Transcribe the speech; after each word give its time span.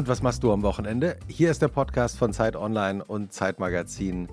Und 0.00 0.08
was 0.08 0.22
machst 0.22 0.42
du 0.42 0.50
am 0.50 0.62
Wochenende? 0.62 1.18
Hier 1.28 1.50
ist 1.50 1.60
der 1.60 1.68
Podcast 1.68 2.16
von 2.16 2.32
Zeit 2.32 2.56
Online 2.56 3.04
und 3.04 3.34
Zeit 3.34 3.58
Magazin 3.58 4.28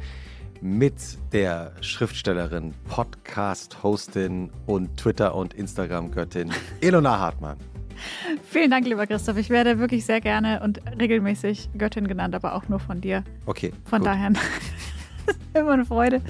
mit 0.62 0.94
der 1.34 1.74
Schriftstellerin, 1.82 2.74
Podcast-Hostin 2.88 4.50
und 4.66 4.96
Twitter- 4.96 5.36
und 5.36 5.54
Instagram-Göttin 5.56 6.54
Elona 6.80 7.20
Hartmann. 7.20 7.58
Vielen 8.50 8.72
Dank, 8.72 8.88
lieber 8.88 9.06
Christoph. 9.08 9.36
Ich 9.36 9.50
werde 9.50 9.78
wirklich 9.78 10.06
sehr 10.06 10.22
gerne 10.22 10.62
und 10.64 10.80
regelmäßig 10.98 11.68
Göttin 11.78 12.08
genannt, 12.08 12.34
aber 12.34 12.56
auch 12.56 12.70
nur 12.70 12.80
von 12.80 13.02
dir. 13.02 13.26
Okay. 13.46 13.74
Von 13.84 14.00
gut. 14.00 14.08
daher 14.08 14.32
immer 15.54 15.72
eine 15.72 15.84
Freude. 15.84 16.22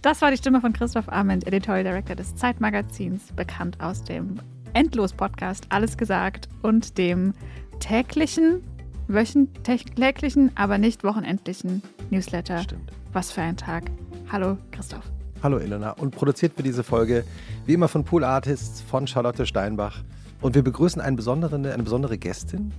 Das 0.00 0.22
war 0.22 0.30
die 0.30 0.38
Stimme 0.38 0.62
von 0.62 0.72
Christoph 0.72 1.10
Arment, 1.10 1.46
Editorial 1.46 1.84
Director 1.84 2.16
des 2.16 2.34
Zeitmagazins, 2.34 3.30
bekannt 3.32 3.78
aus 3.78 4.04
dem 4.04 4.36
Endlos-Podcast 4.72 5.66
Alles 5.68 5.98
gesagt 5.98 6.48
und 6.62 6.96
dem 6.96 7.34
täglichen, 7.78 8.62
wöchentlichen, 9.08 10.50
aber 10.54 10.78
nicht 10.78 11.04
wochenendlichen 11.04 11.82
Newsletter. 12.10 12.62
Stimmt. 12.62 12.92
Was 13.12 13.32
für 13.32 13.42
ein 13.42 13.56
Tag. 13.56 13.90
Hallo, 14.30 14.58
Christoph. 14.72 15.04
Hallo, 15.42 15.58
Elena. 15.58 15.90
Und 15.92 16.14
produziert 16.14 16.56
wird 16.56 16.66
diese 16.66 16.82
Folge 16.82 17.24
wie 17.66 17.74
immer 17.74 17.88
von 17.88 18.04
Pool 18.04 18.24
Artists 18.24 18.80
von 18.80 19.06
Charlotte 19.06 19.46
Steinbach. 19.46 20.02
Und 20.40 20.54
wir 20.54 20.62
begrüßen 20.62 21.00
eine 21.00 21.16
besondere, 21.16 21.56
eine 21.56 21.82
besondere 21.82 22.18
Gästin, 22.18 22.72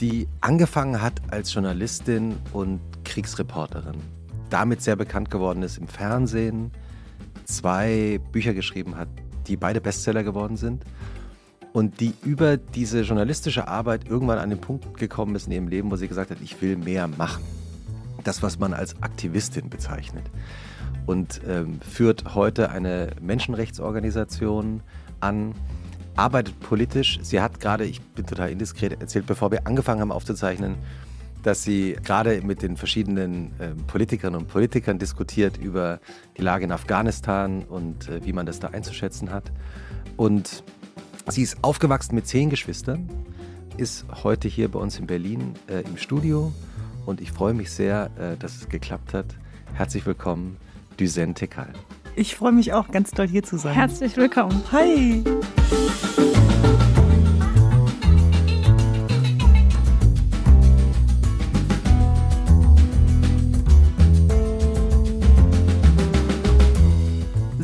die 0.00 0.26
angefangen 0.40 1.02
hat 1.02 1.20
als 1.30 1.52
Journalistin 1.52 2.36
und 2.52 2.80
Kriegsreporterin. 3.04 3.96
Damit 4.48 4.82
sehr 4.82 4.96
bekannt 4.96 5.30
geworden 5.30 5.62
ist 5.62 5.78
im 5.78 5.88
Fernsehen, 5.88 6.72
zwei 7.44 8.20
Bücher 8.32 8.54
geschrieben 8.54 8.96
hat, 8.96 9.08
die 9.46 9.56
beide 9.56 9.80
Bestseller 9.80 10.24
geworden 10.24 10.56
sind 10.56 10.84
und 11.72 12.00
die 12.00 12.14
über 12.24 12.56
diese 12.56 13.02
journalistische 13.02 13.68
Arbeit 13.68 14.08
irgendwann 14.08 14.38
an 14.38 14.50
den 14.50 14.60
Punkt 14.60 14.96
gekommen 14.96 15.34
ist 15.36 15.46
in 15.46 15.52
ihrem 15.52 15.68
Leben, 15.68 15.90
wo 15.90 15.96
sie 15.96 16.08
gesagt 16.08 16.30
hat, 16.30 16.38
ich 16.42 16.60
will 16.60 16.76
mehr 16.76 17.06
machen. 17.06 17.44
Das, 18.24 18.42
was 18.42 18.58
man 18.58 18.74
als 18.74 19.00
Aktivistin 19.02 19.70
bezeichnet. 19.70 20.24
Und 21.06 21.40
ähm, 21.48 21.80
führt 21.80 22.34
heute 22.34 22.70
eine 22.70 23.10
Menschenrechtsorganisation 23.20 24.82
an, 25.20 25.54
arbeitet 26.16 26.60
politisch. 26.60 27.18
Sie 27.22 27.40
hat 27.40 27.60
gerade, 27.60 27.84
ich 27.84 28.02
bin 28.02 28.26
total 28.26 28.50
indiskret, 28.50 29.00
erzählt, 29.00 29.26
bevor 29.26 29.50
wir 29.50 29.66
angefangen 29.66 30.02
haben 30.02 30.12
aufzuzeichnen, 30.12 30.74
dass 31.42 31.62
sie 31.62 31.96
gerade 32.04 32.42
mit 32.42 32.60
den 32.62 32.76
verschiedenen 32.76 33.52
äh, 33.58 33.70
Politikerinnen 33.86 34.40
und 34.40 34.48
Politikern 34.48 34.98
diskutiert 34.98 35.56
über 35.56 36.00
die 36.36 36.42
Lage 36.42 36.64
in 36.64 36.72
Afghanistan 36.72 37.62
und 37.62 38.08
äh, 38.08 38.24
wie 38.24 38.34
man 38.34 38.44
das 38.44 38.60
da 38.60 38.68
einzuschätzen 38.68 39.30
hat. 39.30 39.50
Und 40.18 40.62
Sie 41.30 41.42
ist 41.42 41.58
aufgewachsen 41.62 42.14
mit 42.14 42.26
zehn 42.26 42.50
Geschwistern, 42.50 43.08
ist 43.76 44.04
heute 44.24 44.48
hier 44.48 44.68
bei 44.68 44.78
uns 44.80 44.98
in 44.98 45.06
Berlin 45.06 45.54
äh, 45.68 45.82
im 45.82 45.96
Studio 45.96 46.52
und 47.06 47.20
ich 47.20 47.30
freue 47.30 47.54
mich 47.54 47.70
sehr, 47.70 48.10
äh, 48.18 48.36
dass 48.36 48.56
es 48.56 48.68
geklappt 48.68 49.14
hat. 49.14 49.26
Herzlich 49.74 50.06
willkommen, 50.06 50.56
Düsen 50.98 51.34
Tekal. 51.34 51.72
Ich 52.16 52.34
freue 52.34 52.52
mich 52.52 52.72
auch, 52.72 52.88
ganz 52.88 53.12
toll 53.12 53.28
hier 53.28 53.44
zu 53.44 53.58
sein. 53.58 53.74
Herzlich 53.74 54.16
willkommen. 54.16 54.60
Hi. 54.72 55.22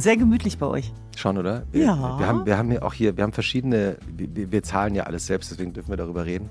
Sehr 0.06 0.16
gemütlich 0.16 0.56
bei 0.58 0.66
euch. 0.66 0.92
Schon, 1.16 1.36
oder? 1.36 1.64
Wir, 1.72 1.86
ja. 1.86 2.18
Wir 2.20 2.28
haben, 2.28 2.46
wir 2.46 2.56
haben 2.56 2.70
ja 2.70 2.82
auch 2.82 2.94
hier, 2.94 3.16
wir 3.16 3.24
haben 3.24 3.32
verschiedene, 3.32 3.96
wir, 4.06 4.52
wir, 4.52 4.62
zahlen 4.62 4.94
ja 4.94 5.02
alles 5.02 5.26
selbst, 5.26 5.50
deswegen 5.50 5.72
dürfen 5.72 5.90
wir 5.90 5.96
darüber 5.96 6.24
reden. 6.24 6.48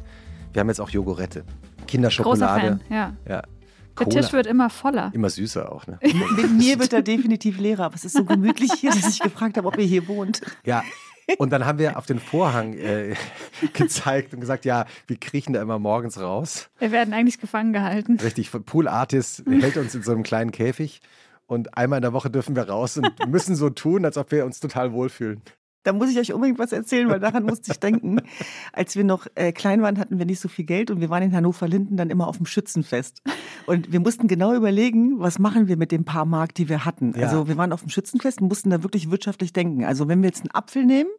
Wir 0.51 0.59
haben 0.59 0.67
jetzt 0.67 0.81
auch 0.81 0.89
Jogurette, 0.89 1.45
Kinderschokolade. 1.87 2.61
Großer 2.61 2.79
Fan, 2.79 2.81
ja. 2.89 3.13
ja. 3.25 3.43
Der 3.97 4.09
Tisch 4.09 4.33
wird 4.33 4.45
immer 4.45 4.69
voller. 4.69 5.09
Immer 5.13 5.29
süßer 5.29 5.71
auch, 5.71 5.87
ne? 5.87 5.99
Mit 6.01 6.51
mir 6.51 6.79
wird 6.79 6.91
er 6.91 7.01
definitiv 7.01 7.57
leerer, 7.57 7.85
aber 7.85 7.95
es 7.95 8.03
ist 8.03 8.17
so 8.17 8.25
gemütlich 8.25 8.73
hier, 8.73 8.91
dass 8.91 9.07
ich 9.07 9.21
gefragt 9.21 9.55
habe, 9.55 9.69
ob 9.69 9.77
ihr 9.77 9.85
hier 9.85 10.05
wohnt. 10.09 10.41
Ja, 10.65 10.83
und 11.37 11.53
dann 11.53 11.65
haben 11.65 11.79
wir 11.79 11.97
auf 11.97 12.05
den 12.05 12.19
Vorhang 12.19 12.73
äh, 12.73 13.15
gezeigt 13.73 14.33
und 14.33 14.41
gesagt, 14.41 14.65
ja, 14.65 14.85
wir 15.07 15.15
kriechen 15.15 15.53
da 15.53 15.61
immer 15.61 15.79
morgens 15.79 16.19
raus. 16.19 16.67
Wir 16.77 16.91
werden 16.91 17.13
eigentlich 17.13 17.39
gefangen 17.39 17.71
gehalten. 17.71 18.19
Richtig, 18.21 18.51
Pool 18.65 18.89
Artist 18.89 19.43
hält 19.47 19.77
uns 19.77 19.95
in 19.95 20.03
so 20.03 20.11
einem 20.11 20.23
kleinen 20.23 20.51
Käfig 20.51 20.99
und 21.47 21.77
einmal 21.77 21.97
in 21.97 22.03
der 22.03 22.13
Woche 22.13 22.29
dürfen 22.29 22.55
wir 22.55 22.69
raus 22.69 22.97
und 22.97 23.27
müssen 23.27 23.55
so 23.55 23.69
tun, 23.69 24.05
als 24.05 24.17
ob 24.17 24.31
wir 24.31 24.45
uns 24.45 24.59
total 24.59 24.91
wohlfühlen. 24.93 25.41
Da 25.85 25.93
muss 25.93 26.09
ich 26.09 26.17
euch 26.17 26.33
unbedingt 26.33 26.57
was 26.57 26.71
erzählen, 26.71 27.07
weil 27.09 27.19
daran 27.19 27.43
musste 27.43 27.71
ich 27.71 27.79
denken. 27.79 28.19
Als 28.73 28.95
wir 28.95 29.03
noch 29.03 29.27
äh, 29.35 29.51
klein 29.51 29.83
waren, 29.83 29.99
hatten 29.99 30.17
wir 30.17 30.25
nicht 30.25 30.39
so 30.39 30.49
viel 30.49 30.65
Geld 30.65 30.89
und 30.89 30.99
wir 30.99 31.11
waren 31.11 31.21
in 31.21 31.31
Hannover-Linden 31.31 31.95
dann 31.95 32.09
immer 32.09 32.27
auf 32.27 32.37
dem 32.37 32.47
Schützenfest. 32.47 33.21
Und 33.67 33.91
wir 33.91 33.99
mussten 33.99 34.27
genau 34.27 34.55
überlegen, 34.55 35.19
was 35.19 35.37
machen 35.37 35.67
wir 35.67 35.77
mit 35.77 35.91
dem 35.91 36.03
paar 36.03 36.25
Mark, 36.25 36.55
die 36.55 36.69
wir 36.69 36.85
hatten. 36.85 37.13
Ja. 37.15 37.27
Also 37.27 37.47
wir 37.47 37.55
waren 37.57 37.71
auf 37.71 37.81
dem 37.81 37.89
Schützenfest 37.89 38.41
und 38.41 38.47
mussten 38.47 38.71
da 38.71 38.81
wirklich 38.81 39.11
wirtschaftlich 39.11 39.53
denken. 39.53 39.85
Also 39.85 40.07
wenn 40.07 40.23
wir 40.23 40.29
jetzt 40.29 40.41
einen 40.41 40.51
Apfel 40.55 40.85
nehmen, 40.85 41.09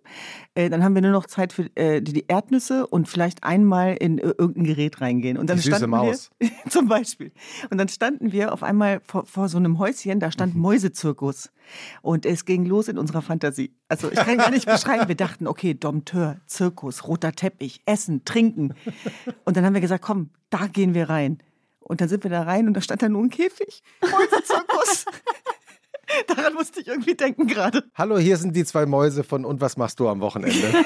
äh, 0.56 0.68
dann 0.68 0.82
haben 0.82 0.96
wir 0.96 1.02
nur 1.02 1.12
noch 1.12 1.26
Zeit 1.26 1.52
für 1.52 1.70
äh, 1.76 2.02
die 2.02 2.24
Erdnüsse 2.26 2.88
und 2.88 3.08
vielleicht 3.08 3.44
einmal 3.44 3.94
in 3.94 4.18
irgendein 4.18 4.64
Gerät 4.64 5.00
reingehen. 5.00 5.38
Und 5.38 5.48
dann 5.48 5.58
die 5.58 5.62
süße 5.62 5.76
standen 5.76 5.90
Maus. 5.90 6.32
wir 6.40 6.50
zum 6.70 6.88
Beispiel. 6.88 7.30
Und 7.70 7.78
dann 7.78 7.88
standen 7.88 8.32
wir 8.32 8.52
auf 8.52 8.64
einmal 8.64 9.00
vor, 9.04 9.26
vor 9.26 9.48
so 9.48 9.58
einem 9.58 9.78
Häuschen, 9.78 10.18
da 10.18 10.32
stand 10.32 10.56
mhm. 10.56 10.62
Mäusezirkus. 10.62 11.50
Und 12.02 12.26
es 12.26 12.44
ging 12.44 12.64
los 12.64 12.88
in 12.88 12.98
unserer 12.98 13.22
Fantasie. 13.22 13.72
Also 13.88 14.10
ich 14.10 14.18
kann 14.18 14.38
gar 14.38 14.50
nicht 14.50 14.66
beschreiben. 14.66 15.08
Wir 15.08 15.14
dachten, 15.14 15.46
okay, 15.46 15.74
Dompteur, 15.74 16.38
Zirkus, 16.46 17.06
roter 17.06 17.32
Teppich, 17.32 17.82
Essen, 17.86 18.24
Trinken. 18.24 18.74
Und 19.44 19.56
dann 19.56 19.64
haben 19.64 19.74
wir 19.74 19.80
gesagt, 19.80 20.02
komm, 20.02 20.30
da 20.50 20.66
gehen 20.66 20.94
wir 20.94 21.08
rein. 21.08 21.38
Und 21.80 22.00
dann 22.00 22.08
sind 22.08 22.24
wir 22.24 22.30
da 22.30 22.42
rein 22.42 22.66
und 22.66 22.74
da 22.74 22.80
stand 22.80 23.02
da 23.02 23.08
nur 23.08 23.22
ein 23.22 23.30
Käfig. 23.30 23.82
Mäusezirkus. 24.00 25.04
Daran 26.26 26.54
musste 26.54 26.80
ich 26.80 26.88
irgendwie 26.88 27.14
denken 27.14 27.46
gerade. 27.46 27.84
Hallo, 27.94 28.18
hier 28.18 28.36
sind 28.36 28.56
die 28.56 28.64
zwei 28.64 28.86
Mäuse 28.86 29.22
von 29.22 29.44
Und 29.44 29.60
was 29.60 29.76
machst 29.76 30.00
du 30.00 30.08
am 30.08 30.20
Wochenende? 30.20 30.72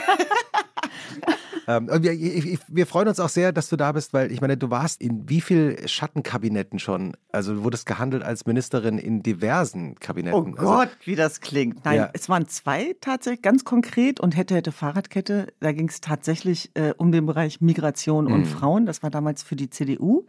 Ähm, 1.77 1.89
wir, 1.89 2.59
wir, 2.69 2.87
freuen 2.87 3.09
uns 3.09 3.21
auch 3.21 3.29
sehr, 3.29 3.53
dass 3.53 3.69
du 3.69 3.77
da 3.77 3.93
bist, 3.93 4.13
weil 4.13 4.33
ich 4.33 4.41
meine, 4.41 4.57
du 4.57 4.71
warst 4.71 5.01
in 5.01 5.29
wie 5.29 5.41
vielen 5.41 5.87
Schattenkabinetten 5.87 6.79
schon? 6.79 7.17
Also 7.31 7.55
du 7.55 7.65
wurdest 7.65 7.87
gehandelt 7.87 8.25
als 8.25 8.45
Ministerin 8.47 8.99
in 8.99 9.23
diversen 9.23 9.95
Kabinetten. 9.97 10.55
Oh 10.55 10.59
also 10.59 10.73
Gott, 10.73 10.89
wie 11.05 11.15
das 11.15 11.41
klingt. 11.41 11.85
Nein, 11.85 11.97
ja. 11.97 12.11
es 12.13 12.29
waren 12.29 12.49
zwei 12.49 12.97
tatsächlich 13.01 13.43
ganz 13.43 13.65
konkret 13.65 14.19
und 14.19 14.37
hätte, 14.37 14.57
hätte 14.57 14.73
Fahrradkette. 14.73 15.53
Da 15.61 15.73
ging 15.73 15.89
es 15.89 16.01
tatsächlich 16.01 16.71
äh, 16.75 16.93
um 16.97 17.13
den 17.13 17.27
Bereich 17.27 17.61
Migration 17.61 18.27
und 18.27 18.41
mhm. 18.41 18.47
Frauen. 18.47 18.87
Das 18.87 19.03
war 19.03 19.11
damals 19.11 19.43
für 19.43 19.57
die 19.57 19.71
CDU. 19.71 20.27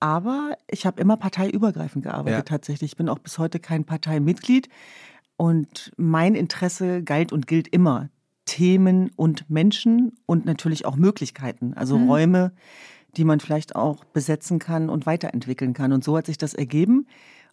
Aber 0.00 0.56
ich 0.68 0.86
habe 0.86 1.00
immer 1.00 1.16
parteiübergreifend 1.16 2.04
gearbeitet 2.04 2.38
ja. 2.38 2.42
tatsächlich. 2.42 2.92
Ich 2.92 2.96
bin 2.96 3.08
auch 3.08 3.18
bis 3.18 3.38
heute 3.38 3.58
kein 3.58 3.84
Parteimitglied. 3.84 4.68
Und 5.36 5.92
mein 5.96 6.34
Interesse 6.34 7.02
galt 7.02 7.32
und 7.32 7.46
gilt 7.46 7.68
immer 7.68 8.10
Themen 8.48 9.10
und 9.14 9.50
Menschen 9.50 10.16
und 10.24 10.46
natürlich 10.46 10.86
auch 10.86 10.96
Möglichkeiten, 10.96 11.74
also 11.74 11.98
mhm. 11.98 12.08
Räume, 12.08 12.52
die 13.16 13.24
man 13.24 13.40
vielleicht 13.40 13.76
auch 13.76 14.04
besetzen 14.04 14.58
kann 14.58 14.88
und 14.88 15.04
weiterentwickeln 15.04 15.74
kann. 15.74 15.92
Und 15.92 16.02
so 16.02 16.16
hat 16.16 16.26
sich 16.26 16.38
das 16.38 16.54
ergeben. 16.54 17.06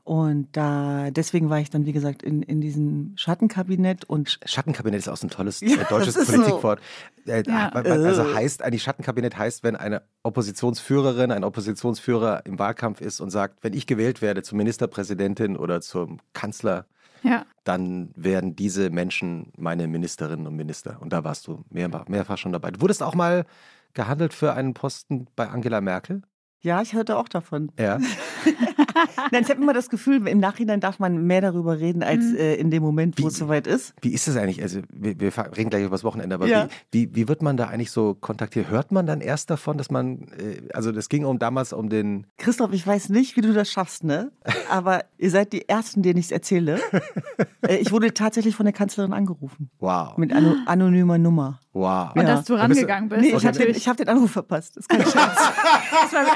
Und 0.05 0.49
da, 0.55 1.09
deswegen 1.11 1.49
war 1.49 1.59
ich 1.59 1.69
dann, 1.69 1.85
wie 1.85 1.91
gesagt, 1.91 2.23
in, 2.23 2.43
in 2.43 2.61
diesem 2.61 3.13
Schattenkabinett 3.15 4.05
und. 4.05 4.39
Schattenkabinett 4.45 4.99
ist 4.99 5.09
auch 5.09 5.17
so 5.17 5.27
ein 5.27 5.31
tolles 5.31 5.59
ja, 5.61 5.83
deutsches 5.89 6.13
Politikwort. 6.25 6.79
So. 7.25 7.31
Äh, 7.31 7.43
ja. 7.45 7.69
Also 7.69 8.33
heißt, 8.33 8.61
eigentlich 8.61 8.83
Schattenkabinett 8.83 9.37
heißt, 9.37 9.63
wenn 9.63 9.75
eine 9.75 10.03
Oppositionsführerin, 10.23 11.31
ein 11.31 11.43
Oppositionsführer 11.43 12.45
im 12.45 12.57
Wahlkampf 12.57 13.01
ist 13.01 13.19
und 13.19 13.31
sagt, 13.31 13.63
wenn 13.63 13.73
ich 13.73 13.85
gewählt 13.85 14.21
werde 14.21 14.43
zur 14.43 14.57
Ministerpräsidentin 14.59 15.57
oder 15.57 15.81
zum 15.81 16.19
Kanzler, 16.33 16.85
ja. 17.25 17.45
dann 17.63 18.11
werden 18.15 18.55
diese 18.55 18.89
Menschen 18.89 19.51
meine 19.57 19.87
Ministerinnen 19.87 20.47
und 20.47 20.55
Minister. 20.55 21.01
Und 21.01 21.11
da 21.11 21.23
warst 21.23 21.47
du 21.47 21.63
mehrfach, 21.69 22.07
mehrfach 22.07 22.37
schon 22.37 22.51
dabei. 22.51 22.71
Du 22.71 22.81
wurdest 22.81 23.03
auch 23.03 23.15
mal 23.15 23.45
gehandelt 23.93 24.33
für 24.33 24.53
einen 24.53 24.73
Posten 24.73 25.27
bei 25.35 25.49
Angela 25.49 25.81
Merkel? 25.81 26.21
Ja, 26.61 26.81
ich 26.81 26.93
hörte 26.93 27.17
auch 27.17 27.27
davon. 27.27 27.71
Ja. 27.79 27.99
Nein, 29.31 29.43
ich 29.43 29.49
habe 29.49 29.61
immer 29.61 29.73
das 29.73 29.89
Gefühl, 29.89 30.27
im 30.27 30.39
Nachhinein 30.39 30.79
darf 30.79 30.99
man 30.99 31.25
mehr 31.25 31.41
darüber 31.41 31.79
reden, 31.79 32.01
als 32.03 32.23
mhm. 32.23 32.37
äh, 32.37 32.55
in 32.55 32.71
dem 32.71 32.81
Moment, 32.81 33.19
wo 33.19 33.23
wie, 33.23 33.27
es 33.27 33.37
soweit 33.37 33.67
ist. 33.67 33.93
Wie 34.01 34.13
ist 34.13 34.27
es 34.27 34.35
eigentlich? 34.35 34.61
Also, 34.61 34.81
wir, 34.91 35.19
wir 35.19 35.31
reden 35.57 35.69
gleich 35.69 35.83
über 35.83 35.91
das 35.91 36.03
Wochenende, 36.03 36.35
aber 36.35 36.47
ja. 36.47 36.67
wie, 36.91 37.09
wie, 37.09 37.15
wie, 37.15 37.27
wird 37.27 37.41
man 37.41 37.57
da 37.57 37.67
eigentlich 37.67 37.91
so 37.91 38.15
kontaktiert? 38.15 38.69
Hört 38.69 38.91
man 38.91 39.05
dann 39.05 39.21
erst 39.21 39.49
davon, 39.49 39.77
dass 39.77 39.91
man, 39.91 40.27
äh, 40.39 40.61
also 40.73 40.91
das 40.91 41.09
ging 41.09 41.25
um 41.25 41.39
damals 41.39 41.73
um 41.73 41.89
den. 41.89 42.27
Christoph, 42.37 42.73
ich 42.73 42.85
weiß 42.85 43.09
nicht, 43.09 43.35
wie 43.35 43.41
du 43.41 43.53
das 43.53 43.69
schaffst, 43.69 44.03
ne? 44.03 44.31
Aber 44.69 45.05
ihr 45.17 45.29
seid 45.29 45.53
die 45.53 45.67
Ersten, 45.67 46.01
denen 46.01 46.19
ich 46.19 46.25
es 46.25 46.31
erzähle. 46.31 46.79
äh, 47.67 47.77
ich 47.77 47.91
wurde 47.91 48.13
tatsächlich 48.13 48.55
von 48.55 48.65
der 48.65 48.73
Kanzlerin 48.73 49.13
angerufen. 49.13 49.69
Wow. 49.79 50.17
Mit 50.17 50.33
ano 50.33 50.55
anonymer 50.65 51.17
Nummer. 51.17 51.59
Wow. 51.73 52.15
Und 52.15 52.21
ja. 52.21 52.35
dass 52.35 52.45
du 52.45 52.55
rangegangen 52.55 53.09
bist. 53.09 53.21
Nee, 53.21 53.35
ich 53.35 53.45
habe 53.45 53.57
den, 53.57 53.75
hab 53.75 53.97
den 53.97 54.07
Anruf 54.07 54.31
verpasst. 54.31 54.77
Das 54.77 54.87
kann 54.87 55.01
ich 55.01 55.13
erstmal, 55.13 55.33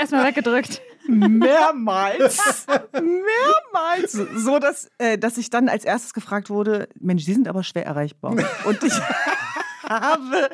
erstmal 0.09 0.25
weggedrückt. 0.25 0.81
Mehrmals. 1.07 2.65
Mehrmals. 2.93 4.11
So, 4.11 4.59
dass, 4.59 4.89
äh, 4.97 5.17
dass 5.17 5.37
ich 5.37 5.49
dann 5.49 5.69
als 5.69 5.85
erstes 5.85 6.13
gefragt 6.13 6.49
wurde, 6.49 6.89
Mensch, 6.99 7.23
Sie 7.23 7.33
sind 7.33 7.47
aber 7.47 7.63
schwer 7.63 7.85
erreichbar. 7.85 8.35
Und 8.65 8.83
ich 8.83 8.93
habe 9.83 10.49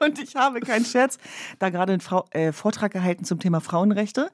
Und 0.00 0.18
ich 0.18 0.36
habe 0.36 0.60
keinen 0.60 0.84
Scherz, 0.84 1.18
da 1.58 1.70
gerade 1.70 1.92
einen 1.92 2.00
Frau, 2.00 2.24
äh, 2.30 2.52
Vortrag 2.52 2.92
gehalten 2.92 3.24
zum 3.24 3.38
Thema 3.38 3.60
Frauenrechte. 3.60 4.30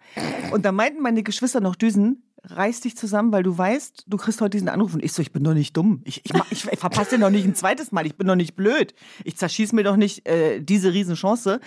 Und 0.50 0.64
da 0.64 0.73
meinten 0.73 1.02
meine 1.02 1.22
Geschwister 1.22 1.61
noch 1.61 1.76
Düsen, 1.76 2.22
reiß 2.43 2.81
dich 2.81 2.96
zusammen, 2.96 3.32
weil 3.32 3.43
du 3.43 3.56
weißt, 3.56 4.05
du 4.06 4.17
kriegst 4.17 4.40
heute 4.40 4.50
diesen 4.50 4.69
Anruf. 4.69 4.94
Und 4.94 5.05
ich 5.05 5.12
so, 5.12 5.22
ich 5.22 5.32
bin 5.32 5.44
doch 5.44 5.55
nicht 5.55 5.76
dumm. 5.76 6.02
Ich, 6.05 6.25
ich, 6.25 6.32
ich, 6.50 6.72
ich 6.72 6.79
verpasse 6.79 7.11
den 7.11 7.20
doch 7.20 7.31
nicht 7.31 7.44
ein 7.44 7.55
zweites 7.55 7.93
Mal. 7.93 8.06
Ich 8.06 8.17
bin 8.17 8.26
doch 8.26 8.37
nicht 8.37 8.55
blöd. 8.55 8.94
Ich 9.25 9.37
zerschieß 9.37 9.72
mir 9.72 9.82
doch 9.82 9.96
nicht 9.96 10.29
äh, 10.29 10.61
diese 10.61 10.93
Riesenchance. 10.93 11.61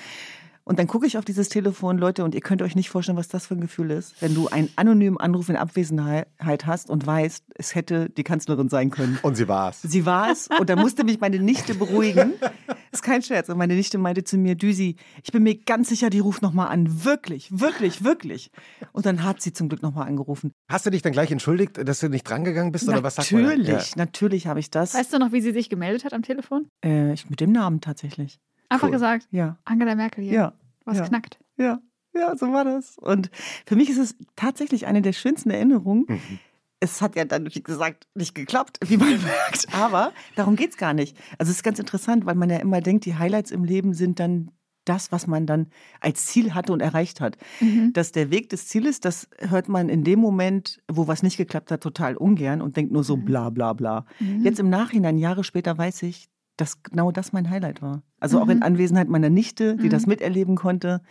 Und 0.70 0.78
dann 0.78 0.86
gucke 0.86 1.08
ich 1.08 1.18
auf 1.18 1.26
dieses 1.26 1.50
Telefon, 1.50 1.98
Leute, 1.98 2.24
und 2.24 2.36
ihr 2.36 2.42
könnt 2.42 2.62
euch 2.62 2.76
nicht 2.76 2.92
vorstellen, 2.92 3.18
was 3.18 3.28
das 3.28 3.48
für 3.48 3.56
ein 3.56 3.60
Gefühl 3.60 3.90
ist, 3.90 4.22
wenn 4.22 4.36
du 4.36 4.50
einen 4.50 4.70
anonymen 4.76 5.18
Anruf 5.20 5.50
in 5.50 5.56
Abwesenheit 5.56 6.28
hast 6.68 6.92
und 6.92 7.08
weißt, 7.08 7.44
es 7.56 7.74
hätte 7.74 8.08
die 8.12 8.24
Kanzlerin 8.24 8.70
sein 8.70 8.92
können. 8.92 9.18
Und 9.24 9.34
sie 9.34 9.48
war 9.48 9.72
es. 9.72 9.82
Sie 9.82 10.06
war 10.06 10.32
es. 10.32 10.48
Und 10.60 10.70
da 10.70 10.76
musste 10.76 11.04
mich 11.04 11.20
meine 11.20 11.40
Nichte 11.40 11.74
beruhigen. 11.74 12.34
Ist 12.92 13.02
kein 13.02 13.24
Scherz. 13.24 13.50
Und 13.50 13.58
meine 13.58 13.74
Nichte 13.74 13.98
meinte 13.98 14.24
zu 14.24 14.38
mir, 14.38 14.54
Düsi, 14.54 14.98
ich 15.24 15.32
bin 15.32 15.42
mir 15.42 15.58
ganz 15.58 15.90
sicher, 15.90 16.12
die 16.12 16.20
ruft 16.20 16.44
nochmal 16.44 16.68
an. 16.68 17.04
Wirklich, 17.04 17.50
wirklich, 17.60 18.04
wirklich. 18.04 18.52
Und 18.92 19.08
dann 19.08 19.24
hat 19.24 19.42
sie 19.42 19.54
zum 19.54 19.70
Glück 19.70 19.82
nochmal 19.82 20.08
angerufen. 20.08 20.52
Hast 20.70 20.86
du 20.86 20.92
dich 20.92 21.02
dann 21.02 21.14
gleich 21.14 21.32
entschuldigt, 21.32 21.80
dass 21.84 22.00
du 22.00 22.10
nicht 22.10 22.30
drangegangen 22.30 22.72
bist? 22.72 22.88
Oder 22.88 23.02
was 23.02 23.16
sagt 23.16 23.32
Natürlich, 23.32 23.68
ja. 23.68 23.98
natürlich 23.98 24.46
habe 24.46 24.60
ich 24.60 24.70
das. 24.70 24.94
Weißt 24.94 25.12
du 25.14 25.18
noch, 25.18 25.32
wie 25.32 25.42
sie 25.42 25.52
sich 25.52 25.68
gemeldet 25.68 26.06
hat 26.06 26.14
am 26.14 26.22
Telefon? 26.22 26.68
Äh, 26.84 27.16
mit 27.28 27.40
dem 27.40 27.54
Namen 27.54 27.82
tatsächlich. 27.82 28.40
Einfach 28.70 28.88
cool. 28.88 28.94
gesagt, 28.94 29.28
ja. 29.32 29.58
Angela 29.66 29.96
Merkel 29.96 30.24
hier. 30.24 30.34
Ja. 30.34 30.54
Was 30.86 30.98
ja. 30.98 31.08
knackt. 31.08 31.40
Ja, 31.58 31.82
ja, 32.14 32.36
so 32.36 32.52
war 32.52 32.64
das. 32.64 32.98
Und 32.98 33.30
für 33.66 33.76
mich 33.76 33.90
ist 33.90 33.98
es 33.98 34.16
tatsächlich 34.36 34.88
eine 34.88 35.02
der 35.02 35.14
schönsten 35.14 35.50
Erinnerungen. 35.52 36.06
Mhm. 36.08 36.40
Es 36.80 37.02
hat 37.02 37.16
ja 37.16 37.26
dann, 37.26 37.54
wie 37.54 37.62
gesagt, 37.62 38.08
nicht 38.16 38.34
geklappt, 38.34 38.80
wie 38.86 38.98
man 38.98 39.10
merkt. 39.24 39.68
Aber 39.74 40.14
darum 40.36 40.56
geht 40.56 40.72
es 40.72 40.78
gar 40.78 40.94
nicht. 40.94 41.18
Also 41.38 41.52
es 41.52 41.58
ist 41.58 41.64
ganz 41.64 41.80
interessant, 41.80 42.26
weil 42.26 42.36
man 42.36 42.50
ja 42.50 42.58
immer 42.58 42.82
denkt, 42.82 43.06
die 43.06 43.16
Highlights 43.16 43.52
im 43.52 43.64
Leben 43.64 43.94
sind 43.94 44.20
dann 44.20 44.52
das, 44.86 45.12
was 45.12 45.28
man 45.28 45.46
dann 45.46 45.68
als 46.00 46.26
Ziel 46.26 46.56
hatte 46.56 46.74
und 46.74 46.82
erreicht 46.82 47.22
hat. 47.22 47.38
Mhm. 47.60 47.94
Dass 47.94 48.12
der 48.12 48.32
Weg 48.32 48.50
des 48.50 48.68
Zieles, 48.68 49.00
das 49.00 49.30
hört 49.38 49.70
man 49.70 49.88
in 49.88 50.04
dem 50.04 50.20
Moment, 50.20 50.82
wo 50.88 51.08
was 51.08 51.22
nicht 51.22 51.38
geklappt 51.38 51.72
hat, 51.72 51.82
total 51.82 52.18
ungern 52.18 52.62
und 52.62 52.76
denkt 52.76 52.92
nur 52.92 53.04
so 53.04 53.18
mhm. 53.18 53.26
bla 53.26 53.50
bla 53.50 53.74
bla. 53.74 54.06
Mhm. 54.20 54.44
Jetzt 54.44 54.60
im 54.60 54.70
Nachhinein, 54.70 55.18
Jahre 55.18 55.44
später, 55.44 55.78
weiß 55.78 56.04
ich, 56.04 56.30
dass 56.60 56.84
genau 56.84 57.12
das 57.12 57.34
mein 57.34 57.50
Highlight 57.50 57.82
war. 57.82 58.02
Also 58.20 58.38
mhm. 58.38 58.44
auch 58.44 58.50
in 58.50 58.58
mhm. 58.58 58.64
Anwesenheit 58.64 59.10
meiner 59.10 59.30
Nichte, 59.30 59.76
die 59.76 59.86
mhm. 59.86 59.90
das 59.90 60.08
miterleben 60.08 60.56
konnte. 60.56 61.02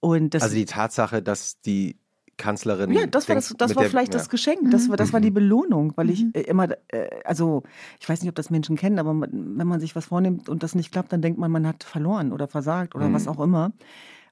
Und 0.00 0.34
das 0.34 0.42
also 0.42 0.54
die 0.54 0.66
Tatsache, 0.66 1.22
dass 1.22 1.60
die 1.60 1.98
Kanzlerin. 2.36 2.90
Ja, 2.92 3.06
das 3.06 3.28
war, 3.28 3.36
das, 3.36 3.54
das 3.56 3.76
war 3.76 3.82
der, 3.82 3.90
vielleicht 3.90 4.12
ja. 4.12 4.18
das 4.18 4.28
Geschenk. 4.28 4.70
Das 4.70 4.88
war, 4.88 4.96
das 4.96 5.12
war 5.12 5.20
die 5.20 5.30
mhm. 5.30 5.34
Belohnung, 5.34 5.92
weil 5.96 6.10
ich 6.10 6.24
äh, 6.34 6.40
immer, 6.42 6.68
äh, 6.88 7.08
also 7.24 7.62
ich 8.00 8.08
weiß 8.08 8.20
nicht, 8.20 8.28
ob 8.28 8.34
das 8.34 8.50
Menschen 8.50 8.76
kennen, 8.76 8.98
aber 8.98 9.14
wenn 9.20 9.66
man 9.66 9.80
sich 9.80 9.94
was 9.96 10.06
vornimmt 10.06 10.48
und 10.48 10.62
das 10.62 10.74
nicht 10.74 10.92
klappt, 10.92 11.12
dann 11.12 11.22
denkt 11.22 11.38
man, 11.38 11.50
man 11.50 11.66
hat 11.66 11.84
verloren 11.84 12.32
oder 12.32 12.48
versagt 12.48 12.94
oder 12.94 13.08
mhm. 13.08 13.14
was 13.14 13.28
auch 13.28 13.40
immer. 13.40 13.72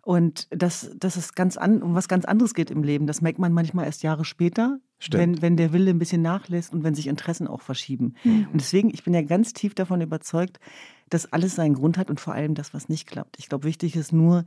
Und 0.04 0.48
das, 0.50 0.90
das 0.96 1.16
ist 1.16 1.36
ganz 1.36 1.56
an, 1.56 1.80
um 1.80 1.94
was 1.94 2.08
ganz 2.08 2.24
anderes 2.24 2.54
geht 2.54 2.72
im 2.72 2.82
Leben. 2.82 3.06
Das 3.06 3.20
merkt 3.20 3.38
man 3.38 3.52
manchmal 3.52 3.84
erst 3.84 4.02
Jahre 4.02 4.24
später, 4.24 4.80
wenn, 5.12 5.40
wenn 5.42 5.56
der 5.56 5.72
Wille 5.72 5.90
ein 5.90 5.98
bisschen 5.98 6.22
nachlässt 6.22 6.72
und 6.72 6.82
wenn 6.82 6.96
sich 6.96 7.06
Interessen 7.06 7.46
auch 7.46 7.62
verschieben. 7.62 8.14
Mhm. 8.24 8.48
Und 8.52 8.60
deswegen, 8.60 8.90
ich 8.90 9.04
bin 9.04 9.14
ja 9.14 9.22
ganz 9.22 9.52
tief 9.52 9.74
davon 9.74 10.00
überzeugt, 10.00 10.58
dass 11.08 11.32
alles 11.32 11.54
seinen 11.54 11.74
Grund 11.74 11.98
hat 11.98 12.10
und 12.10 12.18
vor 12.18 12.34
allem 12.34 12.54
das, 12.54 12.74
was 12.74 12.88
nicht 12.88 13.06
klappt. 13.06 13.36
Ich 13.38 13.48
glaube, 13.48 13.64
wichtig 13.64 13.94
ist 13.94 14.12
nur, 14.12 14.44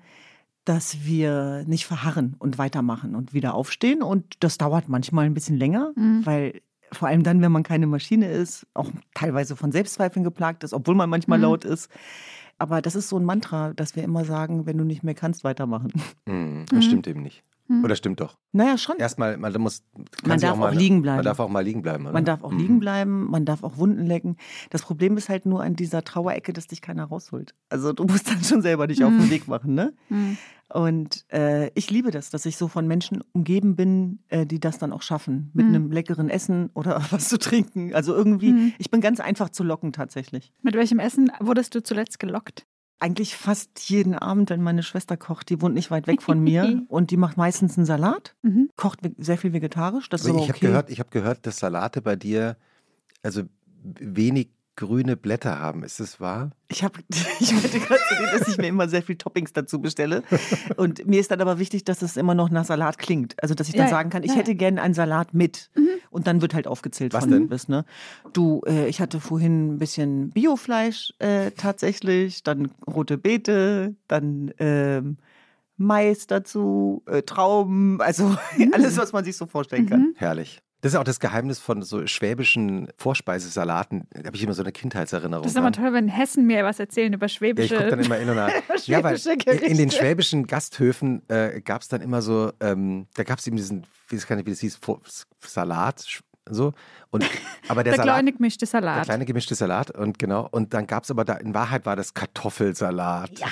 dass 0.65 1.05
wir 1.05 1.63
nicht 1.67 1.85
verharren 1.85 2.35
und 2.39 2.57
weitermachen 2.57 3.15
und 3.15 3.33
wieder 3.33 3.53
aufstehen. 3.53 4.01
Und 4.01 4.43
das 4.43 4.57
dauert 4.57 4.89
manchmal 4.89 5.25
ein 5.25 5.33
bisschen 5.33 5.57
länger, 5.57 5.93
mhm. 5.95 6.25
weil 6.25 6.61
vor 6.91 7.07
allem 7.07 7.23
dann, 7.23 7.41
wenn 7.41 7.51
man 7.51 7.63
keine 7.63 7.87
Maschine 7.87 8.29
ist, 8.29 8.67
auch 8.73 8.89
teilweise 9.13 9.55
von 9.55 9.71
Selbstzweifeln 9.71 10.23
geplagt 10.23 10.63
ist, 10.63 10.73
obwohl 10.73 10.95
man 10.95 11.09
manchmal 11.09 11.37
mhm. 11.37 11.43
laut 11.43 11.65
ist. 11.65 11.89
Aber 12.65 12.81
das 12.81 12.95
ist 12.95 13.09
so 13.09 13.19
ein 13.19 13.23
Mantra, 13.23 13.73
dass 13.75 13.95
wir 13.95 14.01
immer 14.01 14.25
sagen, 14.25 14.65
wenn 14.65 14.75
du 14.75 14.83
nicht 14.83 15.03
mehr 15.03 15.13
kannst, 15.13 15.43
weitermachen. 15.43 15.93
Mhm, 16.25 16.65
das 16.71 16.83
stimmt 16.83 17.05
eben 17.05 17.21
nicht. 17.21 17.43
Hm. 17.67 17.83
Oder 17.83 17.95
stimmt 17.95 18.19
doch? 18.19 18.37
Naja, 18.51 18.77
schon. 18.77 18.97
Erstmal, 18.97 19.37
man 19.37 19.53
muss. 19.59 19.83
Man 20.23 20.39
darf 20.39 20.53
auch, 20.53 20.57
mal, 20.57 20.75
liegen 20.75 21.01
bleiben. 21.01 21.17
Man 21.17 21.25
darf 21.25 21.39
auch 21.39 21.49
mal 21.49 21.63
liegen 21.63 21.81
bleiben. 21.81 22.03
Oder? 22.05 22.13
Man 22.13 22.25
darf 22.25 22.43
auch 22.43 22.51
mhm. 22.51 22.59
liegen 22.59 22.79
bleiben, 22.79 23.29
man 23.29 23.45
darf 23.45 23.63
auch 23.63 23.77
Wunden 23.77 24.05
lecken. 24.05 24.37
Das 24.69 24.83
Problem 24.83 25.17
ist 25.17 25.29
halt 25.29 25.45
nur 25.45 25.63
an 25.63 25.75
dieser 25.75 26.03
Trauerecke, 26.03 26.53
dass 26.53 26.67
dich 26.67 26.81
keiner 26.81 27.05
rausholt. 27.05 27.55
Also 27.69 27.91
du 27.91 28.03
musst 28.03 28.29
dann 28.29 28.43
schon 28.43 28.61
selber 28.61 28.87
dich 28.87 28.99
mhm. 28.99 29.05
auf 29.05 29.11
den 29.13 29.29
Weg 29.31 29.47
machen, 29.47 29.73
ne? 29.73 29.93
Mhm. 30.09 30.37
Und 30.69 31.25
äh, 31.31 31.69
ich 31.75 31.91
liebe 31.91 32.11
das, 32.11 32.31
dass 32.31 32.45
ich 32.45 32.57
so 32.57 32.67
von 32.67 32.87
Menschen 32.87 33.23
umgeben 33.33 33.75
bin, 33.75 34.19
äh, 34.29 34.45
die 34.45 34.59
das 34.59 34.79
dann 34.79 34.93
auch 34.93 35.03
schaffen. 35.03 35.51
Mit 35.53 35.67
mhm. 35.67 35.75
einem 35.75 35.91
leckeren 35.91 36.29
Essen 36.29 36.69
oder 36.73 37.03
was 37.11 37.29
zu 37.29 37.37
trinken. 37.37 37.93
Also 37.93 38.15
irgendwie, 38.15 38.51
mhm. 38.51 38.73
ich 38.77 38.89
bin 38.89 39.01
ganz 39.01 39.19
einfach 39.19 39.49
zu 39.49 39.63
locken 39.63 39.93
tatsächlich. 39.93 40.51
Mit 40.61 40.75
welchem 40.75 40.99
Essen 40.99 41.31
wurdest 41.39 41.75
du 41.75 41.83
zuletzt 41.83 42.19
gelockt? 42.19 42.65
Eigentlich 42.99 43.35
fast 43.35 43.89
jeden 43.89 44.15
Abend, 44.15 44.49
wenn 44.49 44.61
meine 44.61 44.83
Schwester 44.83 45.17
kocht. 45.17 45.49
Die 45.49 45.61
wohnt 45.61 45.75
nicht 45.75 45.91
weit 45.91 46.07
weg 46.07 46.21
von 46.21 46.39
mir 46.39 46.83
und 46.87 47.11
die 47.11 47.17
macht 47.17 47.37
meistens 47.37 47.77
einen 47.77 47.85
Salat, 47.85 48.35
mhm. 48.41 48.69
kocht 48.75 48.99
sehr 49.17 49.37
viel 49.37 49.53
vegetarisch. 49.53 50.09
Das 50.09 50.21
ist 50.21 50.29
aber 50.29 50.39
ich 50.39 50.43
okay. 50.43 50.51
habe 50.53 50.59
gehört, 50.59 50.89
ich 50.89 50.99
hab 50.99 51.11
gehört, 51.11 51.45
dass 51.45 51.57
Salate 51.57 52.01
bei 52.01 52.15
dir 52.15 52.57
also 53.21 53.43
wenig 53.83 54.49
grüne 54.75 55.15
Blätter 55.15 55.59
haben. 55.59 55.83
Ist 55.83 55.99
das 55.99 56.19
wahr? 56.19 56.51
Ich 56.67 56.83
habe, 56.83 56.99
ich 57.39 57.53
wollte 57.53 57.79
gerade 57.79 58.01
sagen, 58.09 58.37
dass 58.37 58.47
ich 58.47 58.57
mir 58.57 58.67
immer 58.67 58.87
sehr 58.87 59.01
viel 59.01 59.15
Toppings 59.15 59.53
dazu 59.53 59.79
bestelle. 59.79 60.23
Und 60.75 61.05
mir 61.07 61.19
ist 61.19 61.31
dann 61.31 61.41
aber 61.41 61.59
wichtig, 61.59 61.85
dass 61.85 62.01
es 62.01 62.17
immer 62.17 62.35
noch 62.35 62.49
nach 62.49 62.65
Salat 62.65 62.97
klingt. 62.97 63.41
Also, 63.41 63.55
dass 63.55 63.67
ich 63.67 63.75
dann 63.75 63.85
ja, 63.85 63.89
sagen 63.89 64.09
kann, 64.09 64.23
ich 64.23 64.31
ja. 64.31 64.37
hätte 64.37 64.55
gerne 64.55 64.81
einen 64.81 64.93
Salat 64.93 65.33
mit. 65.33 65.69
Mhm. 65.75 65.87
Und 66.09 66.27
dann 66.27 66.41
wird 66.41 66.53
halt 66.53 66.67
aufgezählt, 66.67 67.13
was 67.13 67.27
denn? 67.27 67.49
Bist, 67.49 67.69
ne? 67.69 67.85
Du, 68.33 68.61
äh, 68.65 68.87
ich 68.87 69.01
hatte 69.01 69.19
vorhin 69.19 69.75
ein 69.75 69.77
bisschen 69.77 70.29
Biofleisch 70.29 71.13
äh, 71.19 71.51
tatsächlich, 71.51 72.43
dann 72.43 72.71
rote 72.87 73.17
Beete, 73.17 73.95
dann 74.07 74.53
ähm, 74.59 75.17
Mais 75.77 76.27
dazu, 76.27 77.03
äh, 77.05 77.21
Trauben, 77.23 78.01
also 78.01 78.29
mhm. 78.57 78.73
alles, 78.73 78.97
was 78.97 79.13
man 79.13 79.25
sich 79.25 79.35
so 79.35 79.45
vorstellen 79.45 79.87
kann. 79.87 79.99
Mhm. 79.99 80.13
Herrlich. 80.15 80.61
Das 80.85 80.93
ist 80.93 80.99
auch 80.99 81.03
das 81.03 81.19
Geheimnis 81.19 81.57
von 81.57 81.81
so 81.81 82.05
schwäbischen 82.05 82.89
Vorspeisesalaten. 82.99 84.07
Da 84.11 84.27
habe 84.27 84.37
ich 84.37 84.43
immer 84.43 84.53
so 84.53 84.61
eine 84.61 84.71
Kindheitserinnerung. 84.71 85.41
Das 85.41 85.53
ist 85.53 85.57
immer 85.57 85.71
toll, 85.71 85.93
wenn 85.93 86.07
Hessen 86.07 86.45
mir 86.45 86.63
was 86.63 86.79
erzählen 86.79 87.11
über 87.11 87.27
schwäbische. 87.27 87.73
Ja, 87.73 87.79
ich 87.79 87.87
gucke 87.87 87.95
dann 87.95 88.05
immer 88.05 88.19
in 88.19 88.29
einer. 88.29 88.51
ja, 88.85 89.03
weil 89.03 89.17
in 89.63 89.77
den 89.77 89.89
schwäbischen 89.89 90.45
Gasthöfen 90.45 91.27
äh, 91.27 91.59
gab 91.61 91.81
es 91.81 91.87
dann 91.87 92.01
immer 92.01 92.21
so, 92.21 92.51
ähm, 92.59 93.07
da 93.15 93.23
gab 93.23 93.39
es 93.39 93.47
eben 93.47 93.57
diesen, 93.57 93.87
wie 94.09 94.17
das 94.17 94.59
hieß, 94.59 94.79
Salat, 95.39 96.21
so. 96.47 96.73
Und 97.09 97.25
aber 97.67 97.83
der, 97.83 97.93
der 97.93 98.03
Salat, 98.03 98.17
kleine 98.17 98.33
gemischte 98.33 98.67
Salat. 98.67 98.97
Der 98.97 99.05
kleine 99.05 99.25
gemischte 99.25 99.55
Salat 99.55 99.89
und 99.89 100.19
genau. 100.19 100.47
Und 100.51 100.75
dann 100.75 100.85
gab 100.85 101.05
es 101.05 101.09
aber 101.09 101.25
da 101.25 101.33
in 101.33 101.55
Wahrheit 101.55 101.87
war 101.87 101.95
das 101.95 102.13
Kartoffelsalat. 102.13 103.39
Ja. 103.39 103.47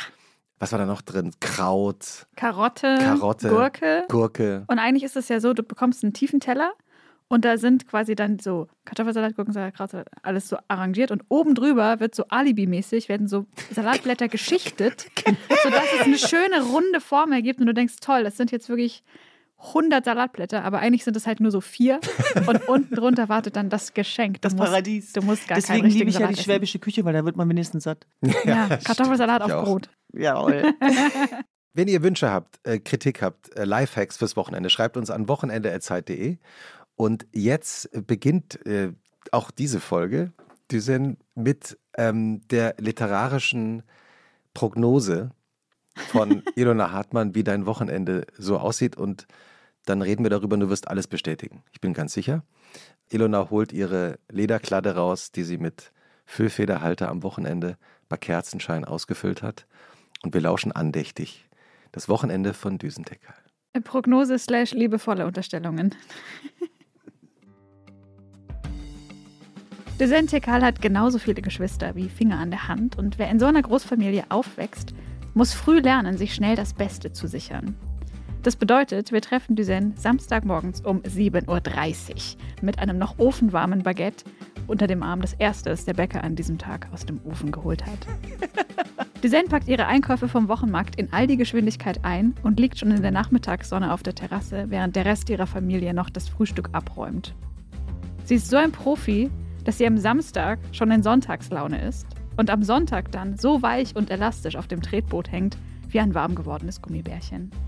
Was 0.59 0.71
war 0.71 0.77
da 0.77 0.85
noch 0.85 1.01
drin? 1.01 1.31
Kraut. 1.39 2.27
Karotte 2.35 2.99
Karotte. 2.99 3.49
Gurke. 3.49 4.05
Gurke. 4.07 4.65
Und 4.67 4.77
eigentlich 4.77 5.03
ist 5.03 5.17
es 5.17 5.29
ja 5.29 5.39
so 5.39 5.53
du 5.53 5.63
bekommst 5.63 6.03
einen 6.03 6.13
tiefen 6.13 6.39
Teller 6.39 6.73
und 7.33 7.45
da 7.45 7.57
sind 7.57 7.87
quasi 7.87 8.13
dann 8.13 8.37
so 8.37 8.67
Kartoffelsalat, 8.85 9.35
Gurkensalat, 9.35 9.73
Krautsalat, 9.73 10.07
alles 10.21 10.49
so 10.49 10.57
arrangiert. 10.67 11.09
Und 11.09 11.23
oben 11.29 11.55
drüber 11.55 11.99
wird 11.99 12.13
so 12.13 12.25
Alibi-mäßig, 12.29 13.09
werden 13.09 13.27
so 13.27 13.47
Salatblätter 13.71 14.27
geschichtet, 14.27 15.07
sodass 15.63 15.85
es 15.99 16.01
eine 16.01 16.19
schöne 16.19 16.61
runde 16.61 17.01
Form 17.01 17.31
ergibt. 17.31 17.59
Und 17.59 17.65
du 17.65 17.73
denkst, 17.73 17.95
toll, 18.01 18.23
das 18.23 18.37
sind 18.37 18.51
jetzt 18.51 18.69
wirklich 18.69 19.03
100 19.57 20.05
Salatblätter, 20.05 20.63
aber 20.63 20.77
eigentlich 20.77 21.03
sind 21.03 21.17
es 21.17 21.25
halt 21.25 21.39
nur 21.39 21.49
so 21.49 21.59
vier. 21.59 22.01
Und 22.45 22.67
unten 22.67 22.93
drunter 22.93 23.29
wartet 23.29 23.55
dann 23.55 23.71
das 23.71 23.95
Geschenk. 23.95 24.35
Du 24.35 24.41
das 24.41 24.53
musst, 24.53 24.69
Paradies. 24.69 25.13
Du 25.13 25.23
musst 25.23 25.47
gar 25.47 25.55
Deswegen 25.55 25.87
liebe 25.87 26.09
ich 26.09 26.13
Salat 26.13 26.29
ja 26.29 26.35
die 26.35 26.43
schwäbische 26.43 26.77
Küche, 26.77 27.03
weil 27.03 27.13
da 27.13 27.25
wird 27.25 27.35
man 27.35 27.49
wenigstens 27.49 27.85
satt. 27.85 28.05
Ja, 28.21 28.67
ja 28.67 28.77
Kartoffelsalat 28.77 29.41
auf 29.41 29.63
Brot. 29.63 29.89
Jawohl. 30.13 30.75
Wenn 31.73 31.87
ihr 31.87 32.03
Wünsche 32.03 32.29
habt, 32.29 32.59
äh, 32.67 32.77
Kritik 32.77 33.23
habt, 33.23 33.57
äh, 33.57 33.65
Lifehacks 33.65 34.17
fürs 34.17 34.37
Wochenende, 34.37 34.69
schreibt 34.69 34.95
uns 34.97 35.09
an 35.09 35.27
wochenende.zeit.de. 35.27 36.37
Und 37.03 37.27
jetzt 37.33 37.89
beginnt 38.07 38.65
äh, 38.65 38.93
auch 39.33 39.51
diese 39.51 39.81
Folge, 39.81 40.31
Düsen, 40.71 41.17
mit 41.35 41.77
ähm, 41.97 42.47
der 42.47 42.75
literarischen 42.77 43.83
Prognose 44.53 45.31
von 45.97 46.43
Ilona 46.55 46.93
Hartmann, 46.93 47.35
wie 47.35 47.43
dein 47.43 47.65
Wochenende 47.65 48.25
so 48.37 48.57
aussieht. 48.57 48.95
Und 48.95 49.27
dann 49.83 50.01
reden 50.01 50.23
wir 50.23 50.29
darüber, 50.29 50.55
du 50.55 50.69
wirst 50.69 50.87
alles 50.87 51.07
bestätigen. 51.07 51.65
Ich 51.73 51.81
bin 51.81 51.91
ganz 51.91 52.13
sicher. 52.13 52.45
Ilona 53.09 53.49
holt 53.49 53.73
ihre 53.73 54.17
Lederkladde 54.31 54.95
raus, 54.95 55.33
die 55.33 55.43
sie 55.43 55.57
mit 55.57 55.91
Füllfederhalter 56.25 57.09
am 57.09 57.21
Wochenende 57.21 57.77
bei 58.07 58.15
Kerzenschein 58.15 58.85
ausgefüllt 58.85 59.43
hat. 59.43 59.67
Und 60.23 60.33
wir 60.33 60.39
lauschen 60.39 60.71
andächtig. 60.71 61.49
Das 61.91 62.07
Wochenende 62.07 62.53
von 62.53 62.77
Düsentekal. 62.77 63.35
Prognose 63.81 64.37
slash 64.37 64.71
liebevolle 64.71 65.25
Unterstellungen. 65.25 65.95
Desente 69.99 70.41
Karl 70.41 70.63
hat 70.63 70.81
genauso 70.81 71.19
viele 71.19 71.41
Geschwister 71.41 71.95
wie 71.95 72.09
Finger 72.09 72.39
an 72.39 72.49
der 72.49 72.67
Hand 72.67 72.97
und 72.97 73.19
wer 73.19 73.29
in 73.29 73.39
so 73.39 73.45
einer 73.45 73.61
Großfamilie 73.61 74.25
aufwächst, 74.29 74.93
muss 75.35 75.53
früh 75.53 75.79
lernen, 75.79 76.17
sich 76.17 76.33
schnell 76.33 76.55
das 76.55 76.73
Beste 76.73 77.11
zu 77.11 77.27
sichern. 77.27 77.75
Das 78.41 78.55
bedeutet, 78.55 79.11
wir 79.11 79.21
treffen 79.21 79.55
Duzen 79.55 79.93
Samstagmorgens 79.95 80.81
um 80.81 80.99
7.30 81.01 81.45
Uhr 81.47 82.41
mit 82.61 82.79
einem 82.79 82.97
noch 82.97 83.19
ofenwarmen 83.19 83.83
Baguette 83.83 84.25
unter 84.67 84.87
dem 84.87 85.03
Arm 85.03 85.21
des 85.21 85.33
Erstes, 85.33 85.85
der 85.85 85.93
Bäcker 85.93 86.23
an 86.23 86.35
diesem 86.35 86.57
Tag 86.57 86.87
aus 86.91 87.05
dem 87.05 87.21
Ofen 87.23 87.51
geholt 87.51 87.85
hat. 87.85 88.07
Dizen 89.23 89.47
packt 89.47 89.67
ihre 89.67 89.85
Einkäufe 89.85 90.27
vom 90.27 90.47
Wochenmarkt 90.47 90.95
in 90.95 91.13
all 91.13 91.27
die 91.27 91.37
Geschwindigkeit 91.37 92.03
ein 92.03 92.33
und 92.43 92.59
liegt 92.59 92.79
schon 92.79 92.91
in 92.91 93.01
der 93.01 93.11
Nachmittagssonne 93.11 93.93
auf 93.93 94.03
der 94.03 94.15
Terrasse, 94.15 94.65
während 94.69 94.95
der 94.95 95.05
Rest 95.05 95.29
ihrer 95.29 95.47
Familie 95.47 95.93
noch 95.93 96.09
das 96.09 96.27
Frühstück 96.27 96.69
abräumt. 96.73 97.35
Sie 98.25 98.35
ist 98.35 98.49
so 98.49 98.57
ein 98.57 98.71
Profi, 98.71 99.29
dass 99.63 99.77
sie 99.77 99.87
am 99.87 99.97
Samstag 99.97 100.59
schon 100.71 100.91
in 100.91 101.03
Sonntagslaune 101.03 101.85
ist 101.87 102.07
und 102.37 102.49
am 102.49 102.63
Sonntag 102.63 103.11
dann 103.11 103.37
so 103.37 103.61
weich 103.61 103.95
und 103.95 104.09
elastisch 104.09 104.55
auf 104.55 104.67
dem 104.67 104.81
Tretboot 104.81 105.31
hängt 105.31 105.57
wie 105.89 105.99
ein 105.99 106.13
warm 106.15 106.35
gewordenes 106.35 106.81
Gummibärchen. 106.81 107.51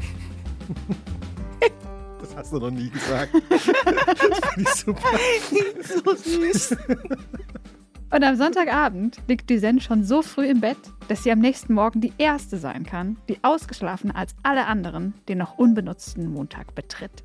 Das 2.20 2.36
hast 2.36 2.54
du 2.54 2.58
noch 2.58 2.72
nie 2.72 2.90
gesagt. 2.90 3.32
Das 3.50 3.64
finde 4.50 4.62
ich 4.62 4.70
super. 4.70 5.10
so 6.04 6.16
süß. 6.16 6.76
Und 8.12 8.24
am 8.24 8.36
Sonntagabend 8.36 9.18
liegt 9.28 9.50
Duzen 9.50 9.80
schon 9.80 10.04
so 10.04 10.22
früh 10.22 10.48
im 10.48 10.60
Bett, 10.60 10.78
dass 11.08 11.24
sie 11.24 11.32
am 11.32 11.40
nächsten 11.40 11.74
Morgen 11.74 12.02
die 12.02 12.14
Erste 12.18 12.58
sein 12.58 12.84
kann, 12.84 13.18
die 13.30 13.44
ausgeschlafen 13.44 14.10
als 14.10 14.36
alle 14.42 14.66
anderen 14.66 15.14
den 15.28 15.38
noch 15.38 15.58
unbenutzten 15.58 16.32
Montag 16.32 16.74
betritt. 16.74 17.24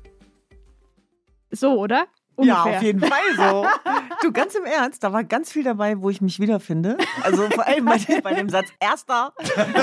So, 1.49 1.79
oder? 1.79 2.05
Ungefähr. 2.41 2.71
Ja, 2.71 2.77
auf 2.77 2.83
jeden 2.83 2.99
Fall 2.99 3.35
so. 3.37 3.65
Du, 4.21 4.31
ganz 4.31 4.53
im 4.53 4.65
Ernst, 4.65 5.03
da 5.03 5.11
war 5.13 5.23
ganz 5.23 5.51
viel 5.51 5.63
dabei, 5.63 5.99
wo 5.99 6.11
ich 6.11 6.21
mich 6.21 6.39
wiederfinde. 6.39 6.95
Also 7.23 7.49
vor 7.49 7.65
allem 7.65 7.85
bei, 7.85 7.97
dem, 7.97 8.21
bei 8.21 8.35
dem 8.35 8.49
Satz 8.49 8.67
Erster. 8.79 9.33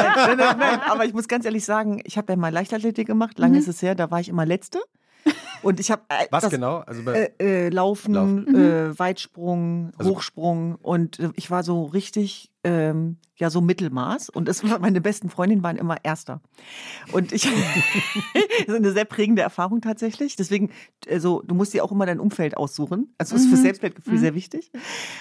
Aber 0.88 1.06
ich 1.06 1.12
muss 1.12 1.26
ganz 1.26 1.44
ehrlich 1.44 1.64
sagen, 1.64 2.00
ich 2.04 2.16
habe 2.16 2.32
ja 2.32 2.36
mal 2.36 2.52
Leichtathletik 2.52 3.06
gemacht, 3.08 3.38
lange 3.40 3.54
mhm. 3.54 3.58
ist 3.58 3.66
es 3.66 3.82
her, 3.82 3.96
da 3.96 4.12
war 4.12 4.20
ich 4.20 4.28
immer 4.28 4.46
Letzte. 4.46 4.78
Und 5.62 5.80
ich 5.80 5.90
habe 5.90 6.02
äh, 6.08 6.26
was 6.30 6.42
das, 6.42 6.50
genau? 6.52 6.78
Also 6.86 7.02
äh, 7.10 7.30
äh, 7.40 7.68
Laufen, 7.68 8.14
Laufen. 8.14 8.54
Äh, 8.54 8.98
Weitsprung, 8.98 9.90
also, 9.98 10.12
Hochsprung 10.12 10.76
und 10.76 11.18
ich 11.34 11.50
war 11.50 11.64
so 11.64 11.84
richtig 11.84 12.52
ähm, 12.62 13.16
ja 13.38 13.50
so 13.50 13.60
Mittelmaß 13.60 14.28
und 14.30 14.48
es 14.48 14.62
meine 14.62 15.00
besten 15.00 15.30
Freundinnen 15.30 15.62
waren 15.62 15.76
immer 15.76 15.96
Erster. 16.02 16.40
Und 17.12 17.32
ich, 17.32 17.42
das 18.34 18.68
ist 18.68 18.74
eine 18.74 18.92
sehr 18.92 19.04
prägende 19.04 19.42
Erfahrung 19.42 19.80
tatsächlich. 19.80 20.36
Deswegen, 20.36 20.70
also 21.08 21.42
du 21.46 21.54
musst 21.54 21.72
dir 21.72 21.84
auch 21.84 21.92
immer 21.92 22.06
dein 22.06 22.20
Umfeld 22.20 22.56
aussuchen. 22.56 23.14
Also 23.18 23.34
das 23.34 23.44
ist 23.44 23.50
für 23.50 23.56
mhm. 23.56 23.62
Selbstwertgefühl 23.62 24.14
mhm. 24.14 24.18
sehr 24.18 24.34
wichtig. 24.34 24.72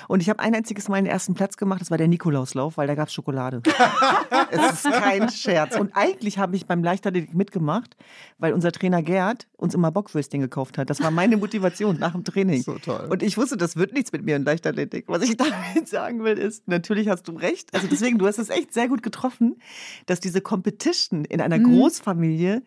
Und 0.07 0.21
ich 0.21 0.29
habe 0.29 0.39
ein 0.39 0.55
einziges 0.55 0.89
Mal 0.89 0.97
den 0.97 1.05
ersten 1.05 1.33
Platz 1.33 1.57
gemacht, 1.57 1.81
das 1.81 1.91
war 1.91 1.97
der 1.97 2.07
Nikolauslauf, 2.07 2.77
weil 2.77 2.87
da 2.87 2.95
gab 2.95 3.07
es 3.07 3.13
Schokolade. 3.13 3.61
es 4.51 4.73
ist 4.73 4.83
kein 4.83 5.29
Scherz. 5.29 5.77
Und 5.77 5.91
eigentlich 5.95 6.37
habe 6.37 6.55
ich 6.55 6.65
beim 6.65 6.83
Leichtathletik 6.83 7.33
mitgemacht, 7.33 7.95
weil 8.37 8.53
unser 8.53 8.71
Trainer 8.71 9.01
Gerd 9.01 9.47
uns 9.57 9.73
immer 9.73 9.91
Bockwürstchen 9.91 10.41
gekauft 10.41 10.77
hat. 10.77 10.89
Das 10.89 11.01
war 11.01 11.11
meine 11.11 11.37
Motivation 11.37 11.97
nach 11.99 12.13
dem 12.13 12.23
Training. 12.23 12.61
So 12.61 12.77
toll. 12.79 13.07
Und 13.09 13.23
ich 13.23 13.37
wusste, 13.37 13.57
das 13.57 13.75
wird 13.75 13.93
nichts 13.93 14.11
mit 14.11 14.23
mir 14.23 14.35
in 14.35 14.45
Leichtathletik. 14.45 15.05
Was 15.07 15.23
ich 15.23 15.37
damit 15.75 15.87
sagen 15.87 16.23
will, 16.23 16.37
ist, 16.37 16.67
natürlich 16.67 17.09
hast 17.09 17.27
du 17.27 17.33
recht. 17.33 17.73
Also 17.73 17.87
deswegen, 17.87 18.06
du 18.15 18.27
hast 18.27 18.39
es 18.39 18.49
echt 18.49 18.73
sehr 18.73 18.87
gut 18.87 19.03
getroffen, 19.03 19.57
dass 20.05 20.19
diese 20.19 20.41
Competition 20.41 21.25
in 21.25 21.41
einer 21.41 21.57
mhm. 21.57 21.63
Großfamilie 21.63 22.63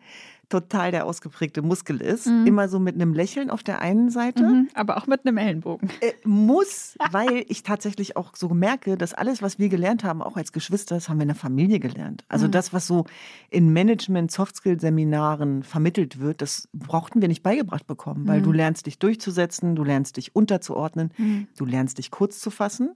total 0.51 0.91
der 0.91 1.05
ausgeprägte 1.05 1.61
Muskel 1.63 2.01
ist. 2.01 2.27
Mhm. 2.27 2.45
Immer 2.45 2.69
so 2.69 2.79
mit 2.79 2.95
einem 2.95 3.13
Lächeln 3.13 3.49
auf 3.49 3.63
der 3.63 3.81
einen 3.81 4.11
Seite. 4.11 4.43
Mhm, 4.43 4.69
aber 4.75 4.97
auch 4.97 5.07
mit 5.07 5.25
einem 5.25 5.37
Ellenbogen. 5.37 5.89
Äh, 6.01 6.11
muss, 6.23 6.95
weil 7.11 7.45
ich 7.47 7.63
tatsächlich 7.63 8.17
auch 8.17 8.35
so 8.35 8.49
merke, 8.49 8.97
dass 8.97 9.13
alles, 9.13 9.41
was 9.41 9.57
wir 9.57 9.69
gelernt 9.69 10.03
haben, 10.03 10.21
auch 10.21 10.37
als 10.37 10.51
Geschwister, 10.51 10.95
das 10.95 11.09
haben 11.09 11.17
wir 11.17 11.23
in 11.23 11.29
der 11.29 11.35
Familie 11.35 11.79
gelernt. 11.79 12.23
Also 12.27 12.47
mhm. 12.47 12.51
das, 12.51 12.73
was 12.73 12.85
so 12.85 13.05
in 13.49 13.73
Management, 13.73 14.31
Softskill-Seminaren 14.31 15.63
vermittelt 15.63 16.19
wird, 16.19 16.41
das 16.41 16.67
brauchten 16.73 17.21
wir 17.21 17.29
nicht 17.29 17.43
beigebracht 17.43 17.87
bekommen, 17.87 18.27
weil 18.27 18.41
du 18.41 18.49
mhm. 18.49 18.55
lernst 18.55 18.85
dich 18.85 18.99
durchzusetzen, 18.99 19.75
du 19.75 19.83
lernst 19.83 20.17
dich 20.17 20.35
unterzuordnen, 20.35 21.11
mhm. 21.17 21.47
du 21.57 21.65
lernst 21.65 21.97
dich 21.97 22.11
kurz 22.11 22.39
zu 22.39 22.51
fassen. 22.51 22.91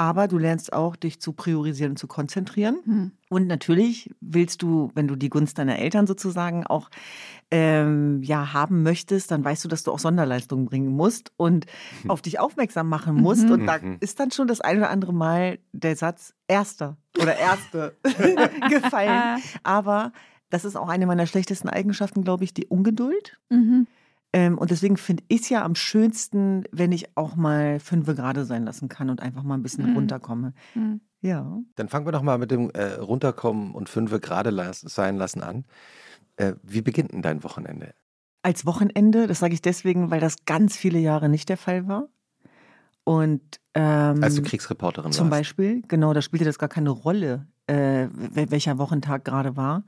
Aber 0.00 0.28
du 0.28 0.38
lernst 0.38 0.72
auch, 0.72 0.96
dich 0.96 1.20
zu 1.20 1.34
priorisieren 1.34 1.92
und 1.92 1.96
zu 1.98 2.06
konzentrieren. 2.06 2.78
Hm. 2.86 3.12
Und 3.28 3.46
natürlich 3.46 4.10
willst 4.22 4.62
du, 4.62 4.90
wenn 4.94 5.06
du 5.06 5.14
die 5.14 5.28
Gunst 5.28 5.58
deiner 5.58 5.78
Eltern 5.78 6.06
sozusagen 6.06 6.66
auch 6.66 6.88
ähm, 7.50 8.22
ja, 8.22 8.54
haben 8.54 8.82
möchtest, 8.82 9.30
dann 9.30 9.44
weißt 9.44 9.62
du, 9.62 9.68
dass 9.68 9.82
du 9.82 9.92
auch 9.92 9.98
Sonderleistungen 9.98 10.64
bringen 10.64 10.88
musst 10.88 11.32
und 11.36 11.66
hm. 12.00 12.10
auf 12.10 12.22
dich 12.22 12.40
aufmerksam 12.40 12.88
machen 12.88 13.14
musst. 13.14 13.44
Mhm. 13.44 13.52
Und 13.52 13.66
da 13.66 13.76
mhm. 13.76 13.98
ist 14.00 14.18
dann 14.20 14.30
schon 14.30 14.48
das 14.48 14.62
ein 14.62 14.78
oder 14.78 14.88
andere 14.88 15.12
Mal 15.12 15.58
der 15.72 15.94
Satz 15.96 16.32
Erster 16.48 16.96
oder 17.20 17.36
Erste 17.36 17.94
gefallen. 18.70 19.42
Aber 19.64 20.14
das 20.48 20.64
ist 20.64 20.76
auch 20.76 20.88
eine 20.88 21.04
meiner 21.04 21.26
schlechtesten 21.26 21.68
Eigenschaften, 21.68 22.24
glaube 22.24 22.44
ich, 22.44 22.54
die 22.54 22.64
Ungeduld. 22.64 23.38
Mhm. 23.50 23.86
Ähm, 24.32 24.58
und 24.58 24.70
deswegen 24.70 24.96
finde 24.96 25.24
ich 25.28 25.42
es 25.42 25.48
ja 25.48 25.64
am 25.64 25.74
schönsten, 25.74 26.64
wenn 26.70 26.92
ich 26.92 27.16
auch 27.16 27.34
mal 27.34 27.80
fünf 27.80 28.06
gerade 28.06 28.44
sein 28.44 28.64
lassen 28.64 28.88
kann 28.88 29.10
und 29.10 29.20
einfach 29.20 29.42
mal 29.42 29.54
ein 29.54 29.62
bisschen 29.62 29.90
mhm. 29.90 29.96
runterkomme. 29.96 30.54
Mhm. 30.74 31.00
Ja. 31.20 31.58
Dann 31.76 31.88
fangen 31.88 32.06
wir 32.06 32.12
doch 32.12 32.22
mal 32.22 32.38
mit 32.38 32.50
dem 32.50 32.70
äh, 32.70 32.94
Runterkommen 32.94 33.74
und 33.74 33.88
fünf 33.88 34.12
gerade 34.20 34.50
las 34.50 34.80
sein 34.80 35.16
lassen 35.16 35.42
an. 35.42 35.64
Äh, 36.36 36.54
wie 36.62 36.80
beginnt 36.80 37.12
denn 37.12 37.22
dein 37.22 37.42
Wochenende? 37.44 37.94
Als 38.42 38.64
Wochenende, 38.64 39.26
das 39.26 39.40
sage 39.40 39.52
ich 39.52 39.60
deswegen, 39.60 40.10
weil 40.10 40.20
das 40.20 40.44
ganz 40.46 40.76
viele 40.76 40.98
Jahre 40.98 41.28
nicht 41.28 41.48
der 41.48 41.58
Fall 41.58 41.88
war. 41.88 42.08
Und 43.04 43.42
ähm, 43.74 44.22
als 44.22 44.36
du 44.36 44.42
Kriegsreporterin 44.42 45.12
zum 45.12 45.30
warst. 45.30 45.40
Beispiel, 45.40 45.82
genau, 45.88 46.12
da 46.14 46.22
spielte 46.22 46.44
das 46.44 46.58
gar 46.58 46.68
keine 46.68 46.90
Rolle, 46.90 47.46
äh, 47.70 48.08
welcher 48.50 48.78
Wochentag 48.78 49.24
gerade 49.24 49.56
war. 49.56 49.84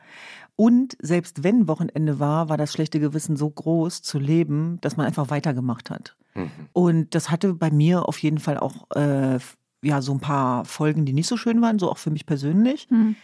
Und 0.57 0.97
selbst 1.01 1.43
wenn 1.43 1.67
Wochenende 1.67 2.21
war, 2.21 2.49
war 2.49 2.57
das 2.57 2.73
schlechte 2.73 3.01
Gewissen 3.01 3.37
so 3.37 3.51
groß 3.51 4.03
zu 4.03 4.19
leben, 4.19 4.79
dass 4.81 4.97
man 4.97 5.07
einfach 5.07 5.31
weitergemacht 5.31 5.91
hat. 5.91 6.17
Mhm. 6.35 6.51
Und 6.73 7.15
das 7.15 7.31
hatte 7.31 7.55
bei 7.55 7.71
mir 7.71 8.09
auf 8.09 8.19
jeden 8.19 8.39
Fall 8.39 8.59
auch 8.59 8.91
äh, 8.95 9.39
ja 9.83 10.03
so 10.03 10.13
ein 10.13 10.21
paar 10.21 10.65
Folgen, 10.65 11.05
die 11.05 11.13
nicht 11.13 11.27
so 11.27 11.37
schön 11.37 11.61
waren, 11.63 11.79
so 11.79 11.91
auch 11.91 11.99
für 11.99 12.11
mich 12.11 12.27
persönlich. 12.27 12.89
Mhm. 12.91 13.17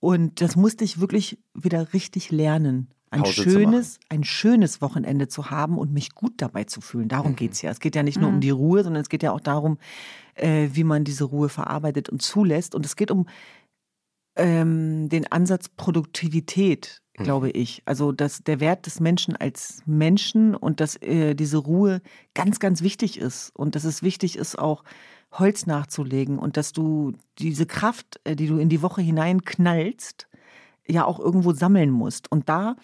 Und 0.00 0.40
das 0.40 0.56
musste 0.56 0.84
ich 0.84 1.00
wirklich 1.00 1.38
wieder 1.54 1.92
richtig 1.92 2.30
lernen. 2.30 2.88
Ein 3.12 3.26
schönes, 3.26 3.98
ein 4.08 4.22
schönes 4.22 4.80
Wochenende 4.80 5.26
zu 5.26 5.50
haben 5.50 5.78
und 5.78 5.92
mich 5.92 6.14
gut 6.14 6.34
dabei 6.36 6.62
zu 6.64 6.80
fühlen. 6.80 7.08
Darum 7.08 7.32
mhm. 7.32 7.36
geht 7.36 7.52
es 7.52 7.62
ja. 7.62 7.70
Es 7.70 7.80
geht 7.80 7.96
ja 7.96 8.04
nicht 8.04 8.20
nur 8.20 8.30
mhm. 8.30 8.36
um 8.36 8.40
die 8.40 8.50
Ruhe, 8.50 8.84
sondern 8.84 9.02
es 9.02 9.08
geht 9.08 9.24
ja 9.24 9.32
auch 9.32 9.40
darum, 9.40 9.78
äh, 10.34 10.68
wie 10.72 10.84
man 10.84 11.02
diese 11.02 11.24
Ruhe 11.24 11.48
verarbeitet 11.48 12.08
und 12.08 12.22
zulässt. 12.22 12.74
Und 12.76 12.86
es 12.86 12.94
geht 12.94 13.10
um 13.10 13.26
ähm, 14.36 15.08
den 15.08 15.30
Ansatz 15.30 15.68
Produktivität, 15.68 17.02
glaube 17.14 17.46
mhm. 17.46 17.52
ich. 17.54 17.82
Also 17.86 18.12
dass 18.12 18.42
der 18.42 18.60
Wert 18.60 18.86
des 18.86 19.00
Menschen 19.00 19.36
als 19.36 19.82
Menschen 19.86 20.54
und 20.54 20.80
dass 20.80 20.96
äh, 20.96 21.34
diese 21.34 21.58
Ruhe 21.58 22.00
ganz, 22.34 22.58
ganz 22.60 22.82
wichtig 22.82 23.18
ist. 23.18 23.50
Und 23.54 23.74
dass 23.74 23.84
es 23.84 24.02
wichtig 24.02 24.36
ist, 24.36 24.58
auch 24.58 24.84
Holz 25.32 25.66
nachzulegen 25.66 26.38
und 26.38 26.56
dass 26.56 26.72
du 26.72 27.12
diese 27.38 27.66
Kraft, 27.66 28.20
äh, 28.24 28.34
die 28.36 28.46
du 28.46 28.58
in 28.58 28.68
die 28.68 28.82
Woche 28.82 29.02
hineinknallst, 29.02 30.28
ja 30.86 31.04
auch 31.04 31.20
irgendwo 31.20 31.52
sammeln 31.52 31.90
musst. 31.90 32.30
Und 32.32 32.48
da 32.48 32.76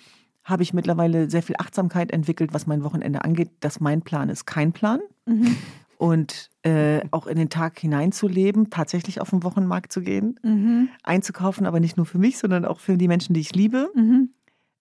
habe 0.44 0.62
ich 0.62 0.72
mittlerweile 0.72 1.28
sehr 1.28 1.42
viel 1.42 1.56
Achtsamkeit 1.58 2.12
entwickelt, 2.12 2.54
was 2.54 2.68
mein 2.68 2.84
Wochenende 2.84 3.24
angeht, 3.24 3.50
dass 3.60 3.80
mein 3.80 4.02
Plan 4.02 4.28
ist 4.28 4.46
kein 4.46 4.72
Plan. 4.72 5.00
Mhm 5.24 5.56
und 5.98 6.50
äh, 6.62 7.02
auch 7.10 7.26
in 7.26 7.36
den 7.36 7.48
Tag 7.48 7.78
hineinzuleben, 7.78 8.70
tatsächlich 8.70 9.20
auf 9.20 9.30
den 9.30 9.42
Wochenmarkt 9.42 9.92
zu 9.92 10.00
gehen, 10.00 10.38
mhm. 10.42 10.88
einzukaufen, 11.02 11.66
aber 11.66 11.80
nicht 11.80 11.96
nur 11.96 12.06
für 12.06 12.18
mich, 12.18 12.38
sondern 12.38 12.64
auch 12.64 12.80
für 12.80 12.96
die 12.96 13.08
Menschen, 13.08 13.34
die 13.34 13.40
ich 13.40 13.54
liebe. 13.54 13.90
Mhm. 13.94 14.30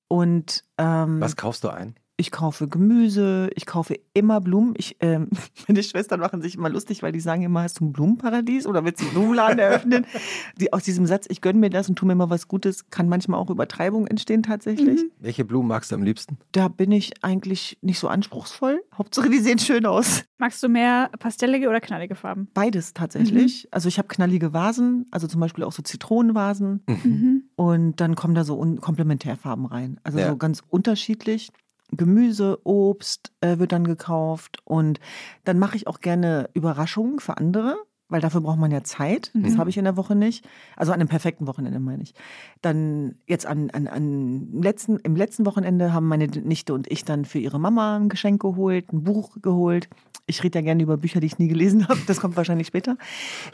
Und 0.08 0.64
ähm, 0.78 1.20
was 1.20 1.36
kaufst 1.36 1.64
du 1.64 1.70
ein? 1.70 1.96
Ich 2.18 2.32
kaufe 2.32 2.68
Gemüse, 2.70 3.50
ich 3.56 3.66
kaufe 3.66 4.00
immer 4.14 4.40
Blumen. 4.40 4.74
Ich, 4.78 4.96
ähm, 5.02 5.30
meine 5.68 5.84
Schwestern 5.84 6.22
machen 6.22 6.42
sich 6.42 6.56
immer 6.56 6.70
lustig, 6.70 7.04
weil 7.04 7.12
die 7.12 7.20
sagen 7.20 7.42
immer, 7.42 7.64
hast 7.64 7.80
du 7.80 7.86
ein 7.86 7.94
Blumenparadies 7.94 8.68
oder 8.68 8.86
willst 8.86 9.02
du 9.02 9.06
einen 9.06 9.14
Blumenladen 9.14 9.60
eröffnen? 9.60 10.06
Die, 10.60 10.72
aus 10.72 10.84
diesem 10.84 11.06
Satz, 11.06 11.26
ich 11.30 11.42
gönne 11.42 11.60
mir 11.60 11.70
das 11.70 11.90
und 11.90 11.96
tu 11.96 12.06
mir 12.06 12.16
mal 12.16 12.30
was 12.30 12.48
Gutes, 12.48 12.90
kann 12.90 13.10
manchmal 13.10 13.40
auch 13.40 13.50
Übertreibung 13.50 14.08
entstehen 14.08 14.44
tatsächlich. 14.44 15.04
Mhm. 15.04 15.12
Welche 15.20 15.44
Blumen 15.44 15.68
magst 15.68 15.92
du 15.92 15.96
am 15.96 16.04
liebsten? 16.04 16.38
Da 16.54 16.70
bin 16.70 16.92
ich 16.92 17.24
eigentlich 17.24 17.78
nicht 17.82 18.00
so 18.00 18.08
anspruchsvoll. 18.08 18.82
Hauptsache, 18.98 19.30
die 19.30 19.40
sehen 19.40 19.60
schön 19.60 19.86
aus. 19.86 20.24
Magst 20.38 20.64
du 20.64 20.70
mehr 20.70 21.10
pastellige 21.20 21.68
oder 21.68 21.82
knallige 21.82 22.16
Farben? 22.16 22.48
Beides 22.54 22.94
tatsächlich. 22.94 23.64
Mhm. 23.64 23.70
Also 23.72 23.90
ich 23.90 23.98
habe 23.98 24.08
knallige 24.08 24.54
Vasen, 24.54 25.08
also 25.12 25.28
zum 25.28 25.42
Beispiel 25.42 25.64
auch 25.64 25.72
so 25.74 25.82
Zitronenvasen. 25.82 26.84
Mhm. 26.88 27.44
Und 27.56 28.00
dann 28.00 28.16
kommen 28.16 28.36
da 28.36 28.44
so 28.44 28.58
Komplementärfarben 28.80 29.66
rein. 29.66 30.00
Also 30.04 30.20
ja. 30.20 30.30
so 30.30 30.38
ganz 30.38 30.62
unterschiedlich. 30.70 31.52
Gemüse, 31.92 32.60
Obst 32.64 33.32
äh, 33.42 33.60
wird 33.60 33.72
dann 33.72 33.86
gekauft 33.86 34.60
und 34.64 35.00
dann 35.44 35.60
mache 35.60 35.76
ich 35.76 35.88
auch 35.88 36.00
gerne 36.00 36.50
Überraschungen 36.54 37.20
für 37.20 37.38
andere, 37.38 37.78
weil 38.08 38.22
dafür 38.22 38.42
braucht 38.42 38.60
man 38.60 38.72
ja 38.72 38.84
Zeit. 38.84 39.32
Mhm. 39.34 39.44
Das 39.44 39.58
habe 39.58 39.70
ich 39.70 39.78
in 39.78 39.84
der 39.84 39.98
Woche 39.98 40.16
nicht. 40.16 40.48
Also 40.76 40.92
an 40.92 41.00
einem 41.00 41.10
perfekten 41.10 41.48
Wochenende 41.48 41.80
meine 41.80 42.04
ich. 42.04 42.14
Dann 42.62 43.16
jetzt 43.28 43.46
an, 43.46 43.70
an, 43.72 43.88
an 43.88 44.62
letzten, 44.62 44.98
im 44.98 45.16
letzten 45.16 45.46
Wochenende 45.46 45.94
haben 45.94 46.08
meine 46.08 46.28
Nichte 46.28 46.74
und 46.74 46.92
ich 46.92 47.06
dann 47.06 47.26
für 47.26 47.40
ihre 47.40 47.60
Mama 47.60 47.98
ein 47.98 48.10
Geschenk 48.10 48.42
geholt, 48.42 48.92
ein 48.92 49.04
Buch 49.04 49.38
geholt. 49.42 49.90
Ich 50.28 50.44
rede 50.44 50.60
ja 50.60 50.64
gerne 50.64 50.84
über 50.84 50.98
Bücher, 50.98 51.20
die 51.20 51.28
ich 51.28 51.40
nie 51.40 51.48
gelesen 51.48 51.88
habe. 51.88 52.00
Das 52.08 52.20
kommt 52.20 52.36
wahrscheinlich 52.36 52.68
später. 52.68 52.98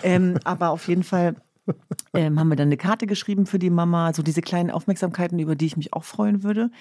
Ähm, 0.03 0.37
aber 0.43 0.69
auf 0.69 0.87
jeden 0.87 1.03
Fall 1.03 1.35
ähm, 2.13 2.39
haben 2.39 2.49
wir 2.49 2.55
dann 2.55 2.67
eine 2.67 2.77
Karte 2.77 3.07
geschrieben 3.07 3.45
für 3.45 3.59
die 3.59 3.69
Mama, 3.69 4.13
so 4.13 4.23
diese 4.23 4.41
kleinen 4.41 4.71
Aufmerksamkeiten, 4.71 5.39
über 5.39 5.55
die 5.55 5.65
ich 5.67 5.77
mich 5.77 5.93
auch 5.93 6.03
freuen 6.03 6.43
würde. 6.43 6.71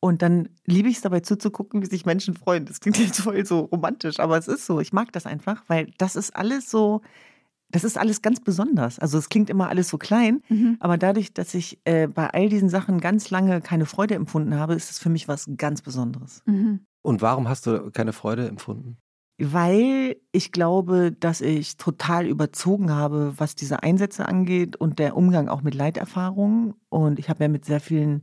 Und 0.00 0.22
dann 0.22 0.48
liebe 0.66 0.88
ich 0.88 0.96
es 0.96 1.02
dabei 1.02 1.20
zuzugucken, 1.20 1.82
wie 1.82 1.86
sich 1.86 2.06
Menschen 2.06 2.34
freuen. 2.34 2.64
Das 2.64 2.80
klingt 2.80 2.98
jetzt 2.98 3.20
voll 3.20 3.44
so 3.44 3.60
romantisch, 3.60 4.20
aber 4.20 4.38
es 4.38 4.48
ist 4.48 4.66
so. 4.66 4.80
Ich 4.80 4.92
mag 4.92 5.12
das 5.12 5.26
einfach, 5.26 5.62
weil 5.68 5.92
das 5.98 6.16
ist 6.16 6.34
alles 6.36 6.70
so 6.70 7.02
Das 7.72 7.84
ist 7.84 7.96
alles 7.96 8.20
ganz 8.20 8.40
besonders. 8.40 8.98
Also 8.98 9.16
es 9.16 9.28
klingt 9.28 9.48
immer 9.48 9.68
alles 9.68 9.88
so 9.88 9.96
klein, 9.96 10.42
mhm. 10.48 10.76
aber 10.80 10.98
dadurch, 10.98 11.32
dass 11.32 11.54
ich 11.54 11.78
äh, 11.84 12.08
bei 12.08 12.28
all 12.28 12.48
diesen 12.48 12.68
Sachen 12.68 12.98
ganz 13.00 13.30
lange 13.30 13.60
keine 13.60 13.86
Freude 13.86 14.16
empfunden 14.16 14.54
habe, 14.56 14.74
ist 14.74 14.90
es 14.90 14.98
für 14.98 15.08
mich 15.08 15.28
was 15.28 15.48
ganz 15.56 15.80
Besonderes. 15.80 16.42
Mhm. 16.46 16.80
Und 17.02 17.22
warum 17.22 17.48
hast 17.48 17.66
du 17.66 17.92
keine 17.92 18.12
Freude 18.12 18.48
empfunden? 18.48 18.96
Weil 19.42 20.16
ich 20.32 20.52
glaube, 20.52 21.12
dass 21.12 21.40
ich 21.40 21.78
total 21.78 22.26
überzogen 22.26 22.92
habe, 22.92 23.32
was 23.38 23.54
diese 23.54 23.82
Einsätze 23.82 24.28
angeht 24.28 24.76
und 24.76 24.98
der 24.98 25.16
Umgang 25.16 25.48
auch 25.48 25.62
mit 25.62 25.74
Leiterfahrungen. 25.74 26.74
Und 26.90 27.18
ich 27.18 27.30
habe 27.30 27.44
ja 27.44 27.48
mit 27.48 27.64
sehr 27.64 27.80
vielen 27.80 28.22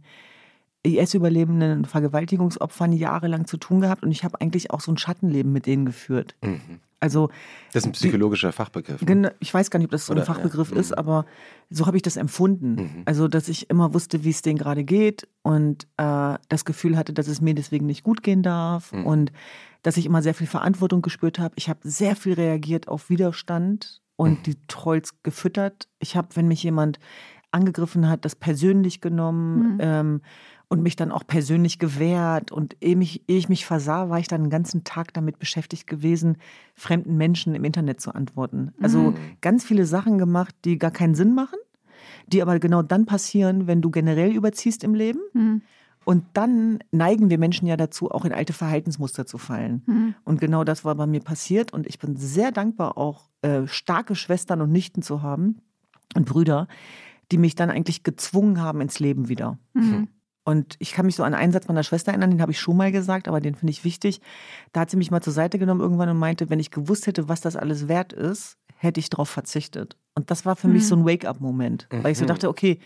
IS-Überlebenden 0.84 1.80
und 1.80 1.88
Vergewaltigungsopfern 1.88 2.94
jahrelang 2.94 3.48
zu 3.48 3.58
tun 3.58 3.82
gehabt 3.82 4.04
und 4.04 4.12
ich 4.12 4.24
habe 4.24 4.40
eigentlich 4.40 4.72
auch 4.72 4.80
so 4.80 4.92
ein 4.92 4.98
Schattenleben 4.98 5.52
mit 5.52 5.66
denen 5.66 5.86
geführt. 5.86 6.36
Mhm. 6.44 6.80
Also 7.00 7.30
das 7.74 7.84
ist 7.84 7.88
ein 7.88 7.92
psychologischer 7.92 8.52
Fachbegriff. 8.52 9.02
Ne? 9.02 9.34
Ich 9.40 9.54
weiß 9.54 9.70
gar 9.70 9.78
nicht, 9.78 9.86
ob 9.86 9.92
das 9.92 10.08
so 10.08 10.14
ein 10.14 10.24
Fachbegriff 10.24 10.72
ja. 10.72 10.78
ist, 10.78 10.92
mhm. 10.92 10.98
aber 10.98 11.26
so 11.70 11.86
habe 11.86 11.98
ich 11.98 12.04
das 12.04 12.18
empfunden. 12.18 12.76
Mhm. 12.76 13.04
Also, 13.06 13.28
dass 13.28 13.50
ich 13.50 13.70
immer 13.70 13.94
wusste, 13.94 14.24
wie 14.24 14.32
es 14.32 14.42
denen 14.42 14.58
gerade 14.58 14.84
geht 14.84 15.28
und 15.44 15.88
äh, 15.98 16.36
das 16.50 16.66
Gefühl 16.66 16.98
hatte, 16.98 17.14
dass 17.14 17.28
es 17.28 17.42
mir 17.42 17.54
deswegen 17.54 17.86
nicht 17.86 18.04
gut 18.04 18.24
gehen 18.24 18.42
darf 18.42 18.92
mhm. 18.94 19.06
und 19.06 19.32
dass 19.84 19.98
ich 19.98 20.06
immer 20.06 20.22
sehr 20.22 20.34
viel 20.34 20.48
Verantwortung 20.48 21.02
gespürt 21.02 21.40
habe. 21.40 21.54
Ich 21.56 21.70
habe 21.70 21.80
sehr 21.84 22.16
viel 22.16 22.34
reagiert 22.34 22.88
auf 22.88 23.10
Widerstand 23.10 24.02
und 24.16 24.40
mhm. 24.40 24.44
die 24.44 24.56
Trolls 24.68 25.22
gefüttert. 25.22 25.88
Ich 26.00 26.16
habe, 26.16 26.30
wenn 26.34 26.48
mich 26.48 26.64
jemand 26.64 27.00
angegriffen 27.52 28.10
hat, 28.10 28.26
das 28.26 28.36
persönlich 28.36 29.02
genommen. 29.02 29.76
Mhm. 29.76 29.78
Ähm, 29.80 30.22
und 30.70 30.82
mich 30.82 30.96
dann 30.96 31.12
auch 31.12 31.26
persönlich 31.26 31.80
gewehrt. 31.80 32.52
Und 32.52 32.76
ehe, 32.82 32.96
mich, 32.96 33.24
ehe 33.28 33.38
ich 33.38 33.50
mich 33.50 33.66
versah, 33.66 34.10
war 34.10 34.20
ich 34.20 34.28
dann 34.28 34.44
den 34.44 34.50
ganzen 34.50 34.84
Tag 34.84 35.14
damit 35.14 35.40
beschäftigt 35.40 35.88
gewesen, 35.88 36.38
fremden 36.76 37.16
Menschen 37.18 37.56
im 37.56 37.64
Internet 37.64 38.02
zu 38.02 38.14
antworten. 38.14 38.74
Also 38.82 39.12
mhm. 39.12 39.16
ganz 39.42 39.64
viele 39.64 39.86
Sachen 39.86 40.18
gemacht, 40.18 40.56
die 40.66 40.78
gar 40.78 40.92
keinen 40.92 41.16
Sinn 41.16 41.34
machen, 41.34 41.60
die 42.28 42.42
aber 42.42 42.60
genau 42.60 42.82
dann 42.82 43.06
passieren, 43.06 43.68
wenn 43.68 43.82
du 43.82 43.92
generell 43.92 44.36
überziehst 44.36 44.84
im 44.84 44.94
Leben. 44.94 45.20
Mhm. 45.34 45.62
Und 46.04 46.24
dann 46.34 46.80
neigen 46.92 47.30
wir 47.30 47.38
Menschen 47.38 47.68
ja 47.68 47.76
dazu, 47.76 48.12
auch 48.12 48.24
in 48.24 48.32
alte 48.32 48.54
Verhaltensmuster 48.54 49.26
zu 49.26 49.38
fallen. 49.38 49.84
Mhm. 49.86 50.16
Und 50.24 50.40
genau 50.40 50.64
das 50.64 50.86
war 50.86 50.96
bei 50.96 51.06
mir 51.06 51.20
passiert. 51.20 51.74
Und 51.74 51.86
ich 51.86 52.00
bin 52.00 52.16
sehr 52.16 52.52
dankbar, 52.52 52.98
auch 52.98 53.30
äh, 53.42 53.68
starke 53.68 54.16
Schwestern 54.16 54.62
und 54.62 54.72
Nichten 54.72 55.02
zu 55.02 55.22
haben 55.22 55.62
und 56.16 56.26
Brüder, 56.26 56.68
die 57.32 57.38
mich 57.38 57.56
dann 57.56 57.70
eigentlich 57.70 58.04
gezwungen 58.04 58.62
haben 58.62 58.80
ins 58.80 59.00
Leben 59.00 59.28
wieder. 59.28 59.60
Mhm. 59.74 60.08
Und 60.48 60.78
ich 60.80 60.94
kann 60.94 61.06
mich 61.06 61.18
so 61.18 61.24
an 61.24 61.34
einen 61.34 61.52
Satz 61.52 61.68
meiner 61.68 61.84
Schwester 61.84 62.12
erinnern, 62.12 62.32
den 62.32 62.42
habe 62.42 62.54
ich 62.54 62.60
schon 62.62 62.78
mal 62.78 62.90
gesagt, 62.90 63.28
aber 63.28 63.42
den 63.42 63.54
finde 63.54 63.72
ich 63.72 63.84
wichtig. 63.84 64.22
Da 64.72 64.80
hat 64.80 64.90
sie 64.90 64.96
mich 64.96 65.12
mal 65.12 65.20
zur 65.20 65.34
Seite 65.34 65.60
genommen 65.60 65.82
irgendwann 65.82 66.08
und 66.08 66.18
meinte, 66.18 66.50
wenn 66.50 66.62
ich 66.62 66.72
gewusst 66.72 67.06
hätte, 67.06 67.28
was 67.28 67.42
das 67.42 67.58
alles 67.58 67.90
wert 67.90 68.14
ist, 68.14 68.56
hätte 68.78 69.02
ich 69.02 69.10
darauf 69.10 69.28
verzichtet. 69.28 69.98
Und 70.16 70.32
das 70.32 70.46
war 70.46 70.56
für 70.56 70.70
mhm. 70.70 70.76
mich 70.76 70.88
so 70.88 70.96
ein 70.96 71.04
Wake-up-Moment, 71.04 71.90
weil 71.90 72.14
ich 72.14 72.18
so 72.18 72.24
mhm. 72.24 72.30
dachte, 72.30 72.48
okay, 72.48 72.80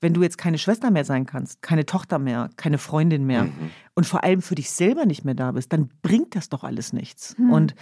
wenn 0.00 0.12
du 0.12 0.24
jetzt 0.24 0.38
keine 0.38 0.58
Schwester 0.58 0.90
mehr 0.90 1.04
sein 1.04 1.24
kannst, 1.24 1.62
keine 1.62 1.86
Tochter 1.86 2.18
mehr, 2.18 2.50
keine 2.56 2.78
Freundin 2.78 3.26
mehr 3.26 3.44
mhm. 3.44 3.70
und 3.94 4.06
vor 4.08 4.24
allem 4.24 4.42
für 4.42 4.56
dich 4.56 4.72
selber 4.72 5.06
nicht 5.06 5.24
mehr 5.24 5.34
da 5.34 5.52
bist, 5.52 5.72
dann 5.72 5.90
bringt 6.02 6.34
das 6.34 6.48
doch 6.48 6.64
alles 6.64 6.92
nichts. 6.92 7.38
Mhm. 7.38 7.50
Und 7.52 7.74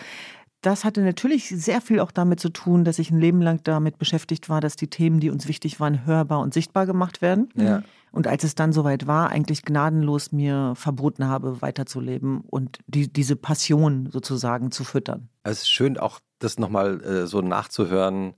das 0.60 0.84
hatte 0.84 1.00
natürlich 1.00 1.48
sehr 1.48 1.80
viel 1.80 2.00
auch 2.00 2.10
damit 2.10 2.38
zu 2.38 2.50
tun, 2.50 2.84
dass 2.84 2.98
ich 2.98 3.10
ein 3.10 3.18
Leben 3.18 3.40
lang 3.40 3.62
damit 3.64 3.96
beschäftigt 3.96 4.50
war, 4.50 4.60
dass 4.60 4.76
die 4.76 4.88
Themen, 4.88 5.20
die 5.20 5.30
uns 5.30 5.48
wichtig 5.48 5.80
waren, 5.80 6.04
hörbar 6.04 6.40
und 6.40 6.52
sichtbar 6.52 6.84
gemacht 6.84 7.22
werden. 7.22 7.48
Ja. 7.56 7.82
Und 8.12 8.26
als 8.26 8.44
es 8.44 8.54
dann 8.54 8.72
soweit 8.72 9.06
war, 9.06 9.30
eigentlich 9.30 9.62
gnadenlos 9.62 10.32
mir 10.32 10.74
verboten 10.76 11.26
habe, 11.26 11.62
weiterzuleben 11.62 12.42
und 12.42 12.78
die, 12.86 13.10
diese 13.10 13.36
Passion 13.36 14.10
sozusagen 14.12 14.70
zu 14.70 14.84
füttern. 14.84 15.28
Es 15.44 15.62
ist 15.62 15.70
schön, 15.70 15.98
auch 15.98 16.20
das 16.38 16.58
nochmal 16.58 17.02
äh, 17.02 17.26
so 17.26 17.40
nachzuhören, 17.40 18.34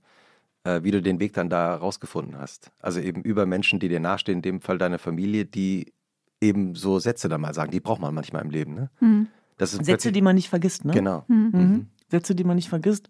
äh, 0.63 0.81
wie 0.83 0.91
du 0.91 1.01
den 1.01 1.19
Weg 1.19 1.33
dann 1.33 1.49
da 1.49 1.75
rausgefunden 1.75 2.37
hast. 2.37 2.71
Also 2.79 3.01
eben 3.01 3.21
über 3.21 3.45
Menschen, 3.45 3.79
die 3.79 3.89
dir 3.89 3.99
nahestehen, 3.99 4.37
in 4.37 4.41
dem 4.41 4.61
Fall 4.61 4.77
deine 4.77 4.97
Familie, 4.97 5.45
die 5.45 5.93
eben 6.41 6.75
so 6.75 6.99
Sätze 6.99 7.27
dann 7.27 7.41
mal 7.41 7.53
sagen, 7.53 7.71
die 7.71 7.79
braucht 7.81 8.01
man 8.01 8.13
manchmal 8.13 8.43
im 8.43 8.51
Leben. 8.51 8.75
Ne? 8.75 8.89
Mhm. 9.01 9.27
Sätze, 9.57 10.11
die 10.11 10.21
man 10.21 10.35
nicht 10.35 10.49
vergisst, 10.49 10.85
ne? 10.85 10.93
Genau. 10.93 11.23
Mhm. 11.27 11.49
Mhm. 11.53 11.87
Sätze, 12.09 12.35
die 12.35 12.43
man 12.43 12.55
nicht 12.55 12.69
vergisst. 12.69 13.09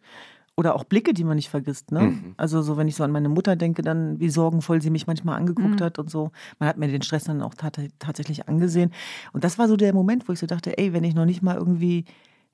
Oder 0.57 0.75
auch 0.75 0.85
Blicke, 0.85 1.13
die 1.13 1.25
man 1.25 1.35
nicht 1.35 1.49
vergisst. 1.49 1.91
Ne? 1.91 2.01
Mhm. 2.01 2.33
Also 2.37 2.61
so, 2.61 2.77
wenn 2.77 2.87
ich 2.87 2.95
so 2.95 3.03
an 3.03 3.11
meine 3.11 3.27
Mutter 3.27 3.55
denke, 3.55 3.81
dann 3.81 4.19
wie 4.19 4.29
sorgenvoll 4.29 4.81
sie 4.81 4.89
mich 4.89 5.05
manchmal 5.05 5.37
angeguckt 5.37 5.79
mhm. 5.81 5.83
hat 5.83 5.99
und 5.99 6.09
so. 6.09 6.31
Man 6.59 6.69
hat 6.69 6.77
mir 6.77 6.87
den 6.87 7.01
Stress 7.01 7.25
dann 7.25 7.41
auch 7.41 7.53
tat 7.53 7.77
tatsächlich 7.99 8.47
angesehen. 8.47 8.91
Und 9.33 9.43
das 9.43 9.59
war 9.59 9.67
so 9.67 9.75
der 9.75 9.93
Moment, 9.93 10.29
wo 10.29 10.33
ich 10.33 10.39
so 10.39 10.47
dachte, 10.47 10.77
ey, 10.77 10.93
wenn 10.93 11.03
ich 11.03 11.13
noch 11.13 11.25
nicht 11.25 11.41
mal 11.41 11.57
irgendwie 11.57 12.05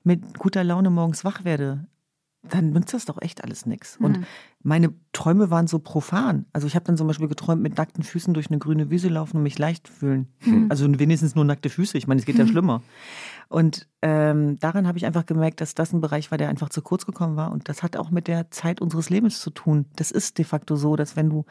mit 0.02 0.38
guter 0.38 0.64
Laune 0.64 0.90
morgens 0.90 1.24
wach 1.24 1.44
werde, 1.44 1.86
dann 2.42 2.70
nützt 2.70 2.92
das 2.92 3.04
doch 3.04 3.20
echt 3.22 3.44
alles 3.44 3.66
nichts. 3.66 4.00
Mhm. 4.00 4.06
Und 4.06 4.26
meine 4.62 4.92
Träume 5.12 5.50
waren 5.50 5.66
so 5.68 5.78
profan. 5.78 6.46
Also 6.52 6.66
ich 6.66 6.74
habe 6.74 6.84
dann 6.84 6.96
zum 6.96 7.06
Beispiel 7.06 7.28
geträumt, 7.28 7.62
mit 7.62 7.76
nackten 7.76 8.02
Füßen 8.02 8.34
durch 8.34 8.48
eine 8.48 8.58
grüne 8.58 8.90
Wiese 8.90 9.08
laufen 9.08 9.38
und 9.38 9.42
mich 9.44 9.58
leicht 9.58 9.88
fühlen. 9.88 10.28
Mhm. 10.40 10.66
Also 10.68 10.86
wenigstens 10.98 11.34
nur 11.34 11.44
nackte 11.44 11.70
Füße. 11.70 11.96
Ich 11.96 12.06
meine, 12.06 12.20
es 12.20 12.26
geht 12.26 12.38
ja 12.38 12.46
schlimmer. 12.46 12.82
Und 13.48 13.88
ähm, 14.02 14.58
daran 14.58 14.86
habe 14.88 14.98
ich 14.98 15.06
einfach 15.06 15.26
gemerkt, 15.26 15.60
dass 15.60 15.74
das 15.74 15.92
ein 15.92 16.00
Bereich 16.00 16.30
war, 16.30 16.38
der 16.38 16.48
einfach 16.48 16.68
zu 16.68 16.82
kurz 16.82 17.06
gekommen 17.06 17.36
war. 17.36 17.52
Und 17.52 17.68
das 17.68 17.82
hat 17.82 17.96
auch 17.96 18.10
mit 18.10 18.26
der 18.26 18.50
Zeit 18.50 18.80
unseres 18.80 19.08
Lebens 19.08 19.40
zu 19.40 19.50
tun. 19.50 19.86
Das 19.94 20.10
ist 20.10 20.38
de 20.38 20.44
facto 20.44 20.74
so, 20.74 20.96
dass 20.96 21.16
wenn 21.16 21.30
du 21.30 21.44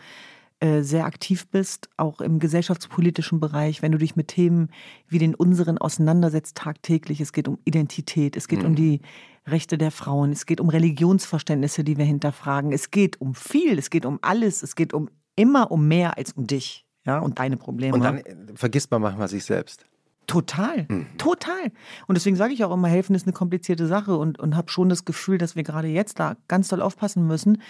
sehr 0.62 1.06
aktiv 1.06 1.48
bist, 1.48 1.90
auch 1.98 2.22
im 2.22 2.38
gesellschaftspolitischen 2.38 3.40
Bereich, 3.40 3.82
wenn 3.82 3.92
du 3.92 3.98
dich 3.98 4.16
mit 4.16 4.28
Themen 4.28 4.70
wie 5.08 5.18
den 5.18 5.34
unseren 5.34 5.80
auseinandersetzt 5.80 6.56
tagtäglich. 6.56 7.20
Es 7.20 7.34
geht 7.34 7.48
um 7.48 7.58
Identität, 7.66 8.38
es 8.38 8.48
geht 8.48 8.60
mhm. 8.60 8.66
um 8.68 8.76
die 8.76 9.02
Rechte 9.48 9.78
der 9.78 9.90
Frauen, 9.90 10.32
es 10.32 10.46
geht 10.46 10.62
um 10.62 10.70
Religionsverständnisse, 10.70 11.84
die 11.84 11.98
wir 11.98 12.06
hinterfragen. 12.06 12.72
Es 12.74 12.92
geht 12.92 13.20
um 13.20 13.34
viel, 13.34 13.80
es 13.80 13.90
geht 13.90 14.06
um 14.06 14.20
alles, 14.22 14.62
es 14.62 14.76
geht 14.76 14.94
um 14.94 15.10
immer 15.36 15.72
um 15.72 15.88
mehr 15.88 16.18
als 16.18 16.34
um 16.34 16.46
dich 16.46 16.86
ja, 17.06 17.20
und 17.20 17.40
deine 17.40 17.58
Probleme. 17.58 17.96
Und 17.96 18.04
dann 18.04 18.20
äh, 18.20 18.36
vergisst 18.54 18.92
man 18.92 19.02
manchmal 19.02 19.28
sich 19.28 19.44
selbst. 19.44 19.86
Total, 20.28 20.86
mhm. 20.88 21.08
total. 21.18 21.72
Und 22.08 22.16
deswegen 22.16 22.36
sage 22.36 22.54
ich 22.54 22.64
auch 22.64 22.72
immer, 22.72 22.88
helfen 22.88 23.16
ist 23.16 23.26
eine 23.26 23.34
komplizierte 23.34 23.88
Sache 23.88 24.16
und, 24.16 24.40
und 24.40 24.56
habe 24.56 24.70
schon 24.70 24.88
das 24.88 25.04
Gefühl, 25.06 25.38
dass 25.38 25.56
wir 25.56 25.64
gerade 25.64 25.88
jetzt 25.88 26.20
da 26.20 26.38
ganz 26.48 26.68
doll 26.68 26.82
aufpassen 26.82 27.26
müssen. 27.26 27.62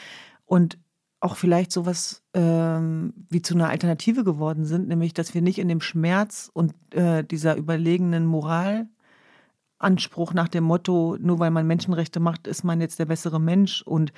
Und 0.45 0.77
auch 1.22 1.38
vielleicht 1.38 1.72
sowas 1.72 2.24
ähm, 2.34 3.14
wie 3.30 3.42
zu 3.42 3.54
einer 3.54 3.70
Alternative 3.70 4.24
geworden 4.24 4.66
sind, 4.66 4.88
nämlich 4.88 5.14
dass 5.14 5.34
wir 5.34 5.42
nicht 5.42 5.60
in 5.60 5.68
dem 5.68 5.82
Schmerz 5.82 6.50
und 6.52 6.74
äh, 6.94 7.24
dieser 7.24 7.56
überlegenen 7.56 8.26
Moralanspruch 8.26 10.34
nach 10.34 10.48
dem 10.48 10.64
Motto, 10.64 11.18
nur 11.20 11.40
weil 11.40 11.52
man 11.52 11.68
Menschenrechte 11.68 12.20
macht, 12.20 12.48
ist 12.48 12.64
man 12.64 12.82
jetzt 12.82 13.00
der 13.00 13.06
bessere 13.06 13.40
Mensch 13.40 13.84
und 13.84 14.12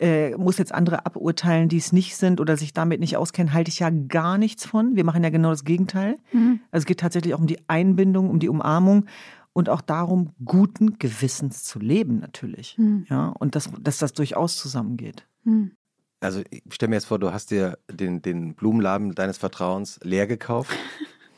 äh, 0.00 0.36
muss 0.36 0.58
jetzt 0.58 0.74
andere 0.74 1.06
aburteilen, 1.06 1.68
die 1.68 1.76
es 1.76 1.92
nicht 1.92 2.16
sind 2.16 2.40
oder 2.40 2.56
sich 2.56 2.72
damit 2.72 3.00
nicht 3.00 3.16
auskennen, 3.16 3.52
halte 3.52 3.68
ich 3.68 3.78
ja 3.78 3.90
gar 3.90 4.36
nichts 4.36 4.66
von. 4.66 4.96
Wir 4.96 5.04
machen 5.04 5.22
ja 5.22 5.30
genau 5.30 5.50
das 5.50 5.64
Gegenteil. 5.64 6.18
Mhm. 6.32 6.60
Also 6.72 6.82
es 6.82 6.86
geht 6.86 7.00
tatsächlich 7.00 7.34
auch 7.34 7.40
um 7.40 7.46
die 7.46 7.60
Einbindung, 7.68 8.28
um 8.28 8.40
die 8.40 8.48
Umarmung 8.48 9.06
und 9.52 9.68
auch 9.68 9.82
darum, 9.82 10.30
guten 10.44 10.98
Gewissens 10.98 11.64
zu 11.64 11.78
leben 11.78 12.18
natürlich. 12.18 12.76
Mhm. 12.78 13.06
Ja, 13.08 13.28
und 13.28 13.54
dass, 13.54 13.70
dass 13.80 13.98
das 13.98 14.14
durchaus 14.14 14.56
zusammengeht. 14.56 15.28
Mhm. 15.44 15.72
Also 16.20 16.42
ich 16.50 16.62
stelle 16.70 16.90
mir 16.90 16.96
jetzt 16.96 17.06
vor, 17.06 17.18
du 17.18 17.32
hast 17.32 17.50
dir 17.50 17.78
den, 17.90 18.20
den 18.20 18.54
Blumenladen 18.54 19.14
deines 19.14 19.38
Vertrauens 19.38 19.98
leer 20.02 20.26
gekauft, 20.26 20.70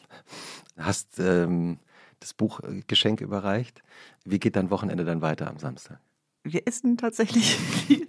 hast 0.76 1.20
ähm, 1.20 1.78
das 2.18 2.34
Buchgeschenk 2.34 3.20
überreicht. 3.20 3.82
Wie 4.24 4.40
geht 4.40 4.56
dein 4.56 4.70
Wochenende 4.70 5.04
dann 5.04 5.22
weiter 5.22 5.48
am 5.48 5.58
Samstag? 5.58 6.00
Wir 6.42 6.66
essen 6.66 6.96
tatsächlich 6.96 7.56
viel, 7.86 8.06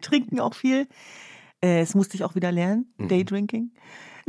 trinken 0.00 0.38
auch 0.38 0.54
viel. 0.54 0.86
Äh, 1.60 1.80
es 1.80 1.94
musste 1.96 2.16
ich 2.16 2.22
auch 2.22 2.36
wieder 2.36 2.52
lernen, 2.52 2.92
mhm. 2.98 3.08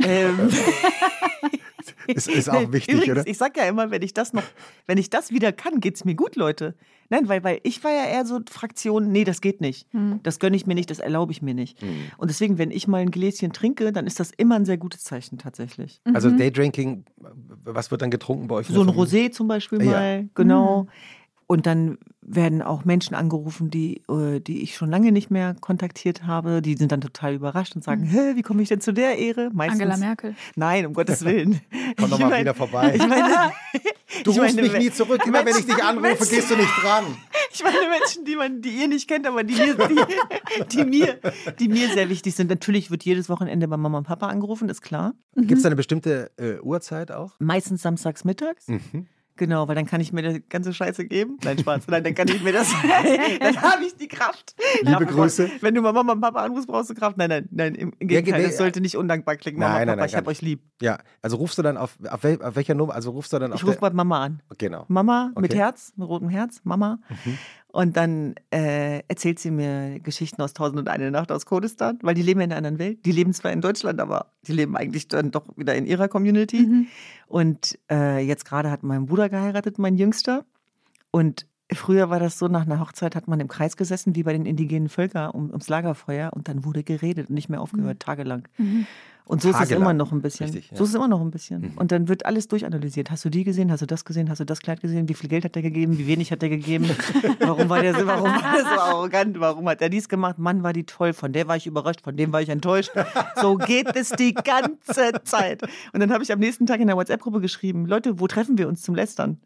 Ähm, 0.00 0.50
ist, 2.06 2.28
ist 2.28 2.50
auch 2.50 2.72
wichtig, 2.72 2.94
Übrigens, 2.94 3.18
oder? 3.18 3.26
Ich 3.26 3.38
sag 3.38 3.56
ja 3.56 3.64
immer, 3.64 3.90
wenn 3.90 4.02
ich 4.02 4.14
das 4.14 4.32
noch, 4.32 4.42
wenn 4.86 4.98
ich 4.98 5.10
das 5.10 5.30
wieder 5.30 5.52
kann, 5.52 5.80
geht's 5.80 6.04
mir 6.04 6.14
gut, 6.14 6.36
Leute. 6.36 6.74
Nein, 7.10 7.28
weil, 7.28 7.44
weil 7.44 7.60
ich 7.62 7.84
war 7.84 7.90
ja 7.90 8.06
eher 8.06 8.24
so 8.24 8.40
Fraktion, 8.50 9.12
nee, 9.12 9.24
das 9.24 9.40
geht 9.40 9.60
nicht. 9.60 9.86
Hm. 9.92 10.20
Das 10.22 10.38
gönne 10.38 10.56
ich 10.56 10.66
mir 10.66 10.74
nicht, 10.74 10.90
das 10.90 10.98
erlaube 10.98 11.32
ich 11.32 11.42
mir 11.42 11.54
nicht. 11.54 11.80
Hm. 11.80 11.88
Und 12.16 12.28
deswegen, 12.28 12.58
wenn 12.58 12.70
ich 12.70 12.88
mal 12.88 12.98
ein 12.98 13.10
Gläschen 13.10 13.52
trinke, 13.52 13.92
dann 13.92 14.06
ist 14.06 14.20
das 14.20 14.30
immer 14.36 14.56
ein 14.56 14.64
sehr 14.64 14.78
gutes 14.78 15.04
Zeichen 15.04 15.38
tatsächlich. 15.38 16.00
Also 16.12 16.30
mhm. 16.30 16.38
Daydrinking, 16.38 17.04
was 17.64 17.90
wird 17.90 18.02
dann 18.02 18.10
getrunken 18.10 18.48
bei 18.48 18.56
euch? 18.56 18.68
So 18.68 18.80
ein 18.80 18.88
Rosé 18.88 19.30
zum 19.30 19.48
Beispiel 19.48 19.78
mal, 19.78 20.20
ja. 20.22 20.28
genau. 20.34 20.84
Mhm. 20.84 20.88
Und 21.46 21.66
dann 21.66 21.98
werden 22.26 22.62
auch 22.62 22.84
Menschen 22.84 23.14
angerufen, 23.14 23.70
die, 23.70 24.02
äh, 24.08 24.40
die 24.40 24.62
ich 24.62 24.76
schon 24.76 24.90
lange 24.90 25.12
nicht 25.12 25.30
mehr 25.30 25.54
kontaktiert 25.60 26.26
habe. 26.26 26.62
Die 26.62 26.74
sind 26.74 26.92
dann 26.92 27.00
total 27.00 27.34
überrascht 27.34 27.74
und 27.76 27.84
sagen, 27.84 28.02
mhm. 28.02 28.08
hä, 28.08 28.32
wie 28.34 28.42
komme 28.42 28.62
ich 28.62 28.68
denn 28.68 28.80
zu 28.80 28.92
der 28.92 29.18
Ehre? 29.18 29.50
Meistens, 29.52 29.82
Angela 29.82 29.96
Merkel. 29.98 30.34
Nein, 30.56 30.86
um 30.86 30.94
Gottes 30.94 31.24
Willen. 31.24 31.60
Komm 31.96 32.10
doch 32.10 32.18
mal 32.18 32.30
mein, 32.30 32.40
wieder 32.40 32.54
vorbei. 32.54 32.94
Ich 32.94 33.06
meine, 33.06 33.24
du 34.24 34.30
ich 34.30 34.38
rufst 34.40 34.56
meine, 34.56 34.62
mich 34.62 34.78
nie 34.78 34.90
zurück. 34.90 35.22
Immer 35.26 35.44
wenn 35.44 35.56
ich 35.56 35.66
dich 35.66 35.82
anrufe, 35.82 36.08
Menschen, 36.08 36.28
gehst 36.28 36.50
du 36.50 36.56
nicht 36.56 36.72
dran. 36.82 37.04
Ich 37.52 37.62
meine 37.62 37.88
Menschen, 37.88 38.24
die, 38.24 38.36
man, 38.36 38.62
die 38.62 38.70
ihr 38.70 38.88
nicht 38.88 39.08
kennt, 39.08 39.26
aber 39.26 39.44
die 39.44 39.54
mir, 39.54 39.76
die, 39.76 40.66
die, 40.72 40.84
mir, 40.84 41.18
die 41.58 41.68
mir 41.68 41.88
sehr 41.88 42.08
wichtig 42.08 42.34
sind. 42.34 42.50
Natürlich 42.50 42.90
wird 42.90 43.04
jedes 43.04 43.28
Wochenende 43.28 43.68
bei 43.68 43.76
Mama 43.76 43.98
und 43.98 44.04
Papa 44.04 44.28
angerufen, 44.28 44.68
ist 44.68 44.82
klar. 44.82 45.14
Mhm. 45.34 45.46
Gibt 45.46 45.58
es 45.58 45.62
da 45.62 45.68
eine 45.68 45.76
bestimmte 45.76 46.30
äh, 46.36 46.58
Uhrzeit 46.60 47.12
auch? 47.12 47.34
Meistens 47.38 47.82
samstags 47.82 48.24
mittags. 48.24 48.68
Mhm. 48.68 49.06
Genau, 49.36 49.66
weil 49.66 49.74
dann 49.74 49.86
kann 49.86 50.00
ich 50.00 50.12
mir 50.12 50.22
die 50.22 50.48
ganze 50.48 50.72
Scheiße 50.72 51.06
geben. 51.06 51.38
Nein, 51.42 51.58
Spaß. 51.58 51.88
Nein, 51.88 52.04
dann 52.04 52.14
kann 52.14 52.28
ich 52.28 52.42
mir 52.42 52.52
das. 52.52 52.72
dann 53.40 53.62
habe 53.62 53.84
ich 53.84 53.96
die 53.96 54.06
Kraft. 54.06 54.54
Liebe 54.82 55.06
Grüße. 55.06 55.50
Wenn 55.60 55.74
du 55.74 55.82
mal 55.82 55.92
Mama 55.92 56.12
und 56.12 56.20
Papa 56.20 56.44
anrufst, 56.44 56.68
brauchst 56.68 56.90
du 56.90 56.94
Kraft. 56.94 57.16
Nein, 57.16 57.28
nein, 57.30 57.48
nein. 57.50 57.74
Im 57.74 57.92
Gegenteil, 57.98 58.42
nee, 58.42 58.46
das 58.48 58.56
sollte 58.56 58.80
nicht 58.80 58.96
undankbar 58.96 59.36
klingen. 59.36 59.58
Mama, 59.58 59.74
nein, 59.74 59.86
Papa, 59.88 59.96
nein, 59.96 60.08
ich 60.08 60.14
hab 60.14 60.28
euch 60.28 60.40
lieb. 60.40 60.62
Ja, 60.80 60.98
also 61.20 61.36
rufst 61.36 61.58
du 61.58 61.62
dann 61.62 61.76
auf, 61.76 61.98
auf, 62.08 62.22
wel, 62.22 62.40
auf 62.42 62.54
welcher 62.54 62.74
Nummer? 62.74 62.94
Also 62.94 63.10
rufst 63.10 63.32
du 63.32 63.38
dann 63.40 63.52
auf. 63.52 63.60
Ich 63.60 63.66
rufe 63.66 63.78
bei 63.80 63.90
Mama 63.90 64.22
an. 64.24 64.42
Genau. 64.58 64.84
Mama 64.88 65.32
mit 65.36 65.50
Okay. 65.50 65.58
Herz, 65.58 65.92
mit 65.96 66.08
rotem 66.08 66.28
Herz, 66.28 66.60
Mama. 66.62 66.98
Mhm. 67.24 67.38
Und 67.74 67.96
dann 67.96 68.36
äh, 68.52 69.00
erzählt 69.08 69.40
sie 69.40 69.50
mir 69.50 69.98
Geschichten 69.98 70.40
aus 70.40 70.52
Tausend 70.52 70.78
und 70.78 70.86
eine 70.86 71.10
Nacht 71.10 71.32
aus 71.32 71.44
Kurdistan, 71.44 71.98
weil 72.02 72.14
die 72.14 72.22
leben 72.22 72.38
in 72.40 72.52
einer 72.52 72.58
anderen 72.58 72.78
Welt. 72.78 73.04
Die 73.04 73.10
leben 73.10 73.32
zwar 73.32 73.50
in 73.50 73.60
Deutschland, 73.60 74.00
aber 74.00 74.26
die 74.46 74.52
leben 74.52 74.76
eigentlich 74.76 75.08
dann 75.08 75.32
doch 75.32 75.44
wieder 75.56 75.74
in 75.74 75.84
ihrer 75.84 76.06
Community. 76.06 76.60
Mhm. 76.60 76.86
Und 77.26 77.76
äh, 77.90 78.24
jetzt 78.24 78.44
gerade 78.44 78.70
hat 78.70 78.84
mein 78.84 79.06
Bruder 79.06 79.28
geheiratet, 79.28 79.80
mein 79.80 79.96
Jüngster. 79.96 80.44
Und 81.10 81.48
früher 81.72 82.10
war 82.10 82.20
das 82.20 82.38
so, 82.38 82.46
nach 82.46 82.62
einer 82.62 82.78
Hochzeit 82.78 83.16
hat 83.16 83.26
man 83.26 83.40
im 83.40 83.48
Kreis 83.48 83.76
gesessen, 83.76 84.14
wie 84.14 84.22
bei 84.22 84.32
den 84.32 84.46
indigenen 84.46 84.88
Völkern, 84.88 85.32
um, 85.32 85.48
ums 85.48 85.68
Lagerfeuer. 85.68 86.32
Und 86.32 86.46
dann 86.46 86.64
wurde 86.64 86.84
geredet 86.84 87.28
und 87.28 87.34
nicht 87.34 87.48
mehr 87.48 87.60
aufgehört, 87.60 87.98
tagelang. 87.98 88.46
Mhm. 88.56 88.86
Und 89.26 89.40
so 89.40 89.48
ist 89.48 89.54
es 89.54 89.60
Tagelang. 89.62 89.82
immer 89.82 89.92
noch 89.94 90.12
ein 90.12 90.20
bisschen. 90.20 90.50
Richtig, 90.50 90.70
ja. 90.70 90.76
So 90.76 90.84
ist 90.84 90.90
es 90.90 90.96
immer 90.96 91.08
noch 91.08 91.22
ein 91.22 91.30
bisschen. 91.30 91.62
Mhm. 91.62 91.72
Und 91.76 91.92
dann 91.92 92.08
wird 92.08 92.26
alles 92.26 92.46
durchanalysiert. 92.48 93.10
Hast 93.10 93.24
du 93.24 93.30
die 93.30 93.42
gesehen? 93.42 93.72
Hast 93.72 93.80
du 93.80 93.86
das 93.86 94.04
gesehen? 94.04 94.28
Hast 94.28 94.40
du 94.40 94.44
das 94.44 94.60
Kleid 94.60 94.82
gesehen? 94.82 95.08
Wie 95.08 95.14
viel 95.14 95.30
Geld 95.30 95.46
hat 95.46 95.54
der 95.54 95.62
gegeben? 95.62 95.96
Wie 95.96 96.06
wenig 96.06 96.30
hat 96.30 96.42
der 96.42 96.50
gegeben? 96.50 96.90
Warum 97.40 97.70
war 97.70 97.80
der 97.80 97.94
so, 97.94 98.06
warum 98.06 98.30
war 98.30 98.54
der 98.54 98.64
so 98.64 98.80
arrogant? 98.80 99.40
Warum 99.40 99.66
hat 99.66 99.80
er 99.80 99.88
dies 99.88 100.10
gemacht? 100.10 100.38
Mann, 100.38 100.62
war 100.62 100.74
die 100.74 100.84
toll. 100.84 101.14
Von 101.14 101.32
der 101.32 101.48
war 101.48 101.56
ich 101.56 101.66
überrascht, 101.66 102.02
von 102.02 102.16
dem 102.16 102.32
war 102.32 102.42
ich 102.42 102.50
enttäuscht. 102.50 102.90
So 103.40 103.56
geht 103.56 103.96
es 103.96 104.10
die 104.10 104.34
ganze 104.34 105.12
Zeit. 105.24 105.62
Und 105.62 106.00
dann 106.00 106.12
habe 106.12 106.22
ich 106.22 106.30
am 106.30 106.38
nächsten 106.38 106.66
Tag 106.66 106.80
in 106.80 106.86
der 106.86 106.96
WhatsApp-Gruppe 106.96 107.40
geschrieben, 107.40 107.86
Leute, 107.86 108.20
wo 108.20 108.26
treffen 108.26 108.58
wir 108.58 108.68
uns 108.68 108.82
zum 108.82 108.94
Lästern? 108.94 109.38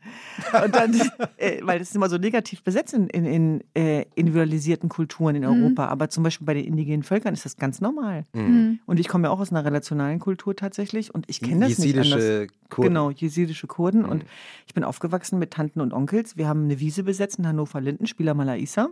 Und 0.64 0.75
dann, 0.75 0.95
äh, 1.37 1.61
weil 1.62 1.79
das 1.79 1.91
ist 1.91 1.95
immer 1.95 2.09
so 2.09 2.19
negativ 2.19 2.64
besetzt 2.64 2.95
in, 2.95 3.07
in, 3.09 3.25
in 3.25 3.64
äh, 3.75 4.07
individualisierten 4.17 4.88
Kulturen 4.88 5.37
in 5.37 5.45
Europa. 5.45 5.87
Aber 5.87 6.11
zum 6.11 6.25
Beispiel 6.25 6.47
bei 6.47 6.55
den 6.55 6.64
indigenen 6.64 7.05
Völkern 7.05 7.35
ist 7.35 7.45
das 7.45 7.57
ganz 7.57 7.81
normal. 7.81 8.27
Mhm. 8.33 8.81
Und 8.87 8.99
ich 8.99 9.07
komme 9.07 9.29
ja 9.29 9.31
auch 9.31 9.38
aus 9.41 9.53
einer 9.53 9.67
relationalen 9.68 10.18
Kultur 10.18 10.57
tatsächlich 10.57 11.14
und 11.14 11.24
ich 11.28 11.40
kenne 11.40 11.68
das 11.68 11.78
nicht 11.78 11.94
anders. 11.96 12.09
Jesidische 12.14 12.46
Kurden. 12.68 12.88
Genau, 12.88 13.11
jesidische 13.11 13.66
Kurden. 13.66 14.02
Mhm. 14.02 14.09
Und 14.09 14.24
ich 14.66 14.74
bin 14.74 14.83
aufgewachsen 14.85 15.38
mit 15.38 15.52
Tanten 15.52 15.81
und 15.81 15.92
Onkels. 15.92 16.37
Wir 16.37 16.48
haben 16.48 16.64
eine 16.64 16.81
Wiese 16.81 17.02
besetzt 17.04 17.38
in 17.38 17.46
Hannover-Linden, 17.46 18.07
Spieler 18.07 18.35
Malaisa. 18.35 18.88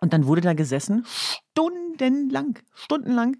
Und 0.00 0.12
dann 0.12 0.26
wurde 0.26 0.40
da 0.42 0.52
gesessen, 0.54 1.04
stundenlang, 1.52 2.58
stundenlang. 2.74 3.36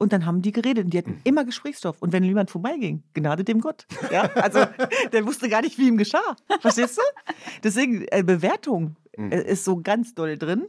Und 0.00 0.12
dann 0.12 0.24
haben 0.26 0.42
die 0.42 0.52
geredet 0.52 0.84
und 0.84 0.90
die 0.94 0.98
Mhm. 0.98 1.02
hatten 1.02 1.20
immer 1.24 1.44
Gesprächsstoff. 1.44 2.00
Und 2.00 2.12
wenn 2.12 2.22
jemand 2.22 2.50
vorbeiging, 2.50 3.02
Gnade 3.14 3.42
dem 3.44 3.60
Gott. 3.60 3.86
Ja, 4.12 4.22
also 4.34 4.60
der 5.12 5.26
wusste 5.26 5.48
gar 5.48 5.60
nicht, 5.62 5.76
wie 5.76 5.88
ihm 5.88 5.96
geschah. 5.98 6.36
Verstehst 6.60 6.98
du? 6.98 7.02
Deswegen, 7.64 8.06
äh, 8.10 8.22
Bewertung 8.22 8.96
Mhm. 9.16 9.32
äh, 9.32 9.42
ist 9.42 9.64
so 9.64 9.80
ganz 9.82 10.14
doll 10.14 10.38
drin. 10.38 10.66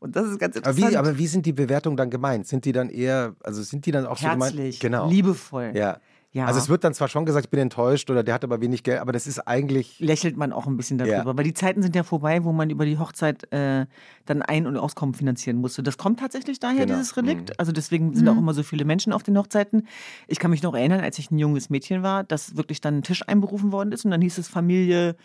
Und 0.00 0.14
das 0.16 0.26
ist 0.28 0.38
ganz 0.38 0.56
Aber 0.56 0.68
interessant. 0.70 0.92
wie, 0.92 0.96
aber 0.96 1.18
wie 1.18 1.26
sind 1.26 1.46
die 1.46 1.52
Bewertungen 1.52 1.96
dann 1.96 2.10
gemeint? 2.10 2.46
Sind 2.46 2.64
die 2.64 2.72
dann 2.72 2.88
eher, 2.90 3.34
also 3.42 3.62
sind 3.62 3.86
die 3.86 3.90
dann 3.92 4.06
auch 4.06 4.16
so 4.18 4.28
gemeint? 4.28 4.54
Herzlich, 4.54 4.80
Genau. 4.80 5.08
liebevoll. 5.08 5.72
Ja. 5.74 5.98
Ja. 6.30 6.44
Also 6.44 6.60
es 6.60 6.68
wird 6.68 6.84
dann 6.84 6.92
zwar 6.92 7.08
schon 7.08 7.24
gesagt, 7.24 7.46
ich 7.46 7.50
bin 7.50 7.58
enttäuscht 7.58 8.10
oder 8.10 8.22
der 8.22 8.34
hat 8.34 8.44
aber 8.44 8.60
wenig 8.60 8.82
Geld, 8.82 9.00
aber 9.00 9.12
das 9.12 9.26
ist 9.26 9.38
eigentlich. 9.48 9.98
lächelt 9.98 10.36
man 10.36 10.52
auch 10.52 10.66
ein 10.66 10.76
bisschen 10.76 10.98
darüber. 10.98 11.14
Ja. 11.30 11.36
Weil 11.38 11.42
die 11.44 11.54
Zeiten 11.54 11.80
sind 11.82 11.96
ja 11.96 12.02
vorbei, 12.02 12.44
wo 12.44 12.52
man 12.52 12.68
über 12.68 12.84
die 12.84 12.98
Hochzeit 12.98 13.50
äh, 13.50 13.86
dann 14.26 14.42
Ein- 14.42 14.66
und 14.66 14.76
Auskommen 14.76 15.14
finanzieren 15.14 15.56
musste. 15.56 15.82
Das 15.82 15.96
kommt 15.96 16.20
tatsächlich 16.20 16.60
daher, 16.60 16.84
Genau. 16.84 16.98
dieses 16.98 17.16
Relikt. 17.16 17.48
Mhm. 17.48 17.54
Also 17.56 17.72
deswegen 17.72 18.14
sind 18.14 18.28
auch 18.28 18.36
immer 18.36 18.52
so 18.52 18.62
viele 18.62 18.84
Menschen 18.84 19.14
auf 19.14 19.22
den 19.22 19.38
Hochzeiten. 19.38 19.88
Ich 20.28 20.38
kann 20.38 20.50
mich 20.50 20.62
noch 20.62 20.74
erinnern, 20.74 21.00
als 21.00 21.18
ich 21.18 21.30
ein 21.30 21.38
junges 21.38 21.70
Mädchen 21.70 22.02
war, 22.02 22.24
dass 22.24 22.56
wirklich 22.58 22.82
dann 22.82 22.98
ein 22.98 23.02
Tisch 23.02 23.26
einberufen 23.26 23.72
worden 23.72 23.92
ist 23.92 24.04
und 24.04 24.10
dann 24.10 24.20
hieß 24.20 24.36
es 24.36 24.48
Familie 24.48 25.16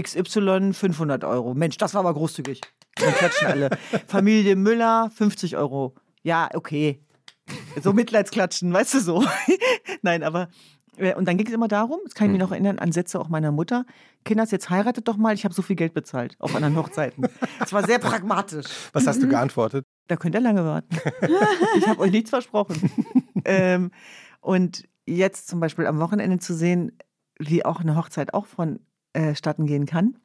XY 0.00 0.72
500 0.72 1.24
Euro. 1.24 1.54
Mensch, 1.54 1.76
das 1.76 1.92
war 1.94 2.00
aber 2.00 2.14
großzügig. 2.14 2.60
Dann 3.00 3.14
klatschen 3.14 3.46
alle. 3.48 3.70
Familie 4.06 4.56
Müller 4.56 5.10
50 5.14 5.56
Euro. 5.56 5.94
Ja, 6.22 6.48
okay. 6.54 7.00
So 7.82 7.92
Mitleidsklatschen, 7.92 8.72
weißt 8.72 8.94
du 8.94 9.00
so. 9.00 9.24
Nein, 10.02 10.22
aber 10.22 10.48
äh, 10.98 11.14
und 11.14 11.26
dann 11.26 11.36
ging 11.38 11.46
es 11.46 11.52
immer 11.52 11.68
darum, 11.68 12.00
das 12.04 12.14
kann 12.14 12.26
ich 12.26 12.32
mich 12.32 12.40
noch 12.40 12.50
erinnern, 12.52 12.78
an 12.78 12.92
Sätze 12.92 13.18
auch 13.20 13.28
meiner 13.28 13.52
Mutter, 13.52 13.86
Kinders, 14.24 14.50
jetzt 14.50 14.68
heiratet 14.68 15.08
doch 15.08 15.16
mal, 15.16 15.32
ich 15.34 15.44
habe 15.44 15.54
so 15.54 15.62
viel 15.62 15.76
Geld 15.76 15.94
bezahlt 15.94 16.36
auf 16.40 16.54
anderen 16.54 16.76
Hochzeiten. 16.76 17.26
Es 17.60 17.72
war 17.72 17.86
sehr 17.86 17.98
pragmatisch. 17.98 18.66
Was 18.92 19.06
hast 19.06 19.18
Mhm. 19.18 19.22
du 19.22 19.28
geantwortet? 19.28 19.84
Da 20.08 20.16
könnt 20.16 20.34
ihr 20.34 20.40
lange 20.40 20.64
warten. 20.64 20.94
ich 21.78 21.86
habe 21.86 22.00
euch 22.00 22.10
nichts 22.10 22.30
versprochen. 22.30 22.90
ähm, 23.44 23.90
und 24.40 24.86
jetzt 25.06 25.48
zum 25.48 25.60
Beispiel 25.60 25.86
am 25.86 26.00
Wochenende 26.00 26.38
zu 26.38 26.54
sehen, 26.54 26.98
wie 27.38 27.64
auch 27.64 27.80
eine 27.80 27.96
Hochzeit 27.96 28.34
auch 28.34 28.46
vonstatten 28.46 29.66
gehen 29.66 29.86
kann, 29.86 30.16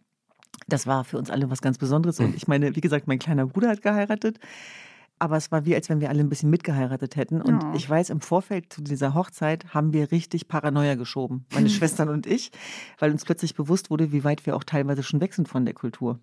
das 0.68 0.88
war 0.88 1.04
für 1.04 1.18
uns 1.18 1.30
alle 1.30 1.50
was 1.50 1.62
ganz 1.62 1.78
Besonderes. 1.78 2.20
Und 2.20 2.36
ich 2.36 2.48
meine, 2.48 2.76
wie 2.76 2.82
gesagt, 2.82 3.08
mein 3.08 3.20
kleiner 3.20 3.46
Bruder 3.48 3.70
hat 3.70 3.82
geheiratet. 3.82 4.40
Aber 5.20 5.38
es 5.38 5.52
war 5.52 5.64
wie, 5.66 5.76
als 5.76 5.88
wenn 5.90 6.02
wir 6.02 6.10
alle 6.10 6.20
ein 6.22 6.28
bisschen 6.30 6.50
mitgeheiratet 6.50 7.16
hätten. 7.16 7.42
Und 7.42 7.64
Oh. 7.64 7.72
ich 7.76 7.90
weiß, 7.90 8.10
im 8.10 8.20
Vorfeld 8.20 8.74
zu 8.74 8.82
dieser 8.82 9.14
Hochzeit 9.14 9.74
haben 9.74 9.94
wir 9.94 10.12
richtig 10.12 10.48
Paranoia 10.48 10.96
geschoben, 10.96 11.46
meine 11.54 11.70
Schwestern 11.70 12.10
und 12.10 12.26
ich, 12.26 12.52
weil 13.00 13.12
uns 13.12 13.24
plötzlich 13.24 13.54
bewusst 13.56 13.90
wurde, 13.90 14.12
wie 14.12 14.24
weit 14.24 14.46
wir 14.46 14.56
auch 14.56 14.64
teilweise 14.66 15.04
schon 15.04 15.22
weg 15.22 15.34
sind 15.34 15.48
von 15.48 15.66
der 15.66 15.76
Kultur. 15.76 16.20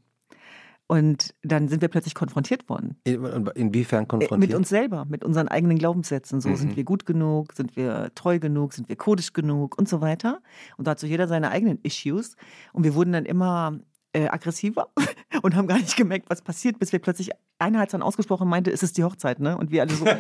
Und 0.86 1.36
dann 1.44 1.68
sind 1.68 1.82
wir 1.82 1.88
plötzlich 1.88 2.16
konfrontiert 2.16 2.68
worden. 2.68 2.96
In, 3.04 3.24
inwiefern 3.54 4.04
Äh, 4.04 4.06
konfrontiert? 4.08 4.40
Mit 4.50 4.54
uns 4.58 4.68
selber, 4.68 5.04
mit 5.04 5.24
unseren 5.24 5.46
eigenen 5.46 5.78
Glaubenssätzen. 5.78 6.40
So 6.40 6.48
Mhm. 6.48 6.56
sind 6.56 6.76
wir 6.76 6.82
gut 6.82 7.06
genug, 7.06 7.52
sind 7.52 7.76
wir 7.76 8.10
treu 8.16 8.40
genug, 8.40 8.72
sind 8.72 8.88
wir 8.88 8.96
kodisch 8.96 9.32
genug 9.32 9.78
und 9.78 9.88
so 9.88 10.00
weiter. 10.00 10.40
Und 10.78 10.88
da 10.88 10.90
hat 10.92 10.98
so 10.98 11.06
jeder 11.06 11.28
seine 11.28 11.52
eigenen 11.52 11.78
Issues. 11.84 12.34
Und 12.72 12.82
wir 12.82 12.96
wurden 12.96 13.12
dann 13.12 13.24
immer 13.24 13.78
äh, 14.12 14.28
aggressiver 14.28 14.88
und 15.42 15.54
haben 15.56 15.68
gar 15.68 15.78
nicht 15.78 15.96
gemerkt, 15.96 16.28
was 16.28 16.42
passiert, 16.42 16.78
bis 16.78 16.92
wir 16.92 16.98
plötzlich, 16.98 17.30
einer 17.58 17.78
hat 17.80 17.92
dann 17.94 18.02
ausgesprochen 18.02 18.44
und 18.44 18.50
meinte, 18.50 18.70
es 18.70 18.82
ist 18.82 18.96
die 18.98 19.04
Hochzeit, 19.04 19.40
ne? 19.40 19.56
Und 19.56 19.70
wir 19.70 19.82
alle 19.82 19.94
so, 19.94 20.04
ja! 20.06 20.16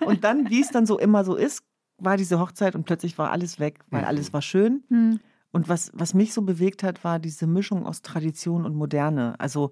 Und 0.06 0.24
dann, 0.24 0.50
wie 0.50 0.60
es 0.60 0.68
dann 0.70 0.86
so 0.86 0.98
immer 0.98 1.24
so 1.24 1.34
ist, 1.36 1.62
war 1.98 2.16
diese 2.16 2.40
Hochzeit 2.40 2.74
und 2.74 2.84
plötzlich 2.84 3.16
war 3.16 3.30
alles 3.30 3.58
weg, 3.60 3.78
weil 3.90 4.02
Mhm. 4.02 4.08
alles 4.08 4.32
war 4.32 4.42
schön. 4.42 4.82
Mhm. 4.88 5.20
Und 5.52 5.68
was, 5.68 5.90
was 5.94 6.12
mich 6.14 6.34
so 6.34 6.42
bewegt 6.42 6.82
hat, 6.82 7.04
war 7.04 7.18
diese 7.20 7.46
Mischung 7.46 7.86
aus 7.86 8.02
Tradition 8.02 8.64
und 8.66 8.74
Moderne. 8.74 9.34
Also 9.38 9.70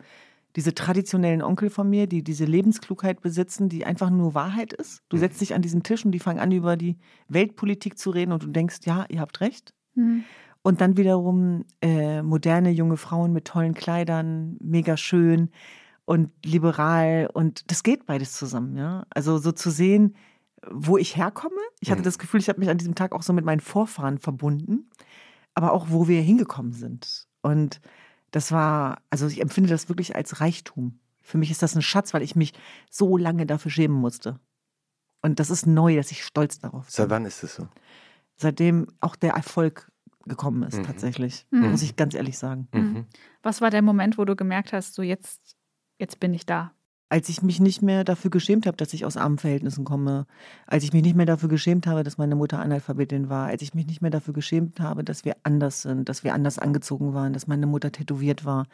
diese 0.54 0.74
traditionellen 0.74 1.42
Onkel 1.42 1.70
von 1.70 1.90
mir, 1.90 2.06
die 2.06 2.22
diese 2.22 2.44
Lebensklugheit 2.44 3.20
besitzen, 3.20 3.68
die 3.68 3.85
einfach 3.85 4.11
nur 4.11 4.35
Wahrheit 4.35 4.72
ist. 4.72 5.02
Du 5.08 5.16
setzt 5.16 5.40
dich 5.40 5.54
an 5.54 5.62
diesen 5.62 5.82
Tisch 5.82 6.04
und 6.04 6.12
die 6.12 6.20
fangen 6.20 6.38
an, 6.38 6.52
über 6.52 6.76
die 6.76 6.96
Weltpolitik 7.28 7.98
zu 7.98 8.11
reden 8.11 8.32
und 8.32 8.44
du 8.44 8.48
denkst, 8.48 8.78
ja, 8.85 9.04
ihr 9.08 9.20
habt 9.20 9.40
recht. 9.40 9.74
Mhm. 9.94 10.24
Und 10.62 10.81
dann 10.81 10.96
wiederum 10.96 11.64
äh, 11.81 12.22
moderne 12.22 12.70
junge 12.70 12.96
Frauen 12.96 13.33
mit 13.33 13.46
tollen 13.46 13.75
Kleidern, 13.75 14.57
mega 14.61 14.96
schön 14.96 15.51
und 16.05 16.31
liberal. 16.44 17.29
Und 17.33 17.70
das 17.70 17.83
geht 17.83 18.07
beides 18.07 18.33
zusammen, 18.35 18.77
ja. 18.77 19.05
Also 19.11 19.38
so 19.38 19.51
zu 19.53 19.70
sehen, 19.70 20.14
wo 20.70 20.96
ich 20.98 21.16
herkomme. 21.16 21.57
Ich 21.81 21.90
hatte 21.90 22.01
Mhm. 22.03 22.05
das 22.05 22.18
Gefühl, 22.20 22.38
ich 22.40 22.48
habe 22.48 22.61
mich 22.61 22.68
an 22.70 22.79
diesem 22.79 22.94
Tag 22.94 23.12
auch 23.12 23.22
so 23.22 23.33
mit 23.33 23.44
meinen 23.44 23.61
Vorfahren 23.61 24.18
verbunden, 24.18 24.88
aber 25.55 25.72
auch 25.72 25.87
wo 25.90 26.07
wir 26.07 26.22
hingekommen 26.22 26.72
sind. 26.72 27.27
Und 27.40 27.81
das 28.31 28.53
war, 28.53 28.98
also 29.11 29.27
ich 29.27 29.40
empfinde 29.40 29.68
das 29.68 29.88
wirklich 29.88 30.14
als 30.14 30.40
Reichtum. 30.40 31.01
Für 31.22 31.38
mich 31.38 31.51
ist 31.51 31.62
das 31.62 31.75
ein 31.75 31.83
Schatz, 31.83 32.14
weil 32.14 32.22
ich 32.22 32.37
mich 32.37 32.53
so 32.90 33.16
lange 33.16 33.46
dafür 33.46 33.70
schämen 33.72 33.96
musste. 33.96 34.38
Und 35.22 35.40
das 35.40 35.51
ist 35.51 35.66
neu, 35.66 35.96
dass 35.96 36.11
ich 36.12 36.25
stolz 36.25 36.59
darauf 36.61 36.85
bin 36.87 36.92
Seit 36.92 37.11
wann 37.11 37.25
ist 37.25 37.42
es 37.42 37.57
so? 37.57 37.66
seitdem 38.37 38.87
auch 39.01 39.14
der 39.16 39.33
Erfolg 39.35 39.90
gekommen 40.26 40.62
ist, 40.62 40.78
Mhm. 40.78 40.85
tatsächlich. 40.85 41.46
Mhm. 41.50 41.70
Muss 41.70 41.82
ich 41.82 41.96
ganz 41.96 42.14
ehrlich 42.14 42.38
sagen. 42.38 42.68
Mhm. 42.74 43.06
Was 43.42 43.61
war 43.61 43.70
der 43.70 43.82
Moment, 43.82 44.18
wo 44.18 44.24
du 44.24 44.37
gemerkt 44.37 44.72
hast, 44.72 44.94
so 44.94 45.02
jetzt, 45.02 45.56
jetzt 45.98 46.20
bin 46.20 46.32
ich 46.35 46.46
da? 46.46 46.72
Als 47.08 47.28
ich 47.28 47.42
mich 47.42 47.61
nicht 47.61 47.82
mehr 47.82 48.04
dafür 48.04 48.30
geschämt 48.30 48.64
habe, 48.66 48.76
dass 48.78 48.94
ich 48.94 49.04
aus 49.04 49.18
armen 49.18 49.37
Verhältnissen 49.37 49.85
komme, 49.85 50.26
als 50.66 50.82
ich 50.82 50.94
mich 50.94 51.02
nicht 51.02 51.14
mehr 51.14 51.26
dafür 51.26 51.50
geschämt 51.50 51.87
habe, 51.87 52.04
dass 52.04 52.16
meine 52.16 52.37
Mutter 52.37 52.58
Analphabetin 52.58 53.28
war, 53.28 53.48
als 53.48 53.61
ich 53.61 53.74
mich 53.74 53.87
nicht 53.87 54.00
mehr 54.00 54.11
dafür 54.11 54.32
geschämt 54.32 54.80
habe, 54.80 55.04
dass 55.04 55.26
wir 55.26 55.37
anders 55.42 55.82
sind, 55.82 56.08
dass 56.08 56.24
wir 56.24 56.32
anders 56.32 56.58
angezogen 56.58 57.12
waren, 57.12 57.35
dass 57.35 57.46
meine 57.46 57.66
Mutter 57.66 57.92
tätowiert 57.92 58.46
war. 58.46 58.66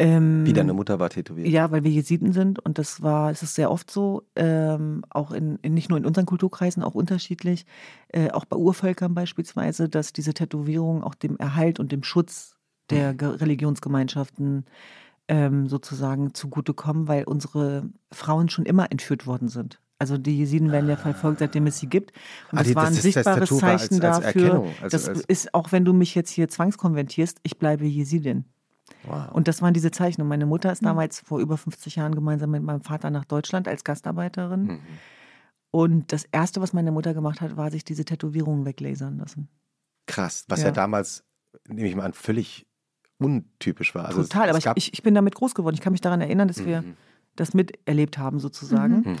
Ähm, 0.00 0.44
Wie 0.44 0.52
deine 0.52 0.72
Mutter 0.74 0.98
war 0.98 1.08
tätowiert. 1.08 1.46
Ja, 1.46 1.70
weil 1.70 1.84
wir 1.84 1.90
Jesiden 1.92 2.32
sind 2.32 2.58
und 2.58 2.78
das 2.78 3.00
war, 3.02 3.30
es 3.30 3.44
ist 3.44 3.54
sehr 3.54 3.70
oft 3.70 3.90
so, 3.90 4.24
ähm, 4.34 5.04
auch 5.08 5.30
in, 5.30 5.56
in 5.62 5.72
nicht 5.74 5.88
nur 5.88 5.98
in 5.98 6.04
unseren 6.04 6.26
Kulturkreisen, 6.26 6.82
auch 6.82 6.94
unterschiedlich, 6.96 7.64
äh, 8.08 8.30
auch 8.32 8.44
bei 8.44 8.56
Urvölkern 8.56 9.14
beispielsweise, 9.14 9.88
dass 9.88 10.12
diese 10.12 10.34
Tätowierungen 10.34 11.04
auch 11.04 11.14
dem 11.14 11.36
Erhalt 11.36 11.78
und 11.78 11.92
dem 11.92 12.02
Schutz 12.02 12.56
der 12.90 13.14
Ge- 13.14 13.36
Religionsgemeinschaften 13.36 14.64
ähm, 15.28 15.68
sozusagen 15.68 16.34
zugutekommen, 16.34 17.06
weil 17.08 17.24
unsere 17.24 17.88
Frauen 18.12 18.48
schon 18.48 18.66
immer 18.66 18.90
entführt 18.90 19.26
worden 19.26 19.48
sind. 19.48 19.80
Also 19.98 20.18
die 20.18 20.36
Jesiden 20.36 20.72
werden 20.72 20.90
ja 20.90 20.96
verfolgt, 20.96 21.38
seitdem 21.38 21.66
es 21.68 21.78
sie 21.78 21.86
gibt. 21.88 22.10
Und 22.50 22.58
Ah, 22.58 22.62
das 22.62 22.66
die- 22.68 22.74
war 22.74 22.82
das 22.82 22.90
ein 22.90 22.94
das 22.96 23.02
sichtbares 23.04 23.50
als- 23.52 23.60
Zeichen 23.60 24.02
als 24.02 24.20
dafür. 24.20 24.42
Erkennung, 24.44 24.68
als- 24.82 24.90
das 24.92 25.08
ist 25.08 25.54
auch, 25.54 25.70
wenn 25.72 25.84
du 25.84 25.92
mich 25.92 26.14
jetzt 26.16 26.30
hier 26.30 26.48
zwangskonvertierst, 26.48 27.38
ich 27.44 27.58
bleibe 27.58 27.86
Jesidin. 27.86 28.44
Wow. 29.06 29.32
Und 29.32 29.48
das 29.48 29.62
waren 29.62 29.74
diese 29.74 29.90
Zeichen. 29.90 30.22
Und 30.22 30.28
meine 30.28 30.46
Mutter 30.46 30.72
ist 30.72 30.82
Mhm. 30.82 30.86
damals 30.86 31.20
vor 31.20 31.38
über 31.40 31.56
50 31.56 31.96
Jahren 31.96 32.14
gemeinsam 32.14 32.50
mit 32.50 32.62
meinem 32.62 32.82
Vater 32.82 33.10
nach 33.10 33.24
Deutschland 33.24 33.68
als 33.68 33.84
Gastarbeiterin. 33.84 34.64
Mhm. 34.64 34.80
Und 35.70 36.12
das 36.12 36.24
Erste, 36.30 36.60
was 36.60 36.72
meine 36.72 36.92
Mutter 36.92 37.14
gemacht 37.14 37.40
hat, 37.40 37.56
war 37.56 37.70
sich 37.70 37.84
diese 37.84 38.04
Tätowierungen 38.04 38.64
weglasern 38.64 39.18
lassen. 39.18 39.48
Krass, 40.06 40.44
was 40.48 40.60
ja. 40.60 40.66
Ja. 40.66 40.72
damals 40.72 41.24
nehme 41.66 41.88
ich 41.88 41.96
mal 41.96 42.04
an, 42.04 42.12
völlig 42.12 42.66
untypisch 43.18 43.94
war. 43.94 44.06
Also 44.06 44.22
Total, 44.22 44.48
es, 44.50 44.58
es 44.58 44.66
aber 44.66 44.76
ich, 44.76 44.92
ich, 44.92 45.02
bin 45.02 45.14
damit 45.14 45.34
groß 45.34 45.54
geworden. 45.54 45.74
Ich 45.74 45.80
kann 45.80 45.92
mich 45.92 46.00
daran 46.00 46.20
erinnern, 46.20 46.48
dass 46.48 46.58
mhm. 46.58 46.66
wir 46.66 46.84
das 47.36 47.54
miterlebt 47.54 48.18
haben, 48.18 48.38
sozusagen. 48.38 49.00
Mhm. 49.00 49.16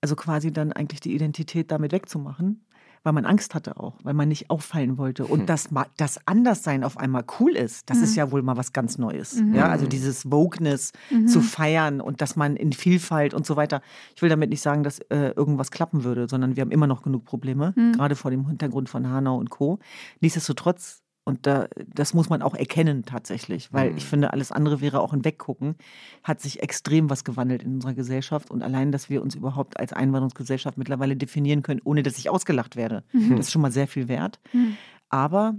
Also 0.00 0.14
quasi 0.14 0.52
dann 0.52 0.72
eigentlich 0.72 1.00
die 1.00 1.14
Identität 1.14 1.70
damit 1.72 1.92
wegzumachen 1.92 2.64
weil 3.02 3.12
man 3.12 3.24
Angst 3.24 3.54
hatte 3.54 3.78
auch, 3.78 3.94
weil 4.02 4.14
man 4.14 4.28
nicht 4.28 4.50
auffallen 4.50 4.98
wollte. 4.98 5.26
Und 5.26 5.40
hm. 5.40 5.46
dass 5.46 5.68
das 5.96 6.26
Anderssein 6.26 6.84
auf 6.84 6.96
einmal 6.96 7.24
cool 7.40 7.56
ist, 7.56 7.88
das 7.90 7.98
mhm. 7.98 8.04
ist 8.04 8.16
ja 8.16 8.30
wohl 8.30 8.42
mal 8.42 8.56
was 8.56 8.72
ganz 8.72 8.98
Neues. 8.98 9.36
Mhm. 9.36 9.54
Ja, 9.54 9.68
also 9.68 9.86
dieses 9.86 10.30
Wokeness 10.30 10.92
mhm. 11.10 11.28
zu 11.28 11.40
feiern 11.40 12.00
und 12.00 12.20
dass 12.20 12.36
man 12.36 12.56
in 12.56 12.72
Vielfalt 12.72 13.34
und 13.34 13.46
so 13.46 13.56
weiter. 13.56 13.82
Ich 14.14 14.22
will 14.22 14.28
damit 14.28 14.50
nicht 14.50 14.62
sagen, 14.62 14.82
dass 14.82 14.98
äh, 15.10 15.32
irgendwas 15.36 15.70
klappen 15.70 16.04
würde, 16.04 16.28
sondern 16.28 16.56
wir 16.56 16.62
haben 16.62 16.70
immer 16.70 16.86
noch 16.86 17.02
genug 17.02 17.24
Probleme, 17.24 17.72
mhm. 17.76 17.92
gerade 17.92 18.16
vor 18.16 18.30
dem 18.30 18.46
Hintergrund 18.46 18.88
von 18.88 19.08
Hanau 19.08 19.36
und 19.38 19.50
Co. 19.50 19.78
Nichtsdestotrotz 20.20 21.02
und 21.28 21.46
da, 21.46 21.68
das 21.86 22.14
muss 22.14 22.30
man 22.30 22.40
auch 22.40 22.54
erkennen 22.54 23.04
tatsächlich, 23.04 23.70
weil 23.70 23.90
mhm. 23.90 23.98
ich 23.98 24.06
finde, 24.06 24.32
alles 24.32 24.50
andere 24.50 24.80
wäre 24.80 25.00
auch 25.00 25.12
ein 25.12 25.26
Weggucken. 25.26 25.76
Hat 26.24 26.40
sich 26.40 26.62
extrem 26.62 27.10
was 27.10 27.22
gewandelt 27.22 27.62
in 27.62 27.74
unserer 27.74 27.92
Gesellschaft 27.92 28.50
und 28.50 28.62
allein, 28.62 28.92
dass 28.92 29.10
wir 29.10 29.20
uns 29.20 29.34
überhaupt 29.34 29.78
als 29.78 29.92
Einwanderungsgesellschaft 29.92 30.78
mittlerweile 30.78 31.16
definieren 31.16 31.62
können, 31.62 31.82
ohne 31.84 32.02
dass 32.02 32.16
ich 32.16 32.30
ausgelacht 32.30 32.76
werde, 32.76 33.04
mhm. 33.12 33.36
das 33.36 33.48
ist 33.48 33.52
schon 33.52 33.60
mal 33.60 33.70
sehr 33.70 33.86
viel 33.86 34.08
wert. 34.08 34.40
Mhm. 34.54 34.78
Aber 35.10 35.54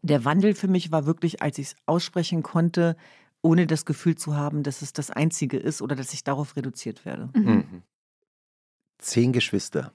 der 0.00 0.24
Wandel 0.24 0.54
für 0.54 0.68
mich 0.68 0.90
war 0.92 1.04
wirklich, 1.04 1.42
als 1.42 1.58
ich 1.58 1.66
es 1.66 1.76
aussprechen 1.84 2.42
konnte, 2.42 2.96
ohne 3.42 3.66
das 3.66 3.84
Gefühl 3.84 4.14
zu 4.14 4.34
haben, 4.34 4.62
dass 4.62 4.80
es 4.80 4.94
das 4.94 5.10
Einzige 5.10 5.58
ist 5.58 5.82
oder 5.82 5.94
dass 5.94 6.14
ich 6.14 6.24
darauf 6.24 6.56
reduziert 6.56 7.04
werde. 7.04 7.28
Mhm. 7.34 7.44
Mhm. 7.44 7.82
Zehn 8.96 9.32
Geschwister. 9.34 9.92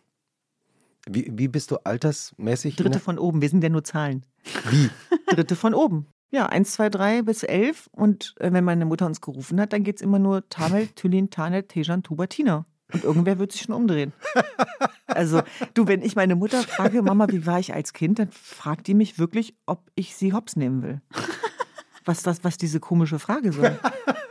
Wie, 1.09 1.31
wie 1.33 1.47
bist 1.47 1.71
du 1.71 1.77
altersmäßig? 1.77 2.75
Dritte 2.75 2.99
von 2.99 3.17
oben, 3.17 3.41
wir 3.41 3.49
sind 3.49 3.63
ja 3.63 3.69
nur 3.69 3.83
Zahlen. 3.83 4.25
Wie? 4.69 4.89
Dritte 5.33 5.55
von 5.55 5.73
oben. 5.73 6.07
Ja, 6.29 6.47
eins, 6.47 6.73
zwei, 6.73 6.89
drei 6.89 7.21
bis 7.21 7.43
elf. 7.43 7.87
Und 7.91 8.35
äh, 8.39 8.51
wenn 8.51 8.63
meine 8.63 8.85
Mutter 8.85 9.05
uns 9.05 9.21
gerufen 9.21 9.59
hat, 9.61 9.71
dann 9.73 9.83
geht 9.83 9.97
es 9.97 10.01
immer 10.01 10.19
nur 10.19 10.47
Tamel, 10.49 10.87
Tülin, 10.95 11.29
Tanet, 11.29 11.69
Tejan, 11.69 12.03
Tubatina. 12.03 12.65
Und 12.93 13.03
irgendwer 13.03 13.37
wird 13.37 13.51
sich 13.51 13.61
schon 13.63 13.75
umdrehen. 13.75 14.13
Also, 15.07 15.41
du, 15.73 15.87
wenn 15.87 16.01
ich 16.01 16.15
meine 16.15 16.35
Mutter 16.35 16.63
frage, 16.63 17.01
Mama, 17.01 17.27
wie 17.29 17.45
war 17.45 17.59
ich 17.59 17.73
als 17.73 17.91
Kind, 17.91 18.19
dann 18.19 18.29
fragt 18.31 18.87
die 18.87 18.93
mich 18.93 19.19
wirklich, 19.19 19.55
ob 19.65 19.91
ich 19.95 20.15
sie 20.15 20.31
hops 20.31 20.55
nehmen 20.55 20.83
will. 20.83 21.01
Was 22.05 22.23
das, 22.23 22.45
was 22.45 22.57
diese 22.57 22.79
komische 22.79 23.19
Frage 23.19 23.51
soll. 23.51 23.77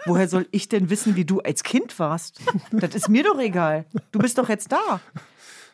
Woher 0.06 0.28
soll 0.28 0.46
ich 0.52 0.70
denn 0.70 0.88
wissen, 0.88 1.16
wie 1.16 1.26
du 1.26 1.40
als 1.40 1.64
Kind 1.64 1.98
warst? 1.98 2.40
Das 2.70 2.94
ist 2.94 3.10
mir 3.10 3.24
doch 3.24 3.38
egal. 3.38 3.84
Du 4.12 4.18
bist 4.18 4.38
doch 4.38 4.48
jetzt 4.48 4.72
da. 4.72 5.00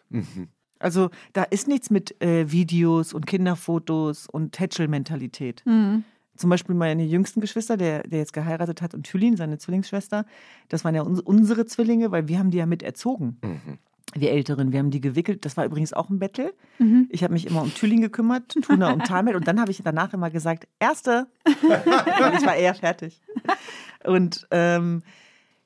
Mhm. 0.09 0.49
Also 0.83 1.11
da 1.33 1.45
ist 1.45 1.69
nichts 1.69 1.91
mit 1.91 2.21
äh, 2.23 2.51
Videos 2.51 3.15
und 3.15 3.27
Kinderfotos 3.27 4.27
und 4.27 4.53
Tätschel-Mentalität. 4.53 5.63
Mhm. 5.65 6.05
Zum 6.37 6.51
Beispiel 6.51 6.75
meine 6.75 7.05
jüngsten 7.05 7.41
Geschwister, 7.41 7.77
der, 7.77 8.03
der 8.03 8.19
jetzt 8.19 8.33
geheiratet 8.33 8.83
hat, 8.83 8.95
und 8.95 9.05
Thülin, 9.05 9.37
seine 9.37 9.59
Zwillingsschwester, 9.59 10.25
das 10.69 10.85
waren 10.85 10.95
ja 10.95 11.03
uns, 11.03 11.21
unsere 11.21 11.67
Zwillinge, 11.67 12.11
weil 12.11 12.27
wir 12.29 12.39
haben 12.39 12.51
die 12.51 12.59
ja 12.59 12.67
mit 12.67 12.83
erzogen. 12.83 13.39
Mhm. 13.43 13.79
Wir 14.15 14.33
Älteren, 14.33 14.73
wir 14.73 14.79
haben 14.79 14.91
die 14.91 15.01
gewickelt. 15.01 15.45
Das 15.45 15.57
war 15.57 15.65
übrigens 15.65 15.93
auch 15.93 16.11
ein 16.11 16.19
Battle. 16.19 16.53
Mhm. 16.79 17.09
Ich 17.11 17.23
habe 17.23 17.33
mich 17.33 17.47
immer 17.47 17.63
um 17.63 17.73
Thülin 17.73 18.03
gekümmert, 18.03 18.57
Tuna 18.63 18.93
und 18.93 19.07
Tamel. 19.07 19.37
Und 19.37 19.47
dann 19.47 19.59
habe 19.59 19.71
ich 19.71 19.83
danach 19.83 20.13
immer 20.13 20.31
gesagt, 20.31 20.69
Erste. 20.79 21.29
weil 21.45 22.35
ich 22.35 22.45
war 22.45 22.57
eher 22.57 22.75
fertig. 22.75 23.23
Und 24.05 24.47
ähm, 24.51 25.03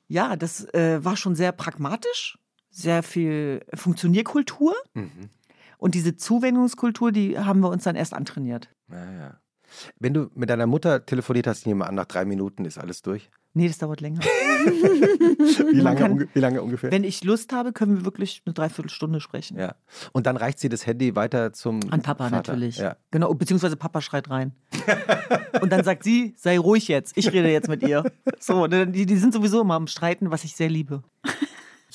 ja, 0.07 0.37
das 0.37 0.63
äh, 0.73 1.03
war 1.03 1.17
schon 1.17 1.35
sehr 1.35 1.51
pragmatisch 1.51 2.37
sehr 2.69 3.03
viel 3.03 3.65
Funktionierkultur. 3.73 4.73
Mhm. 4.93 5.29
Und 5.77 5.95
diese 5.95 6.15
Zuwendungskultur, 6.15 7.11
die 7.11 7.37
haben 7.37 7.59
wir 7.61 7.69
uns 7.69 7.83
dann 7.83 7.95
erst 7.95 8.13
antrainiert. 8.13 8.69
Ja, 8.91 9.11
ja. 9.11 9.37
Wenn 9.99 10.13
du 10.13 10.29
mit 10.33 10.49
deiner 10.49 10.65
Mutter 10.65 11.05
telefoniert 11.05 11.45
hast, 11.45 11.67
nehme 11.67 11.85
an, 11.85 11.95
nach 11.95 12.05
drei 12.05 12.25
Minuten 12.25 12.65
ist 12.65 12.77
alles 12.77 13.01
durch? 13.01 13.29
Nee, 13.53 13.67
das 13.67 13.79
dauert 13.79 14.01
länger. 14.01 14.19
wie, 14.21 15.79
lange, 15.79 15.99
kann, 15.99 16.27
wie 16.31 16.39
lange 16.39 16.61
ungefähr? 16.61 16.91
Wenn 16.91 17.03
ich 17.03 17.23
Lust 17.23 17.53
habe, 17.53 17.73
können 17.73 17.97
wir 17.97 18.05
wirklich 18.05 18.43
eine 18.45 18.53
Dreiviertelstunde 18.53 19.19
sprechen. 19.19 19.57
Ja. 19.57 19.75
Und 20.13 20.27
dann 20.27 20.37
reicht 20.37 20.59
sie 20.59 20.69
das 20.69 20.85
Handy 20.85 21.15
weiter 21.15 21.53
zum. 21.53 21.79
An 21.89 22.01
Papa 22.01 22.25
Vater. 22.25 22.35
natürlich. 22.35 22.77
Ja. 22.77 22.97
Genau, 23.11 23.33
beziehungsweise 23.33 23.75
Papa 23.75 24.01
schreit 24.01 24.29
rein. 24.29 24.53
Und 25.61 25.71
dann 25.71 25.83
sagt 25.83 26.03
sie, 26.03 26.35
sei 26.37 26.59
ruhig 26.59 26.87
jetzt, 26.87 27.17
ich 27.17 27.31
rede 27.33 27.51
jetzt 27.51 27.67
mit 27.67 27.81
ihr. 27.81 28.03
So, 28.39 28.67
die, 28.67 29.05
die 29.05 29.17
sind 29.17 29.33
sowieso 29.33 29.61
immer 29.61 29.73
am 29.73 29.87
Streiten, 29.87 30.29
was 30.29 30.43
ich 30.43 30.55
sehr 30.55 30.69
liebe 30.69 31.03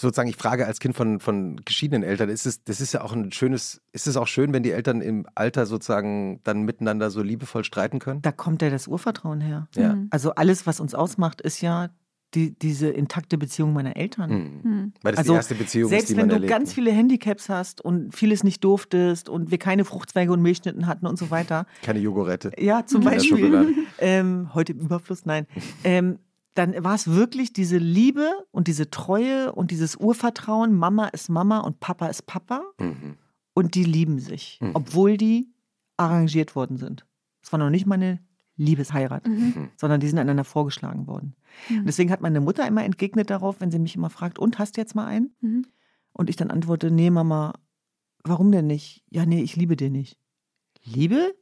sozusagen, 0.03 0.29
ich 0.29 0.37
frage 0.37 0.67
als 0.67 0.81
Kind 0.81 0.95
von, 0.95 1.21
von 1.21 1.57
geschiedenen 1.65 2.03
Eltern, 2.03 2.29
ist 2.29 2.45
es, 2.45 2.63
das 2.65 2.81
ist 2.81 2.93
ja 2.93 3.03
auch 3.03 3.13
ein 3.13 3.33
schönes, 3.33 3.81
ist 3.93 4.07
es 4.07 4.17
auch 4.17 4.27
schön, 4.27 4.53
wenn 4.53 4.63
die 4.63 4.73
Eltern 4.73 5.01
im 5.01 5.27
Alter 5.35 5.65
sozusagen 5.65 6.41
dann 6.45 6.63
miteinander 6.63 7.11
so 7.11 7.23
liebevoll 7.23 7.65
streiten 7.65 7.99
können? 7.99 8.21
Da 8.23 8.33
kommt 8.33 8.63
ja 8.63 8.71
das 8.71 8.87
Urvertrauen 8.87 9.41
her. 9.41 9.69
Ja. 9.75 9.95
Mhm. 9.95 10.09
Also 10.11 10.35
alles, 10.35 10.67
was 10.67 10.81
uns 10.81 10.95
ausmacht, 10.95 11.41
ist 11.41 11.63
ja 11.63 11.89
die, 12.35 12.59
diese 12.59 12.89
intakte 12.89 13.37
Beziehung 13.37 13.73
meiner 13.73 13.97
Eltern. 13.97 14.31
Mhm. 14.63 14.93
Weil 15.03 15.13
das 15.13 15.21
also, 15.21 15.33
die 15.33 15.37
erste 15.37 15.55
Beziehung 15.55 15.91
selbst 15.91 16.05
ist, 16.05 16.11
die 16.11 16.17
wenn 16.17 16.29
du 16.29 16.37
erlebt, 16.37 16.51
ganz 16.51 16.71
ne? 16.71 16.75
viele 16.75 16.93
Handicaps 16.93 17.49
hast 17.49 17.81
und 17.81 18.15
vieles 18.15 18.43
nicht 18.43 18.65
durftest 18.65 19.29
und 19.29 19.51
wir 19.51 19.59
keine 19.59 19.85
Fruchtzweige 19.85 20.33
und 20.33 20.41
Milchschnitten 20.41 20.87
hatten 20.87 21.07
und 21.07 21.19
so 21.19 21.31
weiter. 21.31 21.67
Keine 21.83 21.99
Jogurette. 21.99 22.53
Ja, 22.59 22.87
zum 22.87 23.03
Beispiel. 23.03 23.75
Ähm, 23.99 24.53
heute 24.53 24.73
im 24.73 24.81
Überfluss, 24.81 25.27
nein. 25.27 25.47
Ähm, 25.85 26.19
dann 26.55 26.85
war 26.85 26.95
es 26.95 27.09
wirklich 27.09 27.53
diese 27.53 27.79
Liebe 27.79 28.31
und 28.51 28.69
diese 28.69 28.91
Treue 28.91 29.53
und 29.53 29.71
dieses 29.71 29.97
Urvertrauen, 29.97 30.75
Mama 30.77 31.09
ist 31.09 31.29
Mama 31.29 31.61
und 31.61 31.81
Papa 31.81 32.07
ist 32.09 32.27
Papa. 32.27 32.63
Mhm. 32.79 33.17
Und 33.55 33.75
die 33.75 33.85
lieben 33.85 34.19
sich, 34.19 34.59
mhm. 34.61 34.71
obwohl 34.75 35.17
die 35.17 35.53
arrangiert 35.97 36.57
worden 36.57 36.77
sind. 36.77 37.07
Es 37.43 37.53
war 37.53 37.59
noch 37.59 37.71
nicht 37.71 37.87
meine 37.87 38.21
Liebesheirat, 38.57 39.27
mhm. 39.27 39.35
mhm. 39.35 39.69
sondern 39.77 40.01
die 40.01 40.09
sind 40.09 40.19
einander 40.19 40.45
vorgeschlagen 40.45 41.07
worden. 41.07 41.35
Mhm. 41.69 41.81
Und 41.81 41.87
deswegen 41.87 42.11
hat 42.11 42.21
meine 42.21 42.41
Mutter 42.41 42.67
immer 42.67 42.85
entgegnet 42.85 43.31
darauf, 43.31 43.61
wenn 43.61 43.71
sie 43.71 43.79
mich 43.79 43.97
immer 43.97 44.11
fragt, 44.11 44.39
und 44.39 44.59
hast 44.59 44.77
du 44.77 44.81
jetzt 44.81 44.95
mal 44.95 45.07
einen? 45.07 45.35
Mhm. 45.41 45.67
Und 46.13 46.31
ich 46.31 46.37
dann 46.37 46.51
antworte, 46.51 46.91
nee, 46.91 47.11
Mama, 47.11 47.55
warum 48.25 48.53
denn 48.53 48.67
nicht? 48.67 49.05
Ja, 49.11 49.27
nee, 49.27 49.43
ich 49.43 49.57
liebe 49.57 49.77
den 49.77 49.93
nicht. 49.93 50.19
Liebe? 50.85 51.35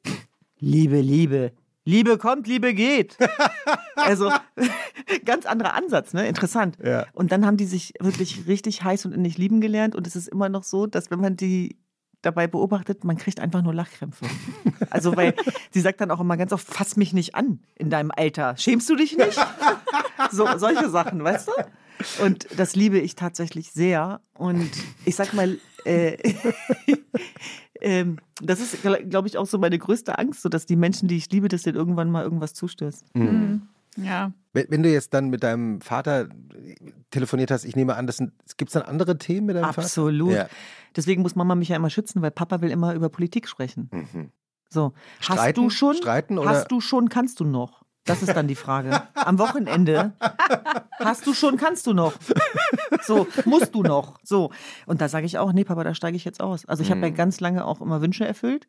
Liebe, 0.59 1.01
Liebe. 1.01 1.53
Liebe 1.85 2.19
kommt, 2.19 2.47
Liebe 2.47 2.75
geht. 2.75 3.17
also 3.97 4.31
ganz 5.25 5.47
anderer 5.47 5.75
Ansatz, 5.75 6.13
ne? 6.13 6.29
Interessant. 6.29 6.77
Ja. 6.83 7.07
Und 7.13 7.33
dann 7.33 7.47
haben 7.47 7.57
die 7.57 7.67
sich 7.67 7.95
wirklich 8.01 8.47
richtig 8.47 8.85
heiß 8.85 9.07
und 9.07 9.13
innig 9.13 9.39
lieben 9.39 9.61
gelernt. 9.61 9.95
Und 9.95 10.07
es 10.07 10.17
ist 10.17 10.29
immer 10.29 10.49
noch 10.49 10.65
so, 10.65 10.87
dass 10.87 11.11
wenn 11.11 11.21
man 11.21 11.37
die 11.37 11.79
dabei 12.23 12.47
beobachtet, 12.47 13.03
man 13.05 13.17
kriegt 13.17 13.41
einfach 13.41 13.63
nur 13.63 13.75
Lachkrämpfe. 13.75 14.27
Also, 14.89 15.15
weil 15.15 15.35
sie 15.71 15.81
sagt 15.81 16.01
dann 16.01 16.11
auch 16.11 16.19
immer 16.19 16.37
ganz 16.37 16.53
oft, 16.53 16.67
fass 16.67 16.97
mich 16.97 17.13
nicht 17.13 17.37
an 17.37 17.61
in 17.77 17.91
deinem 17.91 18.11
Alter. 18.11 18.57
Schämst 18.57 18.89
du 18.89 18.97
dich 18.97 19.17
nicht? 19.17 19.39
So, 20.33 20.49
solche 20.57 20.89
Sachen, 20.89 21.23
weißt 21.23 21.49
du? 21.49 22.25
Und 22.25 22.49
das 22.57 22.75
liebe 22.75 22.99
ich 22.99 23.15
tatsächlich 23.15 23.71
sehr. 23.71 24.21
Und 24.35 24.71
ich 25.05 25.15
sag 25.15 25.33
mal, 25.33 25.59
äh, 25.85 26.17
ähm, 27.81 28.19
das 28.43 28.61
ist, 28.61 28.83
glaube 28.83 29.29
ich, 29.29 29.37
auch 29.37 29.47
so 29.47 29.59
meine 29.59 29.79
größte 29.79 30.19
Angst, 30.19 30.43
so 30.43 30.49
dass 30.49 30.67
die 30.67 30.77
Menschen, 30.77 31.09
die 31.09 31.17
ich 31.17 31.31
liebe, 31.31 31.49
dass 31.49 31.63
denen 31.63 31.77
irgendwann 31.77 32.11
mal 32.11 32.23
irgendwas 32.25 32.55
zustößt. 32.55 33.15
Mhm. 33.15 33.25
mhm. 33.25 33.63
Ja. 33.97 34.33
Wenn, 34.53 34.67
wenn, 34.69 34.83
du 34.85 34.89
jetzt 34.89 35.15
dann 35.15 35.31
mit 35.31 35.43
deinem 35.43 35.81
Vater 35.81 36.29
telefoniert 37.11 37.51
hast, 37.51 37.65
ich 37.65 37.75
nehme 37.75 37.97
an, 37.97 38.07
gibt 38.57 38.69
es 38.69 38.73
dann 38.73 38.83
andere 38.83 39.19
Themen 39.19 39.47
mit 39.47 39.57
deinem 39.57 39.65
Absolut. 39.65 39.75
Vater? 39.75 39.87
Absolut. 39.87 40.33
Ja. 40.33 40.49
Deswegen 40.95 41.23
muss 41.23 41.35
Mama 41.35 41.57
mich 41.57 41.69
ja 41.69 41.77
immer 41.77 41.91
schützen, 41.91 42.23
weil 42.23 42.31
Papa 42.31 42.61
will 42.61 42.71
immer 42.71 42.95
über 42.95 43.09
Politik 43.09 43.49
sprechen. 43.49 43.91
Mhm. 43.93 44.31
So, 44.69 44.93
streiten, 45.19 45.41
hast 45.41 45.57
du 45.57 45.71
schon? 45.71 45.97
Streiten 45.97 46.39
oder? 46.39 46.51
Hast 46.51 46.71
du 46.71 46.81
schon? 46.81 47.09
Kannst 47.09 47.41
du 47.41 47.45
noch? 47.45 47.80
Das 48.05 48.23
ist 48.23 48.35
dann 48.35 48.49
die 48.49 48.55
Frage. 48.55 49.03
Am 49.15 49.39
Wochenende 49.39 50.13
hast 50.99 51.27
du 51.27 51.35
schon, 51.35 51.57
kannst 51.57 51.87
du 51.87 51.93
noch. 51.93 52.15
So, 53.03 53.27
musst 53.45 53.75
du 53.75 53.83
noch. 53.83 54.19
So. 54.23 54.51
Und 54.87 55.01
da 55.01 55.09
sage 55.09 55.27
ich 55.27 55.39
auch, 55.39 55.53
nee, 55.53 55.65
Papa, 55.65 55.85
da 55.85 55.95
steige 55.95 56.17
ich 56.17 56.25
jetzt 56.25 56.41
aus. 56.41 56.67
Also 56.67 56.83
ich 56.83 56.91
habe 56.91 57.01
ja 57.01 57.11
mhm. 57.11 57.15
ganz 57.15 57.41
lange 57.41 57.65
auch 57.65 57.81
immer 57.81 58.01
Wünsche 58.01 58.27
erfüllt. 58.27 58.69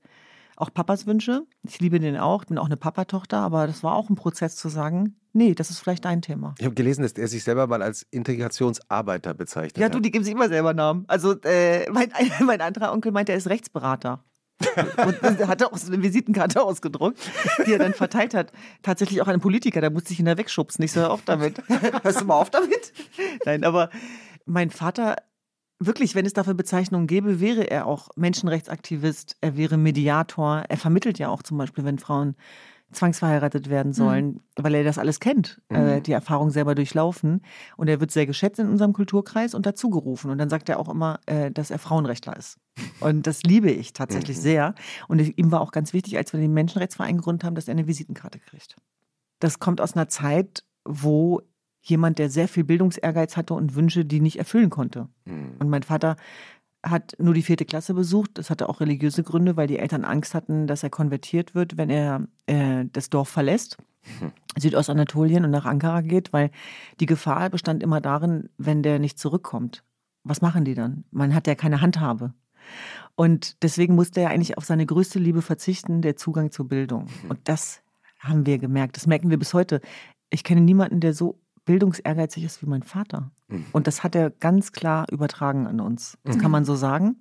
Auch 0.57 0.71
Papas 0.73 1.07
Wünsche. 1.07 1.43
Ich 1.63 1.79
liebe 1.79 1.99
den 1.99 2.17
auch. 2.17 2.45
Bin 2.45 2.57
auch 2.57 2.65
eine 2.65 2.77
Papatochter, 2.77 3.39
aber 3.39 3.67
das 3.67 3.83
war 3.83 3.95
auch 3.95 4.09
ein 4.09 4.15
Prozess 4.15 4.55
zu 4.55 4.69
sagen, 4.69 5.15
nee, 5.33 5.55
das 5.55 5.69
ist 5.69 5.79
vielleicht 5.79 6.05
dein 6.05 6.21
Thema. 6.21 6.53
Ich 6.59 6.65
habe 6.65 6.75
gelesen, 6.75 7.01
dass 7.01 7.13
er 7.13 7.27
sich 7.27 7.43
selber 7.43 7.67
mal 7.67 7.81
als 7.81 8.05
Integrationsarbeiter 8.11 9.33
bezeichnet 9.33 9.77
ja, 9.77 9.89
du, 9.89 9.99
die 9.99 10.11
geben 10.11 10.23
sich 10.23 10.33
immer 10.33 10.49
selber 10.49 10.73
Namen. 10.73 11.05
Also 11.07 11.35
äh, 11.43 11.89
mein, 11.89 12.11
mein 12.45 12.61
anderer 12.61 12.93
Onkel 12.93 13.11
meint, 13.11 13.29
er 13.29 13.37
ist 13.37 13.47
Rechtsberater. 13.47 14.23
und 15.23 15.47
hat 15.47 15.63
auch 15.63 15.77
so 15.77 15.91
eine 15.91 16.01
Visitenkarte 16.03 16.61
ausgedruckt, 16.61 17.19
die 17.65 17.73
er 17.73 17.79
dann 17.79 17.93
verteilt 17.93 18.33
hat. 18.33 18.51
Tatsächlich 18.81 19.21
auch 19.21 19.27
ein 19.27 19.39
Politiker, 19.39 19.81
da 19.81 19.89
musste 19.89 20.13
ich 20.13 20.19
ihn 20.19 20.25
da 20.25 20.37
wegschubsen. 20.37 20.83
Ich 20.83 20.91
so, 20.91 21.01
hör 21.01 21.11
auf 21.11 21.23
damit. 21.25 21.61
Hörst 22.03 22.21
du 22.21 22.25
mal 22.25 22.35
auf 22.35 22.49
damit? 22.49 22.93
Nein, 23.45 23.63
aber 23.63 23.89
mein 24.45 24.69
Vater, 24.69 25.17
wirklich, 25.79 26.15
wenn 26.15 26.25
es 26.25 26.33
dafür 26.33 26.53
Bezeichnungen 26.53 27.07
gäbe, 27.07 27.39
wäre 27.39 27.69
er 27.69 27.87
auch 27.87 28.09
Menschenrechtsaktivist, 28.15 29.37
er 29.41 29.57
wäre 29.57 29.77
Mediator. 29.77 30.63
Er 30.67 30.77
vermittelt 30.77 31.19
ja 31.19 31.29
auch 31.29 31.43
zum 31.43 31.57
Beispiel, 31.57 31.85
wenn 31.85 31.99
Frauen 31.99 32.35
zwangsverheiratet 32.91 33.69
werden 33.69 33.93
sollen, 33.93 34.25
mhm. 34.27 34.39
weil 34.57 34.75
er 34.75 34.83
das 34.83 34.97
alles 34.97 35.19
kennt, 35.19 35.61
äh, 35.69 35.79
mhm. 35.79 35.87
äh, 35.87 36.01
die 36.01 36.11
Erfahrung 36.11 36.49
selber 36.49 36.75
durchlaufen. 36.75 37.41
Und 37.77 37.87
er 37.87 37.99
wird 37.99 38.11
sehr 38.11 38.25
geschätzt 38.25 38.59
in 38.59 38.69
unserem 38.69 38.93
Kulturkreis 38.93 39.53
und 39.53 39.65
dazugerufen. 39.65 40.31
Und 40.31 40.37
dann 40.37 40.49
sagt 40.49 40.69
er 40.69 40.79
auch 40.79 40.89
immer, 40.89 41.19
äh, 41.25 41.51
dass 41.51 41.71
er 41.71 41.79
Frauenrechtler 41.79 42.35
ist. 42.37 42.57
Und 42.99 43.27
das 43.27 43.43
liebe 43.43 43.71
ich 43.71 43.93
tatsächlich 43.93 44.37
mhm. 44.37 44.41
sehr. 44.41 44.75
Und 45.07 45.37
ihm 45.37 45.51
war 45.51 45.61
auch 45.61 45.71
ganz 45.71 45.93
wichtig, 45.93 46.17
als 46.17 46.33
wir 46.33 46.39
den 46.39 46.53
Menschenrechtsverein 46.53 47.17
gegründet 47.17 47.43
haben, 47.43 47.55
dass 47.55 47.67
er 47.67 47.73
eine 47.73 47.87
Visitenkarte 47.87 48.39
kriegt. 48.39 48.75
Das 49.39 49.59
kommt 49.59 49.81
aus 49.81 49.95
einer 49.95 50.07
Zeit, 50.07 50.63
wo 50.85 51.41
jemand, 51.81 52.19
der 52.19 52.29
sehr 52.29 52.47
viel 52.47 52.63
Bildungsehrgeiz 52.63 53.35
hatte 53.37 53.53
und 53.53 53.75
Wünsche, 53.75 54.05
die 54.05 54.21
nicht 54.21 54.37
erfüllen 54.37 54.69
konnte. 54.69 55.09
Mhm. 55.25 55.55
Und 55.59 55.69
mein 55.69 55.83
Vater 55.83 56.15
hat 56.83 57.15
nur 57.19 57.33
die 57.33 57.43
vierte 57.43 57.65
Klasse 57.65 57.93
besucht. 57.93 58.31
Das 58.35 58.49
hatte 58.49 58.69
auch 58.69 58.79
religiöse 58.79 59.23
Gründe, 59.23 59.55
weil 59.55 59.67
die 59.67 59.79
Eltern 59.79 60.03
Angst 60.03 60.33
hatten, 60.33 60.67
dass 60.67 60.83
er 60.83 60.89
konvertiert 60.89 61.53
wird, 61.53 61.77
wenn 61.77 61.89
er 61.89 62.27
äh, 62.47 62.85
das 62.91 63.09
Dorf 63.09 63.29
verlässt. 63.29 63.77
Hm. 64.19 64.31
Südostanatolien 64.57 65.45
und 65.45 65.51
nach 65.51 65.65
Ankara 65.65 66.01
geht, 66.01 66.33
weil 66.33 66.49
die 66.99 67.05
Gefahr 67.05 67.49
bestand 67.49 67.83
immer 67.83 68.01
darin, 68.01 68.49
wenn 68.57 68.81
der 68.81 68.99
nicht 68.99 69.19
zurückkommt. 69.19 69.83
Was 70.23 70.41
machen 70.41 70.65
die 70.65 70.73
dann? 70.73 71.03
Man 71.11 71.35
hat 71.35 71.47
ja 71.47 71.55
keine 71.55 71.81
Handhabe. 71.81 72.33
Und 73.15 73.61
deswegen 73.63 73.95
musste 73.95 74.21
er 74.21 74.29
eigentlich 74.29 74.57
auf 74.57 74.65
seine 74.65 74.85
größte 74.85 75.19
Liebe 75.19 75.41
verzichten, 75.41 76.01
der 76.01 76.15
Zugang 76.15 76.51
zur 76.51 76.67
Bildung. 76.67 77.07
Hm. 77.21 77.29
Und 77.29 77.39
das 77.43 77.81
haben 78.19 78.45
wir 78.45 78.57
gemerkt. 78.57 78.97
Das 78.97 79.07
merken 79.07 79.29
wir 79.29 79.37
bis 79.37 79.53
heute. 79.53 79.81
Ich 80.29 80.43
kenne 80.43 80.61
niemanden, 80.61 80.99
der 80.99 81.13
so 81.13 81.39
bildungsehrgeizig 81.65 82.43
ist 82.43 82.61
wie 82.61 82.67
mein 82.67 82.83
Vater. 82.83 83.31
Mhm. 83.47 83.65
Und 83.71 83.87
das 83.87 84.03
hat 84.03 84.15
er 84.15 84.29
ganz 84.29 84.71
klar 84.71 85.05
übertragen 85.11 85.67
an 85.67 85.79
uns. 85.79 86.17
Das 86.23 86.37
mhm. 86.37 86.41
kann 86.41 86.51
man 86.51 86.65
so 86.65 86.75
sagen. 86.75 87.17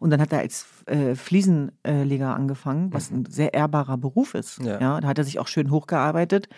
Und 0.00 0.10
dann 0.10 0.20
hat 0.20 0.32
er 0.32 0.40
als 0.40 0.66
äh, 0.86 1.14
Fliesenleger 1.14 2.34
angefangen, 2.34 2.92
was 2.92 3.10
mhm. 3.10 3.18
ein 3.18 3.26
sehr 3.26 3.54
ehrbarer 3.54 3.96
Beruf 3.96 4.34
ist. 4.34 4.60
Ja. 4.60 4.80
ja. 4.80 5.00
da 5.00 5.08
hat 5.08 5.18
er 5.18 5.24
sich 5.24 5.38
auch 5.38 5.48
schön 5.48 5.70
hochgearbeitet. 5.70 6.48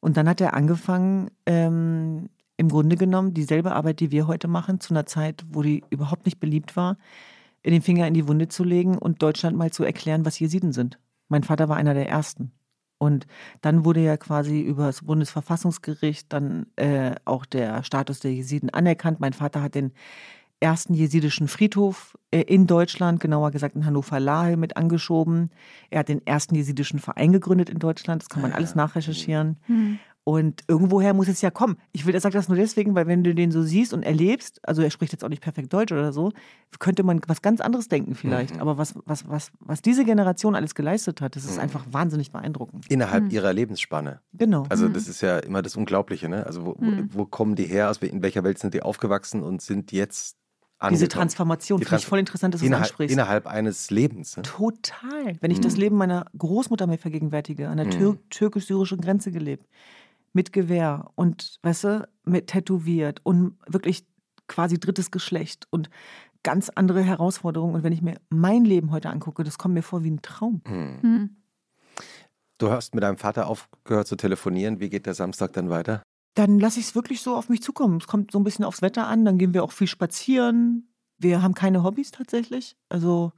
Und 0.00 0.16
dann 0.16 0.28
hat 0.28 0.40
er 0.40 0.54
angefangen, 0.54 1.30
ähm, 1.46 2.28
im 2.56 2.68
Grunde 2.68 2.96
genommen 2.96 3.34
dieselbe 3.34 3.72
Arbeit, 3.72 4.00
die 4.00 4.10
wir 4.10 4.26
heute 4.26 4.48
machen, 4.48 4.80
zu 4.80 4.94
einer 4.94 5.06
Zeit, 5.06 5.44
wo 5.50 5.62
die 5.62 5.82
überhaupt 5.90 6.24
nicht 6.26 6.38
beliebt 6.38 6.76
war, 6.76 6.98
in 7.62 7.72
den 7.72 7.82
Finger 7.82 8.06
in 8.06 8.14
die 8.14 8.28
Wunde 8.28 8.48
zu 8.48 8.62
legen 8.62 8.98
und 8.98 9.22
Deutschland 9.22 9.56
mal 9.56 9.70
zu 9.70 9.82
erklären, 9.82 10.24
was 10.24 10.38
Jesiden 10.38 10.72
sind. 10.72 10.98
Mein 11.28 11.42
Vater 11.42 11.68
war 11.68 11.76
einer 11.76 11.94
der 11.94 12.08
Ersten. 12.08 12.52
Und 12.98 13.26
dann 13.60 13.84
wurde 13.84 14.00
ja 14.00 14.16
quasi 14.16 14.60
über 14.60 14.86
das 14.86 15.02
Bundesverfassungsgericht 15.02 16.32
dann 16.32 16.66
äh, 16.76 17.14
auch 17.24 17.44
der 17.44 17.82
Status 17.82 18.20
der 18.20 18.32
Jesiden 18.32 18.70
anerkannt. 18.70 19.20
Mein 19.20 19.32
Vater 19.32 19.62
hat 19.62 19.74
den 19.74 19.92
ersten 20.60 20.94
jesidischen 20.94 21.48
Friedhof 21.48 22.16
äh, 22.30 22.40
in 22.40 22.66
Deutschland, 22.66 23.20
genauer 23.20 23.50
gesagt 23.50 23.76
in 23.76 23.84
Hannover-Lahe, 23.84 24.56
mit 24.56 24.76
angeschoben. 24.76 25.50
Er 25.90 26.00
hat 26.00 26.08
den 26.08 26.26
ersten 26.26 26.54
jesidischen 26.54 26.98
Verein 26.98 27.32
gegründet 27.32 27.68
in 27.68 27.78
Deutschland. 27.78 28.22
Das 28.22 28.28
kann 28.28 28.42
man 28.42 28.52
alles 28.52 28.74
nachrecherchieren. 28.74 29.58
Mhm. 29.66 29.98
Und 30.26 30.62
irgendwoher 30.68 31.12
muss 31.12 31.28
es 31.28 31.42
ja 31.42 31.50
kommen. 31.50 31.76
Ich 31.92 32.06
will, 32.06 32.14
er 32.14 32.20
sagt 32.20 32.34
das 32.34 32.48
nur 32.48 32.56
deswegen, 32.56 32.94
weil 32.94 33.06
wenn 33.06 33.22
du 33.22 33.34
den 33.34 33.52
so 33.52 33.62
siehst 33.62 33.92
und 33.92 34.02
erlebst, 34.02 34.58
also 34.66 34.80
er 34.80 34.90
spricht 34.90 35.12
jetzt 35.12 35.22
auch 35.22 35.28
nicht 35.28 35.42
perfekt 35.42 35.70
Deutsch 35.70 35.92
oder 35.92 36.14
so, 36.14 36.32
könnte 36.78 37.02
man 37.02 37.20
was 37.26 37.42
ganz 37.42 37.60
anderes 37.60 37.88
denken 37.88 38.14
vielleicht. 38.14 38.54
Mhm. 38.54 38.60
Aber 38.62 38.78
was, 38.78 38.94
was, 39.04 39.28
was, 39.28 39.52
was 39.60 39.82
diese 39.82 40.06
Generation 40.06 40.54
alles 40.54 40.74
geleistet 40.74 41.20
hat, 41.20 41.36
das 41.36 41.44
ist 41.44 41.56
mhm. 41.56 41.60
einfach 41.60 41.84
wahnsinnig 41.90 42.32
beeindruckend. 42.32 42.86
Innerhalb 42.90 43.24
mhm. 43.24 43.30
ihrer 43.30 43.52
Lebensspanne. 43.52 44.20
Genau. 44.32 44.64
Also 44.70 44.88
das 44.88 45.04
mhm. 45.04 45.10
ist 45.10 45.20
ja 45.20 45.38
immer 45.40 45.60
das 45.60 45.76
Unglaubliche, 45.76 46.30
ne? 46.30 46.46
Also 46.46 46.64
wo, 46.64 46.76
mhm. 46.78 47.10
wo 47.12 47.26
kommen 47.26 47.54
die 47.54 47.66
her, 47.66 47.92
in 48.00 48.22
welcher 48.22 48.44
Welt 48.44 48.58
sind 48.58 48.72
die 48.72 48.82
aufgewachsen 48.82 49.42
und 49.42 49.60
sind 49.60 49.92
jetzt 49.92 50.38
Angekommen. 50.76 50.98
Diese 50.98 51.08
Transformation 51.08 51.78
finde 51.80 51.96
ich 51.96 52.06
voll 52.06 52.18
interessant, 52.18 52.52
dass 52.52 52.60
du 52.60 52.66
innerhalb, 52.66 52.84
es 52.84 52.90
ansprichst. 52.90 53.12
Innerhalb 53.12 53.46
eines 53.46 53.90
Lebens. 53.90 54.36
Ne? 54.36 54.42
Total. 54.42 55.36
Wenn 55.40 55.50
ich 55.50 55.58
mhm. 55.58 55.62
das 55.62 55.76
Leben 55.76 55.96
meiner 55.96 56.26
Großmutter 56.36 56.86
mir 56.86 56.98
vergegenwärtige, 56.98 57.68
an 57.68 57.76
der 57.76 57.90
Tür 57.90 58.18
türkisch-syrischen 58.28 59.00
Grenze 59.00 59.30
gelebt, 59.30 59.66
mit 60.34 60.52
Gewehr 60.52 61.10
und, 61.14 61.58
weißt 61.62 61.84
du, 61.84 62.08
mit 62.24 62.48
tätowiert 62.48 63.20
und 63.22 63.56
wirklich 63.66 64.06
quasi 64.46 64.78
drittes 64.78 65.10
Geschlecht 65.10 65.66
und 65.70 65.88
ganz 66.42 66.68
andere 66.68 67.02
Herausforderungen. 67.02 67.76
Und 67.76 67.82
wenn 67.82 67.92
ich 67.92 68.02
mir 68.02 68.20
mein 68.28 68.64
Leben 68.64 68.90
heute 68.90 69.08
angucke, 69.08 69.44
das 69.44 69.56
kommt 69.56 69.74
mir 69.74 69.82
vor 69.82 70.04
wie 70.04 70.10
ein 70.10 70.22
Traum. 70.22 70.60
Hm. 70.66 70.98
Hm. 71.00 71.36
Du 72.58 72.70
hast 72.70 72.94
mit 72.94 73.02
deinem 73.02 73.16
Vater 73.16 73.46
aufgehört 73.46 74.06
zu 74.06 74.16
telefonieren. 74.16 74.80
Wie 74.80 74.90
geht 74.90 75.06
der 75.06 75.14
Samstag 75.14 75.52
dann 75.54 75.70
weiter? 75.70 76.02
Dann 76.34 76.58
lasse 76.58 76.80
ich 76.80 76.86
es 76.86 76.94
wirklich 76.94 77.22
so 77.22 77.34
auf 77.34 77.48
mich 77.48 77.62
zukommen. 77.62 77.98
Es 77.98 78.06
kommt 78.06 78.30
so 78.30 78.38
ein 78.38 78.44
bisschen 78.44 78.64
aufs 78.64 78.82
Wetter 78.82 79.06
an. 79.06 79.24
Dann 79.24 79.38
gehen 79.38 79.54
wir 79.54 79.64
auch 79.64 79.72
viel 79.72 79.86
spazieren. 79.86 80.88
Wir 81.16 81.42
haben 81.42 81.54
keine 81.54 81.82
Hobbys 81.82 82.10
tatsächlich. 82.10 82.76
Also 82.88 83.32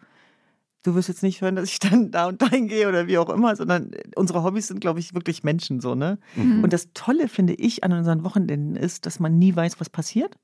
du 0.86 0.94
wirst 0.94 1.08
jetzt 1.08 1.22
nicht 1.22 1.40
hören, 1.40 1.56
dass 1.56 1.68
ich 1.68 1.78
dann 1.78 2.10
da 2.10 2.26
und 2.28 2.40
dahin 2.40 2.68
gehe 2.68 2.88
oder 2.88 3.06
wie 3.06 3.18
auch 3.18 3.28
immer, 3.28 3.56
sondern 3.56 3.90
unsere 4.14 4.42
Hobbys 4.42 4.68
sind, 4.68 4.80
glaube 4.80 5.00
ich, 5.00 5.14
wirklich 5.14 5.42
Menschen 5.42 5.80
so, 5.80 5.94
ne? 5.94 6.18
Mhm. 6.36 6.62
Und 6.62 6.72
das 6.72 6.90
Tolle, 6.94 7.28
finde 7.28 7.54
ich, 7.54 7.82
an 7.82 7.92
unseren 7.92 8.24
Wochenenden 8.24 8.76
ist, 8.76 9.06
dass 9.06 9.18
man 9.18 9.38
nie 9.38 9.54
weiß, 9.54 9.80
was 9.80 9.90
passiert. 9.90 10.36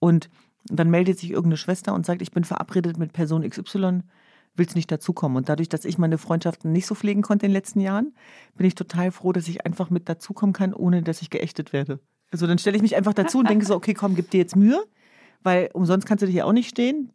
Und 0.00 0.28
dann 0.64 0.90
meldet 0.90 1.18
sich 1.18 1.30
irgendeine 1.30 1.56
Schwester 1.56 1.94
und 1.94 2.04
sagt, 2.04 2.22
ich 2.22 2.32
bin 2.32 2.44
verabredet 2.44 2.98
mit 2.98 3.12
Person 3.12 3.48
XY, 3.48 4.00
willst 4.56 4.74
nicht 4.74 4.90
dazukommen. 4.90 5.36
Und 5.36 5.48
dadurch, 5.48 5.68
dass 5.68 5.84
ich 5.84 5.98
meine 5.98 6.18
Freundschaften 6.18 6.72
nicht 6.72 6.86
so 6.86 6.94
pflegen 6.94 7.22
konnte 7.22 7.46
in 7.46 7.50
den 7.50 7.56
letzten 7.56 7.80
Jahren, 7.80 8.14
bin 8.56 8.66
ich 8.66 8.74
total 8.74 9.12
froh, 9.12 9.32
dass 9.32 9.46
ich 9.48 9.64
einfach 9.64 9.90
mit 9.90 10.08
dazukommen 10.08 10.52
kann, 10.52 10.74
ohne 10.74 11.02
dass 11.02 11.22
ich 11.22 11.30
geächtet 11.30 11.72
werde. 11.72 12.00
Also 12.30 12.46
dann 12.46 12.58
stelle 12.58 12.76
ich 12.76 12.82
mich 12.82 12.96
einfach 12.96 13.14
dazu 13.14 13.38
und 13.38 13.48
denke 13.48 13.64
so, 13.64 13.74
okay, 13.74 13.94
komm, 13.94 14.16
gib 14.16 14.30
dir 14.30 14.38
jetzt 14.38 14.56
Mühe, 14.56 14.82
weil 15.42 15.70
umsonst 15.72 16.06
kannst 16.06 16.22
du 16.22 16.26
dich 16.26 16.36
ja 16.36 16.44
auch 16.44 16.52
nicht 16.52 16.68
stehen. 16.68 17.12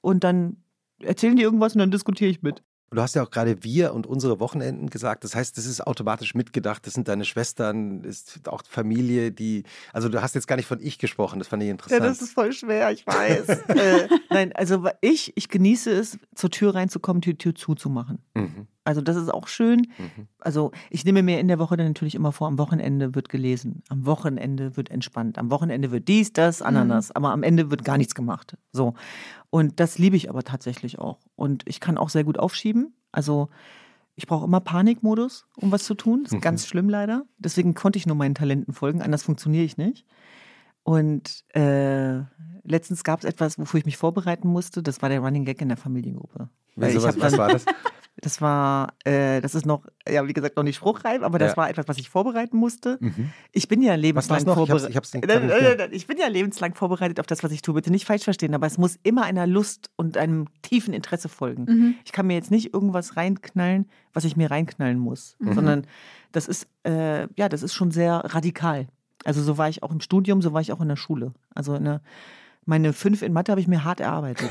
Und 0.00 0.24
dann 0.24 0.56
erzählen 1.02 1.36
die 1.36 1.42
irgendwas 1.42 1.74
und 1.74 1.80
dann 1.80 1.90
diskutiere 1.90 2.30
ich 2.30 2.42
mit. 2.42 2.62
Du 2.92 3.00
hast 3.00 3.14
ja 3.14 3.22
auch 3.22 3.30
gerade 3.30 3.62
wir 3.62 3.94
und 3.94 4.08
unsere 4.08 4.40
Wochenenden 4.40 4.90
gesagt. 4.90 5.22
Das 5.22 5.36
heißt, 5.36 5.56
das 5.56 5.64
ist 5.64 5.80
automatisch 5.86 6.34
mitgedacht. 6.34 6.84
Das 6.84 6.94
sind 6.94 7.06
deine 7.06 7.24
Schwestern, 7.24 8.02
ist 8.02 8.48
auch 8.48 8.62
Familie, 8.68 9.30
die. 9.30 9.62
Also 9.92 10.08
du 10.08 10.20
hast 10.20 10.34
jetzt 10.34 10.48
gar 10.48 10.56
nicht 10.56 10.66
von 10.66 10.80
ich 10.80 10.98
gesprochen. 10.98 11.38
Das 11.38 11.46
fand 11.46 11.62
ich 11.62 11.68
interessant. 11.68 12.02
Ja, 12.02 12.08
das 12.08 12.20
ist 12.20 12.32
voll 12.32 12.52
schwer. 12.52 12.90
Ich 12.90 13.06
weiß. 13.06 13.48
äh, 13.68 14.08
nein, 14.30 14.52
also 14.54 14.88
ich, 15.00 15.32
ich 15.36 15.48
genieße 15.48 15.92
es, 15.92 16.18
zur 16.34 16.50
Tür 16.50 16.74
reinzukommen, 16.74 17.20
die 17.20 17.38
Tür 17.38 17.54
zuzumachen. 17.54 18.18
Mhm. 18.34 18.66
Also 18.90 19.02
das 19.02 19.14
ist 19.14 19.32
auch 19.32 19.46
schön. 19.46 19.86
Mhm. 19.98 20.26
Also 20.40 20.72
ich 20.90 21.04
nehme 21.04 21.22
mir 21.22 21.38
in 21.38 21.46
der 21.46 21.60
Woche 21.60 21.76
dann 21.76 21.86
natürlich 21.86 22.16
immer 22.16 22.32
vor, 22.32 22.48
am 22.48 22.58
Wochenende 22.58 23.14
wird 23.14 23.28
gelesen, 23.28 23.84
am 23.88 24.04
Wochenende 24.04 24.76
wird 24.76 24.90
entspannt, 24.90 25.38
am 25.38 25.48
Wochenende 25.52 25.92
wird 25.92 26.08
dies, 26.08 26.32
das, 26.32 26.60
Ananas, 26.60 27.10
mhm. 27.10 27.12
aber 27.14 27.30
am 27.30 27.44
Ende 27.44 27.70
wird 27.70 27.84
gar 27.84 27.98
nichts 27.98 28.16
gemacht. 28.16 28.56
So. 28.72 28.94
Und 29.48 29.78
das 29.78 29.96
liebe 29.98 30.16
ich 30.16 30.28
aber 30.28 30.42
tatsächlich 30.42 30.98
auch. 30.98 31.20
Und 31.36 31.62
ich 31.66 31.78
kann 31.78 31.98
auch 31.98 32.08
sehr 32.08 32.24
gut 32.24 32.36
aufschieben. 32.36 32.96
Also 33.12 33.48
ich 34.16 34.26
brauche 34.26 34.44
immer 34.44 34.58
Panikmodus, 34.58 35.46
um 35.54 35.70
was 35.70 35.84
zu 35.84 35.94
tun. 35.94 36.24
Das 36.24 36.32
ist 36.32 36.38
mhm. 36.38 36.42
ganz 36.42 36.66
schlimm 36.66 36.88
leider. 36.88 37.26
Deswegen 37.38 37.74
konnte 37.74 37.96
ich 37.96 38.06
nur 38.06 38.16
meinen 38.16 38.34
Talenten 38.34 38.74
folgen, 38.74 39.02
anders 39.02 39.22
funktioniere 39.22 39.62
ich 39.62 39.76
nicht. 39.76 40.04
Und 40.82 41.44
äh, 41.54 42.22
letztens 42.64 43.04
gab 43.04 43.20
es 43.20 43.24
etwas, 43.24 43.56
wofür 43.56 43.78
ich 43.78 43.86
mich 43.86 43.98
vorbereiten 43.98 44.48
musste. 44.48 44.82
Das 44.82 45.00
war 45.00 45.10
der 45.10 45.20
Running 45.20 45.44
Gag 45.44 45.62
in 45.62 45.68
der 45.68 45.76
Familiengruppe. 45.76 46.48
Wieso, 46.74 47.04
was, 47.04 47.20
was 47.20 47.38
war 47.38 47.50
das? 47.50 47.64
Das 48.20 48.40
war, 48.40 48.94
äh, 49.04 49.40
das 49.40 49.54
ist 49.54 49.66
noch, 49.66 49.86
ja, 50.08 50.26
wie 50.26 50.32
gesagt, 50.32 50.56
noch 50.56 50.62
nicht 50.62 50.76
spruchreif, 50.76 51.22
aber 51.22 51.38
das 51.38 51.52
ja. 51.52 51.56
war 51.56 51.70
etwas, 51.70 51.88
was 51.88 51.98
ich 51.98 52.10
vorbereiten 52.10 52.56
musste. 52.56 52.98
Mhm. 53.00 53.30
Ich 53.52 53.68
bin 53.68 53.82
ja 53.82 53.94
lebenslang 53.94 54.44
vorbereitet. 54.44 54.90
Ich, 54.90 55.14
ich, 55.14 55.92
ich, 55.92 56.06
bin 56.06 56.18
ja 56.18 56.28
lebenslang 56.28 56.74
vorbereitet 56.74 57.20
auf 57.20 57.26
das, 57.26 57.42
was 57.42 57.52
ich 57.52 57.62
tue. 57.62 57.74
Bitte 57.74 57.90
nicht 57.90 58.06
falsch 58.06 58.24
verstehen, 58.24 58.54
aber 58.54 58.66
es 58.66 58.78
muss 58.78 58.98
immer 59.02 59.22
einer 59.24 59.46
Lust 59.46 59.90
und 59.96 60.16
einem 60.16 60.46
tiefen 60.62 60.92
Interesse 60.92 61.28
folgen. 61.28 61.64
Mhm. 61.64 61.94
Ich 62.04 62.12
kann 62.12 62.26
mir 62.26 62.34
jetzt 62.34 62.50
nicht 62.50 62.74
irgendwas 62.74 63.16
reinknallen, 63.16 63.88
was 64.12 64.24
ich 64.24 64.36
mir 64.36 64.50
reinknallen 64.50 64.98
muss, 64.98 65.36
mhm. 65.38 65.54
sondern 65.54 65.86
das 66.32 66.46
ist, 66.46 66.66
äh, 66.84 67.26
ja, 67.36 67.48
das 67.48 67.62
ist 67.62 67.74
schon 67.74 67.90
sehr 67.90 68.16
radikal. 68.24 68.88
Also 69.24 69.42
so 69.42 69.58
war 69.58 69.68
ich 69.68 69.82
auch 69.82 69.90
im 69.90 70.00
Studium, 70.00 70.42
so 70.42 70.52
war 70.52 70.60
ich 70.60 70.72
auch 70.72 70.80
in 70.80 70.88
der 70.88 70.96
Schule. 70.96 71.32
Also 71.54 71.74
eine, 71.74 72.00
meine 72.64 72.92
fünf 72.92 73.22
in 73.22 73.32
Mathe 73.32 73.52
habe 73.52 73.60
ich 73.60 73.68
mir 73.68 73.84
hart 73.84 74.00
erarbeitet. 74.00 74.48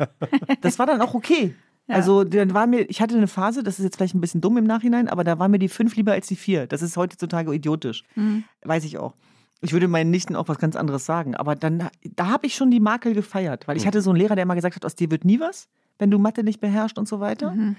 das 0.60 0.78
war 0.78 0.86
dann 0.86 1.00
auch 1.00 1.14
okay. 1.14 1.54
Ja. 1.90 1.96
Also 1.96 2.24
dann 2.24 2.54
war 2.54 2.66
mir, 2.66 2.88
ich 2.88 3.02
hatte 3.02 3.16
eine 3.16 3.26
Phase, 3.26 3.62
das 3.62 3.78
ist 3.78 3.84
jetzt 3.84 3.96
vielleicht 3.96 4.14
ein 4.14 4.20
bisschen 4.20 4.40
dumm 4.40 4.56
im 4.56 4.64
Nachhinein, 4.64 5.08
aber 5.08 5.24
da 5.24 5.38
war 5.38 5.48
mir 5.48 5.58
die 5.58 5.68
fünf 5.68 5.96
lieber 5.96 6.12
als 6.12 6.28
die 6.28 6.36
vier. 6.36 6.66
Das 6.66 6.82
ist 6.82 6.96
heutzutage 6.96 7.52
idiotisch. 7.52 8.04
Mhm. 8.14 8.44
Weiß 8.62 8.84
ich 8.84 8.98
auch. 8.98 9.14
Ich 9.60 9.72
würde 9.72 9.88
meinen 9.88 10.10
Nichten 10.10 10.36
auch 10.36 10.48
was 10.48 10.58
ganz 10.58 10.76
anderes 10.76 11.04
sagen. 11.04 11.34
Aber 11.34 11.56
dann, 11.56 11.88
da 12.16 12.28
habe 12.28 12.46
ich 12.46 12.54
schon 12.54 12.70
die 12.70 12.80
Makel 12.80 13.12
gefeiert, 13.12 13.68
weil 13.68 13.76
ich 13.76 13.82
mhm. 13.82 13.88
hatte 13.88 14.02
so 14.02 14.10
einen 14.10 14.18
Lehrer, 14.18 14.36
der 14.36 14.44
immer 14.44 14.54
gesagt 14.54 14.76
hat, 14.76 14.84
aus 14.84 14.94
dir 14.94 15.10
wird 15.10 15.24
nie 15.24 15.40
was, 15.40 15.68
wenn 15.98 16.10
du 16.10 16.18
Mathe 16.18 16.44
nicht 16.44 16.60
beherrschst 16.60 16.98
und 16.98 17.08
so 17.08 17.20
weiter. 17.20 17.50
Mhm. 17.50 17.76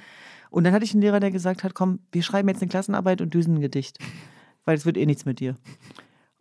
Und 0.50 0.66
dann 0.66 0.74
hatte 0.74 0.84
ich 0.84 0.94
einen 0.94 1.02
Lehrer, 1.02 1.22
der 1.22 1.32
gesagt 1.32 1.64
hat, 1.64 1.74
komm, 1.74 2.00
wir 2.12 2.22
schreiben 2.22 2.50
jetzt 2.50 2.62
eine 2.62 2.70
Klassenarbeit 2.70 3.22
und 3.22 3.34
düsen 3.34 3.56
ein 3.56 3.62
Gedicht, 3.62 3.98
weil 4.66 4.76
es 4.76 4.86
wird 4.86 4.98
eh 4.98 5.06
nichts 5.06 5.26
mit 5.26 5.40
dir. 5.40 5.56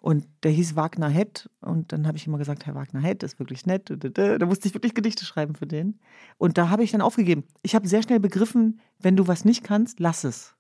Und 0.01 0.27
der 0.43 0.51
hieß 0.51 0.77
Wagner 0.77 1.09
Hett. 1.09 1.51
Und 1.61 1.93
dann 1.93 2.07
habe 2.07 2.17
ich 2.17 2.27
immer 2.27 2.39
gesagt, 2.39 2.67
Herr 2.67 2.75
Wagner 2.75 3.01
Hett 3.01 3.23
ist 3.23 3.39
wirklich 3.39 3.67
nett. 3.67 3.91
Da 3.91 4.47
musste 4.47 4.67
ich 4.67 4.75
wirklich 4.75 4.95
Gedichte 4.95 5.25
schreiben 5.25 5.55
für 5.55 5.67
den. 5.67 6.01
Und 6.39 6.57
da 6.57 6.71
habe 6.71 6.83
ich 6.83 6.91
dann 6.91 7.03
aufgegeben. 7.03 7.45
Ich 7.63 7.75
habe 7.75 7.87
sehr 7.87 8.03
schnell 8.03 8.21
begriffen, 8.21 8.81
wenn 8.99 9.17
du 9.17 9.29
was 9.29 9.45
nicht 9.45 9.63
kannst, 9.63 10.01
lass 10.01 10.25
es. 10.25 10.55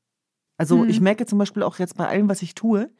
Also 0.56 0.78
mhm. 0.78 0.90
ich 0.90 1.00
merke 1.00 1.24
zum 1.24 1.38
Beispiel 1.38 1.62
auch 1.62 1.78
jetzt 1.78 1.96
bei 1.96 2.06
allem, 2.06 2.28
was 2.28 2.42
ich 2.42 2.54
tue, 2.54 2.90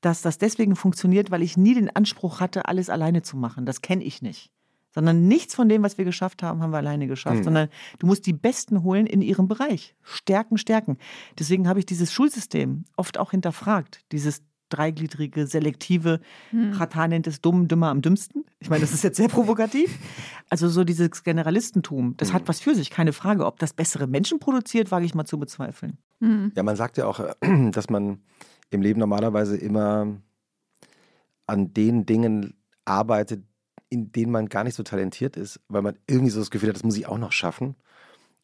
dass 0.00 0.22
das 0.22 0.38
deswegen 0.38 0.76
funktioniert, 0.76 1.32
weil 1.32 1.42
ich 1.42 1.56
nie 1.56 1.74
den 1.74 1.94
Anspruch 1.94 2.38
hatte, 2.38 2.66
alles 2.66 2.88
alleine 2.88 3.22
zu 3.22 3.36
machen. 3.36 3.66
Das 3.66 3.82
kenne 3.82 4.04
ich 4.04 4.22
nicht 4.22 4.52
sondern 4.96 5.28
nichts 5.28 5.54
von 5.54 5.68
dem, 5.68 5.82
was 5.82 5.98
wir 5.98 6.06
geschafft 6.06 6.42
haben, 6.42 6.62
haben 6.62 6.70
wir 6.70 6.78
alleine 6.78 7.06
geschafft, 7.06 7.40
mhm. 7.40 7.44
sondern 7.44 7.68
du 7.98 8.06
musst 8.06 8.24
die 8.24 8.32
Besten 8.32 8.82
holen 8.82 9.06
in 9.06 9.20
ihrem 9.20 9.46
Bereich. 9.46 9.94
Stärken, 10.00 10.56
stärken. 10.56 10.96
Deswegen 11.38 11.68
habe 11.68 11.78
ich 11.78 11.84
dieses 11.84 12.14
Schulsystem 12.14 12.86
oft 12.96 13.18
auch 13.18 13.32
hinterfragt, 13.32 14.00
dieses 14.10 14.42
dreigliedrige, 14.68 15.46
selektive, 15.46 16.20
hm. 16.50 16.72
Ratan 16.72 17.10
nennt 17.10 17.26
es 17.26 17.40
dumm, 17.40 17.68
dümmer 17.68 17.88
am 17.88 18.02
dümmsten. 18.02 18.44
Ich 18.58 18.70
meine, 18.70 18.80
das 18.80 18.92
ist 18.92 19.04
jetzt 19.04 19.16
sehr 19.16 19.28
provokativ. 19.28 19.90
Also 20.48 20.68
so 20.68 20.84
dieses 20.84 21.24
Generalistentum, 21.24 22.16
das 22.18 22.28
hm. 22.28 22.34
hat 22.36 22.48
was 22.48 22.60
für 22.60 22.76
sich, 22.76 22.90
keine 22.90 23.12
Frage. 23.12 23.44
Ob 23.44 23.58
das 23.58 23.72
bessere 23.72 24.06
Menschen 24.06 24.38
produziert, 24.38 24.92
wage 24.92 25.04
ich 25.04 25.12
mal 25.12 25.24
zu 25.24 25.40
bezweifeln. 25.40 25.98
Hm. 26.20 26.52
Ja, 26.54 26.62
man 26.62 26.76
sagt 26.76 26.96
ja 26.98 27.06
auch, 27.06 27.20
dass 27.72 27.90
man 27.90 28.20
im 28.70 28.80
Leben 28.80 29.00
normalerweise 29.00 29.56
immer 29.56 30.20
an 31.48 31.72
den 31.72 32.06
Dingen 32.06 32.54
arbeitet, 32.84 33.44
in 33.88 34.12
denen 34.12 34.30
man 34.30 34.48
gar 34.48 34.64
nicht 34.64 34.74
so 34.74 34.82
talentiert 34.82 35.36
ist, 35.36 35.60
weil 35.68 35.82
man 35.82 35.98
irgendwie 36.06 36.30
so 36.30 36.40
das 36.40 36.50
Gefühl 36.50 36.68
hat, 36.68 36.76
das 36.76 36.84
muss 36.84 36.96
ich 36.96 37.06
auch 37.06 37.18
noch 37.18 37.32
schaffen 37.32 37.76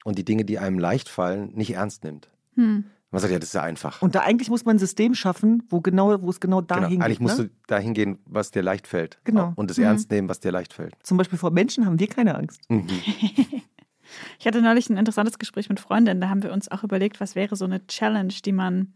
und 0.04 0.18
die 0.18 0.24
Dinge, 0.24 0.44
die 0.44 0.58
einem 0.58 0.78
leicht 0.78 1.08
fallen, 1.08 1.52
nicht 1.54 1.74
ernst 1.74 2.04
nimmt. 2.04 2.30
Hm. 2.54 2.84
Man 3.12 3.20
sagt 3.20 3.32
ja, 3.32 3.38
das 3.38 3.50
ist 3.50 3.54
ja 3.54 3.62
einfach. 3.62 4.02
Und 4.02 4.14
da 4.14 4.20
eigentlich 4.20 4.48
muss 4.48 4.64
man 4.64 4.76
ein 4.76 4.78
System 4.78 5.14
schaffen, 5.14 5.62
wo 5.68 5.80
genau, 5.80 6.20
wo 6.22 6.30
es 6.30 6.40
genau 6.40 6.62
dahin 6.62 6.84
genau. 6.84 6.90
geht. 6.90 7.02
Eigentlich 7.02 7.20
musst 7.20 7.38
ne? 7.38 7.44
du 7.44 7.50
dahin 7.66 7.94
gehen, 7.94 8.18
was 8.24 8.50
dir 8.50 8.62
leicht 8.62 8.86
fällt. 8.86 9.20
Genau. 9.24 9.52
Und 9.54 9.70
es 9.70 9.78
mhm. 9.78 9.84
ernst 9.84 10.10
nehmen, 10.10 10.28
was 10.28 10.40
dir 10.40 10.50
leicht 10.50 10.72
fällt. 10.72 10.94
Zum 11.02 11.18
Beispiel 11.18 11.38
vor 11.38 11.50
Menschen 11.50 11.86
haben 11.86 12.00
wir 12.00 12.08
keine 12.08 12.34
Angst. 12.34 12.68
Mhm. 12.70 12.88
ich 14.38 14.46
hatte 14.46 14.62
neulich 14.62 14.88
ein 14.90 14.96
interessantes 14.96 15.38
Gespräch 15.38 15.68
mit 15.68 15.78
Freundinnen, 15.78 16.20
da 16.20 16.28
haben 16.30 16.42
wir 16.42 16.52
uns 16.52 16.70
auch 16.70 16.82
überlegt, 16.82 17.20
was 17.20 17.36
wäre 17.36 17.54
so 17.54 17.66
eine 17.66 17.86
Challenge, 17.86 18.34
die 18.44 18.52
man, 18.52 18.94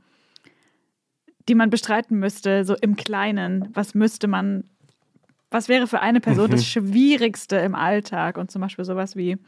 die 1.48 1.54
man 1.54 1.70
bestreiten 1.70 2.18
müsste, 2.18 2.64
so 2.64 2.74
im 2.74 2.96
Kleinen. 2.96 3.68
Was 3.74 3.94
müsste 3.94 4.28
man 4.28 4.64
was 5.50 5.68
wäre 5.68 5.86
für 5.86 6.00
eine 6.00 6.20
Person 6.20 6.46
mhm. 6.46 6.52
das 6.52 6.66
Schwierigste 6.66 7.56
im 7.56 7.74
Alltag? 7.74 8.36
Und 8.36 8.50
zum 8.50 8.62
Beispiel 8.62 8.84
sowas 8.84 9.16
wie 9.16 9.38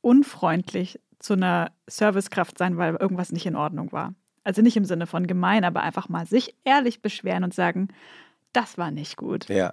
unfreundlich 0.00 1.00
zu 1.24 1.32
einer 1.32 1.72
Servicekraft 1.88 2.58
sein, 2.58 2.76
weil 2.76 2.96
irgendwas 2.96 3.32
nicht 3.32 3.46
in 3.46 3.56
Ordnung 3.56 3.92
war. 3.92 4.14
Also 4.44 4.60
nicht 4.60 4.76
im 4.76 4.84
Sinne 4.84 5.06
von 5.06 5.26
gemein, 5.26 5.64
aber 5.64 5.82
einfach 5.82 6.10
mal 6.10 6.26
sich 6.26 6.54
ehrlich 6.64 7.00
beschweren 7.00 7.44
und 7.44 7.54
sagen, 7.54 7.88
das 8.52 8.76
war 8.76 8.90
nicht 8.90 9.16
gut. 9.16 9.48
Ja. 9.48 9.72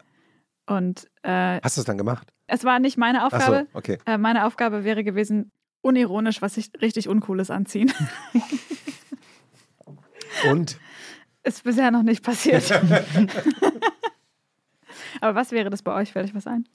Und 0.66 1.10
äh, 1.24 1.60
hast 1.62 1.76
du 1.76 1.82
es 1.82 1.86
dann 1.86 1.98
gemacht? 1.98 2.32
Es 2.48 2.64
war 2.64 2.80
nicht 2.80 2.98
meine 2.98 3.26
Aufgabe. 3.26 3.68
So, 3.74 3.78
okay. 3.78 3.98
Äh, 4.06 4.18
meine 4.18 4.46
Aufgabe 4.46 4.86
wäre 4.86 5.04
gewesen, 5.04 5.52
unironisch 5.82 6.42
was 6.42 6.56
ich 6.56 6.72
richtig 6.82 7.10
Uncooles 7.10 7.52
anziehen. 7.52 7.92
Und? 10.50 10.80
Ist 11.44 11.66
bisher 11.66 11.92
noch 11.92 12.04
nicht 12.04 12.24
passiert. 12.24 12.72
Aber 15.22 15.36
was 15.36 15.52
wäre 15.52 15.70
das 15.70 15.82
bei 15.82 15.94
euch? 15.94 16.14
Fällt 16.14 16.30
euch 16.30 16.36
was 16.36 16.48
ein? 16.48 16.66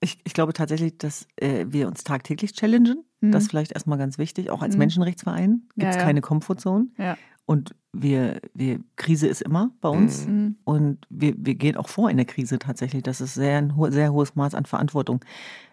Ich, 0.00 0.18
ich 0.24 0.34
glaube 0.34 0.52
tatsächlich, 0.52 0.98
dass 0.98 1.26
äh, 1.36 1.66
wir 1.68 1.88
uns 1.88 2.04
tagtäglich 2.04 2.52
challengen. 2.52 3.04
Mhm. 3.20 3.32
Das 3.32 3.44
ist 3.44 3.50
vielleicht 3.50 3.72
erstmal 3.72 3.98
ganz 3.98 4.18
wichtig. 4.18 4.50
Auch 4.50 4.62
als 4.62 4.74
mhm. 4.74 4.80
Menschenrechtsverein 4.80 5.62
gibt 5.76 5.90
es 5.90 5.96
ja, 5.96 6.00
ja. 6.00 6.06
keine 6.06 6.20
Comfortzone. 6.20 6.88
Ja. 6.98 7.16
Und 7.46 7.74
wir, 7.92 8.40
wir, 8.54 8.80
Krise 8.96 9.28
ist 9.28 9.40
immer 9.40 9.70
bei 9.80 9.88
uns. 9.88 10.26
Mhm. 10.26 10.56
Und 10.64 11.06
wir, 11.08 11.34
wir 11.38 11.54
gehen 11.54 11.76
auch 11.76 11.88
vor 11.88 12.10
in 12.10 12.16
der 12.16 12.26
Krise 12.26 12.58
tatsächlich. 12.58 13.02
Das 13.04 13.20
ist 13.20 13.34
sehr, 13.34 13.58
ein 13.58 13.76
ho 13.76 13.90
sehr 13.90 14.12
hohes 14.12 14.34
Maß 14.34 14.54
an 14.54 14.66
Verantwortung. 14.66 15.24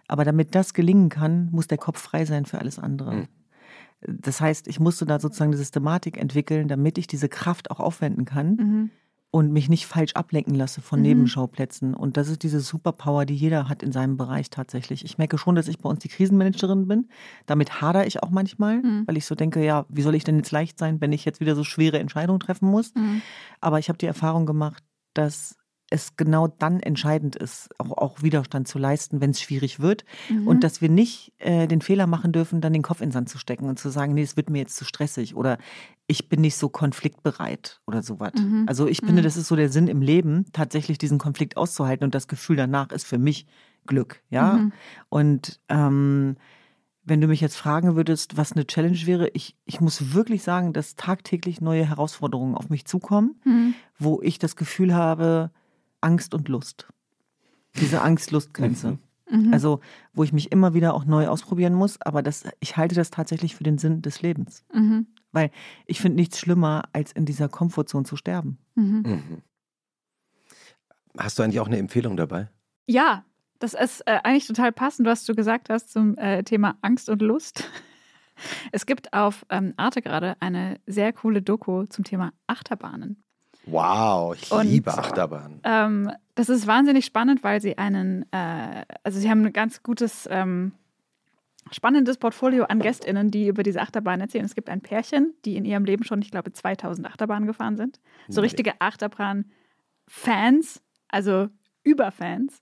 Aber 0.08 0.24
damit 0.24 0.56
das 0.56 0.74
gelingen 0.74 1.10
kann, 1.10 1.50
muss 1.52 1.68
der 1.68 1.78
Kopf 1.78 2.00
frei 2.00 2.26
sein 2.26 2.46
für 2.46 2.60
alles 2.60 2.80
andere. 2.80 3.14
Mhm. 3.14 3.28
Das 4.08 4.40
heißt, 4.40 4.68
ich 4.68 4.80
musste 4.80 5.06
da 5.06 5.20
sozusagen 5.20 5.52
eine 5.52 5.58
Systematik 5.58 6.18
entwickeln, 6.18 6.68
damit 6.68 6.98
ich 6.98 7.08
diese 7.08 7.30
Kraft 7.30 7.72
auch 7.72 7.80
aufwenden 7.80 8.26
kann 8.26 8.56
mhm 8.56 8.92
und 9.34 9.52
mich 9.52 9.68
nicht 9.68 9.88
falsch 9.88 10.14
ablenken 10.14 10.54
lasse 10.54 10.80
von 10.80 11.00
mhm. 11.00 11.08
Nebenschauplätzen. 11.08 11.96
Und 11.96 12.18
das 12.18 12.30
ist 12.30 12.44
diese 12.44 12.60
Superpower, 12.60 13.26
die 13.26 13.34
jeder 13.34 13.68
hat 13.68 13.82
in 13.82 13.92
seinem 13.92 14.16
Bereich 14.16 14.52
tatsächlich. 14.52 15.04
Ich 15.04 15.18
merke 15.18 15.40
schon, 15.40 15.56
dass 15.56 15.68
ich 15.68 15.80
bei 15.80 15.90
uns 15.90 16.02
die 16.02 16.08
Krisenmanagerin 16.08 16.88
bin. 16.88 17.10
Damit 17.48 17.82
hadere 17.82 18.06
ich 18.06 18.22
auch 18.22 18.30
manchmal, 18.30 18.84
mhm. 18.84 19.08
weil 19.08 19.18
ich 19.18 19.26
so 19.26 19.34
denke, 19.34 19.66
ja, 19.66 19.88
wie 19.90 20.04
soll 20.04 20.14
ich 20.14 20.24
denn 20.24 20.38
jetzt 20.38 20.52
leicht 20.52 20.78
sein, 20.78 21.02
wenn 21.02 21.12
ich 21.12 21.26
jetzt 21.26 21.40
wieder 21.40 21.56
so 21.56 21.64
schwere 21.64 21.98
Entscheidungen 21.98 22.40
treffen 22.40 22.70
muss? 22.70 22.94
Mhm. 22.94 23.24
Aber 23.60 23.80
ich 23.80 23.90
habe 23.90 23.98
die 23.98 24.06
Erfahrung 24.06 24.46
gemacht, 24.46 24.84
dass 25.16 25.56
es 25.94 26.18
genau 26.18 26.48
dann 26.48 26.80
entscheidend 26.80 27.36
ist, 27.36 27.70
auch, 27.78 27.92
auch 27.92 28.24
Widerstand 28.24 28.68
zu 28.68 28.80
leisten, 28.80 29.22
wenn 29.22 29.30
es 29.30 29.40
schwierig 29.40 29.80
wird. 29.80 30.06
Mhm. 30.28 30.48
Und 30.48 30.64
dass 30.64 30.82
wir 30.82 30.90
nicht 30.90 31.34
äh, 31.38 31.68
den 31.68 31.82
Fehler 31.82 32.08
machen 32.08 32.32
dürfen, 32.32 32.62
dann 32.62 32.74
den 32.74 32.82
Kopf 32.82 33.00
in 33.00 33.10
den 33.10 33.14
Sand 33.14 33.30
zu 33.30 33.38
stecken 33.38 33.70
und 33.70 33.78
zu 33.78 33.90
sagen, 33.90 34.16
nee, 34.16 34.24
es 34.24 34.36
wird 34.36 34.50
mir 34.50 34.58
jetzt 34.58 34.76
zu 34.76 34.86
stressig 34.86 35.36
oder 35.36 35.60
ich 36.08 36.30
bin 36.30 36.42
nicht 36.42 36.58
so 36.58 36.68
konfliktbereit 36.68 37.80
oder 37.86 38.02
sowas. 38.02 38.34
Mhm. 38.36 38.66
Also 38.68 38.88
ich 38.88 38.98
finde, 38.98 39.22
mhm. 39.22 39.26
das 39.26 39.38
ist 39.38 39.48
so 39.48 39.56
der 39.56 39.70
Sinn 39.70 39.88
im 39.88 40.02
Leben, 40.02 40.46
tatsächlich 40.52 40.98
diesen 40.98 41.20
Konflikt 41.20 41.58
auszuhalten 41.58 42.04
und 42.04 42.16
das 42.16 42.28
Gefühl 42.28 42.56
danach 42.56 42.92
ist 42.92 43.06
für 43.06 43.20
mich 43.20 43.46
Glück, 43.86 44.24
ja. 44.30 44.54
Mhm. 44.54 44.74
Und 45.10 45.60
ähm, 45.70 46.38
wenn 47.06 47.22
du 47.22 47.28
mich 47.28 47.42
jetzt 47.42 47.58
fragen 47.58 47.96
würdest, 47.96 48.38
was 48.38 48.54
eine 48.54 48.66
Challenge 48.66 49.06
wäre, 49.06 49.30
ich, 49.30 49.58
ich 49.66 49.82
muss 49.82 50.14
wirklich 50.14 50.42
sagen, 50.42 50.74
dass 50.74 50.96
tagtäglich 50.96 51.62
neue 51.62 51.86
Herausforderungen 51.86 52.56
auf 52.56 52.70
mich 52.70 52.86
zukommen, 52.86 53.36
mhm. 53.44 53.76
wo 54.00 54.22
ich 54.22 54.40
das 54.40 54.56
Gefühl 54.56 54.96
habe, 54.96 55.52
Angst 56.04 56.34
und 56.34 56.50
Lust. 56.50 56.88
Diese 57.80 58.02
Angst-Lust-Grenze. 58.02 59.00
Mhm. 59.30 59.48
mhm. 59.48 59.54
Also, 59.54 59.80
wo 60.14 60.24
ich 60.24 60.34
mich 60.34 60.52
immer 60.52 60.74
wieder 60.74 60.94
auch 60.94 61.06
neu 61.06 61.28
ausprobieren 61.28 61.74
muss, 61.74 62.00
aber 62.02 62.22
das, 62.22 62.44
ich 62.60 62.78
halte 62.78 62.96
das 62.96 63.10
tatsächlich 63.10 63.56
für 63.56 63.64
den 63.64 63.78
Sinn 63.78 64.02
des 64.02 64.22
Lebens. 64.22 64.64
Mhm. 64.74 65.08
Weil 65.32 65.50
ich 65.88 66.00
finde 66.00 66.18
nichts 66.18 66.40
schlimmer, 66.40 66.84
als 66.94 67.12
in 67.12 67.26
dieser 67.26 67.50
Komfortzone 67.50 68.06
zu 68.06 68.16
sterben. 68.16 68.60
Mhm. 68.76 69.04
mhm. 69.06 69.42
Hast 71.16 71.38
du 71.38 71.44
eigentlich 71.44 71.60
auch 71.60 71.68
eine 71.68 71.78
Empfehlung 71.78 72.18
dabei? 72.18 72.50
Ja, 72.88 73.24
das 73.60 73.76
ist 73.76 74.02
äh, 74.08 74.20
eigentlich 74.24 74.48
total 74.48 74.72
passend, 74.72 75.08
was 75.08 75.26
du 75.26 75.36
gesagt 75.36 75.70
hast 75.70 75.92
zum 75.92 76.18
äh, 76.18 76.44
Thema 76.44 76.76
Angst 76.82 77.10
und 77.10 77.22
Lust. 77.22 77.70
Es 78.72 78.88
gibt 78.88 79.14
auf 79.14 79.46
ähm, 79.50 79.76
Arte 79.78 80.02
gerade 80.02 80.36
eine 80.40 80.80
sehr 80.88 81.14
coole 81.14 81.44
Doku 81.44 81.86
zum 81.86 82.04
Thema 82.04 82.34
Achterbahnen. 82.48 83.23
Wow, 83.66 84.36
ich 84.36 84.52
und, 84.52 84.68
liebe 84.68 84.92
Achterbahn. 84.92 85.62
Ähm, 85.64 86.12
das 86.36 86.50
ist 86.50 86.68
wahnsinnig 86.68 87.06
spannend, 87.06 87.44
weil 87.44 87.62
sie 87.62 87.78
einen, 87.78 88.26
äh, 88.32 88.84
also 89.04 89.20
sie 89.20 89.30
haben 89.30 89.46
ein 89.46 89.54
ganz 89.54 89.84
gutes, 89.84 90.28
ähm, 90.30 90.74
spannendes 91.72 92.18
Portfolio 92.18 92.66
an 92.66 92.80
GästInnen, 92.80 93.32
die 93.32 93.48
über 93.48 93.64
diese 93.64 93.82
Achterbahn 93.82 94.20
erzählen. 94.20 94.46
Es 94.46 94.56
gibt 94.56 94.70
ein 94.70 94.82
Pärchen, 94.82 95.34
die 95.46 95.56
in 95.56 95.66
ihrem 95.66 95.86
Leben 95.86 96.04
schon, 96.04 96.22
ich 96.22 96.32
glaube, 96.32 96.52
2000 96.52 97.08
Achterbahnen 97.08 97.48
gefahren 97.48 97.78
sind. 97.78 98.00
So 98.28 98.42
nee. 98.42 98.46
richtige 98.46 98.82
Achterbahn-Fans, 98.82 100.82
also 101.08 101.48
Überfans. 101.84 102.62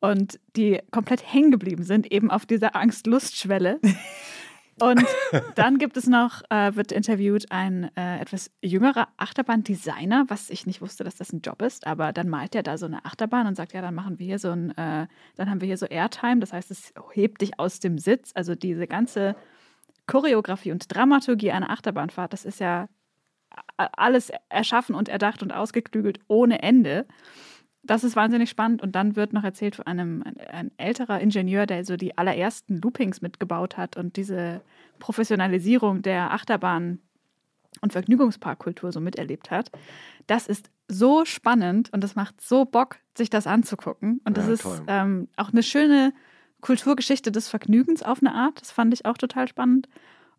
Und 0.00 0.38
die 0.56 0.80
komplett 0.90 1.32
hängen 1.32 1.50
geblieben 1.50 1.82
sind, 1.82 2.10
eben 2.12 2.30
auf 2.30 2.46
dieser 2.46 2.76
Angst-Lust-Schwelle. 2.76 3.80
Und 4.80 5.04
dann 5.54 5.78
gibt 5.78 5.96
es 5.96 6.06
noch, 6.06 6.42
äh, 6.50 6.74
wird 6.74 6.92
interviewt 6.92 7.50
ein 7.50 7.90
äh, 7.96 8.20
etwas 8.20 8.50
jüngerer 8.62 9.08
Achterbahndesigner, 9.16 10.24
was 10.28 10.50
ich 10.50 10.66
nicht 10.66 10.80
wusste, 10.80 11.04
dass 11.04 11.16
das 11.16 11.32
ein 11.32 11.40
Job 11.40 11.62
ist, 11.62 11.86
aber 11.86 12.12
dann 12.12 12.28
malt 12.28 12.54
er 12.54 12.62
da 12.62 12.78
so 12.78 12.86
eine 12.86 13.04
Achterbahn 13.04 13.46
und 13.46 13.54
sagt, 13.54 13.72
ja, 13.72 13.80
dann 13.82 13.94
machen 13.94 14.18
wir 14.18 14.26
hier 14.26 14.38
so 14.38 14.50
ein, 14.50 14.70
äh, 14.76 15.06
dann 15.36 15.50
haben 15.50 15.60
wir 15.60 15.66
hier 15.66 15.78
so 15.78 15.86
Airtime, 15.86 16.40
das 16.40 16.52
heißt, 16.52 16.70
es 16.70 16.92
hebt 17.12 17.40
dich 17.40 17.58
aus 17.58 17.80
dem 17.80 17.98
Sitz. 17.98 18.32
Also 18.34 18.54
diese 18.54 18.86
ganze 18.86 19.36
Choreografie 20.06 20.72
und 20.72 20.94
Dramaturgie 20.94 21.52
einer 21.52 21.70
Achterbahnfahrt, 21.70 22.32
das 22.32 22.44
ist 22.44 22.60
ja 22.60 22.88
alles 23.76 24.30
erschaffen 24.48 24.94
und 24.94 25.08
erdacht 25.08 25.42
und 25.42 25.52
ausgeklügelt 25.52 26.20
ohne 26.28 26.62
Ende 26.62 27.06
das 27.82 28.04
ist 28.04 28.16
wahnsinnig 28.16 28.50
spannend. 28.50 28.82
Und 28.82 28.92
dann 28.92 29.16
wird 29.16 29.32
noch 29.32 29.44
erzählt 29.44 29.76
von 29.76 29.86
einem 29.86 30.24
ein 30.50 30.70
älterer 30.76 31.20
Ingenieur, 31.20 31.66
der 31.66 31.84
so 31.84 31.96
die 31.96 32.18
allerersten 32.18 32.80
Loopings 32.80 33.20
mitgebaut 33.20 33.76
hat 33.76 33.96
und 33.96 34.16
diese 34.16 34.60
Professionalisierung 34.98 36.02
der 36.02 36.32
Achterbahn- 36.32 36.98
und 37.80 37.92
Vergnügungsparkkultur 37.92 38.92
so 38.92 39.00
miterlebt 39.00 39.50
hat. 39.50 39.70
Das 40.26 40.46
ist 40.46 40.70
so 40.88 41.24
spannend 41.24 41.92
und 41.92 42.02
es 42.02 42.16
macht 42.16 42.40
so 42.40 42.64
Bock, 42.64 42.96
sich 43.16 43.30
das 43.30 43.46
anzugucken. 43.46 44.20
Und 44.24 44.36
das 44.36 44.46
ja, 44.46 44.52
ist 44.54 44.82
ähm, 44.86 45.28
auch 45.36 45.52
eine 45.52 45.62
schöne 45.62 46.12
Kulturgeschichte 46.60 47.30
des 47.30 47.48
Vergnügens 47.48 48.02
auf 48.02 48.20
eine 48.20 48.34
Art. 48.34 48.60
Das 48.60 48.70
fand 48.70 48.92
ich 48.94 49.06
auch 49.06 49.18
total 49.18 49.48
spannend. 49.48 49.88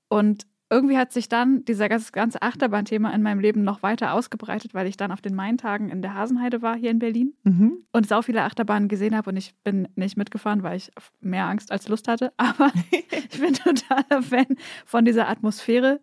Und 0.10 0.48
irgendwie 0.70 0.98
hat 0.98 1.12
sich 1.12 1.30
dann 1.30 1.66
dieser 1.66 1.90
ganze 1.90 2.42
Achterbahnthema 2.42 3.12
in 3.12 3.24
meinem 3.24 3.40
Leben 3.40 3.64
noch 3.64 3.82
weiter 3.82 4.14
ausgebreitet, 4.14 4.74
weil 4.74 4.88
ich 4.88 4.98
dann 4.98 5.12
auf 5.12 5.22
den 5.22 5.34
Maintagen 5.34 5.90
in 5.90 6.02
der 6.02 6.14
Hasenheide 6.14 6.62
war 6.62 6.76
hier 6.76 6.92
in 6.92 7.00
Berlin 7.00 7.34
mhm. 7.44 7.84
und 7.92 8.08
sau 8.08 8.22
viele 8.22 8.44
Achterbahnen 8.44 8.88
gesehen 8.88 9.16
habe 9.16 9.32
und 9.32 9.38
ich 9.38 9.56
bin 9.64 9.88
nicht 9.96 10.16
mitgefahren, 10.16 10.62
weil 10.62 10.78
ich 10.78 10.92
mehr 11.22 11.46
Angst 11.46 11.72
als 11.72 11.88
Lust 11.88 12.08
hatte. 12.08 12.34
Aber 12.38 12.72
ich 12.92 13.40
bin 13.40 13.54
totaler 13.54 14.22
Fan 14.22 14.56
von 14.86 15.06
dieser 15.06 15.28
Atmosphäre. 15.28 16.00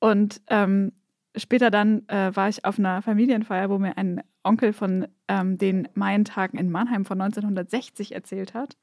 Und 0.00 0.40
ähm, 0.48 0.92
später 1.36 1.70
dann 1.70 2.08
äh, 2.08 2.34
war 2.34 2.48
ich 2.48 2.64
auf 2.64 2.78
einer 2.78 3.02
Familienfeier, 3.02 3.70
wo 3.70 3.78
mir 3.78 3.96
ein 3.96 4.22
Onkel 4.42 4.72
von 4.72 5.06
ähm, 5.28 5.58
den 5.58 5.88
Maintagen 5.94 6.58
in 6.58 6.70
Mannheim 6.70 7.04
von 7.04 7.20
1960 7.20 8.12
erzählt 8.12 8.54
hat, 8.54 8.76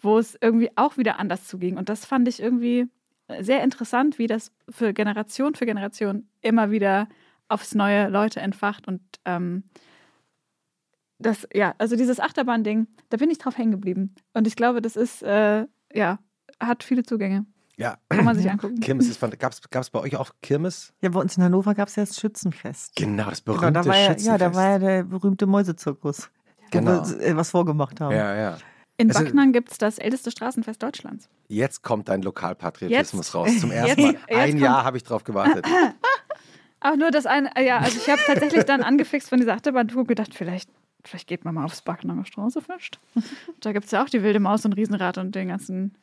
wo 0.00 0.18
es 0.18 0.36
irgendwie 0.40 0.70
auch 0.76 0.96
wieder 0.96 1.20
anders 1.20 1.46
zuging. 1.46 1.76
Und 1.76 1.88
das 1.88 2.06
fand 2.06 2.26
ich 2.26 2.40
irgendwie 2.40 2.88
sehr 3.40 3.62
interessant, 3.62 4.18
wie 4.18 4.26
das 4.26 4.52
für 4.68 4.92
Generation 4.92 5.54
für 5.54 5.66
Generation 5.66 6.28
immer 6.40 6.70
wieder 6.70 7.08
aufs 7.48 7.74
neue 7.74 8.08
Leute 8.08 8.40
entfacht 8.40 8.88
und 8.88 9.00
ähm, 9.24 9.64
das, 11.18 11.46
ja, 11.52 11.74
also 11.78 11.96
dieses 11.96 12.20
Achterbahn-Ding, 12.20 12.86
da 13.08 13.16
bin 13.16 13.30
ich 13.30 13.38
drauf 13.38 13.56
hängen 13.56 13.70
geblieben. 13.70 14.14
Und 14.32 14.46
ich 14.46 14.56
glaube, 14.56 14.82
das 14.82 14.96
ist, 14.96 15.22
äh, 15.22 15.66
ja, 15.92 16.18
hat 16.60 16.82
viele 16.82 17.04
Zugänge. 17.04 17.46
Ja. 17.76 17.96
Kann 18.08 18.24
man 18.24 18.36
sich 18.36 18.50
angucken. 18.50 18.80
Kirmes 18.80 19.08
ist, 19.08 19.20
gab 19.20 19.52
es 19.52 19.90
bei 19.90 20.00
euch 20.00 20.16
auch 20.16 20.30
Kirmes? 20.42 20.92
Ja, 21.00 21.08
bei 21.08 21.20
uns 21.20 21.36
in 21.36 21.42
Hannover 21.42 21.74
gab 21.74 21.88
es 21.88 21.96
ja 21.96 22.04
das 22.04 22.16
Schützenfest. 22.16 22.94
Genau, 22.96 23.30
das 23.30 23.40
berühmte 23.40 23.66
genau, 23.66 23.82
da 23.82 23.88
war 23.88 23.96
ja, 23.96 24.06
Schützenfest. 24.08 24.26
Ja, 24.26 24.38
da 24.38 24.54
war 24.54 24.70
ja 24.70 24.78
der 24.78 25.02
berühmte 25.04 25.46
Mäusezirkus, 25.46 26.30
Genau. 26.70 27.00
wo 27.02 27.18
wir 27.18 27.20
äh, 27.20 27.36
was 27.36 27.50
vorgemacht 27.50 28.00
haben. 28.00 28.14
Ja, 28.14 28.34
ja. 28.36 28.58
In 28.96 29.10
Es 29.10 29.16
ist- 29.16 29.24
Backnang 29.24 29.52
gibt 29.52 29.72
es 29.72 29.78
das 29.78 29.98
älteste 29.98 30.30
Straßenfest 30.30 30.82
Deutschlands. 30.82 31.28
Jetzt 31.48 31.82
kommt 31.82 32.08
dein 32.08 32.22
Lokalpatriotismus 32.22 33.26
Jetzt- 33.26 33.34
raus. 33.34 33.58
Zum 33.60 33.70
ersten 33.72 34.02
Mal. 34.02 34.16
Ein 34.28 34.58
Jahr 34.58 34.84
habe 34.84 34.96
ich 34.96 35.02
drauf 35.02 35.24
gewartet. 35.24 35.66
Ach, 36.80 36.96
nur 36.96 37.10
das 37.10 37.26
eine, 37.26 37.54
äh, 37.56 37.66
ja, 37.66 37.78
also 37.78 37.96
ich 37.98 38.08
habe 38.10 38.20
tatsächlich 38.26 38.64
dann 38.64 38.82
angefixt 38.82 39.28
von 39.30 39.38
dieser 39.40 39.54
Achterbahntour 39.54 40.04
gedacht, 40.06 40.34
vielleicht, 40.34 40.68
vielleicht 41.02 41.26
geht 41.28 41.44
man 41.44 41.54
mal 41.54 41.64
aufs 41.64 41.80
Backenanger 41.82 42.26
Straßefest. 42.26 43.00
Da 43.60 43.72
gibt 43.72 43.86
es 43.86 43.90
ja 43.90 44.02
auch 44.04 44.08
die 44.08 44.22
wilde 44.22 44.38
Maus 44.38 44.64
und 44.66 44.74
Riesenrad 44.74 45.16
und 45.18 45.34
den 45.34 45.48
ganzen 45.48 45.94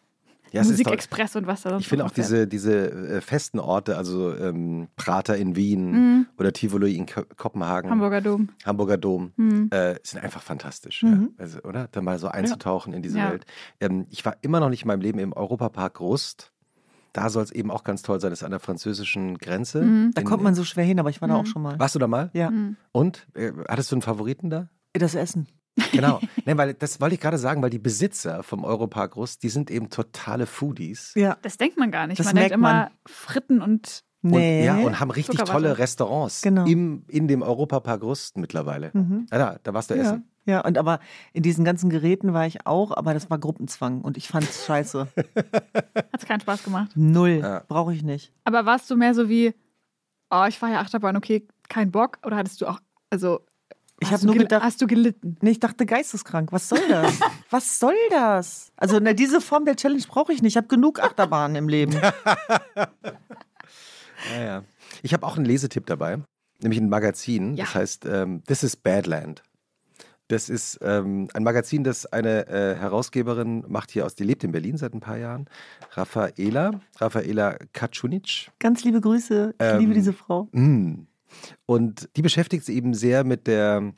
Ja. 0.52 0.64
Musikexpress 0.64 1.36
und 1.38 1.47
was 1.47 1.62
da 1.62 1.70
sonst 1.72 1.82
Ich 1.84 1.88
finde 1.88 2.06
auch 2.06 2.12
diese, 2.12 2.47
diese 2.47 2.91
äh, 2.91 3.22
festen 3.22 3.60
Orte, 3.60 3.97
also 3.97 4.36
ähm, 4.36 4.88
Prater 4.95 5.38
in 5.38 5.56
Wien 5.56 5.91
Mhm. 5.91 6.26
oder 6.38 6.52
Tivoli 6.54 6.95
in 6.95 7.06
Ko 7.06 7.22
Kopenhagen, 7.38 7.89
Hamburger 7.89 8.22
Dom. 8.22 8.49
Hamburger 8.66 8.97
Dom, 8.97 9.32
Mhm. 9.38 9.70
äh, 9.72 9.95
sind 10.04 10.22
einfach 10.24 10.41
fantastisch, 10.41 11.04
Mhm. 11.04 11.10
ja. 11.38 11.43
also, 11.43 11.60
oder? 11.64 11.88
Da 11.91 12.02
mal 12.02 12.20
so 12.20 12.28
einzutauchen 12.28 12.93
in 12.93 13.02
diese 13.02 13.18
Ja. 13.20 13.32
Welt. 13.32 13.45
Ähm, 13.80 14.08
ich 14.10 14.26
war 14.26 14.36
immer 14.41 14.60
noch 14.60 14.70
nicht 14.70 14.82
in 14.84 14.88
meinem 14.88 15.02
Leben 15.02 15.20
im 15.20 15.34
Europapark 15.34 15.99
Rust. 15.99 16.52
Da 17.14 17.30
soll 17.30 17.43
es 17.43 17.52
eben 17.52 17.72
auch 17.72 17.84
ganz 17.84 18.04
toll 18.04 18.22
sein, 18.22 18.30
das 18.32 18.39
ist 18.39 18.43
an 18.45 18.52
der 18.52 18.60
französischen 18.62 19.38
Grenze. 19.38 19.82
Mhm. 19.82 20.12
Da 20.16 20.22
In- 20.22 20.28
kommt 20.28 20.43
man 20.43 20.56
so 20.56 20.64
schwer 20.64 20.86
hin, 20.86 20.99
aber 20.99 21.10
ich 21.10 21.22
war 21.22 21.28
da 21.28 21.34
Mhm. 21.36 21.39
auch 21.41 21.45
schon 21.45 21.62
mal. 21.62 21.78
Warst 21.80 21.95
du 21.95 21.99
da 21.99 22.08
mal? 22.08 22.30
Ja, 22.34 22.49
Mhm. 22.52 22.78
Und? 22.93 23.28
Äh, 23.36 23.52
hattest 23.68 23.91
du 23.91 23.95
einen 23.95 24.02
Favoriten 24.02 24.49
da? 24.49 24.70
das 24.93 25.16
Essen. 25.16 25.47
Genau. 25.91 26.19
nee, 26.45 26.57
weil 26.57 26.74
das 26.74 26.99
wollte 27.01 27.15
ich 27.15 27.22
gerade 27.22 27.38
sagen, 27.38 27.61
weil 27.61 27.69
die 27.69 27.80
Besitzer 27.80 28.43
vom 28.43 28.63
Europark 28.63 29.15
Rust, 29.15 29.43
die 29.43 29.49
sind 29.49 29.72
eben 29.72 29.89
totale 29.89 30.45
Foodies. 30.45 31.13
Ja. 31.15 31.38
Das 31.41 31.57
denkt 31.57 31.78
man 31.78 31.91
gar 31.91 32.07
nicht. 32.07 32.19
Das 32.19 32.28
man 32.28 32.36
denkt 32.36 32.49
merkt 32.51 32.61
man. 32.61 32.76
immer 32.88 32.91
Fritten 33.05 33.61
und 33.61 34.03
Und, 34.24 34.32
Nee. 34.32 34.65
ja, 34.65 34.78
und 34.78 34.99
haben 34.99 35.09
richtig 35.11 35.39
tolle 35.43 35.78
Restaurants 35.80 36.41
Genau. 36.43 36.65
im, 36.65 37.05
in 37.07 37.28
dem 37.28 37.41
Europapark 37.41 38.03
Rust 38.03 38.38
mittlerweile. 38.38 38.91
Mhm. 38.93 39.26
Ja, 39.32 39.38
da, 39.38 39.59
da 39.63 39.74
warst 39.74 39.89
du 39.89 39.95
Ja. 39.95 40.01
essen. 40.03 40.28
ja, 40.45 40.61
und 40.63 40.78
aber 40.78 40.99
in 41.34 41.41
diesen 41.41 41.65
ganzen 41.65 41.89
Geräten 41.89 42.32
war 42.34 42.45
ich 42.45 42.67
auch, 42.67 42.91
aber 42.95 43.15
das 43.15 43.30
war 43.32 43.39
Gruppenzwang 43.39 44.01
und 44.01 44.17
ich 44.17 44.28
fand's 44.28 44.65
scheiße. 44.67 45.07
hat 45.36 46.05
es 46.19 46.26
keinen 46.26 46.41
Spaß 46.41 46.63
gemacht. 46.63 46.91
Null. 46.95 47.39
Ja. 47.41 47.63
Brauche 47.67 47.93
ich 47.95 48.03
nicht. 48.03 48.32
Aber 48.43 48.65
warst 48.67 48.91
du 48.91 48.95
mehr 48.95 49.15
so 49.15 49.28
wie, 49.28 49.55
oh, 50.30 50.45
ich 50.47 50.59
fahre 50.59 50.74
ja 50.74 50.80
Achterbahn, 50.82 51.15
okay, 51.17 51.47
kein 51.69 51.89
Bock? 51.91 52.19
Oder 52.24 52.36
hattest 52.38 52.61
du 52.61 52.67
auch, 52.67 52.80
also, 53.09 53.39
Ich 54.04 54.12
habe 54.12 54.26
nur 54.26 54.36
gedacht, 54.36 54.64
hast 54.64 54.82
du 54.82 54.88
gelitten? 54.88 55.38
nee, 55.41 55.52
ich 55.52 55.60
dachte 55.60 55.86
geisteskrank. 55.86 56.52
Was 56.52 56.68
soll 56.68 56.82
das? 56.89 57.20
Was 57.52 57.80
soll 57.80 57.93
das? 58.10 58.72
Also 58.76 58.99
na, 58.99 59.14
diese 59.14 59.39
Form 59.41 59.64
der 59.66 59.76
Challenge 59.76 60.04
brauche 60.08 60.34
ich 60.34 60.41
nicht. 60.41 60.54
Ich 60.54 60.58
habe 60.58 60.68
genug 60.68 60.99
Achterbahnen 60.99 61.56
im 61.56 61.70
Leben. 61.70 61.93
Ja, 64.36 64.43
ja. 64.43 64.64
Ich 65.02 65.14
habe 65.14 65.26
auch 65.26 65.36
einen 65.36 65.45
Lesetipp 65.45 65.86
dabei, 65.88 66.20
nämlich 66.62 66.80
ein 66.80 66.89
Magazin, 66.89 67.56
Ja. 67.56 67.66
das 67.66 67.76
heißt 67.76 68.06
ähm, 68.06 68.43
This 68.45 68.62
is 68.64 68.76
Badland. 68.76 69.41
Das 70.28 70.47
ist 70.47 70.80
ähm, 70.82 71.28
ein 71.34 71.43
Magazin, 71.43 71.84
das 71.84 72.06
eine 72.06 72.47
äh, 72.47 72.76
Herausgeberin 72.76 73.66
macht 73.68 73.91
hier 73.91 74.06
aus, 74.06 74.16
die 74.16 74.24
lebt 74.24 74.43
in 74.43 74.52
Berlin 74.52 74.78
seit 74.78 74.93
ein 74.93 74.99
paar 75.02 75.18
Jahren, 75.18 75.47
Rafaela, 75.93 76.80
Rafaela 76.97 77.58
Kaczunic. 77.74 78.52
Ganz 78.60 78.84
liebe 78.84 79.02
Grüße. 79.02 79.56
Ich 79.60 79.66
Ähm, 79.66 79.80
liebe 79.80 79.93
diese 79.93 80.14
Frau. 80.14 80.47
Mm. 80.52 81.08
Und 81.65 82.09
die 82.15 82.21
beschäftigt 82.21 82.65
sich 82.65 82.75
eben 82.75 82.93
sehr 82.93 83.23
mit 83.23 83.47
der 83.47 83.93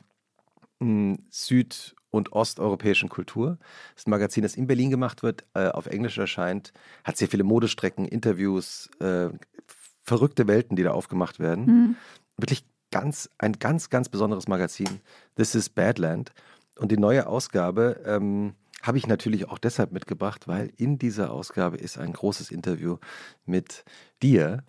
mm, 0.80 1.14
süd- 1.30 1.94
und 2.10 2.32
osteuropäischen 2.32 3.08
Kultur. 3.08 3.58
Das 3.94 4.02
ist 4.02 4.06
ein 4.06 4.10
Magazin, 4.10 4.42
das 4.42 4.56
in 4.56 4.66
Berlin 4.66 4.90
gemacht 4.90 5.22
wird, 5.22 5.44
äh, 5.54 5.68
auf 5.68 5.86
Englisch 5.86 6.16
erscheint, 6.18 6.72
hat 7.02 7.16
sehr 7.16 7.28
viele 7.28 7.44
Modestrecken, 7.44 8.06
Interviews, 8.06 8.88
äh, 9.00 9.30
verrückte 10.02 10.46
Welten, 10.46 10.76
die 10.76 10.82
da 10.82 10.92
aufgemacht 10.92 11.40
werden. 11.40 11.66
Mhm. 11.66 11.96
Wirklich 12.36 12.64
ganz, 12.90 13.28
ein 13.38 13.54
ganz, 13.54 13.90
ganz 13.90 14.08
besonderes 14.08 14.46
Magazin. 14.46 15.00
This 15.34 15.54
is 15.54 15.68
Badland. 15.68 16.32
Und 16.78 16.92
die 16.92 16.96
neue 16.96 17.26
Ausgabe 17.26 18.00
ähm, 18.06 18.54
habe 18.82 18.98
ich 18.98 19.06
natürlich 19.06 19.48
auch 19.48 19.58
deshalb 19.58 19.92
mitgebracht, 19.92 20.46
weil 20.46 20.70
in 20.76 20.98
dieser 20.98 21.32
Ausgabe 21.32 21.78
ist 21.78 21.98
ein 21.98 22.12
großes 22.12 22.50
Interview 22.50 22.98
mit 23.46 23.84
dir, 24.22 24.62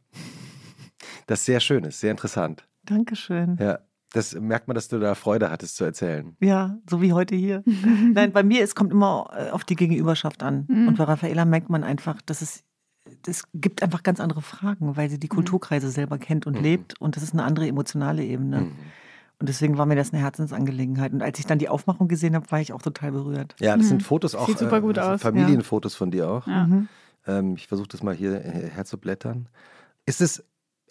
das 1.28 1.46
sehr 1.46 1.60
schön 1.60 1.84
ist, 1.84 2.00
sehr 2.00 2.12
interessant. 2.12 2.68
Dankeschön. 2.84 3.58
Ja, 3.60 3.80
das 4.14 4.34
merkt 4.36 4.68
man, 4.68 4.76
dass 4.76 4.88
du 4.88 5.00
da 5.00 5.16
Freude 5.16 5.50
hattest 5.50 5.76
zu 5.76 5.84
erzählen. 5.84 6.36
Ja, 6.40 6.78
so 6.90 7.02
wie 7.02 7.14
heute 7.14 7.36
hier. 7.36 7.64
Nein, 8.14 8.32
bei 8.32 8.44
mir, 8.44 8.64
es 8.64 8.76
kommt 8.76 8.92
immer 8.92 9.30
äh, 9.36 9.50
auf 9.50 9.64
die 9.64 9.76
Gegenüberschaft 9.76 10.44
an. 10.44 10.66
Mhm. 10.68 10.88
Und 10.88 10.98
bei 10.98 11.04
Raffaella 11.04 11.46
merkt 11.46 11.70
man 11.70 11.84
einfach, 11.84 12.22
dass 12.22 12.42
es, 12.42 12.64
es 13.28 13.44
gibt 13.54 13.84
einfach 13.84 14.04
ganz 14.04 14.20
andere 14.20 14.42
Fragen, 14.42 14.96
weil 14.96 15.10
sie 15.10 15.20
die 15.20 15.28
Kulturkreise 15.28 15.90
selber 15.90 16.18
kennt 16.18 16.46
und 16.48 16.58
Mhm. 16.58 16.64
lebt. 16.64 17.02
Und 17.02 17.16
das 17.18 17.24
ist 17.24 17.34
eine 17.34 17.44
andere 17.44 17.68
emotionale 17.68 18.24
Ebene. 18.24 18.62
Mhm. 18.62 18.72
Und 19.38 19.50
deswegen 19.50 19.78
war 19.78 19.86
mir 19.86 19.98
das 19.98 20.14
eine 20.14 20.22
Herzensangelegenheit. 20.22 21.12
Und 21.12 21.22
als 21.22 21.38
ich 21.40 21.46
dann 21.46 21.60
die 21.60 21.68
Aufmachung 21.68 22.08
gesehen 22.08 22.36
habe, 22.36 22.50
war 22.52 22.62
ich 22.62 22.72
auch 22.72 22.82
total 22.82 23.12
berührt. 23.12 23.54
Ja, 23.60 23.76
das 23.76 23.86
Mhm. 23.88 23.90
sind 23.90 24.04
Fotos 24.04 24.34
auch. 24.34 24.48
Sieht 24.48 24.60
super 24.60 24.80
gut 24.80 24.98
äh, 24.98 25.02
aus, 25.02 25.22
Familienfotos 25.22 25.94
von 25.96 26.10
dir 26.12 26.30
auch. 26.30 26.48
Ja. 26.48 26.68
Mhm. 26.68 26.88
Ähm, 27.28 27.56
ich 27.58 27.68
versuche 27.68 27.90
das 27.90 28.02
mal 28.02 28.16
hier 28.16 28.36
äh, 28.46 28.70
herzublättern. 28.70 29.50
Ist 30.06 30.22
es, 30.22 30.44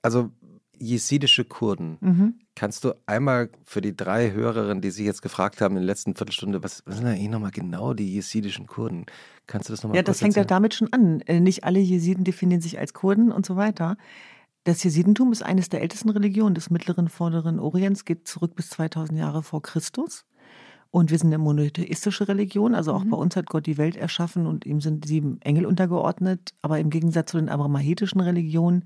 also 0.05 0.31
jesidische 0.77 1.45
Kurden, 1.45 1.99
Mhm. 2.01 2.35
kannst 2.57 2.85
du 2.85 2.93
einmal 3.07 3.49
für 3.65 3.81
die 3.81 3.97
drei 3.97 4.33
Hörerinnen, 4.33 4.81
die 4.83 4.91
sich 4.91 5.07
jetzt 5.07 5.23
gefragt 5.23 5.61
haben 5.61 5.77
in 5.77 5.83
der 5.83 5.87
letzten 5.87 6.15
Viertelstunde, 6.17 6.63
was, 6.63 6.83
was 6.85 6.97
sind 6.97 7.07
eigentlich 7.07 7.29
nochmal 7.31 7.53
genau 7.53 7.95
die 7.95 8.13
jesidischen 8.13 8.67
Kurden? 8.67 9.07
Kannst 9.47 9.69
du 9.69 9.73
das 9.73 9.83
nochmal 9.83 9.97
Ja, 9.97 10.03
das 10.03 10.19
fängt 10.19 10.35
ja 10.35 10.43
erzählen? 10.43 10.57
damit 10.57 10.75
schon 10.75 10.93
an. 10.93 11.21
Äh, 11.23 11.41
Nicht 11.41 11.65
alle 11.65 11.79
Jesiden 11.81 12.25
definieren 12.25 12.61
sich 12.61 12.79
als 12.79 12.93
Kurden 12.93 13.31
und 13.33 13.47
so 13.47 13.57
weiter. 13.57 13.97
Das 14.65 14.83
Jesidentum 14.83 15.31
ist 15.33 15.43
eines 15.43 15.69
der 15.69 15.83
ältesten 15.83 16.11
Religionen 16.11 16.55
des 16.55 16.71
mittleren, 16.71 17.09
vorderen 17.09 17.59
Orients, 17.61 18.05
geht 18.05 18.27
zurück 18.27 18.55
bis 18.57 18.71
2000 18.71 19.19
Jahre 19.19 19.43
vor 19.43 19.63
Christus. 19.63 20.25
Und 20.91 21.11
wir 21.11 21.19
sind 21.19 21.29
eine 21.29 21.39
monotheistische 21.39 22.29
Religion, 22.29 22.75
also 22.75 22.93
auch 22.95 23.05
Mhm. 23.05 23.11
bei 23.11 23.17
uns 23.17 23.37
hat 23.37 23.47
Gott 23.47 23.67
die 23.67 23.79
Welt 23.79 23.97
erschaffen 23.97 24.47
und 24.47 24.65
ihm 24.67 24.81
sind 24.81 25.07
sieben 25.07 25.41
Engel 25.43 25.67
untergeordnet. 25.67 26.55
Aber 26.63 26.79
im 26.79 26.91
Gegensatz 26.91 27.31
zu 27.33 27.37
den 27.37 27.49
abrahamitischen 27.49 28.21
Religionen 28.21 28.85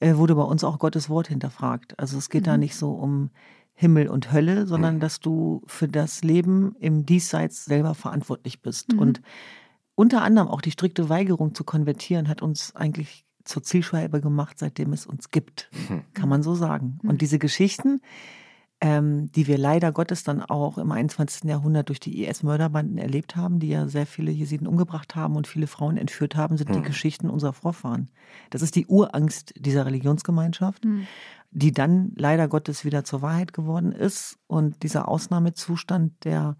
äh, 0.00 0.16
wurde 0.16 0.34
bei 0.34 0.42
uns 0.42 0.64
auch 0.64 0.78
Gottes 0.78 1.08
Wort 1.08 1.28
hinterfragt. 1.28 1.98
Also 1.98 2.18
es 2.18 2.28
geht 2.30 2.46
da 2.46 2.54
Mhm. 2.54 2.60
nicht 2.60 2.76
so 2.76 2.92
um 2.92 3.30
Himmel 3.74 4.08
und 4.08 4.32
Hölle, 4.32 4.66
sondern 4.66 5.00
dass 5.00 5.18
du 5.20 5.62
für 5.66 5.88
das 5.88 6.22
Leben 6.22 6.76
im 6.78 7.06
Diesseits 7.06 7.64
selber 7.64 7.94
verantwortlich 7.94 8.62
bist. 8.62 8.92
Mhm. 8.92 8.98
Und 9.00 9.22
unter 9.96 10.22
anderem 10.22 10.48
auch 10.48 10.60
die 10.60 10.70
strikte 10.70 11.08
Weigerung 11.08 11.54
zu 11.54 11.64
konvertieren 11.64 12.28
hat 12.28 12.42
uns 12.42 12.74
eigentlich 12.76 13.24
zur 13.44 13.62
Zielscheibe 13.62 14.20
gemacht, 14.20 14.58
seitdem 14.58 14.92
es 14.92 15.06
uns 15.06 15.30
gibt, 15.30 15.70
Hm. 15.88 16.02
kann 16.14 16.28
man 16.28 16.42
so 16.42 16.54
sagen. 16.54 16.98
Mhm. 17.02 17.10
Und 17.10 17.20
diese 17.20 17.38
Geschichten, 17.38 18.00
ähm, 18.84 19.32
die 19.32 19.46
wir 19.46 19.56
leider 19.56 19.92
Gottes 19.92 20.24
dann 20.24 20.42
auch 20.42 20.76
im 20.76 20.92
21. 20.92 21.44
Jahrhundert 21.48 21.88
durch 21.88 22.00
die 22.00 22.22
IS-Mörderbanden 22.26 22.98
erlebt 22.98 23.34
haben, 23.34 23.58
die 23.58 23.68
ja 23.68 23.88
sehr 23.88 24.04
viele 24.04 24.30
Jesiden 24.30 24.66
umgebracht 24.66 25.16
haben 25.16 25.36
und 25.36 25.46
viele 25.46 25.66
Frauen 25.66 25.96
entführt 25.96 26.36
haben, 26.36 26.58
sind 26.58 26.74
die 26.74 26.80
Mhm. 26.80 26.84
Geschichten 26.84 27.30
unserer 27.30 27.54
Vorfahren. 27.54 28.10
Das 28.50 28.60
ist 28.60 28.76
die 28.76 28.86
Urangst 28.86 29.54
dieser 29.56 29.86
Religionsgemeinschaft 29.86 30.84
Mhm. 30.84 31.06
die 31.56 31.72
dann 31.72 32.12
leider 32.16 32.48
Gottes 32.48 32.84
wieder 32.84 33.04
zur 33.04 33.22
Wahrheit 33.22 33.52
geworden 33.54 33.92
ist. 33.92 34.38
Und 34.48 34.82
dieser 34.82 35.06
Ausnahmezustand, 35.08 36.24
der 36.24 36.56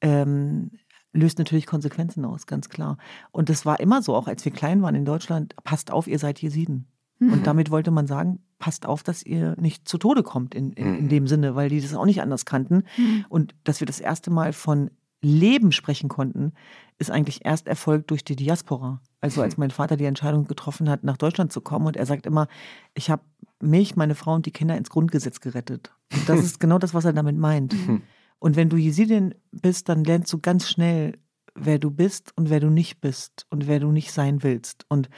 ähm, 0.00 0.70
löst 1.12 1.38
natürlich 1.38 1.66
Konsequenzen 1.66 2.24
aus, 2.24 2.46
ganz 2.46 2.68
klar. 2.68 2.98
Und 3.32 3.48
das 3.48 3.66
war 3.66 3.80
immer 3.80 4.00
so, 4.00 4.14
auch 4.14 4.28
als 4.28 4.44
wir 4.44 4.52
klein 4.52 4.80
waren 4.82 4.94
in 4.94 5.04
Deutschland, 5.04 5.54
passt 5.64 5.90
auf, 5.90 6.06
ihr 6.06 6.18
seid 6.20 6.40
Jesiden. 6.40 6.86
Mhm. 7.18 7.32
Und 7.32 7.46
damit 7.46 7.70
wollte 7.70 7.90
man 7.90 8.06
sagen, 8.06 8.40
passt 8.58 8.86
auf, 8.86 9.02
dass 9.02 9.22
ihr 9.22 9.54
nicht 9.60 9.88
zu 9.88 9.98
Tode 9.98 10.22
kommt 10.22 10.54
in, 10.54 10.72
in, 10.72 10.94
in 10.94 11.04
Mhm. 11.04 11.08
dem 11.08 11.26
Sinne, 11.26 11.54
weil 11.54 11.68
die 11.68 11.80
das 11.80 11.94
auch 11.94 12.06
nicht 12.06 12.22
anders 12.22 12.44
kannten. 12.44 12.84
Mhm. 12.96 13.24
Und 13.28 13.54
dass 13.64 13.80
wir 13.80 13.86
das 13.86 14.00
erste 14.00 14.30
Mal 14.30 14.52
von 14.52 14.90
Leben 15.20 15.72
sprechen 15.72 16.08
konnten, 16.08 16.52
ist 16.98 17.10
eigentlich 17.10 17.44
erst 17.44 17.66
erfolgt 17.66 18.10
durch 18.10 18.24
die 18.24 18.36
Diaspora. 18.36 19.00
Also 19.20 19.42
als 19.42 19.56
mein 19.58 19.70
Vater 19.70 19.96
die 19.96 20.04
Entscheidung 20.04 20.46
getroffen 20.46 20.88
hat, 20.88 21.02
nach 21.04 21.16
Deutschland 21.16 21.52
zu 21.52 21.60
kommen 21.60 21.86
und 21.86 21.96
er 21.96 22.06
sagt 22.06 22.26
immer, 22.26 22.46
ich 22.94 23.10
habe 23.10 23.22
mich, 23.60 23.96
meine 23.96 24.14
Frau 24.14 24.34
und 24.34 24.46
die 24.46 24.52
Kinder 24.52 24.76
ins 24.76 24.90
Grundgesetz 24.90 25.40
gerettet. 25.40 25.92
Und 26.12 26.28
das 26.28 26.40
ist 26.44 26.60
genau 26.60 26.78
das, 26.78 26.94
was 26.94 27.04
er 27.04 27.12
damit 27.12 27.36
meint. 27.36 27.74
Mhm. 27.74 28.02
Und 28.38 28.54
wenn 28.54 28.68
du 28.68 28.76
Jesidin 28.76 29.34
bist, 29.50 29.88
dann 29.88 30.04
lernst 30.04 30.32
du 30.32 30.38
ganz 30.38 30.68
schnell, 30.68 31.18
wer 31.56 31.80
du 31.80 31.90
bist 31.90 32.32
und 32.36 32.50
wer 32.50 32.60
du 32.60 32.70
nicht 32.70 33.00
bist 33.00 33.46
und 33.50 33.66
wer 33.66 33.80
du 33.80 33.90
nicht 33.90 34.12
sein 34.12 34.44
willst. 34.44 34.86
Und 34.88 35.10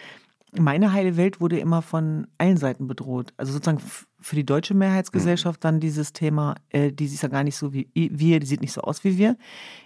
meine 0.58 0.92
heile 0.92 1.16
Welt 1.16 1.40
wurde 1.40 1.58
immer 1.58 1.82
von 1.82 2.26
allen 2.38 2.56
Seiten 2.56 2.86
bedroht. 2.86 3.32
Also 3.36 3.52
sozusagen 3.52 3.80
für 4.20 4.36
die 4.36 4.44
deutsche 4.44 4.74
Mehrheitsgesellschaft 4.74 5.64
dann 5.64 5.80
dieses 5.80 6.12
Thema, 6.12 6.56
äh, 6.70 6.92
die 6.92 7.04
ist 7.04 7.22
ja 7.22 7.28
gar 7.28 7.44
nicht 7.44 7.56
so 7.56 7.72
wie 7.72 7.88
wir, 7.94 8.40
die 8.40 8.46
sieht 8.46 8.60
nicht 8.60 8.72
so 8.72 8.80
aus 8.82 9.04
wie 9.04 9.16
wir. 9.16 9.36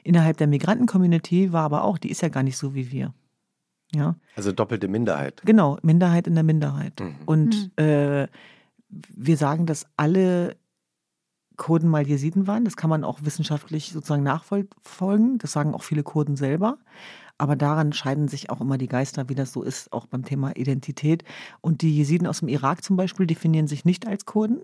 Innerhalb 0.02 0.36
der 0.38 0.46
Migranten-Community 0.46 1.52
war 1.52 1.62
aber 1.64 1.84
auch, 1.84 1.98
die 1.98 2.10
ist 2.10 2.22
ja 2.22 2.28
gar 2.28 2.42
nicht 2.42 2.56
so 2.56 2.74
wie 2.74 2.90
wir. 2.90 3.12
Ja, 3.94 4.16
Also 4.34 4.50
doppelte 4.50 4.88
Minderheit. 4.88 5.42
genau, 5.44 5.78
Minderheit 5.82 6.26
in 6.26 6.34
der 6.34 6.42
Minderheit. 6.42 6.98
Mhm. 6.98 7.14
Und 7.26 7.78
äh, 7.78 8.26
wir 8.88 9.36
sagen, 9.36 9.66
dass 9.66 9.86
alle 9.96 10.56
Kurden 11.56 11.88
mal 11.88 12.06
Jesiden 12.06 12.46
waren. 12.48 12.64
Das 12.64 12.76
kann 12.76 12.90
man 12.90 13.04
auch 13.04 13.20
wissenschaftlich 13.22 13.92
sozusagen 13.92 14.24
nachverfolgen. 14.24 15.38
Das 15.38 15.52
sagen 15.52 15.74
auch 15.74 15.82
viele 15.82 16.02
Kurden 16.02 16.36
selber. 16.36 16.78
Aber 17.39 17.57
daran 17.57 17.93
scheiden 17.93 18.28
sich 18.28 18.51
auch 18.51 18.61
immer 18.61 18.78
die 18.78 18.89
Geister, 18.89 19.28
wie 19.28 19.35
das 19.35 19.53
so 19.53 19.62
ist, 19.62 19.93
auch 19.93 20.07
beim 20.07 20.24
Thema 20.24 20.57
Identität. 20.57 21.24
Und 21.61 21.82
die 21.82 21.97
Jesiden 21.97 22.26
aus 22.26 22.41
dem 22.41 22.49
Irak 22.49 22.85
zum 22.85 22.97
Beispiel 22.97 23.26
definieren 23.26 23.66
sich 23.66 23.85
nicht 23.85 24.07
als 24.07 24.24
Kurden. 24.24 24.62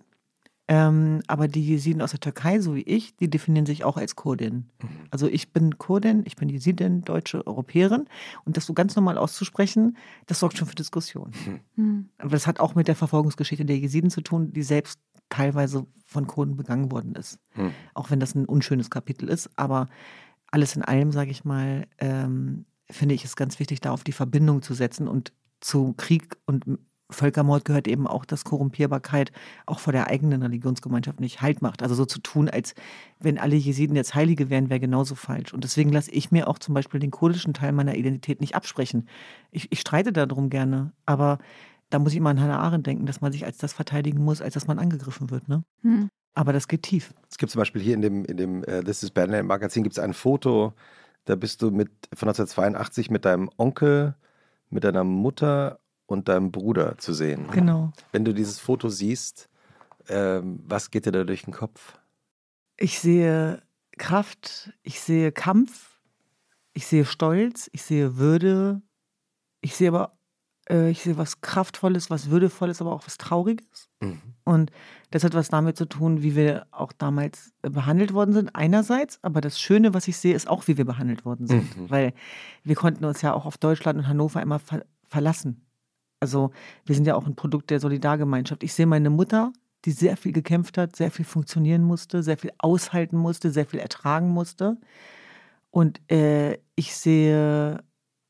Ähm, 0.71 1.21
aber 1.27 1.49
die 1.49 1.67
Jesiden 1.67 2.01
aus 2.01 2.13
der 2.13 2.21
Türkei, 2.21 2.61
so 2.61 2.77
wie 2.77 2.83
ich, 2.83 3.17
die 3.17 3.29
definieren 3.29 3.67
sich 3.67 3.83
auch 3.83 3.97
als 3.97 4.15
Kurdin. 4.15 4.71
Mhm. 4.81 4.89
Also 5.11 5.27
ich 5.27 5.53
bin 5.53 5.79
Kurdin, 5.79 6.23
ich 6.27 6.37
bin 6.37 6.49
Jesidin, 6.49 7.03
deutsche 7.03 7.45
Europäerin. 7.45 8.07
Und 8.45 8.57
das 8.57 8.67
so 8.67 8.73
ganz 8.73 8.95
normal 8.95 9.19
auszusprechen, 9.19 9.97
das 10.27 10.39
sorgt 10.39 10.57
schon 10.57 10.69
für 10.69 10.77
Diskussionen. 10.77 11.33
Mhm. 11.75 11.85
mhm. 11.85 12.09
Aber 12.19 12.31
das 12.31 12.47
hat 12.47 12.61
auch 12.61 12.77
mit 12.77 12.87
der 12.87 12.95
Verfolgungsgeschichte 12.95 13.65
der 13.65 13.79
Jesiden 13.79 14.11
zu 14.11 14.21
tun, 14.21 14.53
die 14.53 14.63
selbst 14.63 15.01
teilweise 15.29 15.87
von 16.07 16.29
Kurden 16.29 16.55
begangen 16.55 16.93
worden 16.93 17.17
ist. 17.17 17.41
Mhm. 17.57 17.73
Auch 17.95 18.13
wenn 18.13 18.21
das 18.21 18.37
ein 18.37 18.45
unschönes 18.45 18.91
Kapitel 18.91 19.29
ist. 19.29 19.51
Aber 19.57 19.89
alles 20.51 20.77
in 20.77 20.83
allem, 20.83 21.13
sage 21.13 21.31
ich 21.31 21.45
mal, 21.45 21.87
ähm, 21.99 22.67
finde 22.91 23.15
ich 23.15 23.25
es 23.25 23.37
ganz 23.37 23.59
wichtig, 23.61 23.81
da 23.81 23.93
auf 23.93 24.05
die 24.05 24.13
Verbindung 24.13 24.63
zu 24.63 24.75
setzen 24.75 25.09
und 25.09 25.33
zu 25.61 25.95
Krieg 25.97 26.37
und 26.47 26.65
Völkermord 27.13 27.65
gehört 27.65 27.89
eben 27.89 28.07
auch, 28.07 28.25
dass 28.25 28.45
Korrumpierbarkeit 28.45 29.33
auch 29.67 29.79
vor 29.81 29.93
der 29.93 30.07
eigenen 30.07 30.43
Religionsgemeinschaft 30.43 31.21
nicht 31.21 31.43
Halt 31.43 31.63
macht. 31.63 31.83
Also 31.83 31.95
so 31.95 32.05
zu 32.05 32.21
tun, 32.21 32.49
als 32.49 32.75
wenn 33.19 33.39
alle 33.39 33.57
Jesiden 33.57 33.97
jetzt 33.97 34.15
Heilige 34.15 34.51
wären, 34.51 34.71
wäre 34.71 34.81
genauso 34.81 35.15
falsch. 35.15 35.53
Und 35.53 35.65
deswegen 35.65 35.91
lasse 35.91 36.11
ich 36.11 36.31
mir 36.31 36.49
auch 36.49 36.59
zum 36.59 36.75
Beispiel 36.75 37.01
den 37.01 37.11
kurdischen 37.11 37.55
Teil 37.55 37.73
meiner 37.73 37.97
Identität 37.97 38.41
nicht 38.41 38.55
absprechen. 38.55 39.09
Ich, 39.51 39.71
ich 39.73 39.81
streite 39.81 40.13
darum 40.13 40.51
gerne, 40.51 40.93
aber 41.07 41.39
da 41.91 41.99
muss 41.99 42.13
ich 42.13 42.19
immer 42.19 42.31
an 42.31 42.41
Hannah 42.41 42.61
Arendt 42.61 42.87
denken, 42.87 43.07
dass 43.07 43.21
man 43.21 43.33
sich 43.33 43.45
als 43.45 43.59
das 43.59 43.73
verteidigen 43.73 44.23
muss, 44.23 44.41
als 44.41 44.55
dass 44.55 44.69
man 44.69 44.79
angegriffen 44.79 45.31
wird. 45.31 45.49
Ne? 45.49 45.65
Hm. 45.83 46.09
Aber 46.35 46.53
das 46.53 46.69
geht 46.69 46.83
tief. 46.83 47.13
Es 47.31 47.39
gibt 47.39 47.51
zum 47.51 47.59
Beispiel 47.59 47.83
hier 47.83 47.95
in 47.95 48.03
dem, 48.03 48.25
in 48.25 48.37
dem 48.37 48.59
uh, 48.61 48.83
This 48.83 49.03
is 49.03 49.11
Badland 49.11 49.49
Magazin 49.49 49.83
gibt 49.83 49.95
es 49.95 49.99
ein 49.99 50.15
Foto, 50.15 50.75
da 51.25 51.37
bist 51.37 51.63
du 51.63 51.71
mit 51.71 51.91
von 52.15 52.29
1982 52.29 53.11
mit 53.11 53.25
deinem 53.25 53.51
Onkel, 53.57 54.15
mit 54.71 54.85
deiner 54.85 55.05
Mutter 55.05 55.81
und 56.07 56.29
deinem 56.29 56.51
Bruder 56.51 56.99
zu 56.99 57.13
sehen. 57.13 57.49
Genau. 57.51 57.93
Wenn 58.13 58.25
du 58.25 58.33
dieses 58.33 58.59
Foto 58.59 58.89
siehst, 58.89 59.49
ähm, 60.09 60.61
was 60.67 60.91
geht 60.91 61.07
dir 61.07 61.13
da 61.13 61.25
durch 61.25 61.43
den 61.43 61.53
Kopf? 61.53 61.99
Ich 62.77 62.99
sehe 62.99 63.63
Kraft, 63.99 64.73
ich 64.83 65.01
sehe 65.01 65.31
Kampf, 65.33 66.01
ich 66.73 66.87
sehe 66.87 67.05
Stolz, 67.05 67.69
ich 67.73 67.83
sehe 67.83 68.17
Würde, 68.17 68.81
ich 69.61 69.77
sehe 69.77 69.89
aber 69.89 70.13
äh, 70.13 70.20
ich 70.71 71.03
sehe 71.03 71.17
was 71.17 71.41
Kraftvolles, 71.41 72.11
was 72.11 72.31
Würdevolles, 72.31 72.81
aber 72.81 72.93
auch 72.93 73.07
was 73.07 73.19
Trauriges. 73.19 73.89
Mhm. 74.01 74.21
Und 74.45 74.71
das 75.11 75.25
hat 75.25 75.35
was 75.35 75.49
damit 75.49 75.77
zu 75.77 75.87
tun, 75.87 76.23
wie 76.23 76.37
wir 76.37 76.67
auch 76.71 76.93
damals 76.93 77.53
äh, 77.63 77.71
behandelt 77.71 78.13
worden 78.13 78.33
sind, 78.33 78.55
einerseits. 78.55 79.19
Aber 79.23 79.41
das 79.41 79.61
Schöne, 79.61 79.95
was 79.95 80.09
ich 80.09 80.17
sehe, 80.17 80.35
ist 80.35 80.49
auch, 80.49 80.69
wie 80.69 80.79
wir 80.79 80.85
behandelt 80.85 81.25
worden 81.25 81.47
sind. 81.47 81.77
Mhm. 81.77 81.91
Weil 81.91 82.15
wir 82.65 82.77
konnten 82.77 83.05
uns 83.05 83.23
ja 83.23 83.33
auch 83.33 83.47
auf 83.47 83.59
Deutschland 83.59 83.99
und 83.99 84.09
Hannover 84.09 84.41
immer 84.43 84.59
ver 84.59 84.85
verlassen. 85.07 85.67
Also 86.21 86.53
wir 86.85 86.95
sind 86.95 87.05
ja 87.05 87.17
auch 87.17 87.27
ein 87.27 87.35
Produkt 87.35 87.71
der 87.71 87.81
Solidargemeinschaft. 87.81 88.63
Ich 88.63 88.75
sehe 88.75 88.87
meine 88.87 89.11
Mutter, 89.11 89.53
die 89.85 89.91
sehr 89.91 90.17
viel 90.17 90.33
gekämpft 90.33 90.79
hat, 90.79 90.95
sehr 90.95 91.11
viel 91.11 91.25
funktionieren 91.25 91.83
musste, 91.83 92.23
sehr 92.23 92.37
viel 92.37 92.53
aushalten 92.59 93.17
musste, 93.17 93.51
sehr 93.51 93.67
viel 93.67 93.81
ertragen 93.81 94.29
musste. 94.29 94.77
Und 95.71 96.01
äh, 96.13 96.59
ich 96.77 96.95
sehe 96.95 97.83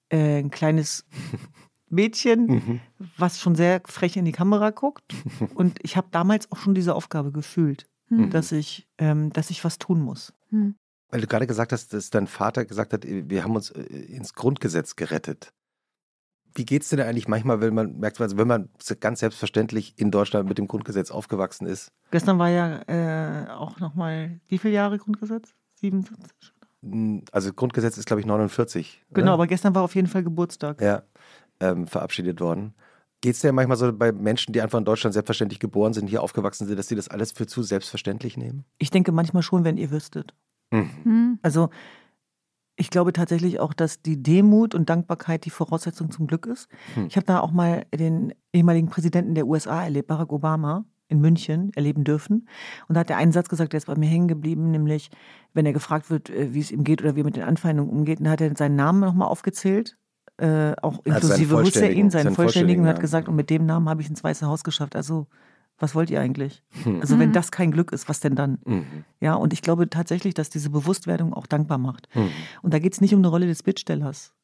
äh, 0.09 0.39
ein 0.39 0.51
kleines 0.51 1.05
Mädchen, 1.91 2.47
mhm. 2.47 2.81
was 3.17 3.41
schon 3.41 3.55
sehr 3.55 3.83
frech 3.85 4.17
in 4.17 4.25
die 4.25 4.33
Kamera 4.33 4.71
guckt. 4.71 5.15
Und 5.55 5.79
ich 5.83 5.97
habe 5.97 6.09
damals 6.11 6.51
auch 6.51 6.57
schon 6.57 6.75
diese 6.75 6.95
Aufgabe 6.95 7.33
gefühlt, 7.33 7.87
mhm. 8.09 8.31
dass, 8.31 8.53
ich, 8.53 8.89
ähm, 8.99 9.33
dass 9.33 9.51
ich 9.51 9.65
was 9.65 9.79
tun 9.79 10.01
muss. 10.01 10.33
Mhm. 10.51 10.77
Weil 11.11 11.21
du 11.21 11.27
gerade 11.27 11.47
gesagt 11.47 11.73
hast, 11.73 11.93
dass 11.93 12.11
dein 12.11 12.29
Vater 12.29 12.65
gesagt 12.65 12.93
hat, 12.93 13.05
wir 13.07 13.45
haben 13.45 13.57
uns 13.57 13.71
äh, 13.71 13.83
ins 13.83 14.35
Grundgesetz 14.35 14.97
gerettet. 14.97 15.53
Wie 16.55 16.65
geht 16.65 16.83
es 16.83 16.89
denn 16.89 17.01
eigentlich 17.01 17.29
manchmal, 17.29 17.61
wenn 17.61 17.75
man 17.75 17.99
merkt, 17.99 18.21
also 18.21 18.37
wenn 18.37 18.49
man 18.49 18.71
ganz 18.99 19.21
selbstverständlich 19.21 19.95
in 19.99 20.11
Deutschland 20.11 20.49
mit 20.49 20.59
dem 20.59 20.67
Grundgesetz 20.67 21.11
aufgewachsen 21.11 21.67
ist? 21.67 21.93
Gestern 22.11 22.39
war 22.39 22.49
ja 22.49 22.83
äh, 22.89 23.51
auch 23.51 23.79
nochmal, 23.79 24.41
wie 24.49 24.59
viele 24.59 24.75
Jahre 24.75 24.99
Grundgesetz? 24.99 25.55
77? 25.77 26.53
Hm, 26.83 27.25
also 27.31 27.53
Grundgesetz 27.53 27.99
ist, 27.99 28.07
glaube 28.07 28.21
ich, 28.21 28.27
49. 28.27 29.05
Genau, 29.11 29.25
oder? 29.25 29.33
aber 29.35 29.47
gestern 29.47 29.75
war 29.75 29.83
auf 29.83 29.95
jeden 29.95 30.09
Fall 30.09 30.25
Geburtstag. 30.25 30.81
Ja, 30.81 31.03
ähm, 31.61 31.87
verabschiedet 31.87 32.41
worden. 32.41 32.75
Geht 33.21 33.35
es 33.35 33.41
dir 33.41 33.53
manchmal 33.53 33.77
so 33.77 33.93
bei 33.93 34.13
Menschen, 34.13 34.53
die 34.53 34.63
einfach 34.63 34.79
in 34.79 34.85
Deutschland 34.85 35.13
selbstverständlich 35.13 35.61
geboren 35.61 35.93
sind, 35.93 36.09
hier 36.09 36.23
aufgewachsen 36.23 36.67
sind, 36.67 36.79
dass 36.79 36.89
sie 36.89 36.97
das 36.97 37.09
alles 37.09 37.33
für 37.33 37.47
zu 37.47 37.63
selbstverständlich 37.63 38.37
nehmen? 38.37 38.65
Ich 38.79 38.91
denke 38.91 39.13
manchmal 39.13 39.43
schon, 39.43 39.65
wenn 39.65 39.77
ihr 39.77 39.91
wüsstet. 39.91 40.35
Mhm. 40.71 41.39
Also 41.43 41.69
ich 42.81 42.89
glaube 42.89 43.13
tatsächlich 43.13 43.61
auch, 43.61 43.75
dass 43.75 44.01
die 44.01 44.23
Demut 44.23 44.75
und 44.75 44.89
Dankbarkeit 44.89 45.45
die 45.45 45.51
Voraussetzung 45.51 46.11
zum 46.11 46.27
Glück 46.27 46.47
ist. 46.47 46.67
Hm. 46.95 47.09
Ich 47.09 47.17
habe 47.17 47.27
da 47.27 47.41
auch 47.41 47.51
mal 47.51 47.85
den 47.95 48.33
ehemaligen 48.55 48.89
Präsidenten 48.89 49.35
der 49.35 49.47
USA 49.47 49.85
erlebt, 49.85 50.09
Barack 50.09 50.33
Obama 50.33 50.87
in 51.09 51.21
München 51.21 51.73
erleben 51.75 52.05
dürfen. 52.05 52.49
Und 52.89 52.95
da 52.95 53.01
hat 53.01 53.11
er 53.11 53.19
einen 53.19 53.33
Satz 53.33 53.51
gesagt, 53.51 53.75
der 53.75 53.79
ist 53.79 53.87
bei 53.87 53.97
mir 53.97 54.09
hängen 54.09 54.29
geblieben, 54.29 54.71
nämlich, 54.71 55.11
wenn 55.53 55.67
er 55.67 55.75
gefragt 55.75 56.09
wird, 56.09 56.31
äh, 56.31 56.55
wie 56.55 56.61
es 56.61 56.71
ihm 56.71 56.85
geht 56.85 57.03
oder 57.03 57.17
wie 57.17 57.21
er 57.21 57.25
mit 57.25 57.37
den 57.37 57.43
Anfeindungen 57.43 57.91
umgeht, 57.93 58.21
dann 58.21 58.31
hat 58.31 58.41
er 58.41 58.57
seinen 58.57 58.77
Namen 58.77 59.01
nochmal 59.01 59.29
aufgezählt, 59.29 59.99
äh, 60.41 60.75
auch 60.83 61.05
inklusive 61.05 61.57
also 61.57 61.69
Hussein, 61.69 61.95
seinen, 61.95 62.11
seinen 62.11 62.35
vollständigen, 62.35 62.83
und 62.83 62.89
hat 62.89 63.01
gesagt, 63.01 63.29
und 63.29 63.37
mit 63.37 63.51
dem 63.51 63.67
Namen 63.67 63.89
habe 63.89 64.03
ich 64.03 64.09
ins 64.09 64.25
Weiße 64.25 64.47
Haus 64.47 64.65
geschafft. 64.65 64.97
Also 64.97 65.27
was 65.79 65.95
wollt 65.95 66.11
ihr 66.11 66.21
eigentlich? 66.21 66.63
Hm. 66.85 67.01
Also 67.01 67.19
wenn 67.19 67.31
mhm. 67.31 67.35
das 67.35 67.51
kein 67.51 67.71
Glück 67.71 67.93
ist, 67.93 68.09
was 68.09 68.21
denn 68.21 68.37
dann? 68.37 68.59
Mhm. 68.67 69.05
Ja, 69.21 69.35
und 69.35 69.53
ich 69.53 69.63
glaube 69.63 69.89
tatsächlich, 69.89 70.35
dass 70.35 70.51
diese 70.51 70.71
Bewusstwerdung 70.71 71.33
auch 71.33 71.47
dankbar 71.47 71.79
macht. 71.79 72.09
Mhm. 72.15 72.29
Und 72.63 72.75
da 72.75 72.79
geht 72.79 72.93
es 72.93 73.01
nicht 73.01 73.15
um 73.15 73.21
eine 73.21 73.29
Rolle 73.29 73.47
des 73.47 73.63
Bittstellers. 73.63 74.35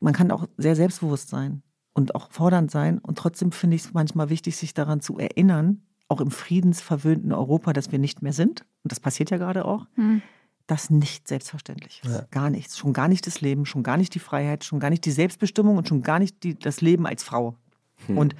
Man 0.00 0.12
kann 0.12 0.32
auch 0.32 0.48
sehr 0.56 0.74
selbstbewusst 0.74 1.28
sein 1.28 1.62
und 1.94 2.14
auch 2.16 2.30
fordernd 2.30 2.70
sein. 2.70 2.98
Und 2.98 3.16
trotzdem 3.16 3.52
finde 3.52 3.76
ich 3.76 3.84
es 3.84 3.94
manchmal 3.94 4.28
wichtig, 4.28 4.56
sich 4.56 4.74
daran 4.74 5.00
zu 5.00 5.18
erinnern, 5.18 5.82
auch 6.08 6.20
im 6.20 6.32
friedensverwöhnten 6.32 7.32
Europa, 7.32 7.72
dass 7.72 7.92
wir 7.92 8.00
nicht 8.00 8.20
mehr 8.20 8.32
sind. 8.32 8.62
Und 8.82 8.90
das 8.90 8.98
passiert 8.98 9.30
ja 9.30 9.38
gerade 9.38 9.64
auch. 9.64 9.86
Das 10.72 10.88
nicht 10.88 11.28
selbstverständlich 11.28 12.00
ist. 12.02 12.10
Ja. 12.10 12.26
Gar 12.30 12.48
nichts. 12.48 12.78
Schon 12.78 12.94
gar 12.94 13.06
nicht 13.06 13.26
das 13.26 13.42
Leben, 13.42 13.66
schon 13.66 13.82
gar 13.82 13.98
nicht 13.98 14.14
die 14.14 14.18
Freiheit, 14.18 14.64
schon 14.64 14.80
gar 14.80 14.88
nicht 14.88 15.04
die 15.04 15.10
Selbstbestimmung 15.10 15.76
und 15.76 15.86
schon 15.86 16.00
gar 16.00 16.18
nicht 16.18 16.42
die, 16.44 16.58
das 16.58 16.80
Leben 16.80 17.06
als 17.06 17.22
Frau. 17.22 17.58
Hm. 18.06 18.16
Und 18.16 18.34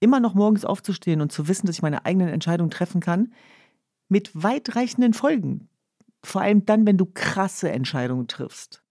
immer 0.00 0.18
noch 0.18 0.34
morgens 0.34 0.64
aufzustehen 0.64 1.20
und 1.20 1.30
zu 1.30 1.46
wissen, 1.46 1.68
dass 1.68 1.76
ich 1.76 1.82
meine 1.82 2.04
eigenen 2.04 2.26
Entscheidungen 2.26 2.72
treffen 2.72 3.00
kann, 3.00 3.32
mit 4.08 4.30
weitreichenden 4.34 5.14
Folgen. 5.14 5.68
Vor 6.24 6.42
allem 6.42 6.66
dann, 6.66 6.84
wenn 6.84 6.98
du 6.98 7.06
krasse 7.06 7.70
Entscheidungen 7.70 8.26
triffst. 8.26 8.82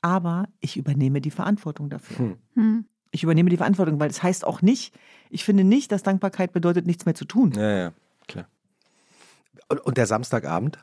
Aber 0.00 0.48
ich 0.58 0.76
übernehme 0.76 1.20
die 1.20 1.30
Verantwortung 1.30 1.90
dafür. 1.90 2.18
Hm. 2.18 2.36
hm. 2.54 2.84
Ich 3.12 3.22
übernehme 3.22 3.50
die 3.50 3.56
Verantwortung, 3.56 4.00
weil 4.00 4.10
es 4.10 4.16
das 4.16 4.24
heißt 4.24 4.44
auch 4.44 4.62
nicht, 4.62 4.92
ich 5.30 5.44
finde 5.44 5.62
nicht, 5.62 5.92
dass 5.92 6.02
Dankbarkeit 6.02 6.52
bedeutet, 6.52 6.86
nichts 6.88 7.06
mehr 7.06 7.14
zu 7.14 7.24
tun. 7.24 7.52
Ja, 7.52 7.78
ja, 7.78 7.92
klar. 8.26 8.48
Und 9.68 9.96
der 9.96 10.08
Samstagabend? 10.08 10.80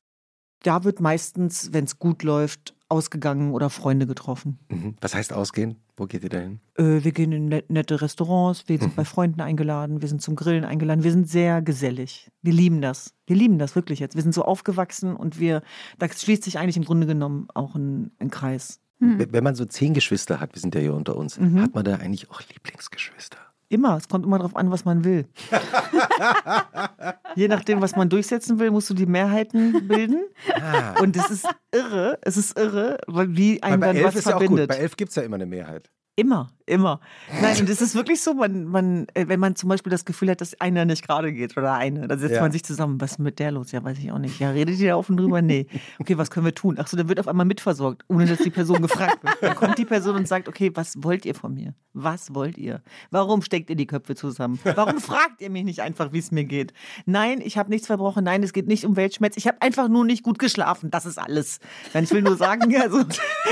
Da 0.63 0.83
wird 0.83 0.99
meistens, 0.99 1.71
wenn 1.71 1.83
es 1.83 1.99
gut 1.99 2.23
läuft, 2.23 2.73
ausgegangen 2.89 3.51
oder 3.51 3.69
Freunde 3.69 4.07
getroffen. 4.07 4.59
Mhm. 4.69 4.95
Was 5.01 5.13
heißt 5.13 5.33
ausgehen? 5.33 5.77
Wo 5.97 6.05
geht 6.05 6.23
ihr 6.23 6.29
da 6.29 6.39
hin? 6.39 6.59
Äh, 6.75 7.03
wir 7.03 7.11
gehen 7.11 7.31
in 7.31 7.47
nette 7.67 8.01
Restaurants, 8.01 8.67
wir 8.67 8.79
sind 8.79 8.91
mhm. 8.91 8.95
bei 8.95 9.05
Freunden 9.05 9.41
eingeladen, 9.41 10.01
wir 10.01 10.07
sind 10.07 10.21
zum 10.21 10.35
Grillen 10.35 10.63
eingeladen, 10.63 11.03
wir 11.03 11.11
sind 11.11 11.29
sehr 11.29 11.61
gesellig. 11.61 12.31
Wir 12.41 12.53
lieben 12.53 12.81
das. 12.81 13.13
Wir 13.27 13.35
lieben 13.35 13.59
das 13.59 13.75
wirklich 13.75 13.99
jetzt. 13.99 14.15
Wir 14.15 14.23
sind 14.23 14.33
so 14.33 14.43
aufgewachsen 14.43 15.15
und 15.15 15.39
wir, 15.39 15.61
da 15.99 16.07
schließt 16.09 16.43
sich 16.43 16.57
eigentlich 16.59 16.77
im 16.77 16.85
Grunde 16.85 17.07
genommen 17.07 17.47
auch 17.53 17.75
ein, 17.75 18.11
ein 18.19 18.29
Kreis. 18.29 18.79
Mhm. 18.99 19.25
Wenn 19.31 19.43
man 19.43 19.55
so 19.55 19.65
zehn 19.65 19.93
Geschwister 19.93 20.39
hat, 20.39 20.55
wir 20.55 20.61
sind 20.61 20.75
ja 20.75 20.81
hier 20.81 20.93
unter 20.93 21.15
uns, 21.15 21.39
mhm. 21.39 21.61
hat 21.61 21.75
man 21.75 21.83
da 21.83 21.95
eigentlich 21.95 22.31
auch 22.31 22.41
Lieblingsgeschwister? 22.41 23.37
Immer. 23.73 23.97
Es 23.97 24.07
kommt 24.07 24.23
immer 24.23 24.37
darauf 24.37 24.55
an, 24.55 24.69
was 24.69 24.85
man 24.85 25.03
will. 25.03 25.25
Je 27.35 27.47
nachdem, 27.47 27.81
was 27.81 27.95
man 27.95 28.07
durchsetzen 28.07 28.59
will, 28.59 28.69
musst 28.69 28.87
du 28.91 28.93
die 28.93 29.07
Mehrheiten 29.07 29.87
bilden. 29.87 30.25
Ah. 30.53 31.01
Und 31.01 31.17
es 31.17 31.31
ist 31.31 31.47
irre. 31.71 32.19
Es 32.21 32.37
ist 32.37 32.55
irre, 32.55 32.99
wie 33.07 33.63
ein 33.63 33.81
dann 33.81 34.03
was 34.03 34.21
verbindet. 34.21 34.69
Ja 34.69 34.75
bei 34.75 34.81
elf 34.81 34.95
gibt 34.95 35.09
es 35.09 35.15
ja 35.15 35.23
immer 35.23 35.37
eine 35.37 35.47
Mehrheit. 35.47 35.89
Immer, 36.15 36.51
immer. 36.65 36.99
Nein, 37.41 37.59
und 37.59 37.69
es 37.69 37.81
ist 37.81 37.95
wirklich 37.95 38.21
so, 38.21 38.33
man, 38.33 38.65
man, 38.65 39.07
äh, 39.13 39.27
wenn 39.27 39.39
man 39.39 39.55
zum 39.55 39.69
Beispiel 39.69 39.91
das 39.91 40.05
Gefühl 40.05 40.29
hat, 40.29 40.41
dass 40.41 40.59
einer 40.61 40.85
nicht 40.85 41.05
gerade 41.05 41.33
geht 41.33 41.57
oder 41.57 41.73
eine, 41.73 42.07
dann 42.07 42.19
setzt 42.19 42.35
ja. 42.35 42.41
man 42.41 42.51
sich 42.51 42.63
zusammen. 42.63 42.99
Was 43.01 43.11
ist 43.11 43.19
mit 43.19 43.39
der 43.39 43.51
los? 43.51 43.71
Ja, 43.71 43.83
weiß 43.83 43.97
ich 43.99 44.11
auch 44.11 44.19
nicht. 44.19 44.39
Ja, 44.39 44.51
redet 44.51 44.79
ihr 44.79 44.89
da 44.89 44.95
offen 44.95 45.17
drüber? 45.17 45.41
Nee. 45.41 45.67
Okay, 45.99 46.17
was 46.17 46.31
können 46.31 46.45
wir 46.45 46.55
tun? 46.55 46.77
Ach 46.79 46.87
so, 46.87 46.97
dann 46.97 47.09
wird 47.09 47.19
auf 47.19 47.27
einmal 47.27 47.45
mitversorgt, 47.45 48.03
ohne 48.07 48.25
dass 48.25 48.39
die 48.39 48.49
Person 48.49 48.81
gefragt 48.81 49.23
wird. 49.23 49.37
Dann 49.41 49.55
kommt 49.55 49.77
die 49.77 49.85
Person 49.85 50.15
und 50.15 50.27
sagt, 50.27 50.47
okay, 50.47 50.71
was 50.73 51.03
wollt 51.03 51.25
ihr 51.25 51.35
von 51.35 51.53
mir? 51.53 51.73
Was 51.93 52.33
wollt 52.33 52.57
ihr? 52.57 52.81
Warum 53.11 53.41
steckt 53.41 53.69
ihr 53.69 53.75
die 53.75 53.85
Köpfe 53.85 54.15
zusammen? 54.15 54.59
Warum 54.63 54.99
fragt 54.99 55.41
ihr 55.41 55.49
mich 55.49 55.63
nicht 55.63 55.81
einfach, 55.81 56.11
wie 56.11 56.19
es 56.19 56.31
mir 56.31 56.43
geht? 56.43 56.73
Nein, 57.05 57.39
ich 57.43 57.57
habe 57.57 57.69
nichts 57.69 57.87
verbrochen. 57.87 58.23
Nein, 58.23 58.41
es 58.41 58.53
geht 58.53 58.67
nicht 58.67 58.85
um 58.85 58.95
Weltschmerz. 58.95 59.37
Ich 59.37 59.47
habe 59.47 59.61
einfach 59.61 59.89
nur 59.89 60.03
nicht 60.03 60.23
gut 60.23 60.39
geschlafen. 60.39 60.89
Das 60.89 61.05
ist 61.05 61.19
alles. 61.19 61.59
Nein, 61.93 62.05
ich 62.05 62.11
will 62.11 62.23
nur 62.23 62.35
sagen, 62.35 62.75
also, 62.81 63.03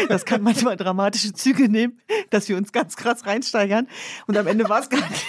das 0.09 0.26
kann 0.26 0.41
manchmal 0.41 0.76
dramatische 0.76 1.34
Züge 1.34 1.70
nehmen, 1.70 1.99
dass 2.32 2.49
wir 2.49 2.57
uns 2.57 2.72
ganz 2.72 2.95
krass 3.02 3.26
reinsteigern. 3.26 3.88
Und 4.28 4.38
am 4.38 4.47
Ende 4.47 4.70
war 4.70 4.80
es 4.80 4.89
gar 4.89 5.08
nicht. 5.10 5.26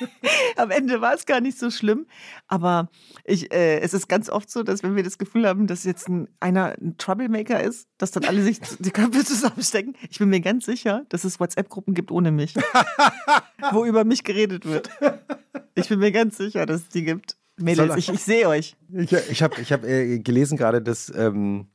Am 0.56 0.70
Ende 0.70 1.00
war 1.00 1.14
es 1.14 1.26
gar 1.26 1.40
nicht 1.40 1.58
so 1.58 1.70
schlimm. 1.70 2.06
Aber 2.48 2.88
ich, 3.24 3.52
äh, 3.52 3.80
es 3.80 3.94
ist 3.94 4.08
ganz 4.08 4.28
oft 4.28 4.50
so, 4.50 4.62
dass 4.62 4.82
wenn 4.82 4.96
wir 4.96 5.02
das 5.02 5.18
Gefühl 5.18 5.46
haben, 5.46 5.66
dass 5.66 5.84
jetzt 5.84 6.08
ein, 6.08 6.28
einer 6.40 6.76
ein 6.80 6.96
Troublemaker 6.98 7.62
ist, 7.62 7.88
dass 7.98 8.10
dann 8.10 8.24
alle 8.24 8.42
sich 8.42 8.60
die 8.78 8.90
Köpfe 8.90 9.24
zusammenstecken. 9.24 9.94
Ich 10.10 10.18
bin 10.18 10.28
mir 10.28 10.40
ganz 10.40 10.66
sicher, 10.66 11.04
dass 11.08 11.24
es 11.24 11.40
WhatsApp-Gruppen 11.40 11.94
gibt 11.94 12.10
ohne 12.10 12.30
mich, 12.30 12.54
wo 13.72 13.84
über 13.84 14.04
mich 14.04 14.24
geredet 14.24 14.64
wird. 14.64 14.88
Ich 15.74 15.88
bin 15.88 15.98
mir 15.98 16.12
ganz 16.12 16.36
sicher, 16.36 16.66
dass 16.66 16.82
es 16.82 16.88
die 16.88 17.04
gibt. 17.04 17.36
Mädels, 17.58 17.96
ich, 17.96 18.10
ich 18.10 18.22
sehe 18.22 18.48
euch. 18.48 18.76
Ich, 18.92 19.12
ich 19.12 19.42
habe 19.42 19.60
ich 19.60 19.72
hab, 19.72 19.82
äh, 19.84 20.18
gelesen 20.18 20.58
gerade, 20.58 20.82
dass, 20.82 21.10
ähm, 21.14 21.68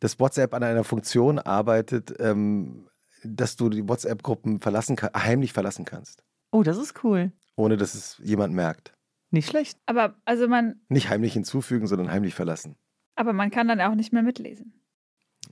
dass 0.00 0.18
WhatsApp 0.18 0.52
an 0.52 0.64
einer 0.64 0.82
Funktion 0.82 1.38
arbeitet, 1.38 2.14
ähm, 2.18 2.88
dass 3.24 3.56
du 3.56 3.68
die 3.68 3.88
WhatsApp-Gruppen 3.88 4.60
verlassen 4.60 4.96
heimlich 5.14 5.52
verlassen 5.52 5.84
kannst. 5.84 6.24
Oh, 6.50 6.62
das 6.62 6.78
ist 6.78 7.04
cool. 7.04 7.32
Ohne 7.56 7.76
dass 7.76 7.94
es 7.94 8.20
jemand 8.22 8.54
merkt. 8.54 8.94
Nicht 9.30 9.48
schlecht. 9.48 9.78
Aber 9.86 10.16
also 10.24 10.48
man. 10.48 10.80
Nicht 10.88 11.10
heimlich 11.10 11.32
hinzufügen, 11.34 11.86
sondern 11.86 12.10
heimlich 12.10 12.34
verlassen. 12.34 12.76
Aber 13.14 13.32
man 13.32 13.50
kann 13.50 13.68
dann 13.68 13.80
auch 13.80 13.94
nicht 13.94 14.12
mehr 14.12 14.22
mitlesen. 14.22 14.80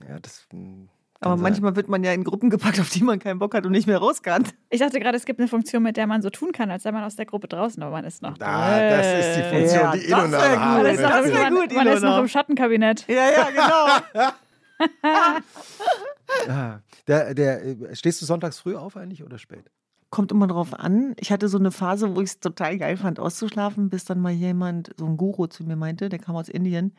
Ja, 0.07 0.19
das. 0.19 0.47
Hm, 0.51 0.89
aber 1.19 1.35
sein. 1.35 1.43
manchmal 1.43 1.75
wird 1.75 1.89
man 1.89 2.03
ja 2.03 2.13
in 2.13 2.23
Gruppen 2.23 2.49
gepackt, 2.49 2.79
auf 2.79 2.89
die 2.89 3.03
man 3.03 3.19
keinen 3.19 3.39
Bock 3.39 3.55
hat 3.55 3.65
und 3.65 3.71
nicht 3.71 3.87
mehr 3.87 3.97
raus 3.97 4.21
kann. 4.21 4.47
Ich 4.69 4.79
dachte 4.79 4.99
gerade, 4.99 5.17
es 5.17 5.25
gibt 5.25 5.39
eine 5.39 5.47
Funktion, 5.47 5.81
mit 5.81 5.97
der 5.97 6.05
man 6.05 6.21
so 6.21 6.29
tun 6.29 6.51
kann, 6.51 6.69
als 6.69 6.83
sei 6.83 6.91
man 6.91 7.03
aus 7.03 7.15
der 7.15 7.25
Gruppe 7.25 7.47
draußen, 7.47 7.81
aber 7.81 7.91
man 7.91 8.05
ist 8.05 8.21
noch 8.21 8.37
da. 8.37 8.45
Ah, 8.45 8.79
das 8.79 9.25
ist 9.25 9.37
die 9.37 9.43
Funktion, 9.43 9.81
ja, 9.81 9.91
die 9.91 10.05
Ilona 10.05 10.37
hat. 10.39 10.83
Man 10.83 10.85
ist, 10.85 11.33
man, 11.33 11.55
gut, 11.55 11.73
man 11.73 11.87
ist 11.87 12.03
noch 12.03 12.19
im 12.19 12.27
Schattenkabinett. 12.27 13.07
Ja, 13.07 13.29
ja, 13.31 13.49
genau. 13.49 14.31
ah, 16.47 16.79
der, 17.07 17.33
der, 17.33 17.95
stehst 17.95 18.21
du 18.21 18.25
sonntags 18.25 18.59
früh 18.59 18.75
auf 18.75 18.97
eigentlich 18.97 19.23
oder 19.23 19.37
spät? 19.37 19.71
Kommt 20.09 20.31
immer 20.31 20.47
drauf 20.47 20.73
an. 20.73 21.15
Ich 21.19 21.31
hatte 21.31 21.49
so 21.49 21.57
eine 21.57 21.71
Phase, 21.71 22.15
wo 22.15 22.21
ich 22.21 22.29
es 22.29 22.39
total 22.39 22.77
geil 22.77 22.97
fand, 22.97 23.19
auszuschlafen, 23.19 23.89
bis 23.89 24.05
dann 24.05 24.19
mal 24.19 24.31
jemand, 24.31 24.91
so 24.97 25.05
ein 25.05 25.17
Guru 25.17 25.47
zu 25.47 25.63
mir 25.63 25.75
meinte, 25.75 26.09
der 26.09 26.19
kam 26.19 26.35
aus 26.35 26.47
Indien, 26.47 26.95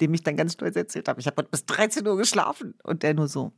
dem 0.00 0.14
ich 0.14 0.22
dann 0.22 0.36
ganz 0.36 0.54
stolz 0.54 0.76
erzählt 0.76 1.08
habe, 1.08 1.20
ich 1.20 1.26
habe 1.26 1.42
bis 1.42 1.66
13 1.66 2.06
Uhr 2.06 2.16
geschlafen. 2.16 2.74
Und 2.82 3.02
der 3.02 3.14
nur 3.14 3.28
so, 3.28 3.52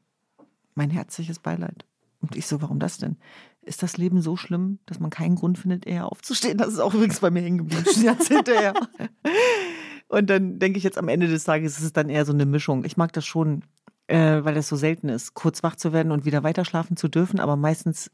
mein 0.74 0.90
herzliches 0.90 1.38
Beileid. 1.38 1.84
Und 2.20 2.36
ich 2.36 2.46
so, 2.46 2.60
warum 2.60 2.80
das 2.80 2.98
denn? 2.98 3.16
Ist 3.62 3.82
das 3.82 3.96
Leben 3.96 4.22
so 4.22 4.36
schlimm, 4.36 4.78
dass 4.86 4.98
man 4.98 5.10
keinen 5.10 5.36
Grund 5.36 5.58
findet, 5.58 5.86
eher 5.86 6.10
aufzustehen? 6.10 6.58
Das 6.58 6.68
ist 6.68 6.80
auch 6.80 6.94
übrigens 6.94 7.20
bei 7.20 7.30
mir 7.30 7.42
hängen 7.42 7.58
geblieben, 7.58 8.02
Jahrzehnte 8.02 8.58
her. 8.58 8.74
Und 10.08 10.30
dann 10.30 10.58
denke 10.58 10.78
ich 10.78 10.84
jetzt 10.84 10.98
am 10.98 11.08
Ende 11.08 11.28
des 11.28 11.44
Tages 11.44 11.78
ist 11.78 11.84
es 11.84 11.92
dann 11.92 12.08
eher 12.08 12.24
so 12.24 12.32
eine 12.32 12.46
Mischung. 12.46 12.84
Ich 12.84 12.96
mag 12.96 13.12
das 13.12 13.26
schon, 13.26 13.62
äh, 14.08 14.44
weil 14.44 14.56
es 14.56 14.68
so 14.68 14.76
selten 14.76 15.08
ist, 15.08 15.34
kurz 15.34 15.62
wach 15.62 15.76
zu 15.76 15.92
werden 15.92 16.12
und 16.12 16.24
wieder 16.24 16.42
weiter 16.42 16.64
schlafen 16.64 16.96
zu 16.96 17.08
dürfen, 17.08 17.40
aber 17.40 17.56
meistens 17.56 18.10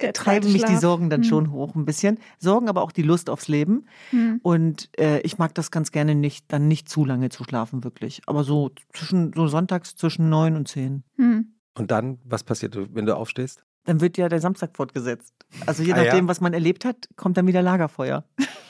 äh, 0.00 0.12
treiben 0.12 0.52
mich 0.52 0.64
die 0.64 0.76
Sorgen 0.76 1.10
dann 1.10 1.22
hm. 1.22 1.28
schon 1.28 1.52
hoch 1.52 1.74
ein 1.74 1.84
bisschen. 1.84 2.18
Sorgen 2.38 2.68
aber 2.68 2.82
auch 2.82 2.92
die 2.92 3.02
Lust 3.02 3.30
aufs 3.30 3.48
Leben. 3.48 3.86
Hm. 4.10 4.40
Und 4.42 4.88
äh, 4.98 5.20
ich 5.20 5.38
mag 5.38 5.54
das 5.54 5.70
ganz 5.70 5.92
gerne 5.92 6.14
nicht, 6.14 6.46
dann 6.48 6.68
nicht 6.68 6.88
zu 6.88 7.04
lange 7.04 7.28
zu 7.28 7.44
schlafen, 7.44 7.84
wirklich. 7.84 8.22
Aber 8.26 8.44
so 8.44 8.70
zwischen, 8.92 9.32
so 9.34 9.46
sonntags 9.48 9.94
zwischen 9.96 10.28
neun 10.28 10.56
und 10.56 10.68
zehn. 10.68 11.04
Hm. 11.16 11.54
Und 11.74 11.90
dann, 11.90 12.18
was 12.24 12.42
passiert, 12.42 12.76
wenn 12.94 13.06
du 13.06 13.16
aufstehst? 13.16 13.64
Dann 13.84 14.00
wird 14.00 14.18
ja 14.18 14.28
der 14.28 14.40
Samstag 14.40 14.76
fortgesetzt. 14.76 15.34
Also 15.66 15.82
je 15.82 15.92
nachdem, 15.92 16.10
ah, 16.10 16.16
ja? 16.16 16.28
was 16.28 16.40
man 16.40 16.52
erlebt 16.52 16.84
hat, 16.84 17.08
kommt 17.16 17.36
dann 17.36 17.46
wieder 17.46 17.62
Lagerfeuer. 17.62 18.24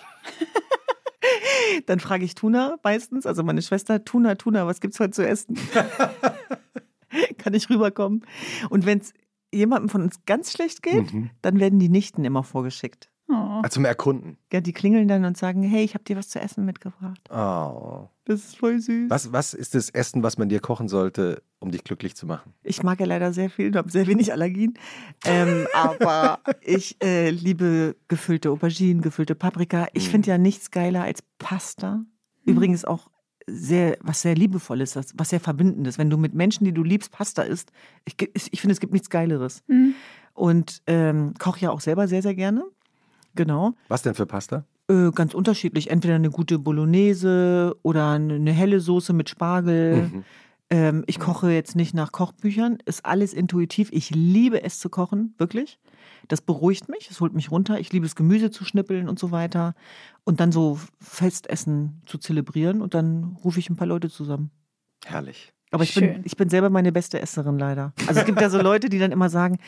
dann 1.87 2.01
frage 2.01 2.25
ich 2.25 2.35
Tuna 2.35 2.77
meistens, 2.83 3.27
also 3.27 3.43
meine 3.43 3.63
Schwester, 3.63 4.05
Tuna, 4.05 4.35
Tuna, 4.35 4.67
was 4.67 4.81
gibt's 4.81 5.01
heute 5.01 5.13
zu 5.13 5.27
essen? 5.27 5.57
Kann 7.39 7.55
ich 7.55 7.69
rüberkommen? 7.71 8.25
Und 8.69 8.87
wenn 8.87 8.99
es 8.99 9.13
jemandem 9.53 9.89
von 9.89 10.03
uns 10.03 10.25
ganz 10.27 10.53
schlecht 10.53 10.83
geht, 10.83 11.13
mhm. 11.13 11.31
dann 11.43 11.59
werden 11.59 11.79
die 11.79 11.89
Nichten 11.89 12.25
immer 12.25 12.45
vorgeschickt. 12.45 13.11
Oh. 13.31 13.61
Also 13.63 13.75
zum 13.75 13.85
Erkunden. 13.85 14.39
Ja, 14.53 14.61
die 14.61 14.73
klingeln 14.73 15.07
dann 15.07 15.25
und 15.25 15.37
sagen, 15.37 15.63
hey, 15.63 15.85
ich 15.85 15.95
habe 15.95 16.05
dir 16.05 16.17
was 16.17 16.29
zu 16.29 16.41
essen 16.41 16.65
mitgebracht. 16.65 17.21
Oh. 17.31 18.09
Das 18.25 18.41
ist 18.41 18.57
voll 18.57 18.81
süß. 18.81 19.09
Was, 19.11 19.33
was 19.33 19.55
ist 19.55 19.75
das 19.75 19.91
Essen, 19.91 20.23
was 20.23 20.39
man 20.39 20.49
dir 20.49 20.61
kochen 20.61 20.89
sollte, 20.89 21.43
um 21.59 21.71
dich 21.71 21.85
glücklich 21.85 22.15
zu 22.17 22.27
machen? 22.27 22.53
Ich 22.63 22.83
mag 22.83 22.99
ja 23.01 23.07
leider 23.07 23.33
sehr 23.33 23.51
viel 23.51 23.69
und 23.69 23.77
habe 23.77 23.91
sehr 23.91 24.07
wenig 24.07 24.33
Allergien. 24.33 24.75
Ähm, 25.25 25.67
aber 25.75 26.41
ich 26.61 26.97
äh, 27.03 27.31
liebe 27.31 27.97
gefüllte 28.09 28.51
Auberginen, 28.51 29.03
gefüllte 29.03 29.35
Paprika. 29.35 29.87
Ich 29.93 30.09
mm. 30.09 30.11
finde 30.11 30.31
ja 30.31 30.39
nichts 30.39 30.71
geiler 30.71 31.03
als 31.03 31.23
Pasta. 31.39 32.05
Übrigens 32.45 32.85
auch 32.85 33.11
sehr, 33.47 33.97
was 34.01 34.23
sehr 34.23 34.35
liebevolles, 34.35 34.97
was 34.97 35.29
sehr 35.29 35.41
verbindendes. 35.41 35.99
Wenn 35.99 36.11
du 36.11 36.17
mit 36.17 36.35
Menschen, 36.35 36.65
die 36.65 36.73
du 36.73 36.83
liebst, 36.83 37.11
Pasta 37.11 37.43
isst, 37.43 37.73
ich, 38.05 38.17
ich 38.35 38.61
finde, 38.61 38.73
es 38.73 38.81
gibt 38.81 38.93
nichts 38.93 39.11
Geileres. 39.11 39.63
Mm. 39.69 39.91
Und 40.35 40.83
ähm, 40.87 41.35
koche 41.39 41.61
ja 41.61 41.71
auch 41.71 41.81
selber 41.81 42.09
sehr, 42.09 42.23
sehr 42.23 42.35
gerne. 42.35 42.65
Genau. 43.35 43.75
Was 43.89 44.03
denn 44.03 44.15
für 44.15 44.27
Pasta? 44.27 44.65
Äh, 44.89 45.11
ganz 45.13 45.35
unterschiedlich. 45.35 45.91
Entweder 45.91 46.17
eine 46.17 46.31
gute 46.31 46.59
Bolognese 46.59 47.77
oder 47.83 48.11
eine 48.11 48.53
helle 48.53 48.81
Soße 48.81 49.13
mit 49.13 49.29
Spargel. 49.29 50.09
Mhm. 50.09 50.25
Ähm, 50.71 51.05
ich 51.07 51.19
koche 51.19 51.51
jetzt 51.51 51.77
nicht 51.77 51.95
nach 51.95 52.13
Kochbüchern. 52.13 52.79
Ist 52.85 53.05
alles 53.05 53.33
intuitiv. 53.33 53.91
Ich 53.93 54.11
liebe 54.11 54.63
es 54.63 54.79
zu 54.79 54.89
kochen, 54.89 55.35
wirklich. 55.39 55.79
Das 56.29 56.41
beruhigt 56.41 56.89
mich, 56.89 57.11
es 57.11 57.21
holt 57.21 57.35
mich 57.35 57.51
runter. 57.51 57.81
Ich 57.81 57.93
liebe 57.93 58.07
es, 58.07 58.15
Gemüse 58.15 58.51
zu 58.51 58.65
schnippeln 58.65 59.09
und 59.09 59.19
so 59.19 59.31
weiter. 59.31 59.75
Und 60.25 60.41
dann 60.41 60.53
so 60.53 60.79
Festessen 61.01 62.03
zu 62.07 62.19
zelebrieren 62.19 62.83
und 62.83 62.95
dann 62.95 63.37
rufe 63.45 63.59
ich 63.59 63.69
ein 63.69 63.77
paar 63.77 63.87
Leute 63.87 64.11
zusammen. 64.11 64.51
Herrlich. 65.05 65.53
Aber 65.73 65.85
ich 65.85 65.95
bin, 65.95 66.23
ich 66.25 66.37
bin 66.37 66.49
selber 66.49 66.69
meine 66.69 66.91
beste 66.91 67.21
Esserin 67.21 67.59
leider. 67.59 67.93
Also 68.09 68.21
es 68.21 68.27
gibt 68.27 68.41
ja 68.41 68.51
so 68.51 68.61
Leute, 68.61 68.89
die 68.89 68.99
dann 68.99 69.13
immer 69.13 69.31
sagen, 69.31 69.59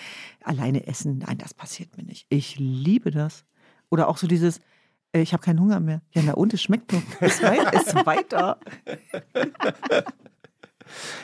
alleine 0.43 0.87
essen, 0.87 1.19
nein, 1.19 1.39
das 1.39 1.55
passiert 1.55 1.97
mir 1.97 2.03
nicht. 2.03 2.27
Ich 2.29 2.59
liebe 2.59 3.13
das. 3.13 3.45
Oder 3.93 4.09
auch 4.09 4.17
so 4.17 4.27
dieses, 4.27 4.59
äh, 5.13 5.21
ich 5.21 5.35
habe 5.35 5.43
keinen 5.43 5.61
Hunger 5.61 5.79
mehr. 5.79 6.01
Ja, 6.13 6.23
na 6.25 6.33
und, 6.33 6.55
es 6.55 6.63
schmeckt 6.63 6.95
doch. 6.95 7.03
Es 7.21 7.43
weit, 7.43 7.75
ist 7.75 7.95
weiter. 8.07 8.59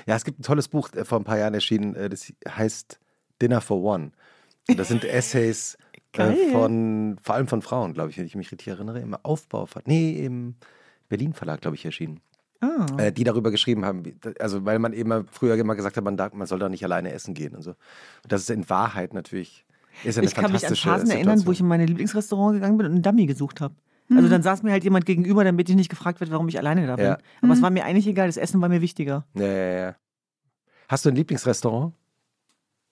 Ja, 0.06 0.16
es 0.16 0.24
gibt 0.24 0.38
ein 0.38 0.42
tolles 0.42 0.68
Buch 0.68 0.92
äh, 0.92 1.06
vor 1.06 1.18
ein 1.18 1.24
paar 1.24 1.38
Jahren 1.38 1.54
erschienen, 1.54 1.94
äh, 1.94 2.10
das 2.10 2.30
heißt 2.46 3.00
Dinner 3.40 3.62
for 3.62 3.82
One. 3.82 4.12
Und 4.68 4.78
das 4.78 4.88
sind 4.88 5.04
Essays 5.04 5.78
äh, 6.12 6.50
von, 6.52 7.18
vor 7.22 7.36
allem 7.36 7.48
von 7.48 7.62
Frauen, 7.62 7.94
glaube 7.94 8.10
ich, 8.10 8.18
wenn 8.18 8.26
ich 8.26 8.36
mich 8.36 8.52
richtig 8.52 8.68
erinnere, 8.68 9.00
im 9.00 9.14
Aufbau, 9.14 9.66
nee, 9.86 10.24
im 10.24 10.56
Berlin 11.08 11.32
Verlag, 11.32 11.62
glaube 11.62 11.76
ich, 11.76 11.84
erschienen. 11.86 12.20
Oh. 12.60 12.98
Äh, 12.98 13.12
die 13.12 13.24
darüber 13.24 13.50
geschrieben 13.50 13.84
haben, 13.84 14.02
also 14.40 14.64
weil 14.66 14.78
man 14.78 14.92
eben 14.92 15.26
früher 15.28 15.54
immer 15.56 15.74
gesagt 15.74 15.96
hat, 15.96 16.04
man, 16.04 16.18
darf, 16.18 16.34
man 16.34 16.46
soll 16.46 16.58
da 16.58 16.68
nicht 16.68 16.84
alleine 16.84 17.12
essen 17.12 17.32
gehen 17.32 17.54
und 17.54 17.62
so. 17.62 17.70
Und 17.70 18.32
das 18.32 18.42
ist 18.42 18.50
in 18.50 18.68
Wahrheit 18.68 19.14
natürlich 19.14 19.64
ist 20.04 20.16
ja 20.16 20.20
eine 20.20 20.28
ich 20.28 20.34
kann 20.34 20.52
mich 20.52 20.66
an 20.66 20.74
Phasen 20.74 21.10
erinnern, 21.10 21.42
wo 21.44 21.52
ich 21.52 21.60
in 21.60 21.66
meine 21.66 21.86
Lieblingsrestaurant 21.86 22.54
gegangen 22.54 22.76
bin 22.76 22.86
und 22.86 22.92
einen 22.92 23.02
Dummy 23.02 23.26
gesucht 23.26 23.60
habe. 23.60 23.74
Also 24.10 24.22
mhm. 24.22 24.30
dann 24.30 24.42
saß 24.42 24.62
mir 24.62 24.72
halt 24.72 24.84
jemand 24.84 25.04
gegenüber, 25.04 25.44
damit 25.44 25.68
ich 25.68 25.76
nicht 25.76 25.90
gefragt 25.90 26.20
wird, 26.20 26.30
warum 26.30 26.48
ich 26.48 26.58
alleine 26.58 26.86
da 26.86 26.96
bin. 26.96 27.04
Ja. 27.04 27.18
Aber 27.38 27.46
mhm. 27.48 27.52
es 27.52 27.62
war 27.62 27.70
mir 27.70 27.84
eigentlich 27.84 28.06
egal, 28.06 28.26
das 28.26 28.38
Essen 28.38 28.60
war 28.60 28.68
mir 28.68 28.80
wichtiger. 28.80 29.26
Ja, 29.34 29.46
ja, 29.46 29.78
ja. 29.80 29.96
Hast 30.88 31.04
du 31.04 31.10
ein 31.10 31.16
Lieblingsrestaurant? 31.16 31.92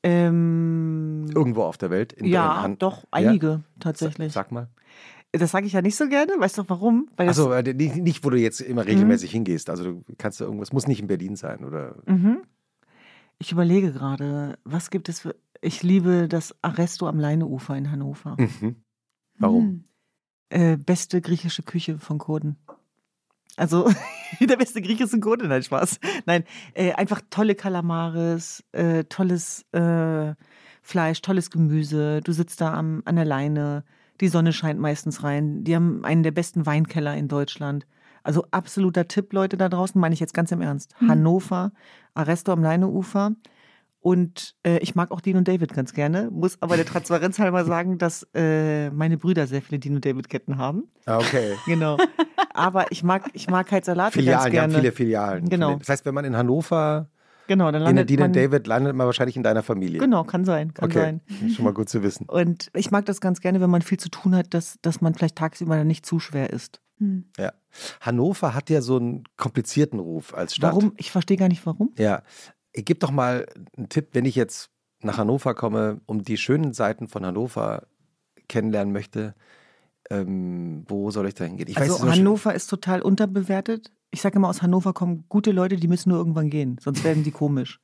Ähm, 0.03 1.27
Irgendwo 1.35 1.63
auf 1.63 1.79
der 1.79 1.91
Welt? 1.91 2.13
In 2.13 2.27
ja, 2.27 2.63
Hand? 2.63 2.83
doch, 2.83 3.05
einige 3.11 3.47
ja? 3.47 3.61
tatsächlich. 3.81 4.33
Sag, 4.33 4.47
sag 4.47 4.53
mal. 4.53 4.69
Das 5.33 5.51
sage 5.51 5.67
ich 5.67 5.73
ja 5.73 5.83
nicht 5.83 5.97
so 5.97 6.09
gerne. 6.09 6.33
Weißt 6.39 6.59
du 6.59 6.65
warum? 6.69 7.09
Achso, 7.17 7.51
äh, 7.53 7.63
nicht, 7.75 7.97
nicht, 7.97 8.25
wo 8.25 8.31
du 8.31 8.39
jetzt 8.39 8.61
immer 8.61 8.87
regelmäßig 8.87 9.31
mhm. 9.31 9.39
hingehst. 9.39 9.71
Also 9.71 9.85
du 9.85 10.05
kannst 10.19 10.41
du 10.41 10.45
irgendwas, 10.45 10.73
muss 10.73 10.87
nicht 10.87 11.01
in 11.01 11.09
Berlin 11.09 11.37
sein, 11.37 11.65
oder? 11.65 11.97
Mhm. 12.07 12.43
Ich 13.39 13.53
überlege 13.53 13.93
gerade, 13.93 14.59
was 14.65 14.91
gibt 14.91 15.09
es 15.09 15.21
für. 15.21 15.35
Ich 15.61 15.83
liebe 15.83 16.29
das 16.29 16.55
Arresto 16.63 17.09
am 17.09 17.19
Leineufer 17.19 17.77
in 17.77 17.91
Hannover. 17.91 18.37
Mhm. 18.39 18.77
Warum? 19.39 19.65
Mhm. 19.65 19.85
Äh, 20.49 20.77
beste 20.77 21.21
griechische 21.21 21.63
Küche 21.63 21.99
von 21.99 22.19
Kurden. 22.19 22.57
Also 23.57 23.91
der 24.41 24.57
beste 24.57 24.83
griechische 24.83 25.19
Kurden, 25.21 25.49
nein, 25.49 25.63
Spaß. 25.63 25.99
Nein, 26.27 26.45
äh, 26.75 26.93
einfach 26.93 27.23
tolle 27.31 27.55
Kalamares, 27.55 28.65
äh, 28.73 29.05
tolles 29.05 29.65
äh, 29.73 30.35
Fleisch, 30.83 31.23
tolles 31.23 31.51
Gemüse. 31.51 32.21
Du 32.23 32.33
sitzt 32.33 32.61
da 32.61 32.75
am, 32.75 33.03
an 33.07 33.17
der 33.17 33.25
Leine, 33.25 33.85
die 34.21 34.29
Sonne 34.29 34.53
scheint 34.53 34.81
meistens 34.81 35.23
rein. 35.23 35.65
Die 35.65 35.75
haben 35.75 36.05
einen 36.05 36.23
der 36.23 36.31
besten 36.31 36.65
Weinkeller 36.67 37.17
in 37.17 37.29
Deutschland. 37.29 37.87
Also 38.23 38.45
absoluter 38.51 39.09
Tipp, 39.09 39.33
Leute 39.33 39.57
da 39.57 39.69
draußen, 39.69 40.01
meine 40.01 40.13
ich 40.13 40.21
jetzt 40.21 40.35
ganz 40.35 40.51
im 40.53 40.61
Ernst. 40.61 40.95
Mhm. 41.01 41.11
Hannover, 41.11 41.73
Arresto 42.15 42.53
am 42.53 42.63
Leineufer. 42.63 43.33
Und 44.07 44.55
äh, 44.65 44.79
ich 44.79 44.95
mag 44.95 45.11
auch 45.11 45.21
Dean 45.21 45.37
und 45.37 45.49
David 45.49 45.75
ganz 45.75 45.93
gerne, 45.93 46.31
muss 46.31 46.63
aber 46.63 46.77
der 46.77 46.87
Transparenz 46.87 47.41
halber 47.41 47.65
sagen, 47.65 47.99
dass 47.99 48.25
äh, 48.35 48.89
meine 48.91 49.19
Brüder 49.19 49.49
sehr 49.49 49.63
viele 49.63 49.81
Dean 49.81 49.97
und 49.97 50.05
David-Ketten 50.05 50.59
haben. 50.59 50.85
Ah, 51.07 51.19
okay. 51.19 51.55
Genau. 51.67 51.97
Aber 52.55 52.93
ich 52.93 53.03
mag, 53.03 53.29
ich 53.33 53.51
mag 53.51 53.69
halt 53.73 53.85
Salate 53.85 54.13
Filialen, 54.13 54.45
ganz 54.45 54.53
gerne. 54.53 54.75
Ja, 54.75 54.79
viele 54.79 54.93
Filialen. 54.93 55.49
Genau. 55.49 55.75
Das 55.75 55.89
heißt, 55.89 56.05
wenn 56.05 56.15
man 56.15 56.25
in 56.25 56.37
Hannover 56.37 57.09
Genau, 57.49 57.73
dann 57.73 57.83
landet 57.83 58.09
in 58.09 58.17
Dean 58.17 58.29
und 58.29 58.37
David 58.37 58.69
landet 58.69 58.95
man 58.95 59.07
wahrscheinlich 59.07 59.37
in 59.37 59.43
deiner 59.43 59.65
Familie. 59.65 59.99
Genau, 59.99 60.23
kann 60.23 60.45
sein, 60.45 60.73
kann 60.73 60.89
okay. 60.89 61.19
sein. 61.29 61.51
Schon 61.51 61.65
mal 61.65 61.75
gut 61.75 61.89
zu 61.89 62.05
wissen. 62.05 62.27
Und 62.29 62.71
ich 62.75 62.93
mag 62.93 63.07
das 63.07 63.21
ganz 63.21 63.41
gerne, 63.41 63.61
wenn 63.61 63.71
man 63.71 63.83
viel 63.83 63.99
zu 63.99 64.09
tun 64.09 64.37
hat, 64.37 64.55
dass, 64.55 64.79
dass 64.83 65.01
man 65.01 65.15
vielleicht 65.15 65.35
tagsüber 65.35 65.77
dann 65.77 65.87
nicht 65.89 66.07
zu 66.07 66.21
schwer 66.21 66.51
ist. 66.51 66.81
Hm. 66.99 67.25
Ja. 67.39 67.53
Hannover 68.01 68.55
hat 68.55 68.71
ja 68.71 68.81
so 68.81 68.97
einen 68.97 69.25
komplizierten 69.37 69.99
Ruf 69.99 70.33
als 70.35 70.55
Stadt. 70.55 70.73
Warum? 70.73 70.93
Ich 70.97 71.11
verstehe 71.11 71.37
gar 71.37 71.49
nicht 71.49 71.67
warum. 71.67 71.93
Ja, 71.99 72.23
gib 72.85 73.01
doch 73.01 73.11
mal 73.11 73.47
einen 73.77 73.89
Tipp, 73.89 74.09
wenn 74.13 74.25
ich 74.25 74.35
jetzt 74.35 74.71
nach 75.03 75.19
Hannover 75.19 75.55
komme, 75.55 76.01
um 76.07 76.23
die 76.23 76.37
schönen 76.37 76.73
Seiten 76.73 77.09
von 77.09 77.25
Hannover 77.25 77.87
kennenlernen 78.49 78.93
möchte, 78.93 79.35
ähm, 80.11 80.85
wo 80.89 81.11
soll 81.11 81.27
ich 81.27 81.35
da 81.35 81.45
hingehen? 81.45 81.69
Ich 81.69 81.79
also 81.79 82.01
weiß, 82.01 82.19
Hannover 82.19 82.55
ist 82.55 82.69
total 82.69 83.03
unterbewertet. 83.03 83.93
Ich 84.11 84.21
sage 84.21 84.37
immer, 84.37 84.49
aus 84.49 84.63
Hannover 84.63 84.93
kommen 84.93 85.25
gute 85.29 85.53
Leute, 85.53 85.77
die 85.77 85.89
müssen 85.89 86.11
nur 86.11 86.19
irgendwann 86.19 86.51
gehen, 86.51 86.79
sonst 86.81 87.05
werden 87.05 87.25
die 87.25 87.33
komisch. 87.33 87.81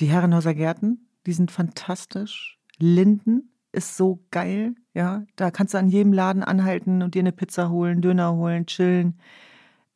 Die 0.00 0.06
Herrenhauser 0.06 0.54
Gärten, 0.54 1.08
die 1.26 1.32
sind 1.32 1.50
fantastisch. 1.50 2.58
Linden 2.78 3.52
ist 3.72 3.96
so 3.96 4.24
geil, 4.30 4.74
ja. 4.94 5.24
Da 5.36 5.50
kannst 5.50 5.74
du 5.74 5.78
an 5.78 5.88
jedem 5.88 6.12
Laden 6.12 6.42
anhalten 6.42 7.02
und 7.02 7.14
dir 7.14 7.20
eine 7.20 7.32
Pizza 7.32 7.70
holen, 7.70 8.02
Döner 8.02 8.34
holen, 8.34 8.66
chillen. 8.66 9.18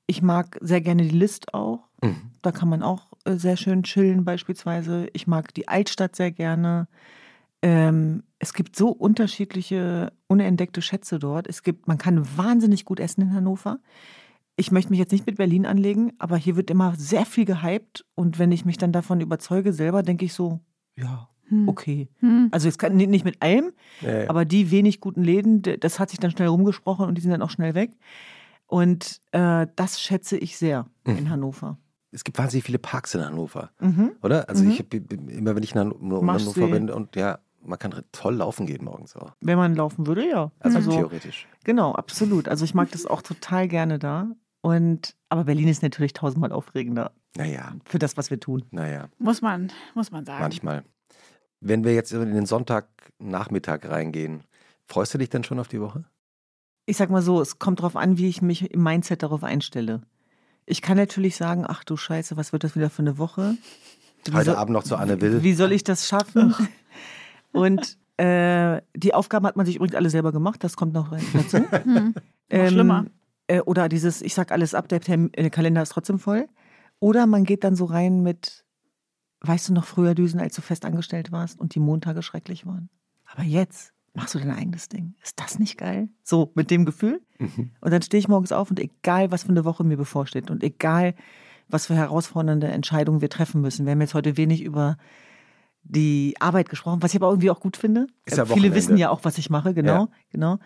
Ich 0.07 0.23
mag 0.23 0.59
sehr 0.61 0.81
gerne 0.81 1.03
die 1.03 1.17
List 1.17 1.53
auch. 1.53 1.89
Mhm. 2.03 2.31
Da 2.43 2.53
kann 2.53 2.69
man 2.69 2.83
auch 2.83 3.10
äh, 3.10 3.10
sehr 3.27 3.57
schön 3.57 3.83
chillen 3.83 4.25
beispielsweise. 4.25 5.09
Ich 5.13 5.27
mag 5.27 5.53
die 5.55 5.69
Altstadt 5.69 6.17
sehr 6.17 6.31
gerne. 6.31 6.89
Ähm, 7.63 8.23
es 8.39 8.55
gibt 8.55 8.75
so 8.75 8.89
unterschiedliche 8.89 10.13
unentdeckte 10.27 10.81
Schätze 10.81 11.19
dort. 11.19 11.47
Es 11.47 11.63
gibt, 11.63 11.89
man 11.89 11.99
kann 11.99 12.27
wahnsinnig 12.37 12.85
gut 12.85 13.01
essen 13.01 13.23
in 13.23 13.35
Hannover. 13.35 13.81
Ich 14.57 14.73
möchte 14.73 14.91
mich 14.91 14.99
jetzt 14.99 15.13
nicht 15.13 15.27
mit 15.27 15.37
Berlin 15.37 15.67
anlegen, 15.67 16.13
aber 16.19 16.37
hier 16.37 16.57
wird 16.57 16.71
immer 16.71 16.95
sehr 16.97 17.27
viel 17.27 17.45
gehypt 17.45 18.05
und 18.15 18.39
wenn 18.39 18.53
ich 18.53 18.65
mich 18.65 18.79
dann 18.79 18.93
davon 18.93 19.21
überzeuge 19.21 19.73
selber, 19.73 20.03
denke 20.03 20.25
ich 20.25 20.35
so, 20.35 20.61
ja, 20.97 21.29
hm. 21.49 21.69
okay. 21.69 22.09
Hm. 22.19 22.49
Also 22.51 22.69
es 22.69 22.79
kann 22.79 22.97
nicht 22.97 23.25
mit 23.25 23.41
allem, 23.43 23.73
ja, 24.01 24.23
ja. 24.23 24.31
aber 24.31 24.45
die 24.45 24.71
wenig 24.71 25.01
guten 25.01 25.23
Läden, 25.23 25.63
das 25.63 25.99
hat 25.99 26.11
sich 26.11 26.19
dann 26.19 26.31
schnell 26.31 26.49
rumgesprochen 26.49 27.07
und 27.07 27.15
die 27.17 27.23
sind 27.23 27.31
dann 27.31 27.43
auch 27.43 27.51
schnell 27.51 27.75
weg. 27.75 27.93
Und 28.67 29.21
äh, 29.33 29.67
das 29.77 30.01
schätze 30.01 30.39
ich 30.39 30.57
sehr 30.57 30.87
mhm. 31.07 31.19
in 31.19 31.31
Hannover. 31.31 31.79
Es 32.13 32.25
gibt 32.25 32.39
wahnsinnig 32.39 32.65
viele 32.65 32.79
Parks 32.79 33.15
in 33.15 33.25
Hannover, 33.25 33.71
mhm. 33.81 34.13
oder? 34.23 34.49
Also 34.49 34.65
mhm. 34.65 34.71
ich 34.71 34.93
immer, 34.93 35.55
wenn 35.55 35.63
ich 35.63 35.75
in 35.75 35.81
Hannover 35.81 36.67
bin 36.69 36.91
und 36.91 37.15
ja, 37.17 37.39
man 37.63 37.79
kann 37.79 38.03
toll 38.13 38.37
laufen 38.37 38.67
gehen 38.67 38.85
morgens 38.85 39.17
auch. 39.17 39.33
Wenn 39.41 39.59
man 39.59 39.75
laufen 39.75 40.07
würde, 40.07 40.29
ja. 40.29 40.51
Also, 40.61 40.79
also 40.79 40.91
theoretisch. 40.93 41.47
Genau, 41.65 41.93
absolut. 41.93 42.49
Also 42.49 42.65
ich 42.65 42.75
mag 42.75 42.91
das 42.91 43.07
auch 43.07 43.23
total 43.23 43.69
gerne 43.69 43.99
da. 43.99 44.29
Und 44.63 45.17
aber 45.29 45.45
Berlin 45.45 45.69
ist 45.69 45.83
natürlich 45.83 46.13
tausendmal 46.13 46.53
aufregender. 46.53 47.13
Naja. 47.37 47.75
Für 47.85 47.99
das, 47.99 48.17
was 48.17 48.31
wir 48.31 48.41
tun. 48.41 48.65
Naja. 48.71 49.09
Muss 49.19 49.43
man, 49.43 49.73
muss 49.95 50.11
man 50.11 50.25
sagen. 50.25 50.43
Manchmal. 50.43 50.85
Wenn 51.61 51.85
wir 51.85 51.95
jetzt 51.95 52.13
in 52.13 52.35
den 52.35 52.47
Sonntagnachmittag 52.47 53.81
reingehen, 53.85 54.43
freust 54.87 55.15
du 55.15 55.19
dich 55.19 55.31
denn 55.31 55.45
schon 55.45 55.59
auf 55.59 55.69
die 55.69 55.81
Woche? 55.81 56.05
Ich 56.87 56.97
sag 56.97 57.11
mal 57.11 57.23
so, 57.23 57.41
es 57.41 57.59
kommt 57.59 57.81
darauf 57.81 57.97
an, 57.97 58.19
wie 58.19 58.29
ich 58.29 58.43
mich 58.43 58.71
im 58.71 58.83
Mindset 58.83 59.23
darauf 59.23 59.45
einstelle. 59.45 60.03
Ich 60.71 60.83
kann 60.83 60.97
natürlich 60.97 61.37
sagen, 61.37 61.65
ach 61.67 61.83
du 61.83 61.97
Scheiße, 61.97 62.37
was 62.37 62.53
wird 62.53 62.63
das 62.63 62.77
wieder 62.77 62.91
für 62.91 63.03
eine 63.03 63.19
Woche? 63.19 63.57
Wie 64.25 64.33
Heute 64.33 64.47
soll, 64.47 64.55
Abend 64.57 64.73
noch 64.73 64.85
zu 64.85 64.97
Anne 64.97 65.21
Will. 65.21 65.43
Wie 65.43 65.55
soll 65.55 65.73
ich 65.73 65.83
das 65.83 66.07
schaffen? 66.07 66.55
Und 67.53 67.99
äh, 68.19 68.81
die 68.95 69.13
Aufgaben 69.13 69.47
hat 69.47 69.57
man 69.57 69.67
sich 69.67 69.77
übrigens 69.77 69.97
alle 69.97 70.11
selber 70.11 70.31
gemacht, 70.31 70.63
das 70.63 70.77
kommt 70.77 70.93
noch 70.93 71.11
dazu. 71.33 71.59
Hm. 71.85 72.15
Ähm, 72.51 72.69
schlimmer. 72.69 73.07
Äh, 73.47 73.61
oder 73.61 73.89
dieses, 73.89 74.23
ich 74.23 74.35
sag 74.35 74.53
alles 74.53 74.75
ab, 74.75 74.89
der, 74.89 75.01
der 75.01 75.51
Kalender 75.51 75.83
ist 75.83 75.91
trotzdem 75.91 76.19
voll. 76.19 76.49
Oder 77.01 77.27
man 77.27 77.45
geht 77.45 77.65
dann 77.65 77.75
so 77.75 77.87
rein 77.87 78.23
mit, 78.23 78.65
weißt 79.41 79.71
du 79.71 79.73
noch 79.73 79.87
früher 79.87 80.15
Düsen, 80.15 80.39
als 80.39 80.55
du 80.55 80.63
fest 80.63 80.85
angestellt 80.85 81.33
warst 81.33 81.59
und 81.59 81.75
die 81.75 81.81
Montage 81.81 82.23
schrecklich 82.23 82.67
waren? 82.67 82.91
Aber 83.25 83.43
jetzt 83.43 83.93
machst 84.15 84.35
du 84.35 84.39
dein 84.39 84.51
eigenes 84.51 84.89
Ding. 84.89 85.15
Ist 85.23 85.39
das 85.41 85.59
nicht 85.59 85.79
geil? 85.79 86.09
So, 86.23 86.53
mit 86.55 86.71
dem 86.71 86.85
Gefühl. 86.85 87.21
Mhm. 87.39 87.71
Und 87.81 87.91
dann 87.93 88.03
stehe 88.03 88.19
ich 88.19 88.29
morgens 88.29 88.53
auf 88.53 88.71
und 88.71 88.81
egal, 88.81 89.31
was 89.31 89.45
für 89.45 89.51
eine 89.51 89.65
Woche 89.65 89.85
mir 89.85 89.97
bevorsteht 89.97 90.51
und 90.51 90.63
egal, 90.63 91.15
was 91.69 91.87
für 91.87 91.95
herausfordernde 91.95 92.67
Entscheidungen 92.69 93.21
wir 93.21 93.31
treffen 93.31 93.61
müssen. 93.61 93.87
Wir 93.87 93.93
haben 93.93 94.01
jetzt 94.01 94.15
heute 94.15 94.37
wenig 94.37 94.63
über 94.63 94.97
die 95.83 96.35
Arbeit 96.41 96.69
gesprochen, 96.69 97.03
was 97.03 97.13
ich 97.13 97.21
aber 97.21 97.31
irgendwie 97.31 97.51
auch 97.51 97.61
gut 97.61 97.77
finde. 97.77 98.07
Ja 98.29 98.45
Viele 98.45 98.75
wissen 98.75 98.97
ja 98.97 99.11
auch, 99.11 99.21
was 99.25 99.39
ich 99.39 99.51
mache, 99.51 99.73
genau, 99.75 99.93
ja. 99.93 100.09
genau. 100.31 100.59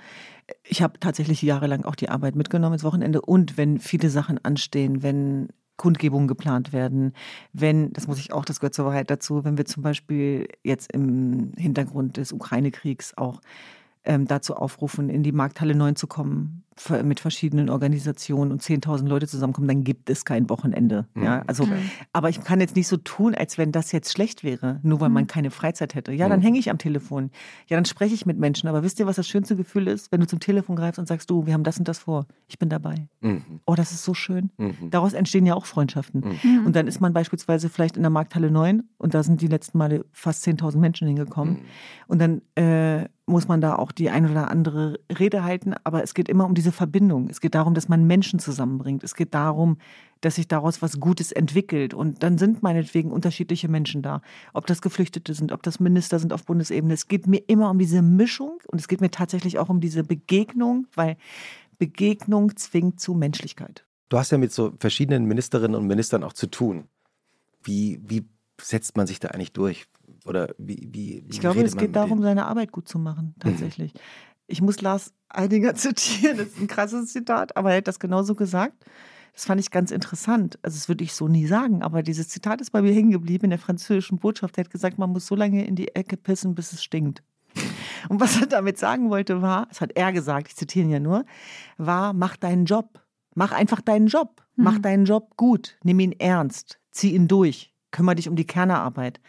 Ich 0.65 0.83
habe 0.83 0.99
tatsächlich 0.99 1.41
jahrelang 1.41 1.85
auch 1.85 1.95
die 1.95 2.09
Arbeit 2.09 2.35
mitgenommen 2.35 2.75
ins 2.75 2.85
Wochenende 2.85 3.21
und 3.21 3.57
wenn 3.57 3.79
viele 3.79 4.11
Sachen 4.11 4.45
anstehen, 4.45 5.03
wenn 5.03 5.49
Kundgebungen 5.77 6.29
geplant 6.29 6.73
werden, 6.73 7.13
wenn, 7.53 7.93
das 7.93 8.07
muss 8.07 8.19
ich 8.19 8.33
auch, 8.33 8.45
das 8.45 8.61
gehört 8.61 8.75
zur 8.75 8.87
Wahrheit 8.87 9.11
dazu, 9.11 9.45
wenn 9.45 9.59
wir 9.59 9.65
zum 9.65 9.83
Beispiel 9.83 10.49
jetzt 10.63 10.93
im 10.93 11.53
Hintergrund 11.57 12.17
des 12.17 12.33
Ukraine-Kriegs 12.33 13.17
auch 13.17 13.41
ähm, 14.05 14.27
dazu 14.27 14.55
aufrufen, 14.55 15.09
in 15.09 15.23
die 15.23 15.33
Markthalle 15.33 15.75
9 15.75 15.97
zu 15.97 16.07
kommen, 16.07 16.64
mit 17.05 17.21
verschiedenen 17.21 17.71
Organisationen 17.71 18.53
und 18.53 18.63
10.000 18.63 19.07
Leute 19.07 19.27
zusammenkommen, 19.27 19.69
dann 19.69 19.85
gibt 19.85 20.11
es 20.11 20.25
kein 20.25 20.51
Wochenende. 20.51 21.07
Mhm. 21.15 21.25
Ja, 21.25 21.43
also, 21.47 21.65
okay. 21.65 21.79
aber 22.13 22.29
ich 22.29 22.43
kann 22.43 22.61
jetzt 22.61 22.77
nicht 22.77 22.89
so 22.89 22.97
tun, 22.97 23.35
als 23.35 23.59
wenn 23.59 23.73
das 23.73 23.93
jetzt 23.93 24.13
schlecht 24.13 24.45
wäre, 24.45 24.81
nur 24.83 25.01
weil 25.01 25.09
mhm. 25.09 25.15
man 25.15 25.27
keine 25.27 25.51
Freizeit 25.51 25.95
hätte. 25.95 26.13
Ja, 26.13 26.29
dann 26.29 26.41
mhm. 26.41 26.45
hänge 26.45 26.59
ich 26.59 26.71
am 26.71 26.79
Telefon. 26.79 27.31
Ja, 27.69 27.77
dann 27.77 27.85
spreche 27.85 28.15
ich 28.15 28.27
mit 28.27 28.39
Menschen. 28.39 28.69
Aber 28.69 28.83
wisst 28.83 28.99
ihr, 28.99 29.07
was 29.07 29.17
das 29.17 29.29
schönste 29.29 29.57
Gefühl 29.57 29.89
ist, 29.89 30.11
wenn 30.13 30.21
du 30.21 30.27
zum 30.27 30.41
Telefon 30.41 30.77
greifst 30.77 30.99
und 30.99 31.07
sagst, 31.07 31.31
du, 31.31 31.47
wir 31.47 31.55
haben 31.55 31.65
das 31.65 31.79
und 31.79 31.89
das 31.89 32.01
vor. 32.01 32.27
Ich 32.49 32.59
bin 32.59 32.69
dabei. 32.69 33.09
Mhm. 33.21 33.61
Oh, 33.67 33.75
das 33.75 33.93
ist 33.93 34.05
so 34.05 34.15
schön. 34.15 34.51
Mhm. 34.59 34.91
Daraus 34.91 35.13
entstehen 35.13 35.47
ja 35.47 35.55
auch 35.55 35.67
Freundschaften. 35.67 36.37
Mhm. 36.43 36.67
Und 36.67 36.77
dann 36.77 36.87
ist 36.87 37.01
man 37.01 37.13
beispielsweise 37.13 37.69
vielleicht 37.69 37.97
in 37.97 38.03
der 38.03 38.11
Markthalle 38.11 38.51
9 38.51 38.83
und 38.99 39.15
da 39.15 39.23
sind 39.23 39.41
die 39.41 39.49
letzten 39.49 39.79
Male 39.79 40.05
fast 40.13 40.47
10.000 40.47 40.79
Menschen 40.79 41.07
hingekommen. 41.07 41.61
Und 42.07 42.21
dann 42.21 42.43
äh, 42.57 43.09
muss 43.27 43.49
man 43.49 43.61
da 43.61 43.77
auch 43.77 43.93
die 43.93 44.11
ein 44.11 44.31
oder 44.31 44.51
andere 44.51 45.01
Rede 45.19 45.45
halten. 45.45 45.75
Aber 45.85 46.03
es 46.03 46.15
geht 46.15 46.29
immer 46.29 46.45
um 46.45 46.55
diese 46.65 46.73
Verbindung. 46.73 47.29
Es 47.29 47.43
geht 47.43 47.55
darum, 47.55 47.75
dass 47.75 47.89
man 47.89 48.07
Menschen 48.07 48.39
zusammenbringt. 48.39 49.05
Es 49.05 49.15
geht 49.15 49.35
darum, 49.35 49.77
dass 50.23 50.37
sich 50.37 50.49
daraus 50.49 50.81
was 50.81 50.99
Gutes 50.99 51.31
entwickelt. 51.31 51.93
Und 51.93 52.23
dann 52.23 52.39
sind 52.39 52.63
meinetwegen 52.63 53.13
unterschiedliche 53.13 53.69
Menschen 53.69 54.01
da. 54.01 54.23
Ob 54.55 54.67
das 54.67 54.81
Geflüchtete 54.81 55.35
sind, 55.35 55.53
ob 55.53 55.63
das 55.63 55.79
Minister 55.79 56.19
sind 56.19 56.33
auf 56.33 56.47
Bundesebene. 56.47 56.95
Es 56.95 57.07
geht 57.07 57.27
mir 57.27 57.43
immer 57.49 57.71
um 57.71 57.79
diese 57.79 58.01
Mischung 58.01 58.61
und 58.69 58.81
es 58.81 58.89
geht 58.89 59.03
mir 59.03 59.11
tatsächlich 59.11 59.59
auch 59.59 59.69
um 59.69 59.81
diese 59.81 60.05
Begegnung, 60.05 60.87
weil 60.95 61.19
Begegnung 61.79 62.57
zwingt 62.57 62.99
zu 62.99 63.13
Menschlichkeit. 63.13 63.85
Du 64.09 64.17
hast 64.17 64.33
ja 64.33 64.39
mit 64.39 64.53
so 64.53 64.73
verschiedenen 64.81 65.27
Ministerinnen 65.27 65.75
und 65.75 65.87
Ministern 65.87 66.25
auch 66.25 66.33
zu 66.33 66.47
tun. 66.47 66.85
Wie, 67.63 68.01
wie 68.07 68.27
setzt 68.59 68.97
man 68.97 69.07
sich 69.07 69.21
da 69.21 69.29
eigentlich 69.29 69.53
durch? 69.53 69.85
Oder 70.25 70.55
wie, 70.57 70.89
wie 70.93 71.25
Ich 71.31 71.41
glaube, 71.41 71.61
es 71.63 71.77
geht 71.77 71.95
darum, 71.95 72.23
seine 72.23 72.47
Arbeit 72.47 72.73
gut 72.73 72.89
zu 72.89 72.99
machen, 72.99 73.35
tatsächlich. 73.39 73.93
Ich 74.47 74.61
muss 74.61 74.81
Lars 74.81 75.13
Eidinger 75.29 75.75
zitieren, 75.75 76.39
das 76.39 76.49
ist 76.49 76.61
ein 76.61 76.67
krasses 76.67 77.13
Zitat, 77.13 77.57
aber 77.57 77.73
er 77.73 77.79
hat 77.79 77.89
das 77.89 77.99
genauso 77.99 78.35
gesagt. 78.35 78.85
Das 79.33 79.47
fand 79.47 79.61
ich 79.61 79.73
ganz 79.73 79.91
interessant. 79.91 80.59
Also, 80.63 80.77
das 80.77 80.89
würde 80.89 81.03
ich 81.03 81.13
so 81.13 81.27
nie 81.27 81.47
sagen, 81.47 81.83
aber 81.83 82.05
dieses 82.05 82.29
Zitat 82.29 82.61
ist 82.61 82.71
bei 82.71 82.83
mir 82.83 82.93
hängen 82.93 83.11
geblieben 83.11 83.45
in 83.45 83.51
der 83.51 83.59
französischen 83.59 84.19
Botschaft. 84.19 84.57
Er 84.57 84.65
hat 84.65 84.71
gesagt, 84.71 84.97
man 84.97 85.11
muss 85.11 85.27
so 85.27 85.35
lange 85.35 85.67
in 85.67 85.75
die 85.75 85.95
Ecke 85.95 86.17
pissen, 86.17 86.55
bis 86.55 86.73
es 86.73 86.85
stinkt. 86.85 87.23
Und 88.09 88.21
was 88.21 88.41
er 88.41 88.47
damit 88.47 88.79
sagen 88.79 89.11
wollte, 89.11 89.43
war, 89.43 89.67
das 89.67 89.81
hat 89.81 89.93
er 89.97 90.13
gesagt, 90.13 90.49
ich 90.49 90.57
zitiere 90.57 90.87
ihn 90.87 90.93
ja 90.93 91.01
nur, 91.01 91.25
war, 91.79 92.13
mach 92.13 92.37
deinen 92.37 92.65
Job. 92.65 93.01
Mach 93.35 93.53
einfach 93.53 93.81
deinen 93.81 94.07
Job. 94.07 94.43
Mach 94.57 94.79
mhm. 94.79 94.83
deinen 94.83 95.05
Job 95.05 95.37
gut. 95.37 95.77
Nimm 95.83 95.99
ihn 96.01 96.13
ernst. 96.13 96.79
Zieh 96.91 97.15
ihn 97.15 97.27
durch. 97.27 97.75
Kümmere 97.91 98.17
dich 98.17 98.29
um 98.29 98.37
die 98.37 98.47
Kernearbeit. 98.47 99.21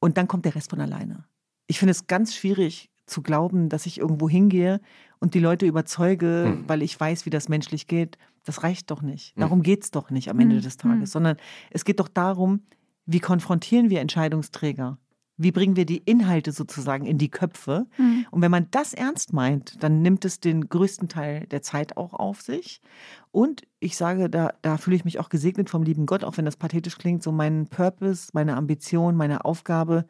Und 0.00 0.18
dann 0.18 0.28
kommt 0.28 0.44
der 0.44 0.54
Rest 0.54 0.70
von 0.70 0.80
alleine. 0.80 1.24
Ich 1.66 1.78
finde 1.78 1.92
es 1.92 2.06
ganz 2.06 2.34
schwierig 2.34 2.89
zu 3.10 3.22
glauben, 3.22 3.68
dass 3.68 3.86
ich 3.86 3.98
irgendwo 3.98 4.28
hingehe 4.28 4.80
und 5.18 5.34
die 5.34 5.40
Leute 5.40 5.66
überzeuge, 5.66 6.44
hm. 6.46 6.64
weil 6.66 6.82
ich 6.82 6.98
weiß, 6.98 7.26
wie 7.26 7.30
das 7.30 7.48
menschlich 7.48 7.86
geht. 7.86 8.18
Das 8.44 8.62
reicht 8.62 8.90
doch 8.90 9.02
nicht. 9.02 9.34
Hm. 9.34 9.40
Darum 9.40 9.62
geht 9.62 9.84
es 9.84 9.90
doch 9.90 10.10
nicht 10.10 10.30
am 10.30 10.40
Ende 10.40 10.56
hm. 10.56 10.62
des 10.62 10.76
Tages, 10.76 11.00
hm. 11.00 11.06
sondern 11.06 11.36
es 11.70 11.84
geht 11.84 12.00
doch 12.00 12.08
darum, 12.08 12.62
wie 13.06 13.20
konfrontieren 13.20 13.90
wir 13.90 14.00
Entscheidungsträger? 14.00 14.98
Wie 15.42 15.52
bringen 15.52 15.74
wir 15.74 15.86
die 15.86 16.02
Inhalte 16.04 16.52
sozusagen 16.52 17.06
in 17.06 17.16
die 17.16 17.30
Köpfe? 17.30 17.86
Mhm. 17.96 18.26
Und 18.30 18.42
wenn 18.42 18.50
man 18.50 18.66
das 18.70 18.92
ernst 18.92 19.32
meint, 19.32 19.82
dann 19.82 20.02
nimmt 20.02 20.26
es 20.26 20.38
den 20.38 20.68
größten 20.68 21.08
Teil 21.08 21.46
der 21.46 21.62
Zeit 21.62 21.96
auch 21.96 22.12
auf 22.12 22.42
sich. 22.42 22.82
Und 23.30 23.62
ich 23.78 23.96
sage, 23.96 24.28
da, 24.28 24.52
da 24.60 24.76
fühle 24.76 24.96
ich 24.96 25.06
mich 25.06 25.18
auch 25.18 25.30
gesegnet 25.30 25.70
vom 25.70 25.82
lieben 25.82 26.04
Gott, 26.04 26.24
auch 26.24 26.36
wenn 26.36 26.44
das 26.44 26.58
pathetisch 26.58 26.98
klingt, 26.98 27.22
so 27.22 27.32
mein 27.32 27.68
Purpose, 27.68 28.28
meine 28.34 28.54
Ambition, 28.54 29.16
meine 29.16 29.46
Aufgabe 29.46 30.04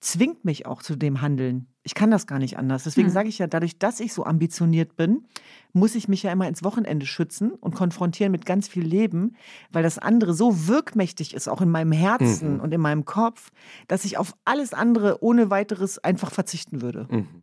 zwingt 0.00 0.44
mich 0.44 0.66
auch 0.66 0.82
zu 0.82 0.96
dem 0.96 1.20
Handeln. 1.20 1.66
Ich 1.82 1.94
kann 1.94 2.10
das 2.10 2.26
gar 2.26 2.38
nicht 2.38 2.58
anders. 2.58 2.84
Deswegen 2.84 3.08
hm. 3.08 3.14
sage 3.14 3.28
ich 3.28 3.38
ja, 3.38 3.46
dadurch, 3.46 3.78
dass 3.78 3.98
ich 4.00 4.12
so 4.12 4.24
ambitioniert 4.24 4.96
bin, 4.96 5.26
muss 5.72 5.94
ich 5.94 6.06
mich 6.06 6.22
ja 6.22 6.32
immer 6.32 6.46
ins 6.46 6.62
Wochenende 6.62 7.06
schützen 7.06 7.52
und 7.52 7.74
konfrontieren 7.74 8.30
mit 8.30 8.46
ganz 8.46 8.68
viel 8.68 8.84
Leben, 8.84 9.36
weil 9.72 9.82
das 9.82 9.98
andere 9.98 10.34
so 10.34 10.68
wirkmächtig 10.68 11.34
ist, 11.34 11.48
auch 11.48 11.60
in 11.60 11.70
meinem 11.70 11.92
Herzen 11.92 12.54
mhm. 12.54 12.60
und 12.60 12.72
in 12.72 12.80
meinem 12.80 13.04
Kopf, 13.04 13.50
dass 13.86 14.04
ich 14.04 14.18
auf 14.18 14.34
alles 14.44 14.74
andere 14.74 15.22
ohne 15.22 15.50
weiteres 15.50 15.98
einfach 15.98 16.30
verzichten 16.30 16.82
würde. 16.82 17.06
Mhm. 17.10 17.42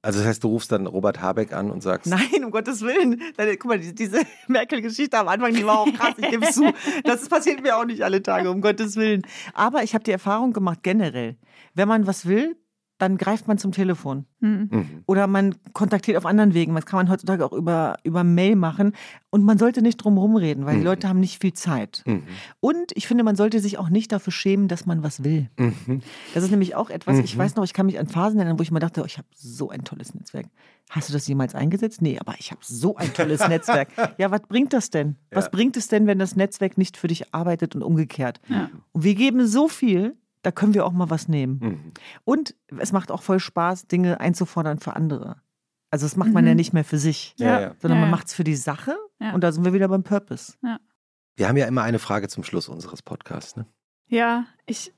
Also 0.00 0.20
das 0.20 0.28
heißt, 0.28 0.44
du 0.44 0.48
rufst 0.48 0.70
dann 0.70 0.86
Robert 0.86 1.20
Habeck 1.20 1.52
an 1.52 1.70
und 1.70 1.82
sagst. 1.82 2.06
Nein, 2.06 2.44
um 2.44 2.50
Gottes 2.52 2.82
Willen. 2.82 3.20
Guck 3.36 3.64
mal, 3.64 3.78
diese 3.80 4.20
Merkel-Geschichte 4.46 5.18
am 5.18 5.26
Anfang, 5.26 5.52
die 5.52 5.66
war 5.66 5.80
auch 5.80 5.92
krass, 5.92 6.14
ich 6.18 6.30
gebe 6.30 6.46
zu. 6.46 6.72
Das 7.04 7.28
passiert 7.28 7.62
mir 7.62 7.76
auch 7.76 7.84
nicht 7.84 8.02
alle 8.02 8.22
Tage, 8.22 8.50
um 8.50 8.60
Gottes 8.60 8.96
Willen. 8.96 9.22
Aber 9.54 9.82
ich 9.82 9.94
habe 9.94 10.04
die 10.04 10.12
Erfahrung 10.12 10.52
gemacht, 10.52 10.80
generell, 10.82 11.36
wenn 11.74 11.88
man 11.88 12.06
was 12.06 12.26
will, 12.26 12.56
dann 12.98 13.16
greift 13.16 13.46
man 13.48 13.58
zum 13.58 13.72
Telefon. 13.72 14.26
Hm. 14.40 14.68
Mhm. 14.70 14.86
Oder 15.06 15.26
man 15.26 15.54
kontaktiert 15.72 16.16
auf 16.16 16.26
anderen 16.26 16.52
Wegen. 16.54 16.74
Das 16.74 16.84
kann 16.86 16.98
man 16.98 17.08
heutzutage 17.10 17.44
auch 17.46 17.52
über, 17.52 17.96
über 18.04 18.24
Mail 18.24 18.56
machen. 18.56 18.92
Und 19.30 19.44
man 19.44 19.56
sollte 19.58 19.82
nicht 19.82 19.98
drum 19.98 20.18
rumreden, 20.18 20.66
weil 20.66 20.74
die 20.74 20.80
Mhm. 20.80 20.86
Leute 20.86 21.08
haben 21.08 21.20
nicht 21.20 21.40
viel 21.40 21.52
Zeit. 21.52 22.02
Mhm. 22.06 22.24
Und 22.60 22.92
ich 22.96 23.06
finde, 23.06 23.24
man 23.24 23.36
sollte 23.36 23.60
sich 23.60 23.78
auch 23.78 23.88
nicht 23.88 24.10
dafür 24.12 24.32
schämen, 24.32 24.66
dass 24.68 24.84
man 24.86 25.02
was 25.02 25.22
will. 25.22 25.48
Mhm. 25.58 26.00
Das 26.34 26.42
ist 26.44 26.50
nämlich 26.50 26.74
auch 26.74 26.90
etwas, 26.90 27.18
ich 27.18 27.34
Mhm. 27.36 27.38
weiß 27.40 27.56
noch, 27.56 27.64
ich 27.64 27.72
kann 27.72 27.86
mich 27.86 27.98
an 27.98 28.08
Phasen 28.08 28.38
erinnern, 28.38 28.58
wo 28.58 28.62
ich 28.62 28.70
mal 28.70 28.80
dachte, 28.80 29.02
oh, 29.02 29.06
ich 29.06 29.16
habe 29.18 29.28
so 29.34 29.70
ein 29.70 29.84
tolles 29.84 30.14
Netzwerk. 30.14 30.46
Hast 30.90 31.08
du 31.08 31.12
das 31.12 31.28
jemals 31.28 31.54
eingesetzt? 31.54 32.00
Nee, 32.02 32.18
aber 32.18 32.34
ich 32.38 32.50
habe 32.50 32.60
so 32.64 32.96
ein 32.96 33.12
tolles 33.14 33.40
Netzwerk. 33.48 33.88
Ja, 34.18 34.30
was 34.30 34.40
bringt 34.42 34.72
das 34.72 34.90
denn? 34.90 35.16
Was 35.30 35.44
Ja. 35.44 35.50
bringt 35.50 35.76
es 35.76 35.88
denn, 35.88 36.06
wenn 36.06 36.18
das 36.18 36.34
Netzwerk 36.34 36.78
nicht 36.78 36.96
für 36.96 37.08
dich 37.08 37.32
arbeitet 37.34 37.74
und 37.76 37.82
umgekehrt? 37.82 38.40
Ja. 38.48 38.70
Und 38.92 39.04
wir 39.04 39.14
geben 39.14 39.46
so 39.46 39.68
viel, 39.68 40.16
da 40.48 40.52
können 40.52 40.72
wir 40.72 40.86
auch 40.86 40.92
mal 40.92 41.10
was 41.10 41.28
nehmen. 41.28 41.58
Mhm. 41.62 41.92
Und 42.24 42.54
es 42.78 42.90
macht 42.92 43.10
auch 43.10 43.20
voll 43.20 43.38
Spaß, 43.38 43.86
Dinge 43.86 44.18
einzufordern 44.18 44.78
für 44.78 44.96
andere. 44.96 45.42
Also 45.90 46.06
das 46.06 46.16
macht 46.16 46.32
man 46.32 46.44
Mhm. 46.44 46.48
ja 46.48 46.54
nicht 46.54 46.72
mehr 46.72 46.84
für 46.84 46.96
sich, 46.96 47.34
Ja, 47.36 47.60
ja. 47.60 47.74
sondern 47.78 47.98
Ja, 47.98 48.04
man 48.06 48.10
macht 48.10 48.28
es 48.28 48.34
für 48.34 48.44
die 48.44 48.56
Sache 48.56 48.96
Ja. 49.20 49.34
und 49.34 49.42
da 49.44 49.52
sind 49.52 49.64
wir 49.66 49.74
wieder 49.74 49.88
beim 49.88 50.02
Purpose. 50.04 50.54
Wir 51.36 51.48
haben 51.48 51.56
ja 51.58 51.66
immer 51.66 51.82
eine 51.82 51.98
Frage 51.98 52.28
zum 52.28 52.44
Schluss 52.44 52.68
unseres 52.70 53.02
Podcasts. 53.02 53.56
Ne? 53.56 53.66
Ja, 54.06 54.46
ich. 54.64 54.94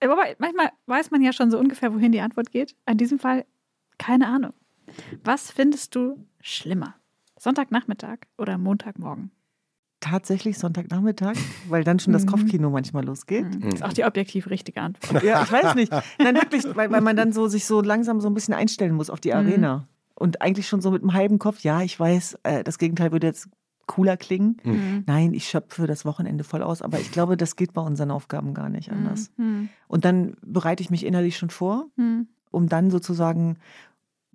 Aber 0.00 0.16
manchmal 0.38 0.70
weiß 0.86 1.10
man 1.10 1.22
ja 1.22 1.32
schon 1.32 1.50
so 1.50 1.58
ungefähr, 1.58 1.94
wohin 1.94 2.12
die 2.12 2.20
Antwort 2.20 2.50
geht. 2.52 2.76
In 2.86 2.98
diesem 2.98 3.18
Fall 3.18 3.46
keine 3.96 4.28
Ahnung. 4.28 4.52
Was 5.24 5.50
findest 5.50 5.94
du 5.94 6.26
schlimmer? 6.40 6.94
Sonntagnachmittag 7.38 8.18
oder 8.36 8.58
Montagmorgen? 8.58 9.30
Tatsächlich 10.00 10.58
Sonntagnachmittag, 10.58 11.34
weil 11.68 11.82
dann 11.82 11.98
schon 11.98 12.12
das 12.12 12.22
Mhm. 12.24 12.28
Kopfkino 12.28 12.70
manchmal 12.70 13.04
losgeht. 13.04 13.46
Das 13.60 13.74
ist 13.74 13.82
auch 13.84 13.92
die 13.92 14.04
objektiv 14.04 14.48
richtige 14.48 14.80
Antwort. 14.80 15.22
Ja, 15.24 15.42
ich 15.42 15.50
weiß 15.50 15.74
nicht. 15.74 15.90
Nein, 16.18 16.36
wirklich, 16.36 16.64
weil, 16.76 16.90
weil 16.92 17.00
man 17.00 17.16
dann 17.16 17.32
so 17.32 17.48
sich 17.48 17.64
so 17.64 17.80
langsam 17.82 18.20
so 18.20 18.28
ein 18.28 18.34
bisschen 18.34 18.54
einstellen 18.54 18.94
muss 18.94 19.10
auf 19.10 19.18
die 19.20 19.30
Mhm. 19.30 19.34
Arena. 19.34 19.88
Und 20.14 20.40
eigentlich 20.40 20.68
schon 20.68 20.80
so 20.80 20.90
mit 20.92 21.02
einem 21.02 21.14
halben 21.14 21.38
Kopf, 21.40 21.60
ja, 21.60 21.82
ich 21.82 21.98
weiß, 21.98 22.38
äh, 22.44 22.62
das 22.64 22.78
Gegenteil 22.78 23.10
würde 23.12 23.26
jetzt 23.26 23.48
cooler 23.86 24.16
klingen. 24.16 24.58
Hm. 24.64 25.04
Nein, 25.06 25.32
ich 25.32 25.48
schöpfe 25.48 25.86
das 25.86 26.04
Wochenende 26.04 26.44
voll 26.44 26.62
aus, 26.62 26.82
aber 26.82 27.00
ich 27.00 27.10
glaube, 27.10 27.36
das 27.36 27.56
geht 27.56 27.72
bei 27.72 27.80
unseren 27.80 28.10
Aufgaben 28.10 28.52
gar 28.52 28.68
nicht 28.68 28.92
anders. 28.92 29.30
Hm. 29.36 29.68
Und 29.88 30.04
dann 30.04 30.36
bereite 30.44 30.82
ich 30.82 30.90
mich 30.90 31.06
innerlich 31.06 31.38
schon 31.38 31.48
vor, 31.50 31.86
Hm. 31.96 32.26
um 32.50 32.68
dann 32.68 32.90
sozusagen 32.90 33.56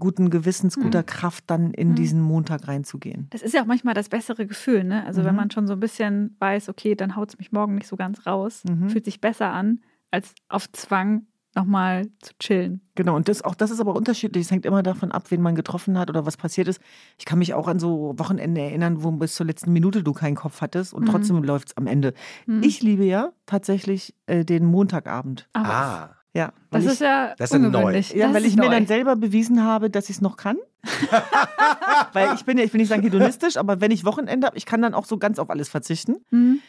guten 0.04 0.30
Gewissens, 0.30 0.76
Mhm. 0.78 0.82
guter 0.84 1.04
Kraft 1.04 1.45
dann 1.47 1.72
in 1.74 1.91
Mhm. 1.91 1.95
diesen 1.95 2.22
Montag 2.22 2.68
reinzugehen. 2.68 3.28
Das 3.30 3.41
ist 3.41 3.54
ja 3.54 3.62
auch 3.62 3.66
manchmal 3.66 3.93
das 3.93 4.10
bessere 4.10 4.45
Gefühl, 4.45 4.84
ne? 4.84 5.06
Also 5.06 5.24
wenn 5.24 5.32
Mhm. 5.32 5.38
man 5.38 5.51
schon 5.51 5.66
so 5.66 5.74
ein 5.74 5.80
bisschen 5.80 6.36
weiß, 6.39 6.68
okay, 6.68 6.93
dann 6.95 7.16
haut 7.16 7.30
es 7.30 7.38
mich 7.38 7.51
morgen 7.54 7.76
nicht 7.76 7.88
so 7.88 7.95
ganz 7.95 8.26
raus, 8.28 8.64
Mhm. 8.70 8.89
fühlt 8.89 9.06
sich 9.06 9.22
besser 9.22 9.51
an, 9.54 9.80
als 10.12 10.34
auf 10.49 10.70
Zwang 10.74 11.28
nochmal 11.56 12.08
zu 12.20 12.34
chillen. 12.39 12.82
Genau, 12.95 13.16
und 13.16 13.30
das, 13.30 13.43
auch 13.43 13.56
das 13.56 13.70
ist 13.72 13.80
aber 13.80 13.95
unterschiedlich. 13.95 14.43
Es 14.45 14.51
hängt 14.51 14.66
immer 14.66 14.82
davon 14.84 15.12
ab, 15.12 15.30
wen 15.30 15.41
man 15.41 15.54
getroffen 15.56 15.97
hat 15.99 16.10
oder 16.10 16.26
was 16.26 16.36
passiert 16.36 16.68
ist. 16.68 16.82
Ich 17.20 17.26
kann 17.26 17.38
mich 17.39 17.54
auch 17.54 17.68
an 17.68 17.80
so 17.80 18.14
Wochenende 18.18 18.60
erinnern, 18.60 19.04
wo 19.04 19.12
bis 19.12 19.36
zur 19.36 19.45
letzten 19.45 19.72
Minute 19.72 20.04
du 20.04 20.14
keinen 20.14 20.36
Kopf 20.36 20.62
hattest 20.62 20.93
und 20.93 21.04
Mhm. 21.04 21.12
trotzdem 21.12 21.43
läuft 21.43 21.70
es 21.70 21.78
am 21.78 21.86
Ende. 21.88 22.14
Hm. 22.45 22.62
Ich 22.64 22.82
liebe 22.82 23.06
ja 23.06 23.32
tatsächlich 23.45 24.16
äh, 24.26 24.43
den 24.43 24.66
Montagabend. 24.66 25.47
Aber 25.54 25.70
Ah, 25.70 26.10
Ja, 26.36 26.51
das 26.71 26.84
weil 26.86 26.91
ist 26.91 27.01
ja 27.01 27.36
Das 27.38 27.51
ist 27.51 27.59
neu. 27.59 27.93
ja, 27.93 28.25
Das 28.27 28.34
weil 28.36 28.41
ist 28.43 28.47
ich 28.51 28.55
mir 28.57 28.65
neu. 28.65 28.71
dann 28.71 28.88
selber 28.88 29.15
bewiesen 29.15 29.63
habe, 29.63 29.89
dass 29.89 30.05
ich 30.09 30.15
es 30.17 30.21
noch 30.21 30.36
kann. 30.36 30.57
weil 32.13 32.34
ich 32.36 32.43
bin 32.45 32.57
ja, 32.57 32.63
ich 32.63 32.73
will 32.73 32.79
nicht 32.81 32.89
sagen 32.89 33.03
hedonistisch, 33.03 33.57
aber 33.57 33.81
wenn 33.81 33.91
ich 33.91 34.03
Wochenende 34.05 34.47
habe, 34.47 34.57
ich 34.57 34.65
kann 34.65 34.81
dann 34.81 34.93
auch 34.93 35.05
so 35.05 35.17
ganz 35.17 35.38
auf 35.39 35.49
alles 35.49 35.69
verzichten. 35.69 36.17
Hm. 36.31 36.59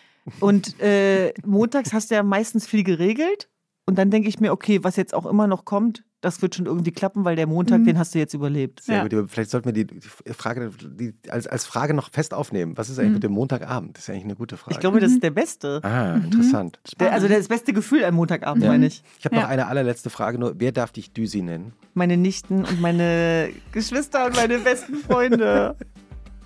Und 0.40 0.80
äh, 0.80 1.32
montags 1.44 1.92
hast 1.92 2.10
du 2.10 2.14
ja 2.14 2.22
meistens 2.22 2.66
viel 2.66 2.84
geregelt. 2.84 3.48
Und 3.86 3.98
dann 3.98 4.10
denke 4.10 4.28
ich 4.28 4.40
mir, 4.40 4.52
okay, 4.52 4.82
was 4.82 4.96
jetzt 4.96 5.12
auch 5.14 5.26
immer 5.26 5.46
noch 5.46 5.64
kommt, 5.66 6.04
das 6.24 6.40
wird 6.42 6.54
schon 6.54 6.66
irgendwie 6.66 6.90
klappen, 6.92 7.24
weil 7.24 7.36
der 7.36 7.46
Montag, 7.46 7.80
Mhm. 7.80 7.84
den 7.84 7.98
hast 7.98 8.14
du 8.14 8.18
jetzt 8.18 8.34
überlebt. 8.34 8.82
sehr 8.82 8.96
Ja. 8.96 9.06
gut. 9.06 9.30
Vielleicht 9.30 9.50
sollten 9.50 9.66
wir 9.66 9.72
die, 9.72 9.86
die 9.86 10.00
Frage 10.32 10.70
die, 10.82 11.14
als, 11.28 11.46
als 11.46 11.64
Frage 11.66 11.94
noch 11.94 12.10
fest 12.10 12.32
aufnehmen. 12.34 12.76
Was 12.76 12.88
ist 12.88 12.98
eigentlich 12.98 13.08
Mhm. 13.10 13.14
mit 13.14 13.22
dem 13.24 13.32
Montagabend? 13.32 13.96
Das 13.96 14.04
ist 14.04 14.10
eigentlich 14.10 14.24
eine 14.24 14.36
gute 14.36 14.56
Frage. 14.56 14.72
Ich 14.74 14.80
glaube, 14.80 15.00
das 15.00 15.12
ist 15.12 15.22
der 15.22 15.30
beste. 15.30 15.80
ah, 15.84 16.16
Mhm. 16.16 16.24
interessant. 16.24 16.80
Der, 16.98 17.12
also 17.12 17.28
das 17.28 17.48
beste 17.48 17.72
Gefühl 17.72 18.04
am 18.04 18.14
Montagabend, 18.14 18.64
Ja. 18.64 18.70
meine 18.70 18.86
ich. 18.86 19.02
Ich 19.18 19.24
habe 19.24 19.36
noch 19.36 19.44
eine 19.48 19.66
allerletzte 19.66 20.10
Frage 20.10 20.38
nur. 20.38 20.54
Wer 20.58 20.72
darf 20.72 20.92
dich 20.92 21.12
Düsi 21.12 21.42
nennen? 21.42 21.72
Meine 21.94 22.16
Nichten 22.16 22.64
und 22.64 22.80
meine 22.80 23.50
Geschwister 23.72 24.26
und 24.26 24.36
meine 24.36 24.58
besten 24.58 24.96
Freunde. 24.96 25.76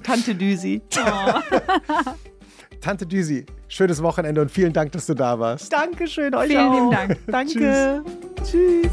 Tante 0.02 0.34
Düsi. 0.34 0.80
Tante 2.80 3.06
Düsi, 3.06 3.44
schönes 3.66 4.02
Wochenende 4.02 4.40
und 4.40 4.50
vielen 4.50 4.72
Dank, 4.72 4.92
dass 4.92 5.06
du 5.06 5.14
da 5.14 5.38
warst. 5.38 5.72
Dankeschön 5.72 6.32
euch 6.34 6.48
Vielen 6.48 6.60
auch. 6.68 6.74
lieben 6.74 6.90
Dank. 6.92 7.16
Danke. 7.26 8.04
Tschüss. 8.44 8.92